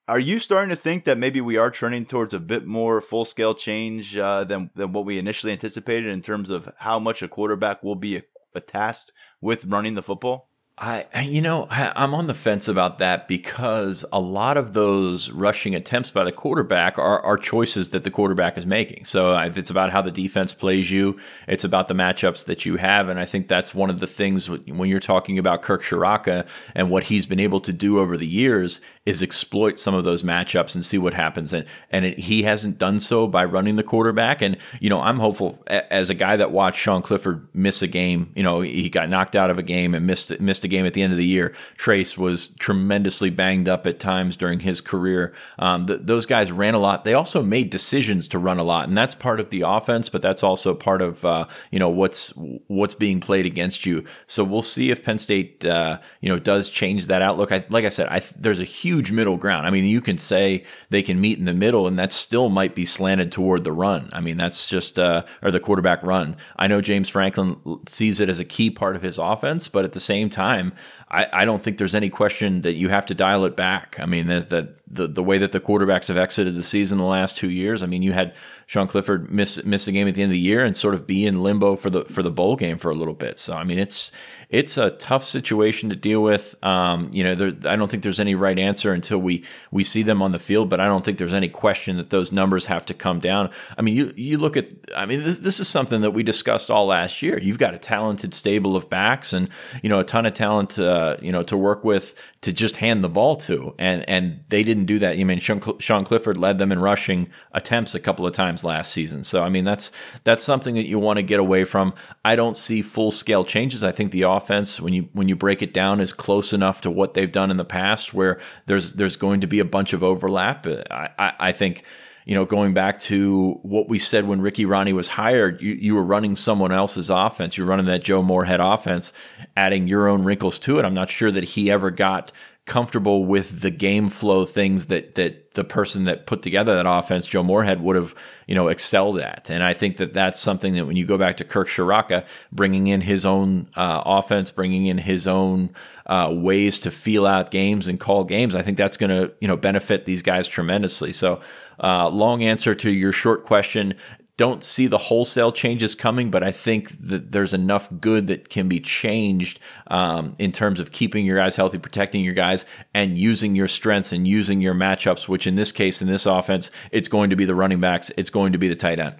Are 0.09 0.19
you 0.19 0.39
starting 0.39 0.71
to 0.71 0.75
think 0.75 1.03
that 1.03 1.19
maybe 1.19 1.39
we 1.39 1.57
are 1.57 1.69
turning 1.69 2.03
towards 2.03 2.33
a 2.33 2.39
bit 2.39 2.65
more 2.65 2.99
full 2.99 3.25
scale 3.25 3.53
change 3.53 4.17
uh, 4.17 4.43
than 4.43 4.71
than 4.73 4.91
what 4.91 5.05
we 5.05 5.19
initially 5.19 5.53
anticipated 5.53 6.09
in 6.09 6.23
terms 6.23 6.49
of 6.49 6.73
how 6.79 6.97
much 6.97 7.21
a 7.21 7.27
quarterback 7.27 7.83
will 7.83 7.95
be 7.95 8.17
a, 8.17 8.23
a 8.55 8.59
tasked 8.59 9.11
with 9.39 9.65
running 9.65 9.93
the 9.93 10.01
football? 10.01 10.48
I, 10.81 11.05
you 11.23 11.41
know, 11.41 11.67
I'm 11.69 12.13
on 12.13 12.27
the 12.27 12.33
fence 12.33 12.69
about 12.69 12.99
that 12.99 13.27
because 13.27 14.05
a 14.13 14.19
lot 14.21 14.55
of 14.55 14.71
those 14.71 15.29
rushing 15.29 15.75
attempts 15.75 16.09
by 16.09 16.23
the 16.23 16.31
quarterback 16.31 16.97
are, 16.97 17.19
are 17.21 17.37
choices 17.37 17.89
that 17.89 18.05
the 18.05 18.11
quarterback 18.11 18.57
is 18.57 18.65
making. 18.65 19.03
So 19.03 19.37
it's 19.37 19.69
about 19.69 19.91
how 19.91 20.01
the 20.01 20.11
defense 20.11 20.53
plays 20.53 20.89
you. 20.89 21.19
It's 21.49 21.65
about 21.65 21.89
the 21.89 21.95
matchups 21.95 22.45
that 22.45 22.65
you 22.65 22.77
have. 22.77 23.09
And 23.09 23.19
I 23.19 23.25
think 23.25 23.49
that's 23.49 23.75
one 23.75 23.89
of 23.89 23.99
the 23.99 24.07
things 24.07 24.49
when 24.49 24.89
you're 24.89 25.01
talking 25.01 25.37
about 25.37 25.63
Kirk 25.63 25.83
Ciarrocca 25.83 26.47
and 26.73 26.89
what 26.89 27.03
he's 27.03 27.25
been 27.25 27.41
able 27.41 27.59
to 27.59 27.73
do 27.73 27.99
over 27.99 28.15
the 28.15 28.27
years 28.27 28.79
is 29.05 29.21
exploit 29.21 29.77
some 29.77 29.95
of 29.95 30.05
those 30.05 30.23
matchups 30.23 30.75
and 30.75 30.85
see 30.85 30.97
what 30.97 31.13
happens. 31.13 31.51
And, 31.51 31.65
and 31.89 32.05
it, 32.05 32.19
he 32.19 32.43
hasn't 32.43 32.77
done 32.77 33.01
so 33.01 33.27
by 33.27 33.43
running 33.43 33.75
the 33.75 33.83
quarterback. 33.83 34.41
And, 34.41 34.55
you 34.79 34.89
know, 34.89 35.01
I'm 35.01 35.19
hopeful 35.19 35.61
as 35.67 36.09
a 36.09 36.13
guy 36.13 36.37
that 36.37 36.51
watched 36.51 36.79
Sean 36.79 37.01
Clifford 37.01 37.49
miss 37.53 37.81
a 37.81 37.87
game, 37.87 38.31
you 38.33 38.43
know, 38.43 38.61
he 38.61 38.87
got 38.89 39.09
knocked 39.09 39.35
out 39.35 39.49
of 39.49 39.57
a 39.57 39.63
game 39.63 39.93
and 39.93 40.07
missed, 40.07 40.39
missed 40.39 40.63
a 40.63 40.68
game 40.69 40.85
at 40.85 40.93
the 40.93 41.01
end 41.01 41.11
of 41.11 41.17
the 41.17 41.25
year. 41.25 41.53
Trace 41.75 42.17
was 42.17 42.49
tremendously 42.59 43.29
banged 43.29 43.67
up 43.67 43.85
at 43.85 43.99
times 43.99 44.37
during 44.37 44.61
his 44.61 44.81
career. 44.81 45.33
Um, 45.57 45.85
the, 45.85 45.97
those 45.97 46.25
guys 46.25 46.51
ran 46.51 46.73
a 46.73 46.79
lot. 46.79 47.03
They 47.03 47.13
also 47.13 47.41
made 47.41 47.69
decisions 47.69 48.27
to 48.29 48.39
run 48.39 48.59
a 48.59 48.63
lot, 48.63 48.87
and 48.87 48.97
that's 48.97 49.15
part 49.15 49.39
of 49.39 49.49
the 49.49 49.61
offense, 49.61 50.09
but 50.09 50.21
that's 50.21 50.43
also 50.43 50.73
part 50.73 51.01
of 51.01 51.25
uh, 51.25 51.47
you 51.71 51.79
know 51.79 51.89
what's 51.89 52.33
what's 52.67 52.95
being 52.95 53.19
played 53.19 53.45
against 53.45 53.85
you. 53.85 54.03
So 54.27 54.43
we'll 54.43 54.61
see 54.61 54.91
if 54.91 55.03
Penn 55.03 55.17
State 55.17 55.65
uh, 55.65 55.99
you 56.21 56.29
know 56.29 56.39
does 56.39 56.69
change 56.69 57.07
that 57.07 57.21
outlook. 57.21 57.51
I, 57.51 57.65
like 57.69 57.85
I 57.85 57.89
said, 57.89 58.07
I, 58.09 58.21
there's 58.37 58.59
a 58.59 58.65
huge 58.65 59.11
middle 59.11 59.37
ground. 59.37 59.67
I 59.67 59.69
mean, 59.69 59.85
you 59.85 60.01
can 60.01 60.17
say 60.17 60.63
they 60.89 61.01
can 61.01 61.19
meet 61.19 61.39
in 61.39 61.45
the 61.45 61.53
middle, 61.53 61.87
and 61.87 61.97
that 61.99 62.13
still 62.13 62.49
might 62.49 62.75
be 62.75 62.85
slanted 62.85 63.31
toward 63.31 63.63
the 63.63 63.71
run. 63.71 64.09
I 64.13 64.21
mean, 64.21 64.37
that's 64.37 64.67
just 64.69 64.99
uh, 64.99 65.23
or 65.41 65.51
the 65.51 65.59
quarterback 65.59 66.03
run. 66.03 66.35
I 66.57 66.67
know 66.67 66.81
James 66.81 67.09
Franklin 67.09 67.57
sees 67.87 68.19
it 68.19 68.29
as 68.29 68.39
a 68.39 68.45
key 68.45 68.69
part 68.69 68.95
of 68.95 69.01
his 69.01 69.17
offense, 69.17 69.67
but 69.67 69.85
at 69.85 69.93
the 69.93 69.99
same 69.99 70.29
time, 70.29 70.58
time. 70.59 70.73
I, 71.11 71.27
I 71.33 71.45
don't 71.45 71.63
think 71.63 71.77
there's 71.77 71.95
any 71.95 72.09
question 72.09 72.61
that 72.61 72.73
you 72.73 72.89
have 72.89 73.05
to 73.07 73.15
dial 73.15 73.45
it 73.45 73.55
back. 73.55 73.97
I 73.99 74.05
mean, 74.05 74.27
that, 74.27 74.49
that 74.49 74.75
the, 74.87 75.07
the 75.07 75.23
way 75.23 75.39
that 75.39 75.51
the 75.51 75.59
quarterbacks 75.59 76.07
have 76.07 76.17
exited 76.17 76.55
the 76.55 76.63
season 76.63 76.97
the 76.97 77.03
last 77.03 77.35
two 77.35 77.49
years, 77.49 77.81
I 77.81 77.87
mean, 77.87 78.03
you 78.03 78.13
had 78.13 78.33
Sean 78.69 78.87
Clifford 78.87 79.31
miss 79.31 79.63
miss 79.65 79.85
the 79.85 79.91
game 79.91 80.07
at 80.07 80.13
the 80.13 80.21
end 80.21 80.31
of 80.31 80.33
the 80.33 80.39
year 80.39 80.63
and 80.63 80.77
sort 80.77 80.93
of 80.93 81.07
be 81.07 81.25
in 81.25 81.41
limbo 81.41 81.75
for 81.75 81.89
the 81.89 82.05
for 82.05 82.21
the 82.21 82.29
bowl 82.29 82.55
game 82.55 82.77
for 82.77 82.91
a 82.91 82.95
little 82.95 83.15
bit. 83.15 83.39
So 83.39 83.55
I 83.55 83.63
mean, 83.63 83.79
it's 83.79 84.11
it's 84.49 84.77
a 84.77 84.91
tough 84.91 85.23
situation 85.23 85.89
to 85.91 85.95
deal 85.95 86.21
with. 86.21 86.55
Um, 86.63 87.09
you 87.13 87.23
know, 87.23 87.35
there, 87.35 87.71
I 87.71 87.75
don't 87.75 87.89
think 87.89 88.01
there's 88.01 88.19
any 88.19 88.33
right 88.35 88.57
answer 88.57 88.93
until 88.93 89.19
we 89.19 89.43
we 89.71 89.83
see 89.83 90.03
them 90.03 90.21
on 90.21 90.33
the 90.33 90.39
field, 90.39 90.69
but 90.69 90.79
I 90.79 90.85
don't 90.85 91.05
think 91.05 91.17
there's 91.17 91.33
any 91.33 91.49
question 91.49 91.97
that 91.97 92.09
those 92.09 92.31
numbers 92.31 92.65
have 92.67 92.85
to 92.87 92.93
come 92.93 93.19
down. 93.19 93.49
I 93.77 93.81
mean, 93.81 93.95
you 93.95 94.13
you 94.15 94.37
look 94.37 94.57
at, 94.57 94.69
I 94.95 95.05
mean, 95.05 95.23
this, 95.23 95.39
this 95.39 95.59
is 95.59 95.67
something 95.67 96.01
that 96.01 96.11
we 96.11 96.23
discussed 96.23 96.69
all 96.71 96.87
last 96.87 97.21
year. 97.21 97.39
You've 97.39 97.59
got 97.59 97.75
a 97.75 97.79
talented 97.79 98.33
stable 98.33 98.75
of 98.75 98.89
backs, 98.89 99.33
and 99.33 99.49
you 99.83 99.89
know, 99.89 99.99
a 99.99 100.03
ton 100.03 100.25
of 100.25 100.33
talent, 100.33 100.77
uh, 100.77 100.98
Uh, 100.99 101.15
you 101.21 101.31
know, 101.31 101.43
to 101.43 101.55
work 101.55 101.85
with 101.85 102.13
to 102.41 102.51
just 102.51 102.75
hand 102.77 103.03
the 103.03 103.09
ball 103.09 103.37
to, 103.37 103.73
and 103.79 104.07
and 104.09 104.43
they 104.49 104.63
didn't 104.63 104.85
do 104.85 104.99
that. 104.99 105.17
You 105.17 105.25
mean 105.25 105.39
Sean, 105.39 105.61
Sean 105.79 106.03
Clifford 106.03 106.37
led 106.37 106.57
them 106.57 106.73
in 106.73 106.79
rushing 106.79 107.29
attempts 107.53 107.95
a 107.95 107.99
couple 108.01 108.27
of 108.27 108.33
times 108.33 108.63
last 108.65 108.91
season, 108.91 109.23
so 109.23 109.41
I 109.41 109.49
mean 109.49 109.63
that's 109.63 109.91
that's 110.25 110.43
something 110.43 110.75
that 110.75 110.87
you 110.87 110.99
want 110.99 111.17
to 111.17 111.23
get 111.23 111.39
away 111.39 111.63
from. 111.63 111.93
I 112.25 112.35
don't 112.35 112.57
see 112.57 112.81
full 112.81 113.11
scale 113.11 113.45
changes. 113.45 113.81
I 113.81 113.93
think 113.93 114.11
the 114.11 114.23
offense, 114.23 114.81
when 114.81 114.93
you 114.93 115.07
when 115.13 115.29
you 115.29 115.37
break 115.37 115.61
it 115.61 115.73
down, 115.73 116.01
is 116.01 116.11
close 116.11 116.51
enough 116.51 116.81
to 116.81 116.91
what 116.91 117.13
they've 117.13 117.31
done 117.31 117.49
in 117.49 117.57
the 117.57 117.63
past, 117.63 118.13
where 118.13 118.39
there's 118.65 118.93
there's 118.93 119.15
going 119.15 119.39
to 119.41 119.47
be 119.47 119.59
a 119.59 119.65
bunch 119.65 119.93
of 119.93 120.03
overlap. 120.03 120.67
I, 120.67 121.09
I, 121.17 121.33
I 121.39 121.51
think 121.53 121.83
you 122.29 122.35
know, 122.35 122.45
going 122.45 122.75
back 122.75 122.99
to 122.99 123.53
what 123.63 123.89
we 123.89 123.97
said 123.97 124.27
when 124.27 124.39
Ricky 124.39 124.63
Rahne 124.63 124.93
was 124.93 125.07
hired, 125.07 125.63
you, 125.63 125.73
you 125.73 125.95
were 125.95 126.03
running 126.03 126.35
someone 126.35 126.71
else's 126.71 127.09
offense. 127.09 127.57
You're 127.57 127.65
running 127.65 127.87
that 127.87 128.03
Joe 128.03 128.21
Moorhead 128.21 128.59
offense, 128.59 129.11
adding 129.57 129.87
your 129.87 130.07
own 130.07 130.21
wrinkles 130.21 130.59
to 130.59 130.77
it. 130.77 130.85
I'm 130.85 130.93
not 130.93 131.09
sure 131.09 131.31
that 131.31 131.43
he 131.43 131.71
ever 131.71 131.89
got 131.89 132.31
comfortable 132.69 133.25
with 133.25 133.61
the 133.61 133.71
game 133.71 134.09
flow 134.09 134.45
things 134.45 134.85
that 134.85 135.15
that 135.15 135.55
the 135.55 135.63
person 135.63 136.03
that 136.03 136.27
put 136.27 136.43
together 136.43 136.75
that 136.75 136.87
offense, 136.87 137.25
Joe 137.25 137.41
Moorhead, 137.41 137.81
would 137.81 137.95
have 137.95 138.13
you 138.45 138.53
know 138.53 138.67
excelled 138.67 139.19
at. 139.19 139.49
And 139.49 139.63
I 139.63 139.73
think 139.73 139.97
that 139.97 140.13
that's 140.13 140.39
something 140.39 140.75
that 140.75 140.85
when 140.85 140.95
you 140.95 141.05
go 141.05 141.17
back 141.17 141.37
to 141.37 141.43
Kirk 141.43 141.67
Ciarrocca, 141.67 142.25
bringing 142.51 142.85
in 142.85 143.01
his 143.01 143.25
own 143.25 143.69
uh, 143.75 144.03
offense, 144.05 144.51
bringing 144.51 144.85
in 144.85 144.99
his 144.99 145.25
own 145.25 145.71
uh, 146.05 146.29
ways 146.31 146.79
to 146.81 146.91
feel 146.91 147.25
out 147.25 147.49
games 147.49 147.87
and 147.87 147.99
call 147.99 148.23
games, 148.23 148.53
I 148.53 148.61
think 148.61 148.77
that's 148.77 148.97
going 148.97 149.09
to 149.09 149.33
you 149.41 149.47
know 149.47 149.57
benefit 149.57 150.05
these 150.05 150.21
guys 150.21 150.47
tremendously. 150.47 151.11
So, 151.11 151.41
uh, 151.81 152.09
long 152.09 152.43
answer 152.43 152.75
to 152.75 152.91
your 152.91 153.11
short 153.11 153.45
question 153.45 153.95
don't 154.39 154.63
see 154.63 154.87
the 154.87 154.97
wholesale 154.97 155.51
changes 155.51 155.95
coming, 155.95 156.31
but 156.31 156.43
I 156.43 156.53
think 156.53 156.91
that 157.09 157.33
there's 157.33 157.53
enough 157.53 157.89
good 157.99 158.27
that 158.27 158.47
can 158.47 158.69
be 158.69 158.79
changed 158.79 159.59
um, 159.87 160.33
in 160.39 160.53
terms 160.53 160.79
of 160.79 160.93
keeping 160.93 161.25
your 161.25 161.35
guys 161.35 161.57
healthy, 161.57 161.77
protecting 161.77 162.23
your 162.23 162.33
guys, 162.33 162.63
and 162.93 163.17
using 163.17 163.53
your 163.53 163.67
strengths 163.67 164.13
and 164.13 164.25
using 164.25 164.61
your 164.61 164.73
matchups. 164.73 165.27
Which 165.27 165.45
in 165.45 165.55
this 165.55 165.73
case, 165.73 166.01
in 166.01 166.07
this 166.07 166.25
offense, 166.25 166.71
it's 166.89 167.09
going 167.09 167.31
to 167.31 167.35
be 167.35 167.43
the 167.43 167.53
running 167.53 167.81
backs, 167.81 168.13
it's 168.15 168.29
going 168.29 168.53
to 168.53 168.57
be 168.57 168.69
the 168.69 168.77
tight 168.77 168.97
end. 168.97 169.15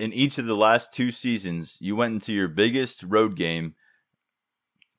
In 0.00 0.12
each 0.12 0.38
of 0.38 0.46
the 0.46 0.56
last 0.56 0.92
two 0.92 1.12
seasons, 1.12 1.78
you 1.80 1.94
went 1.94 2.14
into 2.14 2.32
your 2.32 2.48
biggest 2.48 3.04
road 3.04 3.36
game, 3.36 3.76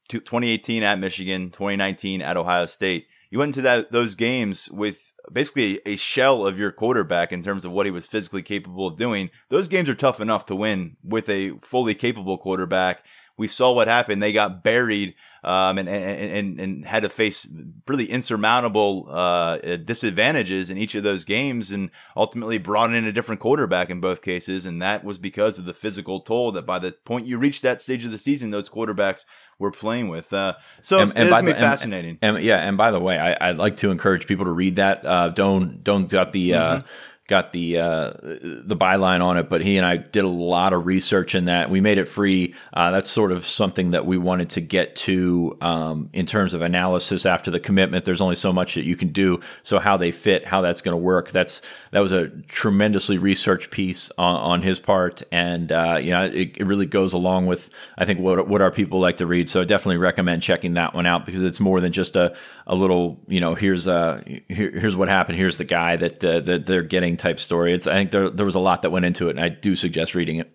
2018 0.07 0.83
at 0.83 0.99
Michigan, 0.99 1.49
2019 1.49 2.21
at 2.21 2.37
Ohio 2.37 2.65
State. 2.65 3.07
You 3.29 3.39
went 3.39 3.49
into 3.49 3.61
that 3.63 3.91
those 3.91 4.15
games 4.15 4.71
with 4.71 5.11
basically 5.31 5.81
a 5.85 5.95
shell 5.95 6.45
of 6.45 6.59
your 6.59 6.71
quarterback 6.71 7.31
in 7.31 7.43
terms 7.43 7.65
of 7.65 7.71
what 7.71 7.85
he 7.85 7.91
was 7.91 8.07
physically 8.07 8.41
capable 8.41 8.87
of 8.87 8.97
doing. 8.97 9.29
Those 9.49 9.67
games 9.67 9.89
are 9.89 9.95
tough 9.95 10.19
enough 10.21 10.45
to 10.47 10.55
win 10.55 10.97
with 11.03 11.29
a 11.29 11.57
fully 11.61 11.95
capable 11.95 12.37
quarterback. 12.37 13.05
We 13.37 13.47
saw 13.47 13.71
what 13.71 13.87
happened. 13.87 14.21
They 14.21 14.33
got 14.33 14.63
buried 14.63 15.15
um, 15.43 15.77
and, 15.77 15.87
and, 15.87 16.59
and 16.59 16.85
had 16.85 17.03
to 17.03 17.09
face 17.09 17.47
really 17.87 18.05
insurmountable 18.05 19.07
uh, 19.09 19.57
disadvantages 19.77 20.69
in 20.69 20.77
each 20.77 20.95
of 20.95 21.03
those 21.03 21.23
games 21.23 21.71
and 21.71 21.89
ultimately 22.15 22.57
brought 22.57 22.93
in 22.93 23.05
a 23.05 23.13
different 23.13 23.39
quarterback 23.39 23.89
in 23.89 24.01
both 24.01 24.21
cases. 24.21 24.65
And 24.65 24.81
that 24.81 25.03
was 25.03 25.17
because 25.17 25.57
of 25.57 25.65
the 25.65 25.73
physical 25.73 26.19
toll 26.19 26.51
that 26.51 26.65
by 26.65 26.79
the 26.79 26.91
point 27.05 27.27
you 27.27 27.37
reach 27.37 27.61
that 27.61 27.81
stage 27.81 28.03
of 28.03 28.11
the 28.11 28.17
season, 28.17 28.49
those 28.49 28.69
quarterbacks 28.69 29.23
were 29.59 29.71
playing 29.71 30.09
with. 30.09 30.33
Uh, 30.33 30.55
so 30.81 30.99
and, 30.99 31.11
it's, 31.11 31.19
and 31.19 31.47
it's 31.47 31.59
fascinating. 31.59 32.17
And, 32.21 32.37
and, 32.37 32.45
yeah, 32.45 32.57
and 32.57 32.75
by 32.75 32.91
the 32.91 32.99
way, 32.99 33.17
I, 33.17 33.49
would 33.49 33.57
like 33.57 33.77
to 33.77 33.91
encourage 33.91 34.27
people 34.27 34.45
to 34.45 34.51
read 34.51 34.75
that. 34.77 35.05
Uh, 35.05 35.29
don't 35.29 35.83
don't 35.83 36.09
got 36.09 36.31
the. 36.31 36.53
Uh, 36.53 36.75
mm-hmm 36.77 36.87
got 37.27 37.51
the 37.51 37.77
uh, 37.77 38.11
the 38.21 38.75
byline 38.79 39.21
on 39.21 39.37
it, 39.37 39.49
but 39.49 39.61
he 39.61 39.77
and 39.77 39.85
I 39.85 39.97
did 39.97 40.23
a 40.23 40.29
lot 40.29 40.71
of 40.71 40.85
research 40.85 41.35
in 41.35 41.45
that. 41.45 41.69
We 41.69 41.81
made 41.81 41.97
it 41.97 42.05
free. 42.05 42.55
Uh, 42.73 42.91
that's 42.91 43.11
sort 43.11 43.33
of 43.33 43.45
something 43.45 43.91
that 43.91 44.05
we 44.05 44.17
wanted 44.17 44.49
to 44.51 44.61
get 44.61 44.95
to 44.97 45.57
um, 45.59 46.09
in 46.13 46.25
terms 46.25 46.53
of 46.53 46.61
analysis 46.61 47.25
after 47.25 47.51
the 47.51 47.59
commitment. 47.59 48.05
There's 48.05 48.21
only 48.21 48.35
so 48.35 48.53
much 48.53 48.75
that 48.75 48.85
you 48.85 48.95
can 48.95 49.09
do. 49.09 49.41
So 49.61 49.77
how 49.77 49.97
they 49.97 50.11
fit, 50.11 50.47
how 50.47 50.61
that's 50.61 50.81
going 50.81 50.93
to 50.93 50.97
work. 50.97 51.31
That's 51.31 51.61
that 51.91 51.99
was 51.99 52.13
a 52.13 52.29
tremendously 52.47 53.17
research 53.17 53.71
piece 53.71 54.09
on, 54.17 54.35
on 54.37 54.61
his 54.61 54.79
part, 54.79 55.21
and 55.29 55.69
uh, 55.71 55.99
you 56.01 56.11
know 56.11 56.23
it, 56.23 56.57
it, 56.57 56.65
really 56.65 56.85
goes 56.85 57.11
along 57.11 57.45
with 57.47 57.69
I 57.97 58.05
think 58.05 58.21
what 58.21 58.47
what 58.47 58.61
our 58.61 58.71
people 58.71 59.01
like 59.01 59.17
to 59.17 59.25
read. 59.25 59.49
So 59.49 59.61
I 59.61 59.65
definitely 59.65 59.97
recommend 59.97 60.43
checking 60.43 60.75
that 60.75 60.93
one 60.93 61.05
out 61.05 61.25
because 61.25 61.41
it's 61.41 61.59
more 61.59 61.81
than 61.81 61.91
just 61.91 62.15
a 62.15 62.35
a 62.65 62.75
little 62.75 63.19
you 63.27 63.41
know 63.41 63.55
here's 63.55 63.87
uh 63.87 64.21
here, 64.25 64.71
here's 64.71 64.95
what 64.95 65.09
happened. 65.09 65.37
Here's 65.37 65.57
the 65.57 65.65
guy 65.65 65.97
that 65.97 66.23
uh, 66.23 66.39
that 66.41 66.65
they're 66.65 66.83
getting 66.83 67.16
type 67.19 67.39
story. 67.39 67.73
It's 67.73 67.87
I 67.87 67.93
think 67.93 68.11
there 68.11 68.29
there 68.29 68.45
was 68.45 68.55
a 68.55 68.59
lot 68.59 68.81
that 68.81 68.91
went 68.91 69.05
into 69.05 69.27
it, 69.27 69.31
and 69.31 69.39
I 69.39 69.49
do 69.49 69.75
suggest 69.75 70.15
reading 70.15 70.37
it. 70.37 70.51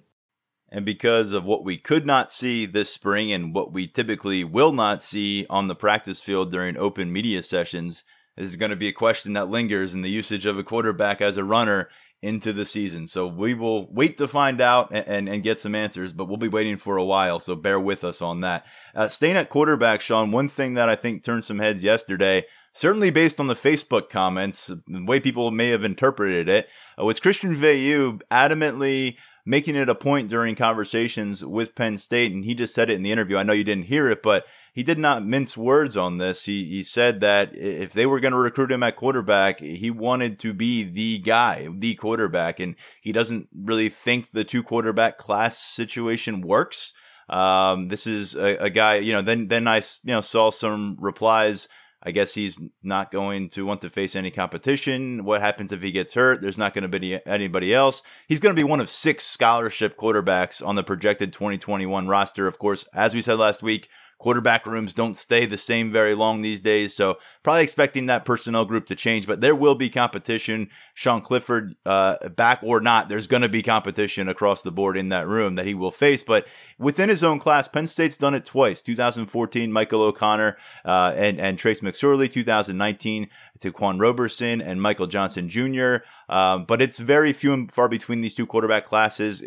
And 0.71 0.87
because 0.87 1.35
of 1.35 1.45
what 1.45 1.65
we 1.65 1.77
could 1.77 2.07
not 2.07 2.31
see 2.31 2.65
this 2.65 2.91
spring 2.91 3.31
and 3.31 3.55
what 3.55 3.73
we 3.73 3.87
typically 3.87 4.43
will 4.43 4.73
not 4.73 5.03
see 5.03 5.47
on 5.51 5.69
the 5.69 5.75
practice 5.75 6.23
field 6.23 6.51
during 6.51 6.79
open 6.79 7.13
media 7.13 7.43
sessions, 7.43 8.05
this 8.39 8.49
is 8.49 8.57
going 8.57 8.71
to 8.71 8.77
be 8.77 8.89
a 8.89 8.93
question 8.93 9.35
that 9.35 9.51
lingers 9.51 9.95
in 9.95 10.01
the 10.01 10.09
usage 10.09 10.47
of 10.47 10.57
a 10.57 10.65
quarterback 10.65 11.21
as 11.21 11.37
a 11.37 11.45
runner 11.45 11.91
into 12.23 12.53
the 12.53 12.65
season. 12.65 13.07
So 13.07 13.27
we 13.27 13.53
will 13.53 13.93
wait 13.93 14.17
to 14.19 14.29
find 14.29 14.61
out 14.61 14.91
and, 14.93 15.07
and, 15.07 15.29
and, 15.29 15.43
get 15.43 15.59
some 15.59 15.75
answers, 15.75 16.13
but 16.13 16.27
we'll 16.27 16.37
be 16.37 16.49
waiting 16.49 16.77
for 16.77 16.97
a 16.97 17.05
while. 17.05 17.41
So 17.41 17.57
bear 17.57 17.81
with 17.81 18.05
us 18.05 18.23
on 18.23 18.41
that. 18.41 18.65
Uh, 18.95 19.09
staying 19.09 19.37
at 19.37 19.51
quarterback, 19.51 20.01
Sean, 20.01 20.31
one 20.31 20.49
thing 20.49 20.75
that 20.75 20.89
I 20.89 20.95
think 20.95 21.25
turned 21.25 21.45
some 21.45 21.59
heads 21.59 21.83
yesterday, 21.83 22.45
certainly 22.73 23.11
based 23.11 23.41
on 23.41 23.47
the 23.47 23.55
Facebook 23.55 24.09
comments, 24.09 24.69
the 24.87 25.05
way 25.05 25.21
people 25.21 25.51
may 25.51 25.69
have 25.69 25.85
interpreted 25.85 26.49
it, 26.49 26.69
uh, 26.99 27.05
was 27.05 27.21
Christian 27.21 27.55
Veilleux 27.55 28.21
adamantly 28.31 29.17
making 29.45 29.75
it 29.75 29.89
a 29.89 29.95
point 29.95 30.29
during 30.29 30.55
conversations 30.55 31.45
with 31.45 31.75
Penn 31.75 31.99
State. 31.99 32.33
And 32.33 32.45
he 32.45 32.55
just 32.55 32.75
said 32.75 32.91
it 32.91 32.95
in 32.95 33.03
the 33.03 33.13
interview. 33.13 33.37
I 33.37 33.43
know 33.43 33.53
you 33.53 33.65
didn't 33.65 33.87
hear 33.87 34.09
it, 34.09 34.23
but 34.23 34.47
he 34.73 34.83
did 34.83 34.99
not 34.99 35.27
mince 35.27 35.57
words 35.57 35.97
on 35.97 36.19
this. 36.19 36.45
He 36.45 36.65
he 36.65 36.83
said 36.83 37.21
that 37.21 37.55
if 37.55 37.93
they 37.93 38.07
were 38.07 38.21
going 38.21 38.33
to 38.33 38.39
recruit 38.39 38.73
him 38.73 38.83
at 38.83 38.97
quarterback, 38.97 39.61
he 39.61 39.91
wanted 39.91 40.39
to 40.41 40.55
be 40.55 40.83
the 40.83 41.19
guy, 41.19 41.69
the 41.77 41.95
quarterback, 41.95 42.61
and 42.61 42.77
he 43.01 43.13
doesn't 43.13 43.49
really 43.55 43.89
think 43.89 44.31
the 44.31 44.45
two 44.45 44.63
quarterback 44.63 45.19
class 45.19 45.59
situation 45.59 46.41
works. 46.41 46.93
Um, 47.29 47.89
this 47.89 48.07
is 48.07 48.35
a, 48.35 48.57
a 48.65 48.71
guy, 48.71 48.97
you 48.97 49.13
know. 49.13 49.23
Then 49.23 49.49
then 49.49 49.67
I 49.67 49.79
you 49.79 50.15
know 50.15 50.21
saw 50.21 50.51
some 50.51 50.97
replies 51.01 51.69
I 52.05 52.11
guess 52.11 52.35
he's 52.35 52.61
not 52.83 53.13
going 53.13 53.49
to 53.51 53.65
want 53.65 53.81
to 53.83 53.91
face 53.91 54.17
any 54.17 54.31
competition. 54.31 55.25
What 55.25 55.41
happens 55.41 55.73
if 55.73 55.83
he 55.83 55.93
gets 55.93 56.15
hurt? 56.15 56.41
There's 56.41 56.59
not 56.59 56.75
going 56.75 56.91
to 56.91 56.99
be 56.99 57.25
anybody 57.27 57.73
else. 57.73 58.03
He's 58.27 58.41
going 58.41 58.55
to 58.55 58.61
be 58.61 58.69
one 58.69 58.81
of 58.81 58.91
six 58.91 59.25
scholarship 59.25 59.97
quarterbacks 59.97 60.67
on 60.67 60.75
the 60.75 60.83
projected 60.83 61.33
2021 61.33 62.09
roster. 62.09 62.47
Of 62.49 62.59
course, 62.59 62.89
as 62.93 63.15
we 63.15 63.23
said 63.23 63.39
last 63.39 63.63
week, 63.63 63.89
quarterback 64.23 64.67
rooms 64.67 64.95
don't 64.95 65.17
stay 65.17 65.45
the 65.47 65.59
same 65.59 65.91
very 65.91 66.15
long 66.15 66.43
these 66.43 66.61
days. 66.61 66.95
So 66.95 67.19
probably 67.43 67.65
expecting 67.65 68.07
that 68.07 68.25
personnel 68.25 68.65
group 68.65 68.87
to 68.87 68.95
change, 68.95 69.27
but 69.27 69.41
there 69.41 69.57
will 69.57 69.75
be 69.75 69.91
competition. 69.91 70.71
Sean 70.95 71.21
Clifford, 71.21 71.75
uh, 71.85 72.29
back 72.29 72.61
or 72.63 72.81
not, 72.81 73.09
there's 73.09 73.27
going 73.27 73.43
to 73.43 73.49
be 73.49 73.65
competition 73.65 74.29
across 74.29 74.63
the 74.63 74.71
board 74.71 74.97
in 74.97 75.09
that 75.09 75.27
room 75.27 75.57
that 75.57 75.67
he 75.67 75.75
will 75.75 75.91
face. 75.91 76.23
But 76.23 76.47
within 76.79 77.09
his 77.09 77.25
own 77.25 77.41
class, 77.41 77.67
Penn 77.67 77.89
State's 77.89 78.17
done 78.17 78.33
it 78.33 78.47
twice. 78.47 78.81
2014, 78.81 79.73
Michael 79.73 80.03
O'Connor, 80.03 80.57
uh, 80.85 81.13
and, 81.17 81.41
and 81.41 81.59
Trace 81.59 81.81
McSorley. 81.81 82.31
2019, 82.31 83.29
Ta'Quan 83.59 84.01
Roberson 84.01 84.61
and 84.61 84.81
Michael 84.81 85.09
Johnson 85.09 85.49
Jr. 85.49 85.97
Um, 86.29 86.65
but 86.65 86.81
it's 86.81 87.01
very 87.01 87.33
few 87.33 87.53
and 87.53 87.73
far 87.73 87.89
between 87.89 88.21
these 88.21 88.37
two 88.37 88.47
quarterback 88.47 88.85
classes. 88.85 89.43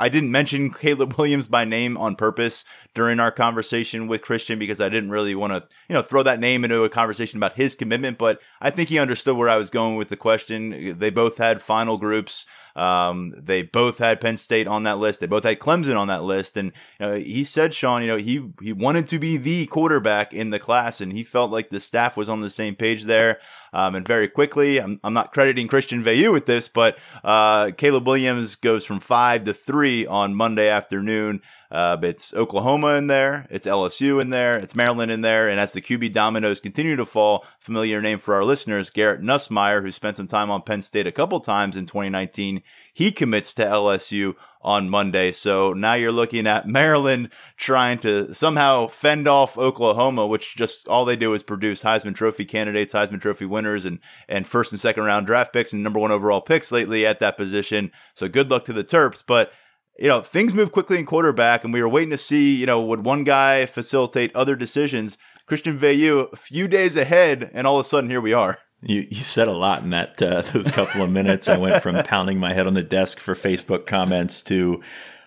I 0.00 0.08
didn't 0.08 0.32
mention 0.32 0.72
Caleb 0.72 1.12
Williams 1.18 1.46
by 1.46 1.66
name 1.66 1.98
on 1.98 2.16
purpose 2.16 2.64
during 2.94 3.20
our 3.20 3.30
conversation 3.30 4.08
with 4.08 4.22
Christian 4.22 4.58
because 4.58 4.80
I 4.80 4.88
didn't 4.88 5.10
really 5.10 5.34
want 5.34 5.52
to, 5.52 5.76
you 5.88 5.94
know, 5.94 6.02
throw 6.02 6.22
that 6.22 6.40
name 6.40 6.64
into 6.64 6.82
a 6.84 6.88
conversation 6.88 7.36
about 7.36 7.52
his 7.52 7.74
commitment, 7.74 8.16
but 8.16 8.40
I 8.62 8.70
think 8.70 8.88
he 8.88 8.98
understood 8.98 9.36
where 9.36 9.50
I 9.50 9.58
was 9.58 9.68
going 9.68 9.96
with 9.96 10.08
the 10.08 10.16
question. 10.16 10.98
They 10.98 11.10
both 11.10 11.36
had 11.36 11.60
final 11.60 11.98
groups. 11.98 12.46
Um, 12.76 13.34
they 13.36 13.62
both 13.62 13.98
had 13.98 14.20
Penn 14.20 14.36
State 14.36 14.66
on 14.66 14.84
that 14.84 14.98
list. 14.98 15.20
They 15.20 15.26
both 15.26 15.42
had 15.42 15.58
Clemson 15.58 15.98
on 15.98 16.08
that 16.08 16.22
list. 16.22 16.56
And 16.56 16.72
you 16.98 17.06
know, 17.06 17.14
he 17.14 17.44
said, 17.44 17.74
Sean, 17.74 18.00
you 18.00 18.08
know, 18.08 18.16
he, 18.16 18.48
he 18.62 18.72
wanted 18.72 19.06
to 19.08 19.18
be 19.18 19.36
the 19.36 19.66
quarterback 19.66 20.32
in 20.32 20.50
the 20.50 20.58
class 20.58 21.00
and 21.00 21.12
he 21.12 21.24
felt 21.24 21.50
like 21.50 21.70
the 21.70 21.80
staff 21.80 22.16
was 22.16 22.28
on 22.28 22.40
the 22.40 22.48
same 22.48 22.74
page 22.76 23.04
there. 23.04 23.38
Um, 23.72 23.94
and 23.96 24.06
very 24.06 24.28
quickly, 24.28 24.80
I'm, 24.80 24.98
I'm 25.04 25.14
not 25.14 25.32
crediting 25.32 25.68
Christian 25.68 26.02
Veilleux 26.02 26.32
with 26.32 26.46
this, 26.46 26.68
but 26.68 26.98
uh, 27.22 27.72
Caleb 27.76 28.06
Williams 28.06 28.56
goes 28.56 28.84
from 28.84 29.00
five 29.00 29.44
to 29.44 29.52
three 29.52 29.89
on 30.08 30.34
Monday 30.34 30.68
afternoon. 30.68 31.40
Uh, 31.70 31.96
it's 32.02 32.34
Oklahoma 32.34 32.94
in 32.94 33.06
there, 33.06 33.46
it's 33.48 33.66
LSU 33.66 34.20
in 34.20 34.30
there, 34.30 34.56
it's 34.56 34.74
Maryland 34.74 35.12
in 35.12 35.20
there, 35.20 35.48
and 35.48 35.60
as 35.60 35.72
the 35.72 35.80
QB 35.80 36.12
dominoes 36.12 36.58
continue 36.58 36.96
to 36.96 37.04
fall, 37.04 37.44
familiar 37.60 38.02
name 38.02 38.18
for 38.18 38.34
our 38.34 38.42
listeners, 38.42 38.90
Garrett 38.90 39.22
Nussmeier, 39.22 39.80
who 39.80 39.92
spent 39.92 40.16
some 40.16 40.26
time 40.26 40.50
on 40.50 40.62
Penn 40.62 40.82
State 40.82 41.06
a 41.06 41.12
couple 41.12 41.38
times 41.38 41.76
in 41.76 41.86
2019, 41.86 42.62
he 42.92 43.12
commits 43.12 43.54
to 43.54 43.64
LSU 43.64 44.34
on 44.62 44.90
Monday. 44.90 45.32
So 45.32 45.72
now 45.72 45.94
you're 45.94 46.12
looking 46.12 46.46
at 46.46 46.68
Maryland 46.68 47.30
trying 47.56 47.98
to 48.00 48.34
somehow 48.34 48.88
fend 48.88 49.26
off 49.26 49.56
Oklahoma, 49.56 50.26
which 50.26 50.56
just 50.56 50.86
all 50.88 51.04
they 51.04 51.16
do 51.16 51.32
is 51.34 51.42
produce 51.42 51.82
Heisman 51.82 52.14
Trophy 52.14 52.44
candidates, 52.44 52.92
Heisman 52.92 53.20
Trophy 53.20 53.46
winners, 53.46 53.84
and 53.84 54.00
and 54.28 54.46
first 54.46 54.72
and 54.72 54.80
second 54.80 55.04
round 55.04 55.26
draft 55.26 55.52
picks 55.52 55.72
and 55.72 55.82
number 55.82 56.00
one 56.00 56.10
overall 56.10 56.40
picks 56.40 56.72
lately 56.72 57.06
at 57.06 57.20
that 57.20 57.36
position. 57.36 57.90
So 58.14 58.28
good 58.28 58.50
luck 58.50 58.64
to 58.64 58.72
the 58.72 58.84
Terps, 58.84 59.24
but 59.26 59.52
you 60.00 60.08
know, 60.08 60.22
things 60.22 60.54
move 60.54 60.72
quickly 60.72 60.98
in 60.98 61.04
quarterback, 61.04 61.62
and 61.62 61.74
we 61.74 61.82
were 61.82 61.88
waiting 61.88 62.10
to 62.10 62.18
see, 62.18 62.56
you 62.56 62.64
know, 62.64 62.80
would 62.80 63.04
one 63.04 63.22
guy 63.22 63.66
facilitate 63.66 64.34
other 64.34 64.56
decisions? 64.56 65.18
Christian 65.44 65.78
Veilleux, 65.78 66.32
a 66.32 66.36
few 66.36 66.66
days 66.68 66.96
ahead, 66.96 67.50
and 67.52 67.66
all 67.66 67.78
of 67.78 67.84
a 67.84 67.88
sudden, 67.88 68.08
here 68.08 68.20
we 68.20 68.32
are. 68.32 68.58
You, 68.82 69.06
you 69.10 69.22
said 69.22 69.46
a 69.46 69.52
lot 69.52 69.82
in 69.82 69.90
that 69.90 70.22
uh, 70.22 70.40
those 70.52 70.70
couple 70.70 71.02
of 71.02 71.10
minutes. 71.10 71.50
I 71.50 71.58
went 71.58 71.82
from 71.82 72.02
pounding 72.04 72.38
my 72.38 72.54
head 72.54 72.66
on 72.66 72.72
the 72.72 72.82
desk 72.82 73.18
for 73.18 73.34
Facebook 73.34 73.86
comments 73.86 74.40
to 74.42 74.82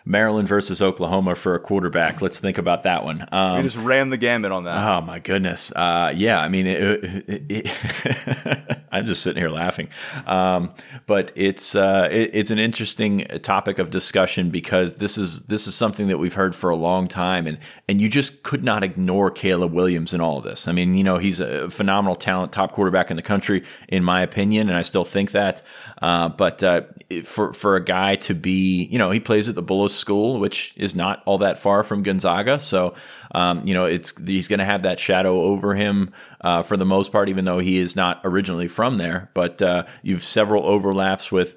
Maryland 0.06 0.48
versus 0.48 0.82
Oklahoma 0.82 1.36
for 1.36 1.56
a 1.56 1.60
quarterback. 1.60 2.22
Let's 2.22 2.40
think 2.40 2.58
about 2.58 2.84
that 2.84 3.06
one. 3.06 3.26
Um, 3.32 3.58
we 3.58 3.64
just 3.64 3.78
ran 3.78 4.10
the 4.10 4.18
gamut 4.18 4.52
on 4.52 4.66
that. 4.66 4.78
Oh 4.88 5.02
my 5.02 5.20
goodness. 5.20 5.72
Uh, 5.72 6.12
yeah, 6.16 6.42
I 6.42 6.50
mean, 6.50 6.68
it, 6.68 7.04
it, 7.04 7.46
it, 7.50 8.78
I'm 8.92 9.06
just 9.06 9.24
sitting 9.24 9.42
here 9.42 9.50
laughing. 9.50 9.88
Um, 10.26 10.74
but 11.06 11.32
it's 11.36 11.76
uh, 11.76 12.10
it's 12.12 12.52
an 12.52 12.60
interesting 12.60 13.26
topic 13.42 13.80
of 13.80 13.90
discussion 13.90 14.50
because 14.50 14.96
this 14.96 15.18
is 15.18 15.46
this 15.46 15.68
is 15.68 15.76
something 15.76 16.08
that 16.08 16.18
we've 16.18 16.34
heard 16.34 16.56
for 16.56 16.70
a 16.70 16.76
long 16.76 17.08
time, 17.08 17.48
and 17.48 17.58
and 17.88 18.02
you 18.02 18.10
just 18.10 18.44
could 18.44 18.64
not 18.64 18.84
ignore 18.84 19.32
Caleb 19.32 19.72
Williams 19.72 20.14
in 20.14 20.20
all 20.20 20.38
of 20.38 20.44
this. 20.44 20.68
I 20.68 20.74
mean, 20.74 20.96
you 20.96 21.04
know, 21.04 21.18
he's 21.18 21.40
a 21.40 21.70
phenomenal 21.70 22.16
talent, 22.16 22.52
top 22.52 22.74
quarterback 22.74 23.10
in 23.10 23.16
the 23.16 23.24
country, 23.24 23.64
in 23.88 24.04
my 24.04 24.22
opinion, 24.22 24.68
and 24.68 24.78
I 24.78 24.82
still 24.82 25.06
think 25.06 25.32
that. 25.32 25.62
Uh, 26.02 26.28
but 26.28 26.62
uh, 26.62 26.82
for 27.24 27.54
for 27.54 27.78
a 27.78 27.84
guy 27.84 28.18
to 28.18 28.34
be, 28.34 28.84
you 28.86 28.98
know, 28.98 29.12
he 29.12 29.22
plays 29.22 29.48
at 29.48 29.56
the 29.56 29.64
Bullis 29.64 29.93
School, 29.94 30.40
which 30.40 30.74
is 30.76 30.96
not 30.96 31.24
all 31.26 31.38
that 31.40 31.60
far 31.60 31.84
from 31.84 32.04
Gonzaga. 32.04 32.60
So, 32.60 32.96
um, 33.34 33.66
you 33.66 33.74
know, 33.74 33.86
it's 33.86 34.14
he's 34.26 34.48
going 34.48 34.60
to 34.60 34.66
have 34.66 34.84
that 34.84 35.00
shadow 35.00 35.42
over 35.42 35.76
him 35.76 36.12
uh, 36.42 36.64
for 36.64 36.78
the 36.78 36.86
most 36.86 37.12
part, 37.12 37.30
even 37.30 37.46
though 37.46 37.60
he 37.60 37.78
is 37.78 37.96
not 37.96 38.22
originally 38.24 38.68
from 38.68 38.98
there. 38.98 39.30
But 39.34 39.62
uh, 39.62 39.86
you've 40.02 40.24
several 40.24 40.66
overlaps 40.66 41.32
with 41.32 41.56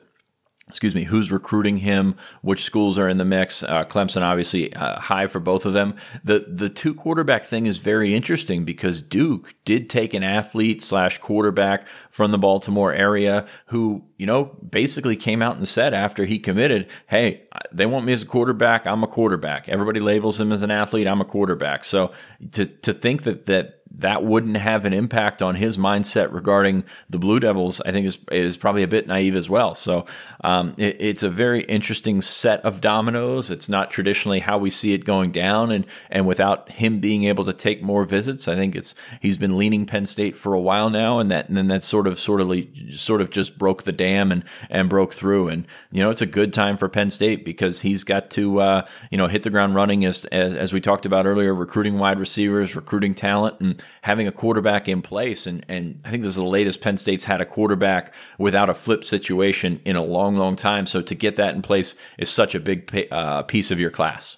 excuse 0.69 0.97
me, 0.97 1.05
who's 1.05 1.31
recruiting 1.31 1.79
him, 1.79 2.17
which 2.43 2.65
schools 2.65 2.99
are 2.99 3.09
in 3.09 3.19
the 3.19 3.25
mix. 3.25 3.63
Uh, 3.63 3.85
Clemson, 3.85 4.23
obviously, 4.23 4.75
uh, 4.75 4.99
high 4.99 5.29
for 5.29 5.39
both 5.39 5.65
of 5.65 5.73
them. 5.75 5.95
The 6.25 6.45
the 6.49 6.69
two 6.69 6.93
quarterback 6.93 7.45
thing 7.45 7.67
is 7.67 7.79
very 7.79 8.15
interesting 8.15 8.65
because 8.65 9.01
Duke 9.01 9.55
did 9.65 9.89
take 9.89 10.13
an 10.13 10.25
athlete 10.25 10.83
slash 10.83 11.19
quarterback 11.19 11.87
from 12.11 12.33
the 12.33 12.39
Baltimore 12.39 12.93
area 12.93 13.47
who, 13.67 14.05
you 14.17 14.27
know, 14.27 14.57
basically 14.69 15.15
came 15.15 15.41
out 15.41 15.57
and 15.57 15.69
said 15.69 15.95
after 15.95 16.25
he 16.25 16.39
committed, 16.39 16.89
"Hey, 17.07 17.43
they 17.71 17.87
want 17.87 18.05
me 18.05 18.13
as 18.13 18.23
a 18.23 18.27
quarterback. 18.27 18.87
I'm 18.87 19.05
a 19.05 19.09
quarterback. 19.09 19.69
Everybody 19.69 20.01
labels 20.01 20.41
him 20.41 20.51
as 20.51 20.63
an 20.63 20.73
athlete. 20.73 21.07
I'm 21.07 21.21
a 21.21 21.25
quarterback." 21.25 21.85
So 21.85 22.11
to 22.53 22.67
to 22.67 22.93
think 22.93 23.23
that 23.23 23.47
that 23.47 23.76
that 23.99 24.23
wouldn't 24.23 24.59
have 24.59 24.85
an 24.85 24.93
impact 24.93 25.43
on 25.43 25.55
his 25.55 25.79
mindset 25.79 26.33
regarding 26.33 26.85
the 27.09 27.19
Blue 27.19 27.41
Devils, 27.41 27.81
I 27.81 27.93
think 27.93 28.07
is 28.07 28.19
is 28.31 28.57
probably 28.57 28.83
a 28.83 28.89
bit 28.89 29.07
naive 29.07 29.35
as 29.35 29.49
well. 29.49 29.75
So 29.75 30.05
um, 30.45 30.75
it, 30.77 30.97
it's 31.01 31.23
a 31.23 31.31
very 31.31 31.63
interesting 31.63 32.21
set 32.21 32.63
of 32.65 32.83
dominoes. 32.83 33.51
It's 33.51 33.69
not 33.69 33.91
traditionally 33.91 34.41
how 34.41 34.59
we 34.59 34.69
see 34.69 34.93
it 34.93 35.05
going 35.05 35.31
down, 35.31 35.71
and 35.71 35.87
and 36.11 36.27
without 36.27 36.71
him 36.73 37.01
being 37.01 37.25
able 37.25 37.45
to 37.45 37.55
take 37.55 37.83
more 37.83 38.05
visits, 38.05 38.49
I 38.49 38.55
think 38.55 38.77
it's 38.77 38.95
he's 39.21 39.39
been 39.39 39.57
leaning 39.57 39.87
Penn 39.87 40.05
State 40.05 40.37
for 40.37 40.53
a 40.53 40.61
while 40.61 40.91
now, 40.91 41.19
and 41.19 41.31
that 41.31 41.49
and 41.49 41.57
then 41.57 41.69
that 41.69 41.83
sort 41.83 42.07
of 42.07 42.19
sort 42.19 42.43
of 42.43 42.53
sort 42.91 43.23
of 43.23 43.31
just 43.31 43.59
broke 43.59 43.85
the 43.85 43.93
dam 43.93 44.31
and 44.31 44.45
and 44.69 44.91
broke 44.91 45.15
through. 45.15 45.49
And 45.49 45.67
you 45.91 46.03
know 46.03 46.11
it's 46.11 46.23
a 46.23 46.27
good 46.27 46.53
time 46.53 46.77
for 46.77 46.91
Penn 46.91 47.11
State 47.11 47.47
because 47.47 47.81
he's 47.81 48.05
got 48.05 48.31
to 48.33 48.61
uh, 48.61 48.87
you 49.11 49.17
know 49.17 49.27
hit 49.27 49.43
the 49.43 49.51
ground 49.51 49.75
running 49.75 50.05
as, 50.05 50.27
as 50.27 50.55
as 50.55 50.73
we 50.75 50.83
talked 50.83 51.07
about 51.07 51.25
earlier, 51.25 51.55
recruiting 51.55 51.99
wide 51.99 52.19
receivers, 52.19 52.77
recruiting 52.77 53.15
talent, 53.15 53.59
and 53.61 53.83
having 54.03 54.27
a 54.27 54.33
quarterback 54.33 54.89
in 54.89 55.03
place. 55.03 55.47
And, 55.47 55.65
and 55.69 56.01
I 56.05 56.11
think 56.11 56.23
this 56.23 56.31
is 56.31 56.37
the 56.37 56.45
latest 56.45 56.81
Penn 56.81 56.97
State's 56.97 57.25
had 57.25 57.41
a 57.41 57.47
quarterback 57.47 58.13
without 58.39 58.71
a 58.71 58.75
flip 58.75 59.05
situation 59.05 59.81
in 59.85 59.97
a 59.97 60.05
long, 60.05 60.37
long 60.37 60.57
time. 60.57 60.87
So 60.87 61.03
to 61.03 61.15
get 61.15 61.37
that 61.37 61.55
in 61.55 61.63
place 61.63 61.95
is 62.19 62.31
such 62.31 62.55
a 62.55 62.61
big 62.61 63.09
uh, 63.11 63.43
piece 63.43 63.71
of 63.71 63.81
your 63.81 63.91
class. 63.91 64.37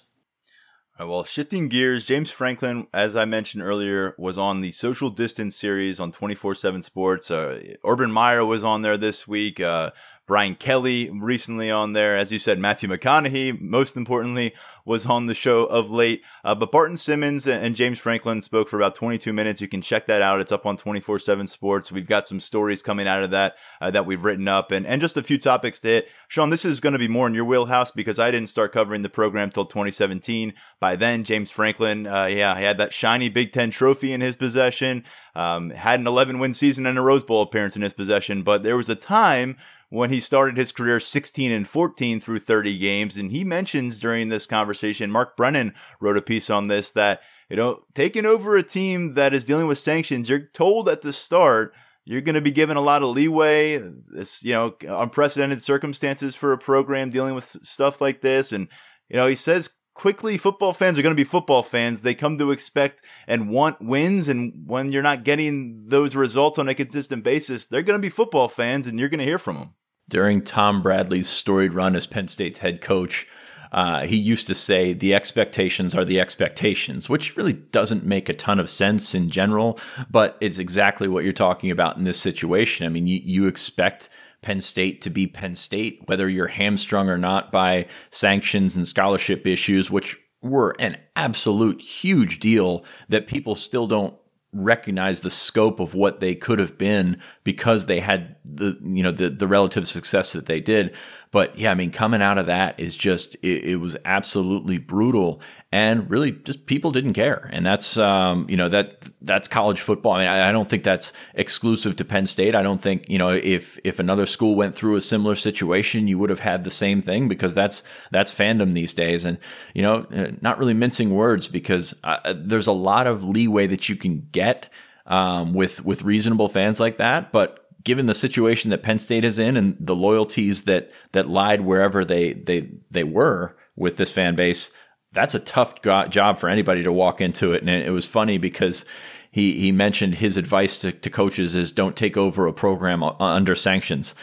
well, 0.99 1.23
shifting 1.23 1.69
gears, 1.69 2.05
James 2.05 2.29
Franklin, 2.29 2.87
as 2.93 3.15
I 3.15 3.25
mentioned 3.25 3.63
earlier, 3.63 4.15
was 4.17 4.37
on 4.37 4.61
the 4.61 4.71
social 4.71 5.09
distance 5.09 5.55
series 5.55 5.99
on 5.99 6.11
24 6.11 6.55
7 6.55 6.81
Sports. 6.81 7.31
Uh, 7.31 7.75
Urban 7.85 8.11
Meyer 8.11 8.45
was 8.45 8.63
on 8.63 8.81
there 8.81 8.97
this 8.97 9.27
week. 9.27 9.59
Uh, 9.59 9.91
Brian 10.29 10.53
Kelly 10.53 11.09
recently 11.09 11.71
on 11.71 11.93
there. 11.93 12.15
As 12.15 12.31
you 12.31 12.37
said, 12.37 12.59
Matthew 12.59 12.87
McConaughey, 12.87 13.59
most 13.59 13.97
importantly, 13.97 14.53
was 14.85 15.07
on 15.07 15.25
the 15.25 15.33
show 15.33 15.65
of 15.65 15.89
late. 15.89 16.23
Uh, 16.43 16.53
but 16.53 16.71
Barton 16.71 16.97
Simmons 16.97 17.47
and 17.47 17.75
James 17.75 17.97
Franklin 17.97 18.43
spoke 18.43 18.69
for 18.69 18.77
about 18.77 18.93
22 18.93 19.33
minutes. 19.33 19.59
You 19.59 19.67
can 19.67 19.81
check 19.81 20.05
that 20.05 20.21
out. 20.21 20.39
It's 20.39 20.51
up 20.51 20.67
on 20.67 20.77
24 20.77 21.17
7 21.17 21.47
Sports. 21.47 21.91
We've 21.91 22.07
got 22.07 22.27
some 22.27 22.39
stories 22.39 22.83
coming 22.83 23.07
out 23.07 23.23
of 23.23 23.31
that 23.31 23.55
uh, 23.81 23.89
that 23.89 24.05
we've 24.05 24.23
written 24.23 24.47
up 24.47 24.71
and, 24.71 24.85
and 24.85 25.01
just 25.01 25.17
a 25.17 25.23
few 25.23 25.39
topics 25.39 25.79
to 25.79 25.87
hit. 25.87 26.09
Sean, 26.27 26.51
this 26.51 26.63
is 26.63 26.79
going 26.79 26.93
to 26.93 26.99
be 26.99 27.07
more 27.07 27.25
in 27.25 27.33
your 27.33 27.45
wheelhouse 27.45 27.91
because 27.91 28.19
I 28.19 28.29
didn't 28.29 28.49
start 28.49 28.71
covering 28.71 29.01
the 29.01 29.09
program 29.09 29.49
till 29.49 29.65
2017. 29.65 30.53
By 30.79 30.95
then, 30.95 31.23
James 31.23 31.49
Franklin, 31.49 32.05
uh, 32.05 32.25
yeah, 32.25 32.55
he 32.55 32.63
had 32.63 32.77
that 32.77 32.93
shiny 32.93 33.29
Big 33.29 33.51
Ten 33.51 33.71
trophy 33.71 34.13
in 34.13 34.21
his 34.21 34.35
possession, 34.35 35.05
um, 35.33 35.71
had 35.71 35.99
an 35.99 36.05
11 36.05 36.37
win 36.37 36.53
season 36.53 36.85
and 36.85 36.99
a 36.99 37.01
Rose 37.01 37.23
Bowl 37.23 37.41
appearance 37.41 37.75
in 37.75 37.81
his 37.81 37.93
possession. 37.93 38.43
But 38.43 38.61
there 38.61 38.77
was 38.77 38.89
a 38.89 38.95
time 38.95 39.57
when 39.89 40.11
he 40.11 40.19
started 40.19 40.55
his 40.55 40.71
career 40.71 40.99
16 40.99 41.51
and 41.51 41.67
14 41.67 42.19
through 42.19 42.39
30 42.39 42.77
games. 42.77 43.17
And 43.17 43.31
he 43.31 43.43
mentions 43.43 43.99
during 43.99 44.29
this 44.29 44.45
conversation, 44.45 45.11
Mark 45.11 45.35
Brennan 45.35 45.73
wrote 45.99 46.17
a 46.17 46.21
piece 46.21 46.49
on 46.49 46.67
this 46.67 46.91
that, 46.91 47.21
you 47.49 47.57
know, 47.57 47.83
taking 47.95 48.25
over 48.25 48.55
a 48.55 48.63
team 48.63 49.15
that 49.15 49.33
is 49.33 49.45
dealing 49.45 49.67
with 49.67 49.79
sanctions, 49.79 50.29
you're 50.29 50.47
told 50.53 50.87
at 50.87 51.01
the 51.01 51.13
start, 51.13 51.73
you're 52.05 52.21
going 52.21 52.35
to 52.35 52.41
be 52.41 52.51
given 52.51 52.77
a 52.77 52.81
lot 52.81 53.03
of 53.03 53.09
leeway. 53.09 53.81
This, 54.07 54.43
you 54.43 54.51
know, 54.51 54.75
unprecedented 54.87 55.61
circumstances 55.61 56.35
for 56.35 56.53
a 56.53 56.57
program 56.57 57.09
dealing 57.09 57.35
with 57.35 57.45
stuff 57.45 57.99
like 57.99 58.21
this. 58.21 58.51
And, 58.51 58.67
you 59.09 59.15
know, 59.15 59.27
he 59.27 59.35
says 59.35 59.73
quickly 59.99 60.37
football 60.37 60.71
fans 60.71 60.97
are 60.97 61.01
going 61.01 61.13
to 61.13 61.19
be 61.19 61.25
football 61.25 61.61
fans. 61.61 62.01
They 62.01 62.15
come 62.15 62.37
to 62.37 62.51
expect 62.51 63.03
and 63.27 63.49
want 63.49 63.81
wins. 63.81 64.29
And 64.29 64.63
when 64.65 64.93
you're 64.93 65.03
not 65.03 65.25
getting 65.25 65.89
those 65.89 66.15
results 66.15 66.57
on 66.57 66.69
a 66.69 66.73
consistent 66.73 67.25
basis, 67.25 67.65
they're 67.65 67.83
going 67.83 67.99
to 67.99 68.01
be 68.01 68.09
football 68.09 68.47
fans 68.47 68.87
and 68.87 68.97
you're 68.97 69.09
going 69.09 69.19
to 69.19 69.25
hear 69.25 69.37
from 69.37 69.57
them. 69.57 69.73
During 70.07 70.41
Tom 70.41 70.81
Bradley's 70.81 71.27
storied 71.27 71.73
run 71.73 71.97
as 71.97 72.07
Penn 72.07 72.29
State's 72.29 72.59
head 72.59 72.79
coach, 72.79 73.27
uh, 73.73 74.05
he 74.05 74.15
used 74.15 74.47
to 74.47 74.55
say 74.55 74.93
the 74.93 75.13
expectations 75.13 75.93
are 75.93 76.05
the 76.05 76.19
expectations, 76.21 77.09
which 77.09 77.35
really 77.35 77.53
doesn't 77.53 78.05
make 78.05 78.29
a 78.29 78.33
ton 78.33 78.57
of 78.57 78.69
sense 78.69 79.13
in 79.13 79.29
general, 79.29 79.77
but 80.09 80.37
it's 80.39 80.59
exactly 80.59 81.09
what 81.09 81.25
you're 81.25 81.33
talking 81.33 81.71
about 81.71 81.97
in 81.97 82.05
this 82.05 82.19
situation. 82.19 82.85
I 82.85 82.89
mean, 82.89 83.05
you, 83.05 83.19
you 83.21 83.47
expect 83.47 84.07
Penn 84.41 84.61
State 84.61 85.01
to 85.01 85.09
be 85.09 85.27
Penn 85.27 85.55
State, 85.55 86.01
whether 86.05 86.29
you're 86.29 86.47
hamstrung 86.47 87.09
or 87.09 87.17
not 87.17 87.51
by 87.51 87.87
sanctions 88.09 88.75
and 88.75 88.87
scholarship 88.87 89.45
issues, 89.45 89.91
which 89.91 90.17
were 90.41 90.75
an 90.79 90.97
absolute 91.15 91.81
huge 91.81 92.39
deal 92.39 92.83
that 93.09 93.27
people 93.27 93.55
still 93.55 93.87
don't 93.87 94.13
recognize 94.51 95.21
the 95.21 95.29
scope 95.29 95.79
of 95.79 95.93
what 95.93 96.19
they 96.19 96.33
could 96.33 96.57
have 96.57 96.77
been 96.77 97.21
because 97.43 97.85
they 97.85 97.99
had 97.99 98.35
the 98.43 98.77
you 98.81 99.03
know 99.03 99.11
the 99.11 99.29
the 99.29 99.47
relative 99.47 99.87
success 99.87 100.33
that 100.33 100.47
they 100.47 100.59
did 100.59 100.95
but 101.31 101.57
yeah 101.57 101.71
i 101.71 101.75
mean 101.75 101.91
coming 101.91 102.21
out 102.21 102.37
of 102.37 102.47
that 102.47 102.79
is 102.79 102.95
just 102.95 103.35
it, 103.41 103.63
it 103.63 103.75
was 103.77 103.97
absolutely 104.05 104.77
brutal. 104.77 105.41
And 105.71 106.09
really 106.09 106.31
just 106.31 106.65
people 106.65 106.91
didn't 106.91 107.13
care. 107.13 107.47
And 107.53 107.63
that's 107.63 107.97
um, 107.97 108.47
you 108.49 108.57
know 108.57 108.69
that 108.69 109.07
that's 109.21 109.47
college 109.47 109.79
football. 109.79 110.13
I 110.13 110.19
mean 110.19 110.27
I, 110.27 110.49
I, 110.49 110.51
don't 110.51 110.67
think 110.67 110.83
that's 110.83 111.13
exclusive 111.35 111.95
to 111.97 112.05
penn 112.05 112.25
state. 112.25 112.55
I 112.55 112.63
don't 112.63 112.81
think 112.81 113.07
you 113.07 113.19
know 113.19 113.29
if 113.29 113.79
if 113.83 113.99
another 113.99 114.25
school 114.25 114.55
went 114.55 114.75
through 114.75 114.95
a 114.95 115.01
similar 115.01 115.35
situation 115.35 116.07
you 116.07 116.17
would 116.17 116.31
have 116.31 116.39
had 116.39 116.63
the 116.63 116.71
same 116.71 117.01
thing 117.01 117.27
because 117.27 117.53
that's 117.53 117.83
that's 118.11 118.33
fandom 118.33 118.73
these 118.73 118.93
days. 118.93 119.25
And 119.25 119.37
you 119.75 119.83
know 119.83 120.07
uh, 120.11 120.31
not 120.41 120.57
really 120.57 120.73
mincing 120.73 121.11
words 121.11 121.47
because 121.47 121.95
uh, 122.03 122.33
there's 122.35 122.67
a 122.67 122.71
lot 122.71 123.05
of 123.05 123.23
leeway 123.23 123.67
that 123.67 123.89
you 123.89 123.95
can 123.95 124.27
get 124.31 124.69
um, 125.05 125.53
with 125.53 125.85
with 125.85 126.01
reasonable 126.01 126.49
fans 126.49 126.79
like 126.79 126.97
that. 126.97 127.31
But 127.31 127.68
given 127.89 128.05
the 128.05 128.13
situation 128.13 128.69
that 128.69 128.83
Penn 128.83 128.99
State 128.99 129.25
is 129.25 129.39
in 129.39 129.57
and 129.57 129.75
the 129.79 129.95
loyalties 129.95 130.65
that 130.65 130.91
that 131.13 131.27
lied 131.27 131.61
wherever 131.61 132.05
they 132.05 132.33
they 132.33 132.69
they 132.91 133.03
were 133.03 133.57
with 133.75 133.97
this 133.97 134.11
fan 134.11 134.35
base, 134.35 134.71
that's 135.11 135.33
a 135.33 135.39
tough 135.39 135.81
job 135.81 136.37
for 136.37 136.49
anybody 136.49 136.83
to 136.83 136.91
walk 136.91 137.19
into 137.19 137.51
it. 137.51 137.61
And 137.63 137.71
it 137.71 137.89
was 137.89 138.05
funny 138.05 138.37
because 138.37 138.85
he 139.31 139.59
he 139.59 139.71
mentioned 139.71 140.13
his 140.13 140.37
advice 140.37 140.77
to, 140.81 140.91
to 140.91 141.09
coaches 141.09 141.55
is 141.55 141.71
don't 141.71 141.95
take 141.95 142.15
over 142.15 142.45
a 142.45 142.53
program 142.53 143.01
under 143.01 143.55
sanctions. 143.55 144.13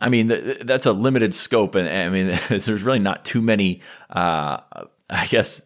I 0.00 0.08
mean, 0.08 0.28
that's 0.62 0.86
a 0.86 0.92
limited 0.92 1.34
scope, 1.34 1.74
and 1.74 1.88
I 1.88 2.08
mean, 2.08 2.26
there's 2.48 2.82
really 2.84 3.00
not 3.00 3.24
too 3.24 3.42
many, 3.42 3.80
uh, 4.08 4.58
I 5.10 5.26
guess, 5.26 5.62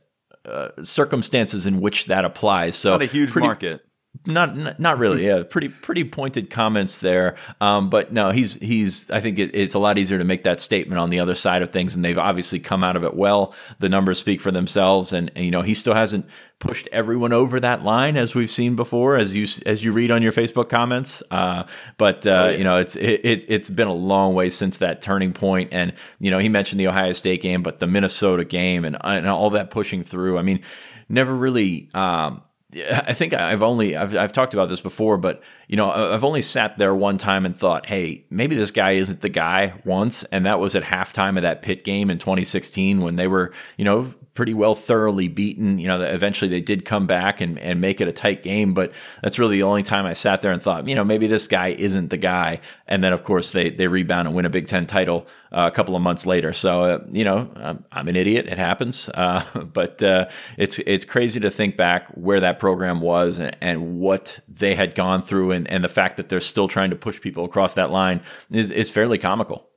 uh, 0.47 0.69
circumstances 0.83 1.67
in 1.67 1.83
which 1.83 2.07
that 2.07 2.25
applies. 2.25 2.75
So, 2.75 2.93
not 2.93 3.03
a 3.03 3.07
huge 3.07 3.33
pretty, 3.33 3.49
market. 3.49 3.85
Not, 4.27 4.79
not 4.79 4.99
really. 4.99 5.27
Yeah, 5.27 5.45
pretty, 5.49 5.69
pretty 5.69 6.05
pointed 6.05 6.51
comments 6.51 6.99
there. 6.99 7.37
Um, 7.61 7.89
but 7.89 8.13
no, 8.13 8.33
he's, 8.33 8.55
he's. 8.55 9.11
I 9.11 9.21
think 9.21 9.39
it, 9.39 9.55
it's 9.55 9.73
a 9.73 9.79
lot 9.79 9.97
easier 9.97 10.19
to 10.19 10.25
make 10.25 10.45
that 10.45 10.61
statement 10.61 10.99
on 10.99 11.09
the 11.09 11.21
other 11.21 11.35
side 11.35 11.63
of 11.63 11.73
things, 11.73 11.95
and 11.95 12.05
they've 12.05 12.19
obviously 12.19 12.61
come 12.61 12.85
out 12.85 12.97
of 12.97 13.05
it 13.05 13.15
well. 13.15 13.55
The 13.79 13.89
numbers 13.89 14.19
speak 14.19 14.43
for 14.43 14.51
themselves, 14.51 15.15
and, 15.15 15.31
and 15.35 15.45
you 15.47 15.51
know 15.51 15.63
he 15.63 15.73
still 15.73 15.95
hasn't 15.95 16.27
pushed 16.59 16.87
everyone 16.93 17.33
over 17.33 17.59
that 17.61 17.83
line 17.83 18.19
as 18.19 18.35
we've 18.35 18.51
seen 18.51 18.77
before, 18.77 19.17
as 19.17 19.35
you 19.35 19.47
as 19.65 19.83
you 19.83 19.91
read 19.91 20.11
on 20.11 20.21
your 20.21 20.33
Facebook 20.33 20.69
comments. 20.69 21.23
Uh, 21.31 21.65
but 21.97 22.27
uh, 22.27 22.31
oh, 22.31 22.49
yeah. 22.51 22.57
you 22.59 22.65
know, 22.65 22.77
it's 22.77 22.97
it, 22.97 23.25
it, 23.25 23.45
it's 23.49 23.71
been 23.71 23.89
a 23.89 23.95
long 23.95 24.35
way 24.35 24.51
since 24.51 24.77
that 24.79 25.01
turning 25.01 25.33
point, 25.33 25.71
and 25.73 25.95
you 26.21 26.31
know, 26.31 26.39
he 26.39 26.51
mentioned 26.51 26.79
the 26.79 26.89
Ohio 26.89 27.13
State 27.13 27.41
game, 27.41 27.63
but 27.63 27.79
the 27.79 27.87
Minnesota 27.87 28.45
game, 28.45 28.85
and, 28.85 28.99
and 29.03 29.27
all 29.27 29.49
that 29.51 29.71
pushing 29.71 30.05
through. 30.05 30.37
I 30.39 30.43
mean, 30.43 30.61
never 31.09 31.35
really. 31.35 31.89
Um, 31.95 32.43
I 32.75 33.15
think 33.15 33.33
I've 33.35 33.63
only 33.63 33.97
I've, 33.97 34.17
I've 34.17 34.33
talked 34.33 34.55
about 34.55 34.69
this 34.69 34.81
before, 34.81 35.17
but 35.17 35.43
you 35.67 35.77
know 35.77 35.91
I've 35.91 36.25
only 36.25 36.43
sat 36.43 36.79
there 36.79 36.95
one 36.95 37.19
time 37.19 37.45
and 37.45 37.57
thought, 37.57 37.87
hey, 37.87 38.25
maybe 38.31 38.55
this 38.55 38.71
guy 38.71 38.93
isn't 38.93 39.21
the 39.21 39.29
guy 39.29 39.75
once, 39.85 40.25
and 40.25 40.47
that 40.47 40.61
was 40.61 40.77
at 40.77 40.85
halftime 40.85 41.37
of 41.37 41.43
that 41.43 41.63
Pitt 41.63 41.85
game 41.85 42.11
in 42.11 42.19
2016 42.19 43.01
when 43.01 43.17
they 43.17 43.27
were 43.27 43.53
you 43.77 43.85
know 43.85 44.15
pretty 44.35 44.55
well 44.55 44.75
thoroughly 44.75 45.29
beaten. 45.29 45.79
You 45.79 45.89
know, 45.89 46.01
eventually 46.01 46.49
they 46.49 46.61
did 46.61 46.85
come 46.85 47.07
back 47.07 47.41
and, 47.41 47.59
and 47.59 47.81
make 47.81 48.01
it 48.01 48.09
a 48.09 48.13
tight 48.13 48.43
game, 48.43 48.73
but 48.75 48.93
that's 49.23 49.39
really 49.39 49.57
the 49.57 49.65
only 49.65 49.83
time 49.83 50.07
I 50.07 50.13
sat 50.13 50.41
there 50.43 50.53
and 50.53 50.63
thought, 50.63 50.89
you 50.89 50.95
know, 50.95 51.05
maybe 51.05 51.27
this 51.27 51.49
guy 51.49 51.69
isn't 51.69 52.09
the 52.09 52.17
guy. 52.17 52.61
And 52.91 53.05
then, 53.05 53.13
of 53.13 53.23
course, 53.23 53.53
they, 53.53 53.71
they 53.71 53.87
rebound 53.87 54.27
and 54.27 54.37
win 54.37 54.45
a 54.45 54.51
Big 54.51 54.67
Ten 54.67 54.85
title 54.85 55.29
uh, 55.53 55.71
a 55.73 55.75
couple 55.75 55.95
of 55.95 56.03
months 56.03 56.27
later. 56.27 56.53
So, 56.53 56.85
uh, 56.85 56.99
you 57.11 57.23
know, 57.23 57.49
I'm, 57.55 57.85
I'm, 57.93 58.09
an 58.09 58.17
idiot. 58.17 58.47
It 58.47 58.59
happens. 58.59 59.09
Uh, 59.21 59.45
but 59.65 60.03
uh, 60.03 60.29
it's, 60.57 60.79
it's 60.79 61.05
crazy 61.05 61.41
to 61.41 61.51
think 61.51 61.77
back 61.77 62.09
where 62.15 62.41
that 62.41 62.59
program 62.59 63.03
was 63.03 63.39
and, 63.39 63.55
and 63.61 63.99
what 64.01 64.41
they 64.49 64.75
had 64.75 64.95
gone 64.95 65.23
through. 65.23 65.51
And, 65.51 65.69
and 65.69 65.85
the 65.85 65.91
fact 65.91 66.17
that 66.17 66.31
they're 66.31 66.41
still 66.41 66.69
trying 66.69 66.89
to 66.91 66.97
push 66.97 67.21
people 67.21 67.45
across 67.45 67.75
that 67.75 67.91
line 67.91 68.23
is, 68.51 68.71
is 68.71 68.91
fairly 68.91 69.19
comical. 69.19 69.69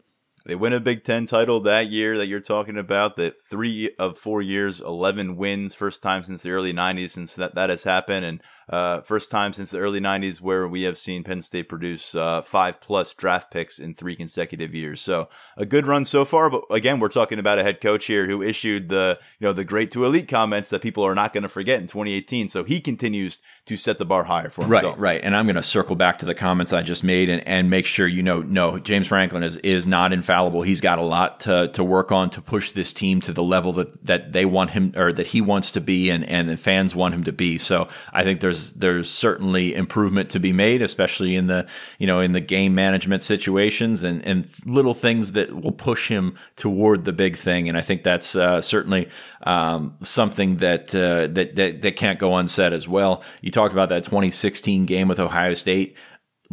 They 0.45 0.55
win 0.55 0.73
a 0.73 0.79
Big 0.79 1.03
Ten 1.03 1.25
title 1.25 1.61
that 1.61 1.89
year 1.89 2.17
that 2.17 2.27
you're 2.27 2.41
talking 2.41 2.77
about. 2.77 3.15
That 3.15 3.39
three 3.39 3.91
of 3.97 4.17
four 4.17 4.41
years, 4.41 4.81
eleven 4.81 5.37
wins, 5.37 5.73
first 5.73 6.03
time 6.03 6.23
since 6.23 6.43
the 6.43 6.51
early 6.51 6.73
'90s 6.73 7.11
since 7.11 7.35
that 7.35 7.55
that 7.55 7.69
has 7.69 7.83
happened, 7.83 8.25
and 8.25 8.41
uh, 8.69 9.01
first 9.01 9.31
time 9.31 9.53
since 9.53 9.71
the 9.71 9.79
early 9.79 9.99
90s 9.99 10.41
where 10.41 10.67
we 10.67 10.83
have 10.83 10.97
seen 10.97 11.23
Penn 11.23 11.41
State 11.41 11.69
produce 11.69 12.15
uh, 12.15 12.41
five 12.41 12.79
plus 12.81 13.13
draft 13.13 13.51
picks 13.51 13.79
in 13.79 13.93
three 13.93 14.15
consecutive 14.15 14.73
years. 14.73 15.01
So 15.01 15.29
a 15.57 15.65
good 15.65 15.87
run 15.87 16.05
so 16.05 16.25
far. 16.25 16.49
But 16.49 16.63
again, 16.69 16.99
we're 16.99 17.09
talking 17.09 17.39
about 17.39 17.59
a 17.59 17.63
head 17.63 17.81
coach 17.81 18.05
here 18.05 18.27
who 18.27 18.41
issued 18.41 18.89
the, 18.89 19.19
you 19.39 19.47
know, 19.47 19.53
the 19.53 19.63
great 19.63 19.91
to 19.91 20.05
elite 20.05 20.27
comments 20.27 20.69
that 20.69 20.81
people 20.81 21.03
are 21.03 21.15
not 21.15 21.33
going 21.33 21.43
to 21.43 21.49
forget 21.49 21.79
in 21.79 21.87
2018. 21.87 22.49
So 22.49 22.63
he 22.63 22.79
continues 22.79 23.41
to 23.65 23.77
set 23.77 23.97
the 23.97 24.05
bar 24.05 24.25
higher 24.25 24.49
for 24.49 24.63
himself. 24.63 24.95
Right, 24.97 25.15
right. 25.15 25.21
And 25.23 25.35
I'm 25.35 25.45
going 25.45 25.55
to 25.55 25.63
circle 25.63 25.95
back 25.95 26.19
to 26.19 26.25
the 26.25 26.35
comments 26.35 26.73
I 26.73 26.81
just 26.81 27.03
made 27.03 27.29
and, 27.29 27.45
and 27.47 27.69
make 27.69 27.85
sure 27.85 28.07
you 28.07 28.23
know, 28.23 28.41
no, 28.41 28.79
James 28.79 29.07
Franklin 29.07 29.43
is, 29.43 29.57
is 29.57 29.87
not 29.87 30.13
infallible. 30.13 30.61
He's 30.61 30.81
got 30.81 30.99
a 30.99 31.03
lot 31.03 31.41
to, 31.41 31.69
to 31.69 31.83
work 31.83 32.11
on 32.11 32.29
to 32.31 32.41
push 32.41 32.71
this 32.71 32.93
team 32.93 33.21
to 33.21 33.33
the 33.33 33.43
level 33.43 33.73
that, 33.73 34.05
that 34.05 34.33
they 34.33 34.45
want 34.45 34.71
him 34.71 34.93
or 34.95 35.11
that 35.13 35.27
he 35.27 35.41
wants 35.41 35.71
to 35.71 35.81
be 35.81 36.09
and, 36.09 36.23
and 36.25 36.49
the 36.49 36.57
fans 36.57 36.95
want 36.95 37.13
him 37.13 37.23
to 37.25 37.31
be. 37.31 37.57
So 37.57 37.87
I 38.11 38.23
think 38.23 38.39
there's 38.39 38.62
there's 38.71 39.09
certainly 39.09 39.75
improvement 39.75 40.29
to 40.29 40.39
be 40.39 40.53
made, 40.53 40.81
especially 40.81 41.35
in 41.35 41.47
the 41.47 41.67
you 41.99 42.07
know 42.07 42.21
in 42.21 42.31
the 42.31 42.39
game 42.39 42.73
management 42.73 43.21
situations 43.21 44.03
and 44.03 44.25
and 44.25 44.47
little 44.65 44.93
things 44.93 45.33
that 45.33 45.61
will 45.61 45.73
push 45.73 46.07
him 46.07 46.35
toward 46.55 47.03
the 47.03 47.11
big 47.11 47.35
thing. 47.35 47.67
And 47.67 47.77
I 47.77 47.81
think 47.81 48.03
that's 48.03 48.35
uh, 48.35 48.61
certainly 48.61 49.09
um, 49.43 49.97
something 50.01 50.57
that, 50.57 50.95
uh, 50.95 51.27
that 51.33 51.55
that 51.55 51.81
that 51.81 51.95
can't 51.97 52.19
go 52.19 52.35
unsaid 52.35 52.71
as 52.71 52.87
well. 52.87 53.21
You 53.41 53.51
talked 53.51 53.73
about 53.73 53.89
that 53.89 54.05
2016 54.05 54.85
game 54.85 55.09
with 55.09 55.19
Ohio 55.19 55.53
State 55.53 55.97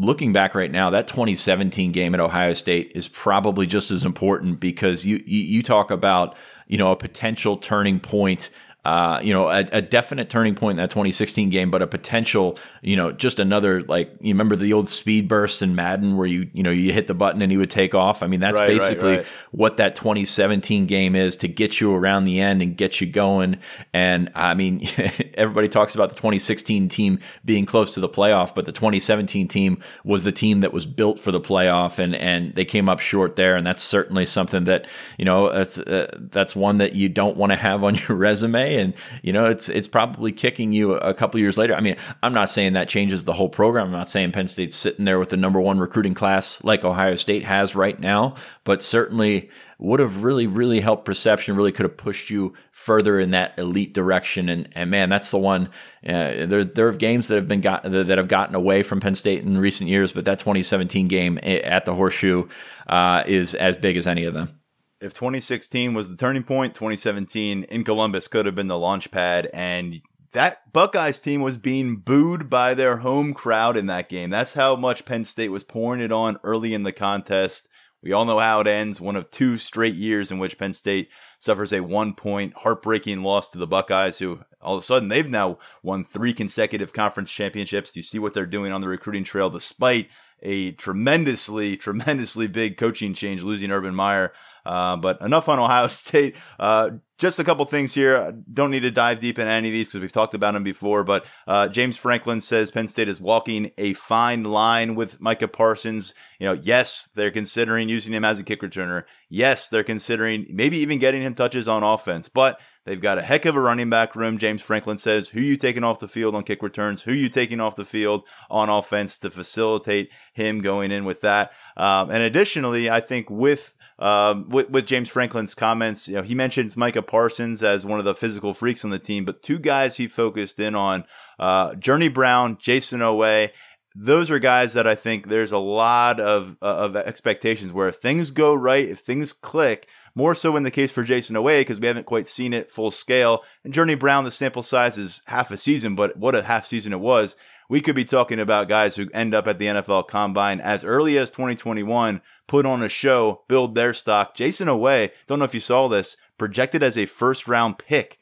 looking 0.00 0.32
back 0.32 0.54
right 0.54 0.70
now, 0.70 0.90
that 0.90 1.06
2017 1.06 1.92
game 1.92 2.14
at 2.14 2.20
Ohio 2.20 2.54
State 2.54 2.92
is 2.94 3.06
probably 3.06 3.66
just 3.66 3.90
as 3.90 4.04
important 4.04 4.58
because 4.58 5.04
you 5.04 5.22
you, 5.26 5.40
you 5.40 5.62
talk 5.62 5.90
about 5.90 6.36
you 6.66 6.78
know 6.78 6.90
a 6.90 6.96
potential 6.96 7.56
turning 7.56 8.00
point 8.00 8.50
uh, 8.84 9.20
you 9.22 9.34
know, 9.34 9.48
a, 9.50 9.58
a, 9.72 9.82
definite 9.82 10.30
turning 10.30 10.54
point 10.54 10.72
in 10.72 10.76
that 10.78 10.88
2016 10.88 11.50
game, 11.50 11.70
but 11.70 11.82
a 11.82 11.86
potential, 11.86 12.58
you 12.80 12.96
know, 12.96 13.12
just 13.12 13.38
another 13.38 13.82
like 13.82 14.10
you 14.22 14.32
remember 14.32 14.56
the 14.56 14.72
old 14.72 14.88
speed 14.88 15.28
burst 15.28 15.60
in 15.60 15.74
Madden 15.74 16.16
where 16.16 16.26
you 16.26 16.48
you 16.54 16.62
know 16.62 16.70
you 16.70 16.90
hit 16.90 17.06
the 17.06 17.12
button 17.12 17.42
and 17.42 17.52
he 17.52 17.58
would 17.58 17.70
take 17.70 17.94
off. 17.94 18.22
I 18.22 18.26
mean, 18.26 18.40
that's 18.40 18.58
right, 18.58 18.68
basically 18.68 19.08
right, 19.08 19.16
right. 19.18 19.26
what 19.50 19.76
that 19.76 19.96
2017 19.96 20.86
game 20.86 21.14
is 21.14 21.36
to 21.36 21.48
get 21.48 21.78
you 21.78 21.94
around 21.94 22.24
the 22.24 22.40
end 22.40 22.62
and 22.62 22.74
get 22.74 23.02
you 23.02 23.06
going. 23.06 23.58
And 23.92 24.30
I 24.34 24.54
mean, 24.54 24.88
everybody 25.34 25.68
talks 25.68 25.94
about 25.94 26.08
the 26.08 26.16
2016 26.16 26.88
team 26.88 27.18
being 27.44 27.66
close 27.66 27.92
to 27.94 28.00
the 28.00 28.08
playoff, 28.08 28.54
but 28.54 28.64
the 28.64 28.72
2017 28.72 29.46
team 29.46 29.82
was 30.04 30.24
the 30.24 30.32
team 30.32 30.60
that 30.60 30.72
was 30.72 30.86
built 30.86 31.20
for 31.20 31.32
the 31.32 31.40
playoff, 31.40 31.98
and 31.98 32.14
and 32.14 32.54
they 32.54 32.64
came 32.64 32.88
up 32.88 33.00
short 33.00 33.36
there. 33.36 33.56
And 33.56 33.66
that's 33.66 33.82
certainly 33.82 34.24
something 34.24 34.64
that 34.64 34.86
you 35.18 35.26
know 35.26 35.52
that's 35.52 35.76
uh, 35.76 36.16
that's 36.18 36.56
one 36.56 36.78
that 36.78 36.94
you 36.94 37.10
don't 37.10 37.36
want 37.36 37.52
to 37.52 37.56
have 37.56 37.84
on 37.84 37.96
your 37.96 38.16
resume 38.16 38.69
and 38.78 38.94
you 39.22 39.32
know 39.32 39.46
it's 39.46 39.68
it's 39.68 39.88
probably 39.88 40.32
kicking 40.32 40.72
you 40.72 40.94
a 40.94 41.14
couple 41.14 41.40
years 41.40 41.58
later. 41.58 41.74
I 41.74 41.80
mean, 41.80 41.96
I'm 42.22 42.34
not 42.34 42.50
saying 42.50 42.74
that 42.74 42.88
changes 42.88 43.24
the 43.24 43.32
whole 43.32 43.48
program. 43.48 43.86
I'm 43.86 43.92
not 43.92 44.10
saying 44.10 44.32
Penn 44.32 44.46
State's 44.46 44.76
sitting 44.76 45.04
there 45.04 45.18
with 45.18 45.30
the 45.30 45.36
number 45.36 45.60
one 45.60 45.78
recruiting 45.78 46.14
class 46.14 46.62
like 46.64 46.84
Ohio 46.84 47.16
State 47.16 47.44
has 47.44 47.74
right 47.74 47.98
now, 47.98 48.36
but 48.64 48.82
certainly 48.82 49.50
would 49.80 49.98
have 49.98 50.22
really, 50.22 50.46
really 50.46 50.80
helped 50.80 51.06
perception, 51.06 51.56
really 51.56 51.72
could 51.72 51.84
have 51.84 51.96
pushed 51.96 52.28
you 52.28 52.52
further 52.70 53.18
in 53.18 53.30
that 53.30 53.58
elite 53.58 53.94
direction. 53.94 54.50
And, 54.50 54.68
and 54.72 54.90
man, 54.90 55.08
that's 55.08 55.30
the 55.30 55.38
one. 55.38 55.70
Uh, 56.06 56.44
there, 56.46 56.64
there 56.64 56.88
are 56.88 56.92
games 56.92 57.28
that 57.28 57.36
have 57.36 57.48
been 57.48 57.62
got, 57.62 57.84
that 57.84 58.18
have 58.18 58.28
gotten 58.28 58.54
away 58.54 58.82
from 58.82 59.00
Penn 59.00 59.14
State 59.14 59.42
in 59.42 59.56
recent 59.56 59.88
years, 59.88 60.12
but 60.12 60.26
that 60.26 60.38
2017 60.38 61.08
game 61.08 61.38
at 61.42 61.86
the 61.86 61.94
Horseshoe 61.94 62.48
uh, 62.88 63.24
is 63.26 63.54
as 63.54 63.78
big 63.78 63.96
as 63.96 64.06
any 64.06 64.24
of 64.24 64.34
them 64.34 64.59
if 65.00 65.14
2016 65.14 65.94
was 65.94 66.10
the 66.10 66.16
turning 66.16 66.42
point, 66.42 66.74
2017 66.74 67.64
in 67.64 67.84
Columbus 67.84 68.28
could 68.28 68.46
have 68.46 68.54
been 68.54 68.66
the 68.66 68.78
launch 68.78 69.10
pad. 69.10 69.48
And 69.52 70.02
that 70.32 70.72
Buckeyes 70.72 71.18
team 71.18 71.40
was 71.40 71.56
being 71.56 71.96
booed 71.96 72.50
by 72.50 72.74
their 72.74 72.98
home 72.98 73.32
crowd 73.32 73.76
in 73.76 73.86
that 73.86 74.08
game. 74.08 74.30
That's 74.30 74.54
how 74.54 74.76
much 74.76 75.04
Penn 75.04 75.24
State 75.24 75.48
was 75.48 75.64
pouring 75.64 76.00
it 76.00 76.12
on 76.12 76.38
early 76.44 76.74
in 76.74 76.82
the 76.82 76.92
contest. 76.92 77.68
We 78.02 78.12
all 78.12 78.24
know 78.24 78.38
how 78.38 78.60
it 78.60 78.66
ends. 78.66 79.00
One 79.00 79.16
of 79.16 79.30
two 79.30 79.58
straight 79.58 79.94
years 79.94 80.30
in 80.30 80.38
which 80.38 80.58
Penn 80.58 80.72
State 80.72 81.10
suffers 81.38 81.72
a 81.72 81.80
one 81.80 82.14
point 82.14 82.54
heartbreaking 82.56 83.22
loss 83.22 83.50
to 83.50 83.58
the 83.58 83.66
Buckeyes, 83.66 84.18
who 84.18 84.40
all 84.60 84.76
of 84.76 84.82
a 84.82 84.84
sudden 84.84 85.08
they've 85.08 85.28
now 85.28 85.58
won 85.82 86.04
three 86.04 86.32
consecutive 86.32 86.92
conference 86.92 87.30
championships. 87.30 87.96
You 87.96 88.02
see 88.02 88.18
what 88.18 88.32
they're 88.32 88.46
doing 88.46 88.72
on 88.72 88.80
the 88.80 88.88
recruiting 88.88 89.24
trail 89.24 89.50
despite 89.50 90.08
a 90.42 90.72
tremendously, 90.72 91.76
tremendously 91.76 92.46
big 92.46 92.78
coaching 92.78 93.12
change, 93.12 93.42
losing 93.42 93.70
Urban 93.70 93.94
Meyer 93.94 94.32
uh, 94.64 94.96
but 94.96 95.20
enough 95.20 95.48
on 95.48 95.58
Ohio 95.58 95.86
State. 95.88 96.36
Uh, 96.58 96.90
just 97.18 97.38
a 97.38 97.44
couple 97.44 97.64
things 97.66 97.92
here. 97.92 98.32
Don't 98.50 98.70
need 98.70 98.80
to 98.80 98.90
dive 98.90 99.18
deep 99.18 99.38
in 99.38 99.46
any 99.46 99.68
of 99.68 99.72
these 99.72 99.88
because 99.88 100.00
we've 100.00 100.10
talked 100.10 100.32
about 100.32 100.54
them 100.54 100.64
before. 100.64 101.04
But 101.04 101.26
uh, 101.46 101.68
James 101.68 101.98
Franklin 101.98 102.40
says 102.40 102.70
Penn 102.70 102.88
State 102.88 103.08
is 103.08 103.20
walking 103.20 103.72
a 103.76 103.92
fine 103.92 104.42
line 104.44 104.94
with 104.94 105.20
Micah 105.20 105.48
Parsons. 105.48 106.14
You 106.38 106.46
know, 106.46 106.52
yes, 106.62 107.10
they're 107.14 107.30
considering 107.30 107.90
using 107.90 108.14
him 108.14 108.24
as 108.24 108.38
a 108.38 108.42
kick 108.42 108.62
returner. 108.62 109.04
Yes, 109.28 109.68
they're 109.68 109.84
considering 109.84 110.46
maybe 110.50 110.78
even 110.78 110.98
getting 110.98 111.20
him 111.20 111.34
touches 111.34 111.68
on 111.68 111.82
offense. 111.82 112.30
But 112.30 112.58
They've 112.86 113.00
got 113.00 113.18
a 113.18 113.22
heck 113.22 113.44
of 113.44 113.56
a 113.56 113.60
running 113.60 113.90
back 113.90 114.16
room. 114.16 114.38
James 114.38 114.62
Franklin 114.62 114.96
says, 114.96 115.28
who 115.28 115.40
you 115.40 115.56
taking 115.56 115.84
off 115.84 115.98
the 115.98 116.08
field 116.08 116.34
on 116.34 116.44
kick 116.44 116.62
returns? 116.62 117.02
Who 117.02 117.12
you 117.12 117.28
taking 117.28 117.60
off 117.60 117.76
the 117.76 117.84
field 117.84 118.26
on 118.48 118.70
offense 118.70 119.18
to 119.18 119.30
facilitate 119.30 120.10
him 120.32 120.62
going 120.62 120.90
in 120.90 121.04
with 121.04 121.20
that? 121.20 121.52
Um, 121.76 122.10
and 122.10 122.22
additionally, 122.22 122.88
I 122.88 123.00
think 123.00 123.28
with 123.28 123.74
um, 124.00 124.48
with, 124.48 124.70
with, 124.70 124.86
James 124.86 125.08
Franklin's 125.08 125.54
comments, 125.54 126.08
you 126.08 126.14
know, 126.14 126.22
he 126.22 126.34
mentions 126.34 126.76
Micah 126.76 127.02
Parsons 127.02 127.62
as 127.62 127.84
one 127.84 127.98
of 127.98 128.04
the 128.04 128.14
physical 128.14 128.54
freaks 128.54 128.84
on 128.84 128.90
the 128.90 128.98
team, 128.98 129.24
but 129.24 129.42
two 129.42 129.58
guys 129.58 129.96
he 129.96 130.08
focused 130.08 130.58
in 130.58 130.74
on, 130.74 131.04
uh, 131.38 131.74
Journey 131.74 132.08
Brown, 132.08 132.56
Jayson 132.56 133.00
Oweh. 133.00 133.50
Those 133.94 134.30
are 134.30 134.38
guys 134.38 134.72
that 134.72 134.86
I 134.86 134.94
think 134.94 135.28
there's 135.28 135.52
a 135.52 135.58
lot 135.58 136.18
of, 136.18 136.56
uh, 136.62 136.64
of 136.64 136.96
expectations 136.96 137.72
where 137.72 137.88
if 137.88 137.96
things 137.96 138.30
go 138.30 138.54
right, 138.54 138.88
if 138.88 139.00
things 139.00 139.32
click, 139.32 139.86
more 140.14 140.34
so 140.34 140.56
in 140.56 140.62
the 140.62 140.70
case 140.70 140.92
for 140.92 141.04
Jayson 141.04 141.36
Oweh 141.36 141.60
because 141.60 141.80
we 141.80 141.86
haven't 141.86 142.06
quite 142.06 142.26
seen 142.26 142.52
it 142.52 142.70
full 142.70 142.90
scale. 142.90 143.42
And 143.64 143.74
Journey 143.74 143.94
Brown, 143.94 144.24
the 144.24 144.30
sample 144.30 144.62
size 144.62 144.98
is 144.98 145.22
half 145.26 145.50
a 145.50 145.56
season, 145.56 145.94
but 145.94 146.16
what 146.16 146.34
a 146.34 146.42
half 146.42 146.66
season 146.66 146.92
it 146.92 147.00
was. 147.00 147.36
We 147.68 147.80
could 147.80 147.94
be 147.94 148.04
talking 148.04 148.40
about 148.40 148.68
guys 148.68 148.96
who 148.96 149.08
end 149.14 149.32
up 149.32 149.46
at 149.46 149.60
the 149.60 149.66
NFL 149.66 150.08
Combine 150.08 150.60
as 150.60 150.84
early 150.84 151.16
as 151.16 151.30
2021, 151.30 152.20
put 152.50 152.66
on 152.66 152.82
a 152.82 152.88
show, 152.88 153.44
build 153.46 153.76
their 153.76 153.94
stock. 153.94 154.34
Jayson 154.34 154.66
Oweh, 154.66 155.10
don't 155.28 155.38
know 155.38 155.44
if 155.44 155.54
you 155.54 155.60
saw 155.60 155.86
this, 155.86 156.16
projected 156.36 156.82
as 156.82 156.98
a 156.98 157.06
first 157.06 157.46
round 157.46 157.78
pick 157.78 158.18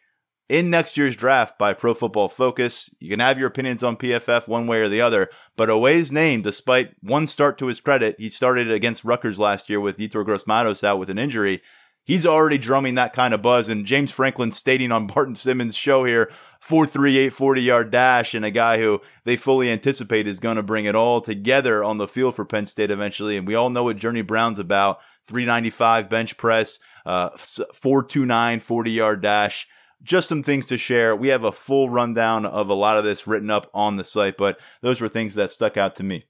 in 0.50 0.68
next 0.68 0.98
year's 0.98 1.16
draft 1.16 1.58
by 1.58 1.72
Pro 1.72 1.94
Football 1.94 2.28
Focus. 2.28 2.94
You 3.00 3.08
can 3.08 3.20
have 3.20 3.38
your 3.38 3.48
opinions 3.48 3.82
on 3.82 3.96
PFF 3.96 4.46
one 4.46 4.66
way 4.66 4.82
or 4.82 4.88
the 4.90 5.00
other, 5.00 5.30
but 5.56 5.70
Oweh's 5.70 6.12
name, 6.12 6.42
despite 6.42 6.94
one 7.00 7.26
start 7.26 7.56
to 7.56 7.68
his 7.68 7.80
credit, 7.80 8.16
he 8.18 8.28
started 8.28 8.70
against 8.70 9.02
Rutgers 9.02 9.38
last 9.38 9.70
year 9.70 9.80
with 9.80 9.96
Yetur 9.96 10.26
Gross-Matos 10.26 10.84
out 10.84 10.98
with 10.98 11.08
an 11.08 11.18
injury 11.18 11.62
he's 12.08 12.26
already 12.26 12.58
drumming 12.58 12.96
that 12.96 13.12
kind 13.12 13.32
of 13.32 13.42
buzz. 13.42 13.68
And 13.68 13.86
James 13.86 14.10
Franklin 14.10 14.50
stating 14.50 14.90
on 14.90 15.06
Barton 15.14 15.36
Simmons' 15.36 15.76
show 15.76 16.04
here, 16.04 16.32
438 16.60 17.32
40 17.32 17.62
yard 17.62 17.90
dash, 17.90 18.34
and 18.34 18.44
a 18.44 18.50
guy 18.50 18.78
who 18.78 19.00
they 19.24 19.36
fully 19.36 19.70
anticipate 19.70 20.26
is 20.26 20.40
going 20.40 20.56
to 20.56 20.62
bring 20.62 20.84
it 20.84 20.94
all 20.94 21.20
together 21.20 21.84
on 21.84 21.98
the 21.98 22.08
field 22.08 22.34
for 22.34 22.44
Penn 22.44 22.66
State 22.66 22.90
eventually. 22.90 23.36
And 23.36 23.46
we 23.46 23.54
all 23.54 23.70
know 23.70 23.84
what 23.84 23.96
Journey 23.96 24.22
Brown's 24.22 24.58
about 24.58 24.98
395 25.24 26.08
bench 26.08 26.36
press, 26.36 26.80
uh, 27.06 27.30
429 27.30 28.60
40 28.60 28.90
yard 28.90 29.22
dash. 29.22 29.68
Just 30.02 30.28
some 30.28 30.44
things 30.44 30.66
to 30.68 30.76
share. 30.76 31.16
We 31.16 31.28
have 31.28 31.42
a 31.42 31.50
full 31.50 31.90
rundown 31.90 32.46
of 32.46 32.68
a 32.68 32.74
lot 32.74 32.98
of 32.98 33.04
this 33.04 33.26
written 33.26 33.50
up 33.50 33.68
on 33.74 33.96
the 33.96 34.04
site, 34.04 34.36
but 34.36 34.60
those 34.80 35.00
were 35.00 35.08
things 35.08 35.34
that 35.34 35.50
stuck 35.50 35.76
out 35.76 35.96
to 35.96 36.04
me. 36.04 36.24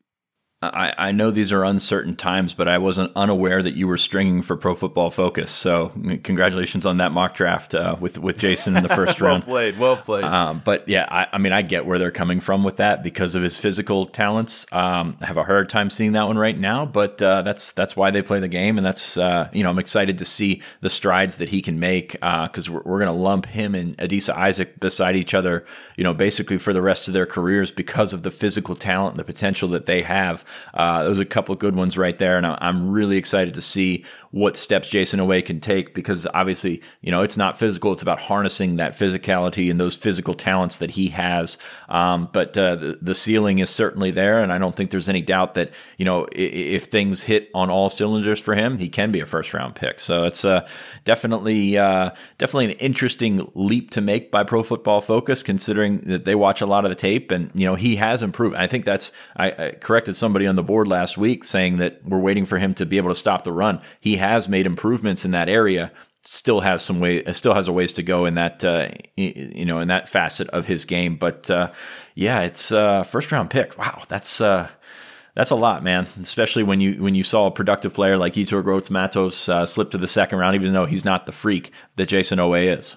I, 0.60 0.92
I 0.98 1.12
know 1.12 1.30
these 1.30 1.52
are 1.52 1.62
uncertain 1.62 2.16
times, 2.16 2.52
but 2.52 2.66
I 2.66 2.78
wasn't 2.78 3.12
unaware 3.14 3.62
that 3.62 3.76
you 3.76 3.86
were 3.86 3.96
stringing 3.96 4.42
for 4.42 4.56
Pro 4.56 4.74
Football 4.74 5.10
Focus. 5.10 5.52
So 5.52 5.90
congratulations 6.24 6.84
on 6.84 6.96
that 6.96 7.12
mock 7.12 7.36
draft 7.36 7.76
uh, 7.76 7.94
with 8.00 8.18
with 8.18 8.38
Jayson 8.38 8.76
in 8.76 8.82
the 8.82 8.88
first 8.94 9.20
well 9.20 9.30
round. 9.30 9.44
Well 9.44 9.52
played, 9.52 9.78
well 9.78 9.96
played. 9.96 10.24
Um, 10.24 10.60
but 10.64 10.88
yeah, 10.88 11.06
I, 11.08 11.28
I, 11.34 11.38
mean, 11.38 11.52
I 11.52 11.62
get 11.62 11.86
where 11.86 12.00
they're 12.00 12.10
coming 12.10 12.40
from 12.40 12.64
with 12.64 12.78
that 12.78 13.04
because 13.04 13.36
of 13.36 13.42
his 13.44 13.56
physical 13.56 14.04
talents. 14.04 14.66
Um, 14.72 15.16
I 15.20 15.26
have 15.26 15.36
a 15.36 15.44
hard 15.44 15.68
time 15.68 15.90
seeing 15.90 16.12
that 16.12 16.24
one 16.24 16.36
right 16.36 16.58
now, 16.58 16.84
but 16.84 17.22
uh, 17.22 17.42
that's 17.42 17.70
that's 17.70 17.94
why 17.94 18.10
they 18.10 18.22
play 18.22 18.40
the 18.40 18.48
game, 18.48 18.78
and 18.78 18.86
that's 18.86 19.16
uh, 19.16 19.48
you 19.52 19.62
know 19.62 19.70
I'm 19.70 19.78
excited 19.78 20.18
to 20.18 20.24
see 20.24 20.62
the 20.80 20.90
strides 20.90 21.36
that 21.36 21.50
he 21.50 21.62
can 21.62 21.78
make 21.78 22.12
because 22.12 22.68
uh, 22.68 22.72
we're, 22.72 22.82
we're 22.82 22.98
going 22.98 23.16
to 23.16 23.22
lump 23.22 23.46
him 23.46 23.76
and 23.76 23.96
Adisa 23.98 24.34
Isaac 24.34 24.80
beside 24.80 25.14
each 25.14 25.34
other, 25.34 25.64
you 25.96 26.02
know, 26.02 26.14
basically 26.14 26.58
for 26.58 26.72
the 26.72 26.82
rest 26.82 27.06
of 27.06 27.14
their 27.14 27.26
careers 27.26 27.70
because 27.70 28.12
of 28.12 28.24
the 28.24 28.32
physical 28.32 28.74
talent 28.74 29.12
and 29.12 29.20
the 29.20 29.24
potential 29.24 29.68
that 29.68 29.86
they 29.86 30.02
have. 30.02 30.44
Uh, 30.74 31.04
those 31.04 31.18
are 31.18 31.22
a 31.22 31.26
couple 31.26 31.52
of 31.52 31.58
good 31.58 31.76
ones 31.76 31.98
right 31.98 32.16
there, 32.18 32.36
and 32.36 32.46
I'm 32.46 32.90
really 32.90 33.16
excited 33.16 33.54
to 33.54 33.62
see 33.62 34.04
what 34.30 34.56
steps 34.56 34.88
Jayson 34.88 35.20
Oweh 35.20 35.44
can 35.44 35.60
take 35.60 35.94
because 35.94 36.26
obviously, 36.34 36.82
you 37.00 37.10
know, 37.10 37.22
it's 37.22 37.36
not 37.36 37.58
physical; 37.58 37.92
it's 37.92 38.02
about 38.02 38.20
harnessing 38.20 38.76
that 38.76 38.92
physicality 38.92 39.70
and 39.70 39.80
those 39.80 39.96
physical 39.96 40.34
talents 40.34 40.76
that 40.78 40.90
he 40.90 41.08
has. 41.08 41.58
Um, 41.88 42.28
but 42.32 42.56
uh, 42.56 42.76
the, 42.76 42.98
the, 43.00 43.14
ceiling 43.14 43.58
is 43.58 43.70
certainly 43.70 44.10
there, 44.10 44.40
and 44.40 44.52
I 44.52 44.58
don't 44.58 44.76
think 44.76 44.90
there's 44.90 45.08
any 45.08 45.22
doubt 45.22 45.54
that 45.54 45.70
you 45.96 46.04
know 46.04 46.26
if, 46.32 46.82
if, 46.82 46.84
things 46.84 47.22
hit 47.22 47.50
on 47.54 47.70
all 47.70 47.90
cylinders 47.90 48.40
for 48.40 48.54
him, 48.54 48.78
he 48.78 48.88
can 48.88 49.10
be 49.10 49.20
a 49.20 49.26
first 49.26 49.52
round 49.54 49.74
pick. 49.74 50.00
So 50.00 50.24
it's 50.24 50.44
uh, 50.44 50.68
definitely 51.04 51.78
uh, 51.78 52.10
definitely 52.36 52.66
an 52.66 52.78
interesting 52.78 53.50
leap 53.54 53.90
to 53.92 54.00
make 54.00 54.30
by 54.30 54.44
Pro 54.44 54.62
Football 54.62 55.00
Focus, 55.00 55.42
considering 55.42 56.00
that 56.02 56.24
they 56.24 56.34
watch 56.34 56.60
a 56.60 56.66
lot 56.66 56.84
of 56.84 56.90
the 56.90 56.94
tape, 56.94 57.30
and 57.30 57.50
you 57.54 57.66
know 57.66 57.74
he 57.74 57.96
has 57.96 58.22
improved. 58.22 58.56
I 58.56 58.66
think 58.66 58.84
that's 58.84 59.12
I, 59.36 59.50
I 59.50 59.70
corrected 59.72 60.16
somebody 60.16 60.37
on 60.46 60.56
the 60.56 60.62
board 60.62 60.88
last 60.88 61.18
week 61.18 61.44
saying 61.44 61.78
that 61.78 62.04
we're 62.04 62.18
waiting 62.18 62.44
for 62.44 62.58
him 62.58 62.74
to 62.74 62.86
be 62.86 62.96
able 62.96 63.10
to 63.10 63.14
stop 63.14 63.44
the 63.44 63.52
run. 63.52 63.80
He 64.00 64.16
has 64.16 64.48
made 64.48 64.66
improvements 64.66 65.24
in 65.24 65.32
that 65.32 65.48
area. 65.48 65.90
Still 66.22 66.60
has 66.60 66.82
some 66.82 67.00
way, 67.00 67.24
still 67.32 67.54
has 67.54 67.68
a 67.68 67.72
ways 67.72 67.94
to 67.94 68.02
go 68.02 68.26
in 68.26 68.34
that, 68.34 68.62
uh, 68.64 68.88
you 69.16 69.64
know, 69.64 69.78
in 69.80 69.88
that 69.88 70.08
facet 70.08 70.48
of 70.50 70.66
his 70.66 70.84
game. 70.84 71.16
But 71.16 71.50
uh, 71.50 71.72
yeah, 72.14 72.42
it's 72.42 72.70
uh, 72.70 73.04
first 73.04 73.32
round 73.32 73.50
pick. 73.50 73.78
Wow, 73.78 74.02
that's 74.08 74.40
uh, 74.40 74.68
that's 75.34 75.50
a 75.50 75.56
lot, 75.56 75.82
man. 75.82 76.06
Especially 76.20 76.64
when 76.64 76.80
you 76.80 77.02
when 77.02 77.14
you 77.14 77.22
saw 77.22 77.46
a 77.46 77.50
productive 77.50 77.94
player 77.94 78.18
like 78.18 78.34
Yetur 78.34 78.62
Gross-Matos 78.62 79.48
uh, 79.48 79.64
slip 79.64 79.92
to 79.92 79.98
the 79.98 80.08
second 80.08 80.38
round, 80.38 80.54
even 80.54 80.72
though 80.72 80.86
he's 80.86 81.04
not 81.04 81.24
the 81.24 81.32
freak 81.32 81.72
that 81.96 82.08
Jayson 82.08 82.38
Oweh 82.38 82.78
is. 82.78 82.96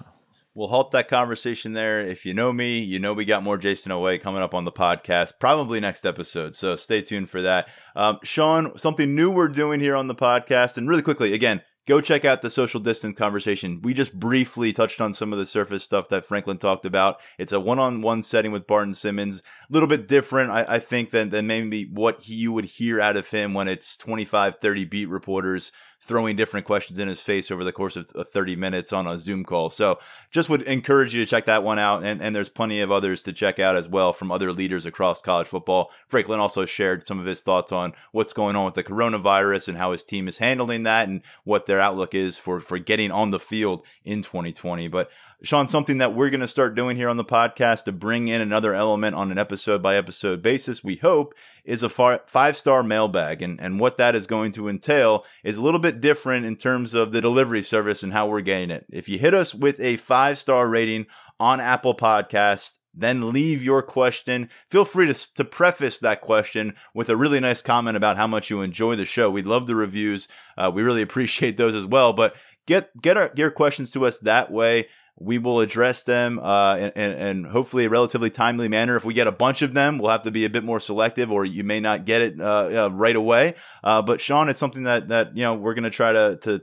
We'll 0.54 0.68
halt 0.68 0.90
that 0.90 1.08
conversation 1.08 1.72
there. 1.72 2.06
If 2.06 2.26
you 2.26 2.34
know 2.34 2.52
me, 2.52 2.78
you 2.78 2.98
know 2.98 3.14
we 3.14 3.24
got 3.24 3.42
more 3.42 3.56
Jayson 3.56 3.90
Oweh 3.90 4.20
coming 4.20 4.42
up 4.42 4.52
on 4.52 4.66
the 4.66 4.72
podcast, 4.72 5.38
probably 5.40 5.80
next 5.80 6.04
episode. 6.04 6.54
So 6.54 6.76
stay 6.76 7.00
tuned 7.00 7.30
for 7.30 7.40
that. 7.40 7.68
Um, 7.96 8.18
Sean, 8.22 8.76
something 8.76 9.14
new 9.14 9.30
we're 9.30 9.48
doing 9.48 9.80
here 9.80 9.96
on 9.96 10.08
the 10.08 10.14
podcast, 10.14 10.76
and 10.76 10.86
really 10.86 11.00
quickly, 11.00 11.32
again, 11.32 11.62
go 11.86 12.02
check 12.02 12.26
out 12.26 12.42
the 12.42 12.50
social 12.50 12.80
distance 12.80 13.16
conversation. 13.16 13.80
We 13.82 13.94
just 13.94 14.18
briefly 14.18 14.74
touched 14.74 15.00
on 15.00 15.14
some 15.14 15.32
of 15.32 15.38
the 15.38 15.46
surface 15.46 15.84
stuff 15.84 16.10
that 16.10 16.26
Franklin 16.26 16.58
talked 16.58 16.84
about. 16.84 17.16
It's 17.38 17.52
a 17.52 17.58
one-on-one 17.58 18.22
setting 18.22 18.52
with 18.52 18.66
Barton 18.66 18.92
Simmons, 18.92 19.42
a 19.70 19.72
little 19.72 19.88
bit 19.88 20.06
different, 20.06 20.50
I, 20.50 20.66
I 20.68 20.78
think, 20.80 21.10
than, 21.10 21.30
than 21.30 21.46
maybe 21.46 21.84
what 21.84 22.28
you 22.28 22.52
would 22.52 22.66
hear 22.66 23.00
out 23.00 23.16
of 23.16 23.30
him 23.30 23.54
when 23.54 23.68
it's 23.68 23.96
25, 23.96 24.56
30 24.56 24.84
beat 24.84 25.08
reporters 25.08 25.72
throwing 26.02 26.34
different 26.34 26.66
questions 26.66 26.98
in 26.98 27.06
his 27.06 27.20
face 27.20 27.50
over 27.50 27.62
the 27.62 27.72
course 27.72 27.96
of 27.96 28.10
uh, 28.14 28.24
30 28.24 28.56
minutes 28.56 28.92
on 28.92 29.06
a 29.06 29.18
Zoom 29.18 29.44
call. 29.44 29.70
So 29.70 29.98
just 30.30 30.48
would 30.48 30.62
encourage 30.62 31.14
you 31.14 31.24
to 31.24 31.30
check 31.30 31.46
that 31.46 31.62
one 31.62 31.78
out. 31.78 32.02
And, 32.02 32.20
and 32.20 32.34
there's 32.34 32.48
plenty 32.48 32.80
of 32.80 32.90
others 32.90 33.22
to 33.22 33.32
check 33.32 33.60
out 33.60 33.76
as 33.76 33.88
well 33.88 34.12
from 34.12 34.32
other 34.32 34.52
leaders 34.52 34.84
across 34.84 35.22
college 35.22 35.46
football. 35.46 35.90
Franklin 36.08 36.40
also 36.40 36.66
shared 36.66 37.06
some 37.06 37.20
of 37.20 37.26
his 37.26 37.42
thoughts 37.42 37.70
on 37.70 37.92
what's 38.10 38.32
going 38.32 38.56
on 38.56 38.64
with 38.64 38.74
the 38.74 38.82
coronavirus 38.84 39.68
and 39.68 39.78
how 39.78 39.92
his 39.92 40.02
team 40.02 40.26
is 40.26 40.38
handling 40.38 40.82
that 40.82 41.08
and 41.08 41.22
what 41.44 41.66
their 41.66 41.80
outlook 41.80 42.14
is 42.14 42.36
for, 42.36 42.58
for 42.58 42.78
getting 42.78 43.12
on 43.12 43.30
the 43.30 43.40
field 43.40 43.86
in 44.04 44.22
2020. 44.22 44.88
But 44.88 45.08
Sean, 45.44 45.66
something 45.66 45.98
that 45.98 46.14
we're 46.14 46.30
going 46.30 46.40
to 46.40 46.48
start 46.48 46.76
doing 46.76 46.96
here 46.96 47.08
on 47.08 47.16
the 47.16 47.24
podcast 47.24 47.84
to 47.84 47.92
bring 47.92 48.28
in 48.28 48.40
another 48.40 48.74
element 48.74 49.16
on 49.16 49.32
an 49.32 49.38
episode 49.38 49.82
by 49.82 49.96
episode 49.96 50.40
basis, 50.40 50.84
we 50.84 50.96
hope, 50.96 51.34
is 51.64 51.82
a 51.82 51.88
five 51.88 52.56
star 52.56 52.82
mailbag. 52.84 53.42
And, 53.42 53.60
and 53.60 53.80
what 53.80 53.96
that 53.96 54.14
is 54.14 54.28
going 54.28 54.52
to 54.52 54.68
entail 54.68 55.24
is 55.42 55.56
a 55.56 55.62
little 55.62 55.80
bit 55.80 56.00
different 56.00 56.46
in 56.46 56.54
terms 56.54 56.94
of 56.94 57.10
the 57.10 57.20
delivery 57.20 57.62
service 57.62 58.04
and 58.04 58.12
how 58.12 58.28
we're 58.28 58.40
getting 58.40 58.70
it. 58.70 58.86
If 58.90 59.08
you 59.08 59.18
hit 59.18 59.34
us 59.34 59.52
with 59.52 59.80
a 59.80 59.96
five 59.96 60.38
star 60.38 60.68
rating 60.68 61.06
on 61.40 61.58
Apple 61.58 61.96
Podcasts, 61.96 62.78
then 62.94 63.32
leave 63.32 63.64
your 63.64 63.82
question. 63.82 64.48
Feel 64.70 64.84
free 64.84 65.12
to, 65.12 65.34
to 65.34 65.44
preface 65.44 65.98
that 66.00 66.20
question 66.20 66.74
with 66.94 67.08
a 67.08 67.16
really 67.16 67.40
nice 67.40 67.62
comment 67.62 67.96
about 67.96 68.16
how 68.16 68.28
much 68.28 68.48
you 68.48 68.60
enjoy 68.60 68.94
the 68.94 69.04
show. 69.04 69.28
We 69.30 69.42
love 69.42 69.66
the 69.66 69.74
reviews. 69.74 70.28
Uh, 70.56 70.70
we 70.72 70.82
really 70.82 71.02
appreciate 71.02 71.56
those 71.56 71.74
as 71.74 71.86
well. 71.86 72.12
But 72.12 72.36
get 72.66 72.90
get 73.02 73.16
our, 73.16 73.32
your 73.34 73.50
questions 73.50 73.90
to 73.92 74.06
us 74.06 74.18
that 74.20 74.52
way 74.52 74.86
we 75.18 75.38
will 75.38 75.60
address 75.60 76.02
them 76.04 76.38
uh, 76.42 76.76
in, 76.76 77.44
hopefully 77.44 77.84
a 77.84 77.88
relatively 77.88 78.30
timely 78.30 78.68
manner. 78.68 78.96
If 78.96 79.04
we 79.04 79.14
get 79.14 79.26
a 79.26 79.32
bunch 79.32 79.62
of 79.62 79.74
them, 79.74 79.98
we'll 79.98 80.10
have 80.10 80.22
to 80.22 80.30
be 80.30 80.44
a 80.44 80.50
bit 80.50 80.64
more 80.64 80.80
selective, 80.80 81.30
or 81.30 81.44
you 81.44 81.64
may 81.64 81.80
not 81.80 82.04
get 82.04 82.22
it 82.22 82.40
uh, 82.40 82.86
uh, 82.86 82.90
right 82.92 83.16
away. 83.16 83.54
Uh, 83.84 84.02
but 84.02 84.20
Sean, 84.20 84.48
it's 84.48 84.58
something 84.58 84.84
that 84.84 85.08
that 85.08 85.36
you 85.36 85.42
know 85.42 85.54
we're 85.54 85.74
going 85.74 85.84
to 85.84 85.90
try 85.90 86.12
to 86.12 86.38
to 86.42 86.62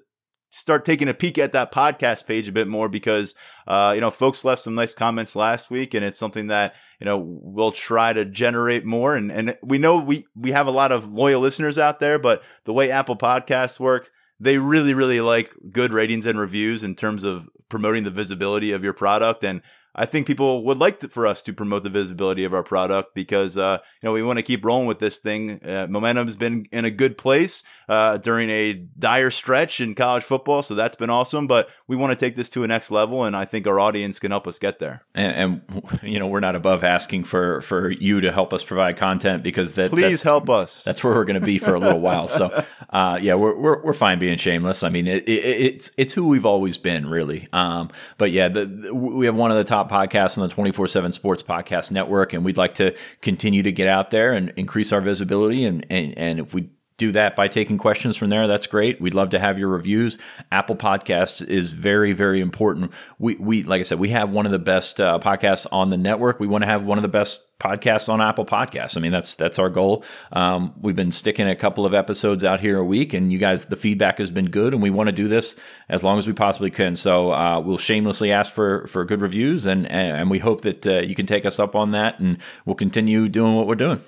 start 0.51 0.83
taking 0.83 1.07
a 1.07 1.13
peek 1.13 1.37
at 1.37 1.51
that 1.51 1.71
podcast 1.71 2.25
page 2.25 2.47
a 2.47 2.51
bit 2.51 2.67
more 2.67 2.89
because 2.89 3.35
uh, 3.67 3.91
you 3.93 4.01
know 4.01 4.09
folks 4.09 4.43
left 4.43 4.63
some 4.63 4.75
nice 4.75 4.93
comments 4.93 5.35
last 5.35 5.69
week, 5.69 5.93
and 5.93 6.03
it's 6.03 6.19
something 6.19 6.47
that 6.47 6.75
you 6.99 7.05
know 7.05 7.17
we'll 7.19 7.71
try 7.71 8.13
to 8.13 8.25
generate 8.25 8.85
more. 8.85 9.15
And 9.15 9.31
and 9.31 9.57
we 9.63 9.77
know 9.77 9.99
we 9.99 10.25
we 10.35 10.51
have 10.51 10.67
a 10.67 10.71
lot 10.71 10.91
of 10.91 11.13
loyal 11.13 11.41
listeners 11.41 11.77
out 11.77 11.99
there, 11.99 12.17
but 12.19 12.41
the 12.65 12.73
way 12.73 12.91
Apple 12.91 13.15
Podcasts 13.15 13.79
works 13.79 14.09
they 14.39 14.57
really, 14.57 14.93
really 14.93 15.21
like 15.21 15.53
good 15.71 15.91
ratings 15.91 16.25
and 16.25 16.39
reviews 16.39 16.83
in 16.83 16.95
terms 16.95 17.23
of 17.23 17.49
promoting 17.67 18.03
the 18.03 18.11
visibility 18.11 18.71
of 18.71 18.83
your 18.83 18.93
product. 18.93 19.43
And 19.43 19.61
I 19.99 20.05
think 20.05 20.27
people 20.27 20.63
would 20.63 20.77
like 20.77 20.99
to, 20.99 21.09
for 21.09 21.27
us 21.27 21.43
to 21.43 21.51
promote 21.51 21.83
the 21.83 21.89
visibility 21.89 22.45
of 22.45 22.53
our 22.53 22.63
product 22.63 23.13
because 23.13 23.57
uh, 23.57 23.79
you 24.01 24.07
know 24.07 24.13
we 24.13 24.23
want 24.23 24.37
to 24.37 24.43
keep 24.43 24.63
rolling 24.63 24.87
with 24.87 24.99
this 24.99 25.17
thing. 25.17 25.61
Uh, 25.61 25.87
momentum's 25.89 26.37
been 26.37 26.65
in 26.71 26.85
a 26.85 26.89
good 26.89 27.17
place 27.17 27.63
uh, 27.89 28.15
during 28.17 28.49
a 28.49 28.73
dire 28.73 29.29
stretch 29.29 29.81
in 29.81 29.95
college 29.95 30.23
football, 30.23 30.63
so 30.63 30.73
that's 30.73 30.95
been 30.95 31.09
awesome. 31.09 31.47
But 31.47 31.69
we 31.87 31.97
want 31.97 32.17
to 32.17 32.25
take 32.25 32.37
this 32.37 32.49
to 32.51 32.63
a 32.63 32.67
next 32.67 32.91
level, 32.91 33.25
and 33.25 33.35
I 33.35 33.43
think 33.43 33.67
our 33.67 33.77
audience 33.77 34.19
can 34.19 34.31
help 34.31 34.47
us 34.47 34.57
get 34.57 34.79
there. 34.79 35.03
And, 35.13 35.61
and 35.73 36.01
you 36.01 36.17
know 36.17 36.27
we're 36.27 36.39
not 36.39 36.55
above 36.55 36.85
asking 36.85 37.25
for 37.25 37.61
for 37.61 37.89
you 37.89 38.21
to 38.21 38.31
help 38.31 38.53
us 38.53 38.63
provide 38.63 38.95
content 38.95 39.43
because 39.43 39.73
that 39.73 39.89
please 39.89 40.23
help 40.23 40.49
us. 40.49 40.81
That's 40.85 41.03
where 41.03 41.13
we're 41.13 41.25
going 41.25 41.41
to 41.41 41.45
be 41.45 41.57
for 41.57 41.75
a 41.75 41.79
little 41.79 41.99
while. 41.99 42.29
So 42.29 42.63
uh, 42.89 43.19
yeah, 43.21 43.35
we're, 43.35 43.59
we're 43.59 43.83
we're 43.83 43.93
fine 43.93 44.17
being 44.17 44.37
shameless. 44.37 44.81
I 44.81 44.87
mean, 44.87 45.07
it, 45.07 45.27
it, 45.27 45.43
it's 45.43 45.91
it's 45.97 46.13
who 46.13 46.29
we've 46.29 46.45
always 46.45 46.77
been, 46.77 47.05
really. 47.05 47.49
Um, 47.51 47.91
but 48.17 48.31
yeah, 48.31 48.47
the, 48.47 48.65
the, 48.65 48.95
we 48.95 49.25
have 49.25 49.35
one 49.35 49.51
of 49.51 49.57
the 49.57 49.65
top 49.65 49.88
podcasts 49.89 50.37
on 50.37 50.47
the 50.47 50.53
twenty 50.53 50.71
four 50.71 50.87
seven 50.87 51.11
Sports 51.11 51.43
Podcast 51.43 51.91
Network, 51.91 52.33
and 52.33 52.45
we'd 52.45 52.57
like 52.57 52.75
to 52.75 52.95
continue 53.21 53.63
to 53.63 53.71
get 53.71 53.87
out 53.87 54.11
there 54.11 54.33
and 54.33 54.53
increase 54.55 54.93
our 54.93 55.01
visibility. 55.01 55.65
And 55.65 55.85
and, 55.89 56.17
and 56.17 56.39
if 56.39 56.53
we 56.53 56.69
do 56.99 57.11
that 57.13 57.35
by 57.35 57.47
taking 57.47 57.79
questions 57.79 58.15
from 58.15 58.29
there. 58.29 58.47
That's 58.47 58.67
great. 58.67 59.01
We'd 59.01 59.15
love 59.15 59.31
to 59.31 59.39
have 59.39 59.57
your 59.57 59.69
reviews. 59.69 60.19
Apple 60.51 60.75
Podcasts 60.75 61.45
is 61.45 61.71
very, 61.71 62.13
very 62.13 62.41
important. 62.41 62.91
We, 63.17 63.35
we 63.35 63.63
like 63.63 63.79
I 63.79 63.83
said, 63.83 63.99
we 63.99 64.09
have 64.09 64.29
one 64.29 64.45
of 64.45 64.51
the 64.51 64.59
best 64.59 65.01
uh, 65.01 65.17
podcasts 65.19 65.65
on 65.71 65.89
the 65.89 65.97
network. 65.97 66.39
We 66.39 66.47
want 66.47 66.63
to 66.63 66.67
have 66.67 66.85
one 66.85 66.97
of 66.97 67.01
the 67.01 67.07
best 67.07 67.41
podcasts 67.59 68.07
on 68.07 68.21
Apple 68.21 68.45
Podcasts. 68.45 68.95
I 68.95 68.99
mean, 69.01 69.11
that's 69.11 69.35
that's 69.35 69.57
our 69.57 69.69
goal. 69.69 70.03
Um, 70.31 70.73
we've 70.79 70.95
been 70.95 71.11
sticking 71.11 71.47
a 71.47 71.55
couple 71.55 71.85
of 71.85 71.93
episodes 71.93 72.43
out 72.43 72.59
here 72.59 72.77
a 72.77 72.85
week, 72.85 73.13
and 73.13 73.31
you 73.31 73.39
guys, 73.39 73.65
the 73.65 73.75
feedback 73.75 74.19
has 74.19 74.29
been 74.29 74.49
good, 74.49 74.73
and 74.73 74.83
we 74.83 74.89
want 74.89 75.07
to 75.07 75.15
do 75.15 75.27
this 75.27 75.55
as 75.87 76.03
long 76.03 76.19
as 76.19 76.27
we 76.27 76.33
possibly 76.33 76.69
can. 76.69 76.95
So 76.95 77.31
uh, 77.31 77.59
we'll 77.59 77.77
shamelessly 77.77 78.31
ask 78.31 78.51
for 78.51 78.87
for 78.87 79.05
good 79.05 79.21
reviews, 79.21 79.65
and 79.65 79.87
and 79.87 80.29
we 80.29 80.39
hope 80.39 80.61
that 80.61 80.85
uh, 80.85 80.99
you 80.99 81.15
can 81.15 81.25
take 81.25 81.45
us 81.45 81.59
up 81.59 81.75
on 81.75 81.91
that, 81.91 82.19
and 82.19 82.37
we'll 82.65 82.75
continue 82.75 83.29
doing 83.29 83.55
what 83.55 83.67
we're 83.67 83.75
doing. 83.75 84.01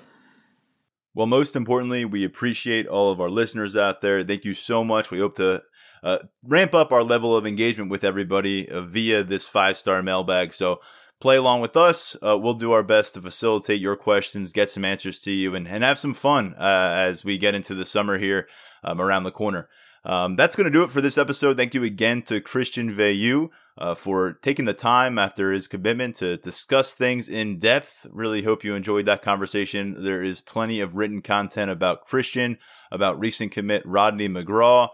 Well, 1.14 1.26
most 1.26 1.56
importantly, 1.56 2.04
we 2.04 2.24
appreciate 2.24 2.86
all 2.86 3.10
of 3.10 3.20
our 3.20 3.28
listeners 3.28 3.76
out 3.76 4.00
there. 4.00 4.22
Thank 4.24 4.44
you 4.44 4.54
so 4.54 4.82
much. 4.82 5.10
We 5.10 5.18
hope 5.18 5.36
to 5.36 5.62
uh, 6.02 6.18
ramp 6.42 6.74
up 6.74 6.90
our 6.90 7.02
level 7.02 7.36
of 7.36 7.46
engagement 7.46 7.90
with 7.90 8.02
everybody 8.02 8.68
uh, 8.68 8.80
via 8.80 9.22
this 9.22 9.46
five 9.46 9.76
star 9.76 10.02
mailbag. 10.02 10.54
So 10.54 10.80
play 11.20 11.36
along 11.36 11.60
with 11.60 11.76
us. 11.76 12.16
Uh, 12.22 12.36
we'll 12.38 12.54
do 12.54 12.72
our 12.72 12.82
best 12.82 13.14
to 13.14 13.22
facilitate 13.22 13.80
your 13.80 13.94
questions, 13.94 14.52
get 14.52 14.70
some 14.70 14.84
answers 14.84 15.20
to 15.20 15.30
you, 15.30 15.54
and, 15.54 15.68
and 15.68 15.84
have 15.84 15.98
some 15.98 16.14
fun 16.14 16.54
uh, 16.58 16.94
as 16.96 17.24
we 17.24 17.38
get 17.38 17.54
into 17.54 17.74
the 17.74 17.86
summer 17.86 18.18
here 18.18 18.48
um, 18.82 19.00
around 19.00 19.24
the 19.24 19.30
corner. 19.30 19.68
Um, 20.04 20.34
that's 20.34 20.56
going 20.56 20.64
to 20.64 20.72
do 20.72 20.82
it 20.82 20.90
for 20.90 21.00
this 21.00 21.18
episode. 21.18 21.56
Thank 21.56 21.74
you 21.74 21.84
again 21.84 22.22
to 22.22 22.40
Christian 22.40 22.90
Veilleux 22.90 23.50
uh, 23.78 23.94
for 23.94 24.34
taking 24.34 24.64
the 24.64 24.74
time 24.74 25.18
after 25.18 25.52
his 25.52 25.66
commitment 25.66 26.16
to 26.16 26.36
discuss 26.36 26.94
things 26.94 27.28
in 27.28 27.58
depth. 27.58 28.06
Really 28.10 28.42
hope 28.42 28.64
you 28.64 28.74
enjoyed 28.74 29.06
that 29.06 29.22
conversation. 29.22 30.04
There 30.04 30.22
is 30.22 30.40
plenty 30.40 30.80
of 30.80 30.96
written 30.96 31.22
content 31.22 31.70
about 31.70 32.04
Christian, 32.04 32.58
about 32.90 33.18
recent 33.18 33.52
commit 33.52 33.82
Rodney 33.86 34.28
McGraw, 34.28 34.88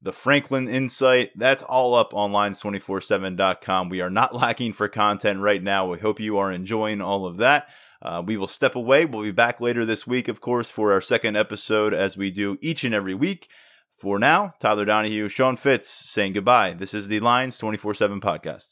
the 0.00 0.12
Franklin 0.12 0.68
Insight. 0.68 1.30
That's 1.36 1.62
all 1.62 1.94
up 1.94 2.14
on 2.14 2.32
lions247.com. 2.32 3.88
We 3.88 4.00
are 4.00 4.10
not 4.10 4.34
lacking 4.40 4.72
for 4.72 4.88
content 4.88 5.40
right 5.40 5.62
now. 5.62 5.86
We 5.86 5.98
hope 5.98 6.18
you 6.18 6.38
are 6.38 6.50
enjoying 6.50 7.00
all 7.00 7.26
of 7.26 7.36
that. 7.36 7.68
Uh, 8.00 8.20
we 8.24 8.36
will 8.36 8.48
step 8.48 8.74
away. 8.74 9.04
We'll 9.04 9.22
be 9.22 9.30
back 9.30 9.60
later 9.60 9.84
this 9.84 10.08
week, 10.08 10.26
of 10.26 10.40
course, 10.40 10.68
for 10.68 10.90
our 10.92 11.00
second 11.00 11.36
episode, 11.36 11.94
as 11.94 12.16
we 12.16 12.32
do 12.32 12.58
each 12.60 12.82
and 12.82 12.92
every 12.92 13.14
week. 13.14 13.48
For 14.02 14.18
now, 14.18 14.54
Tyler 14.58 14.84
Donohue, 14.84 15.28
Sean 15.28 15.54
Fitz 15.54 15.88
saying 15.88 16.32
goodbye. 16.32 16.72
This 16.72 16.92
is 16.92 17.06
the 17.06 17.20
Lions 17.20 17.56
24 17.58 17.94
7 17.94 18.20
podcast. 18.20 18.70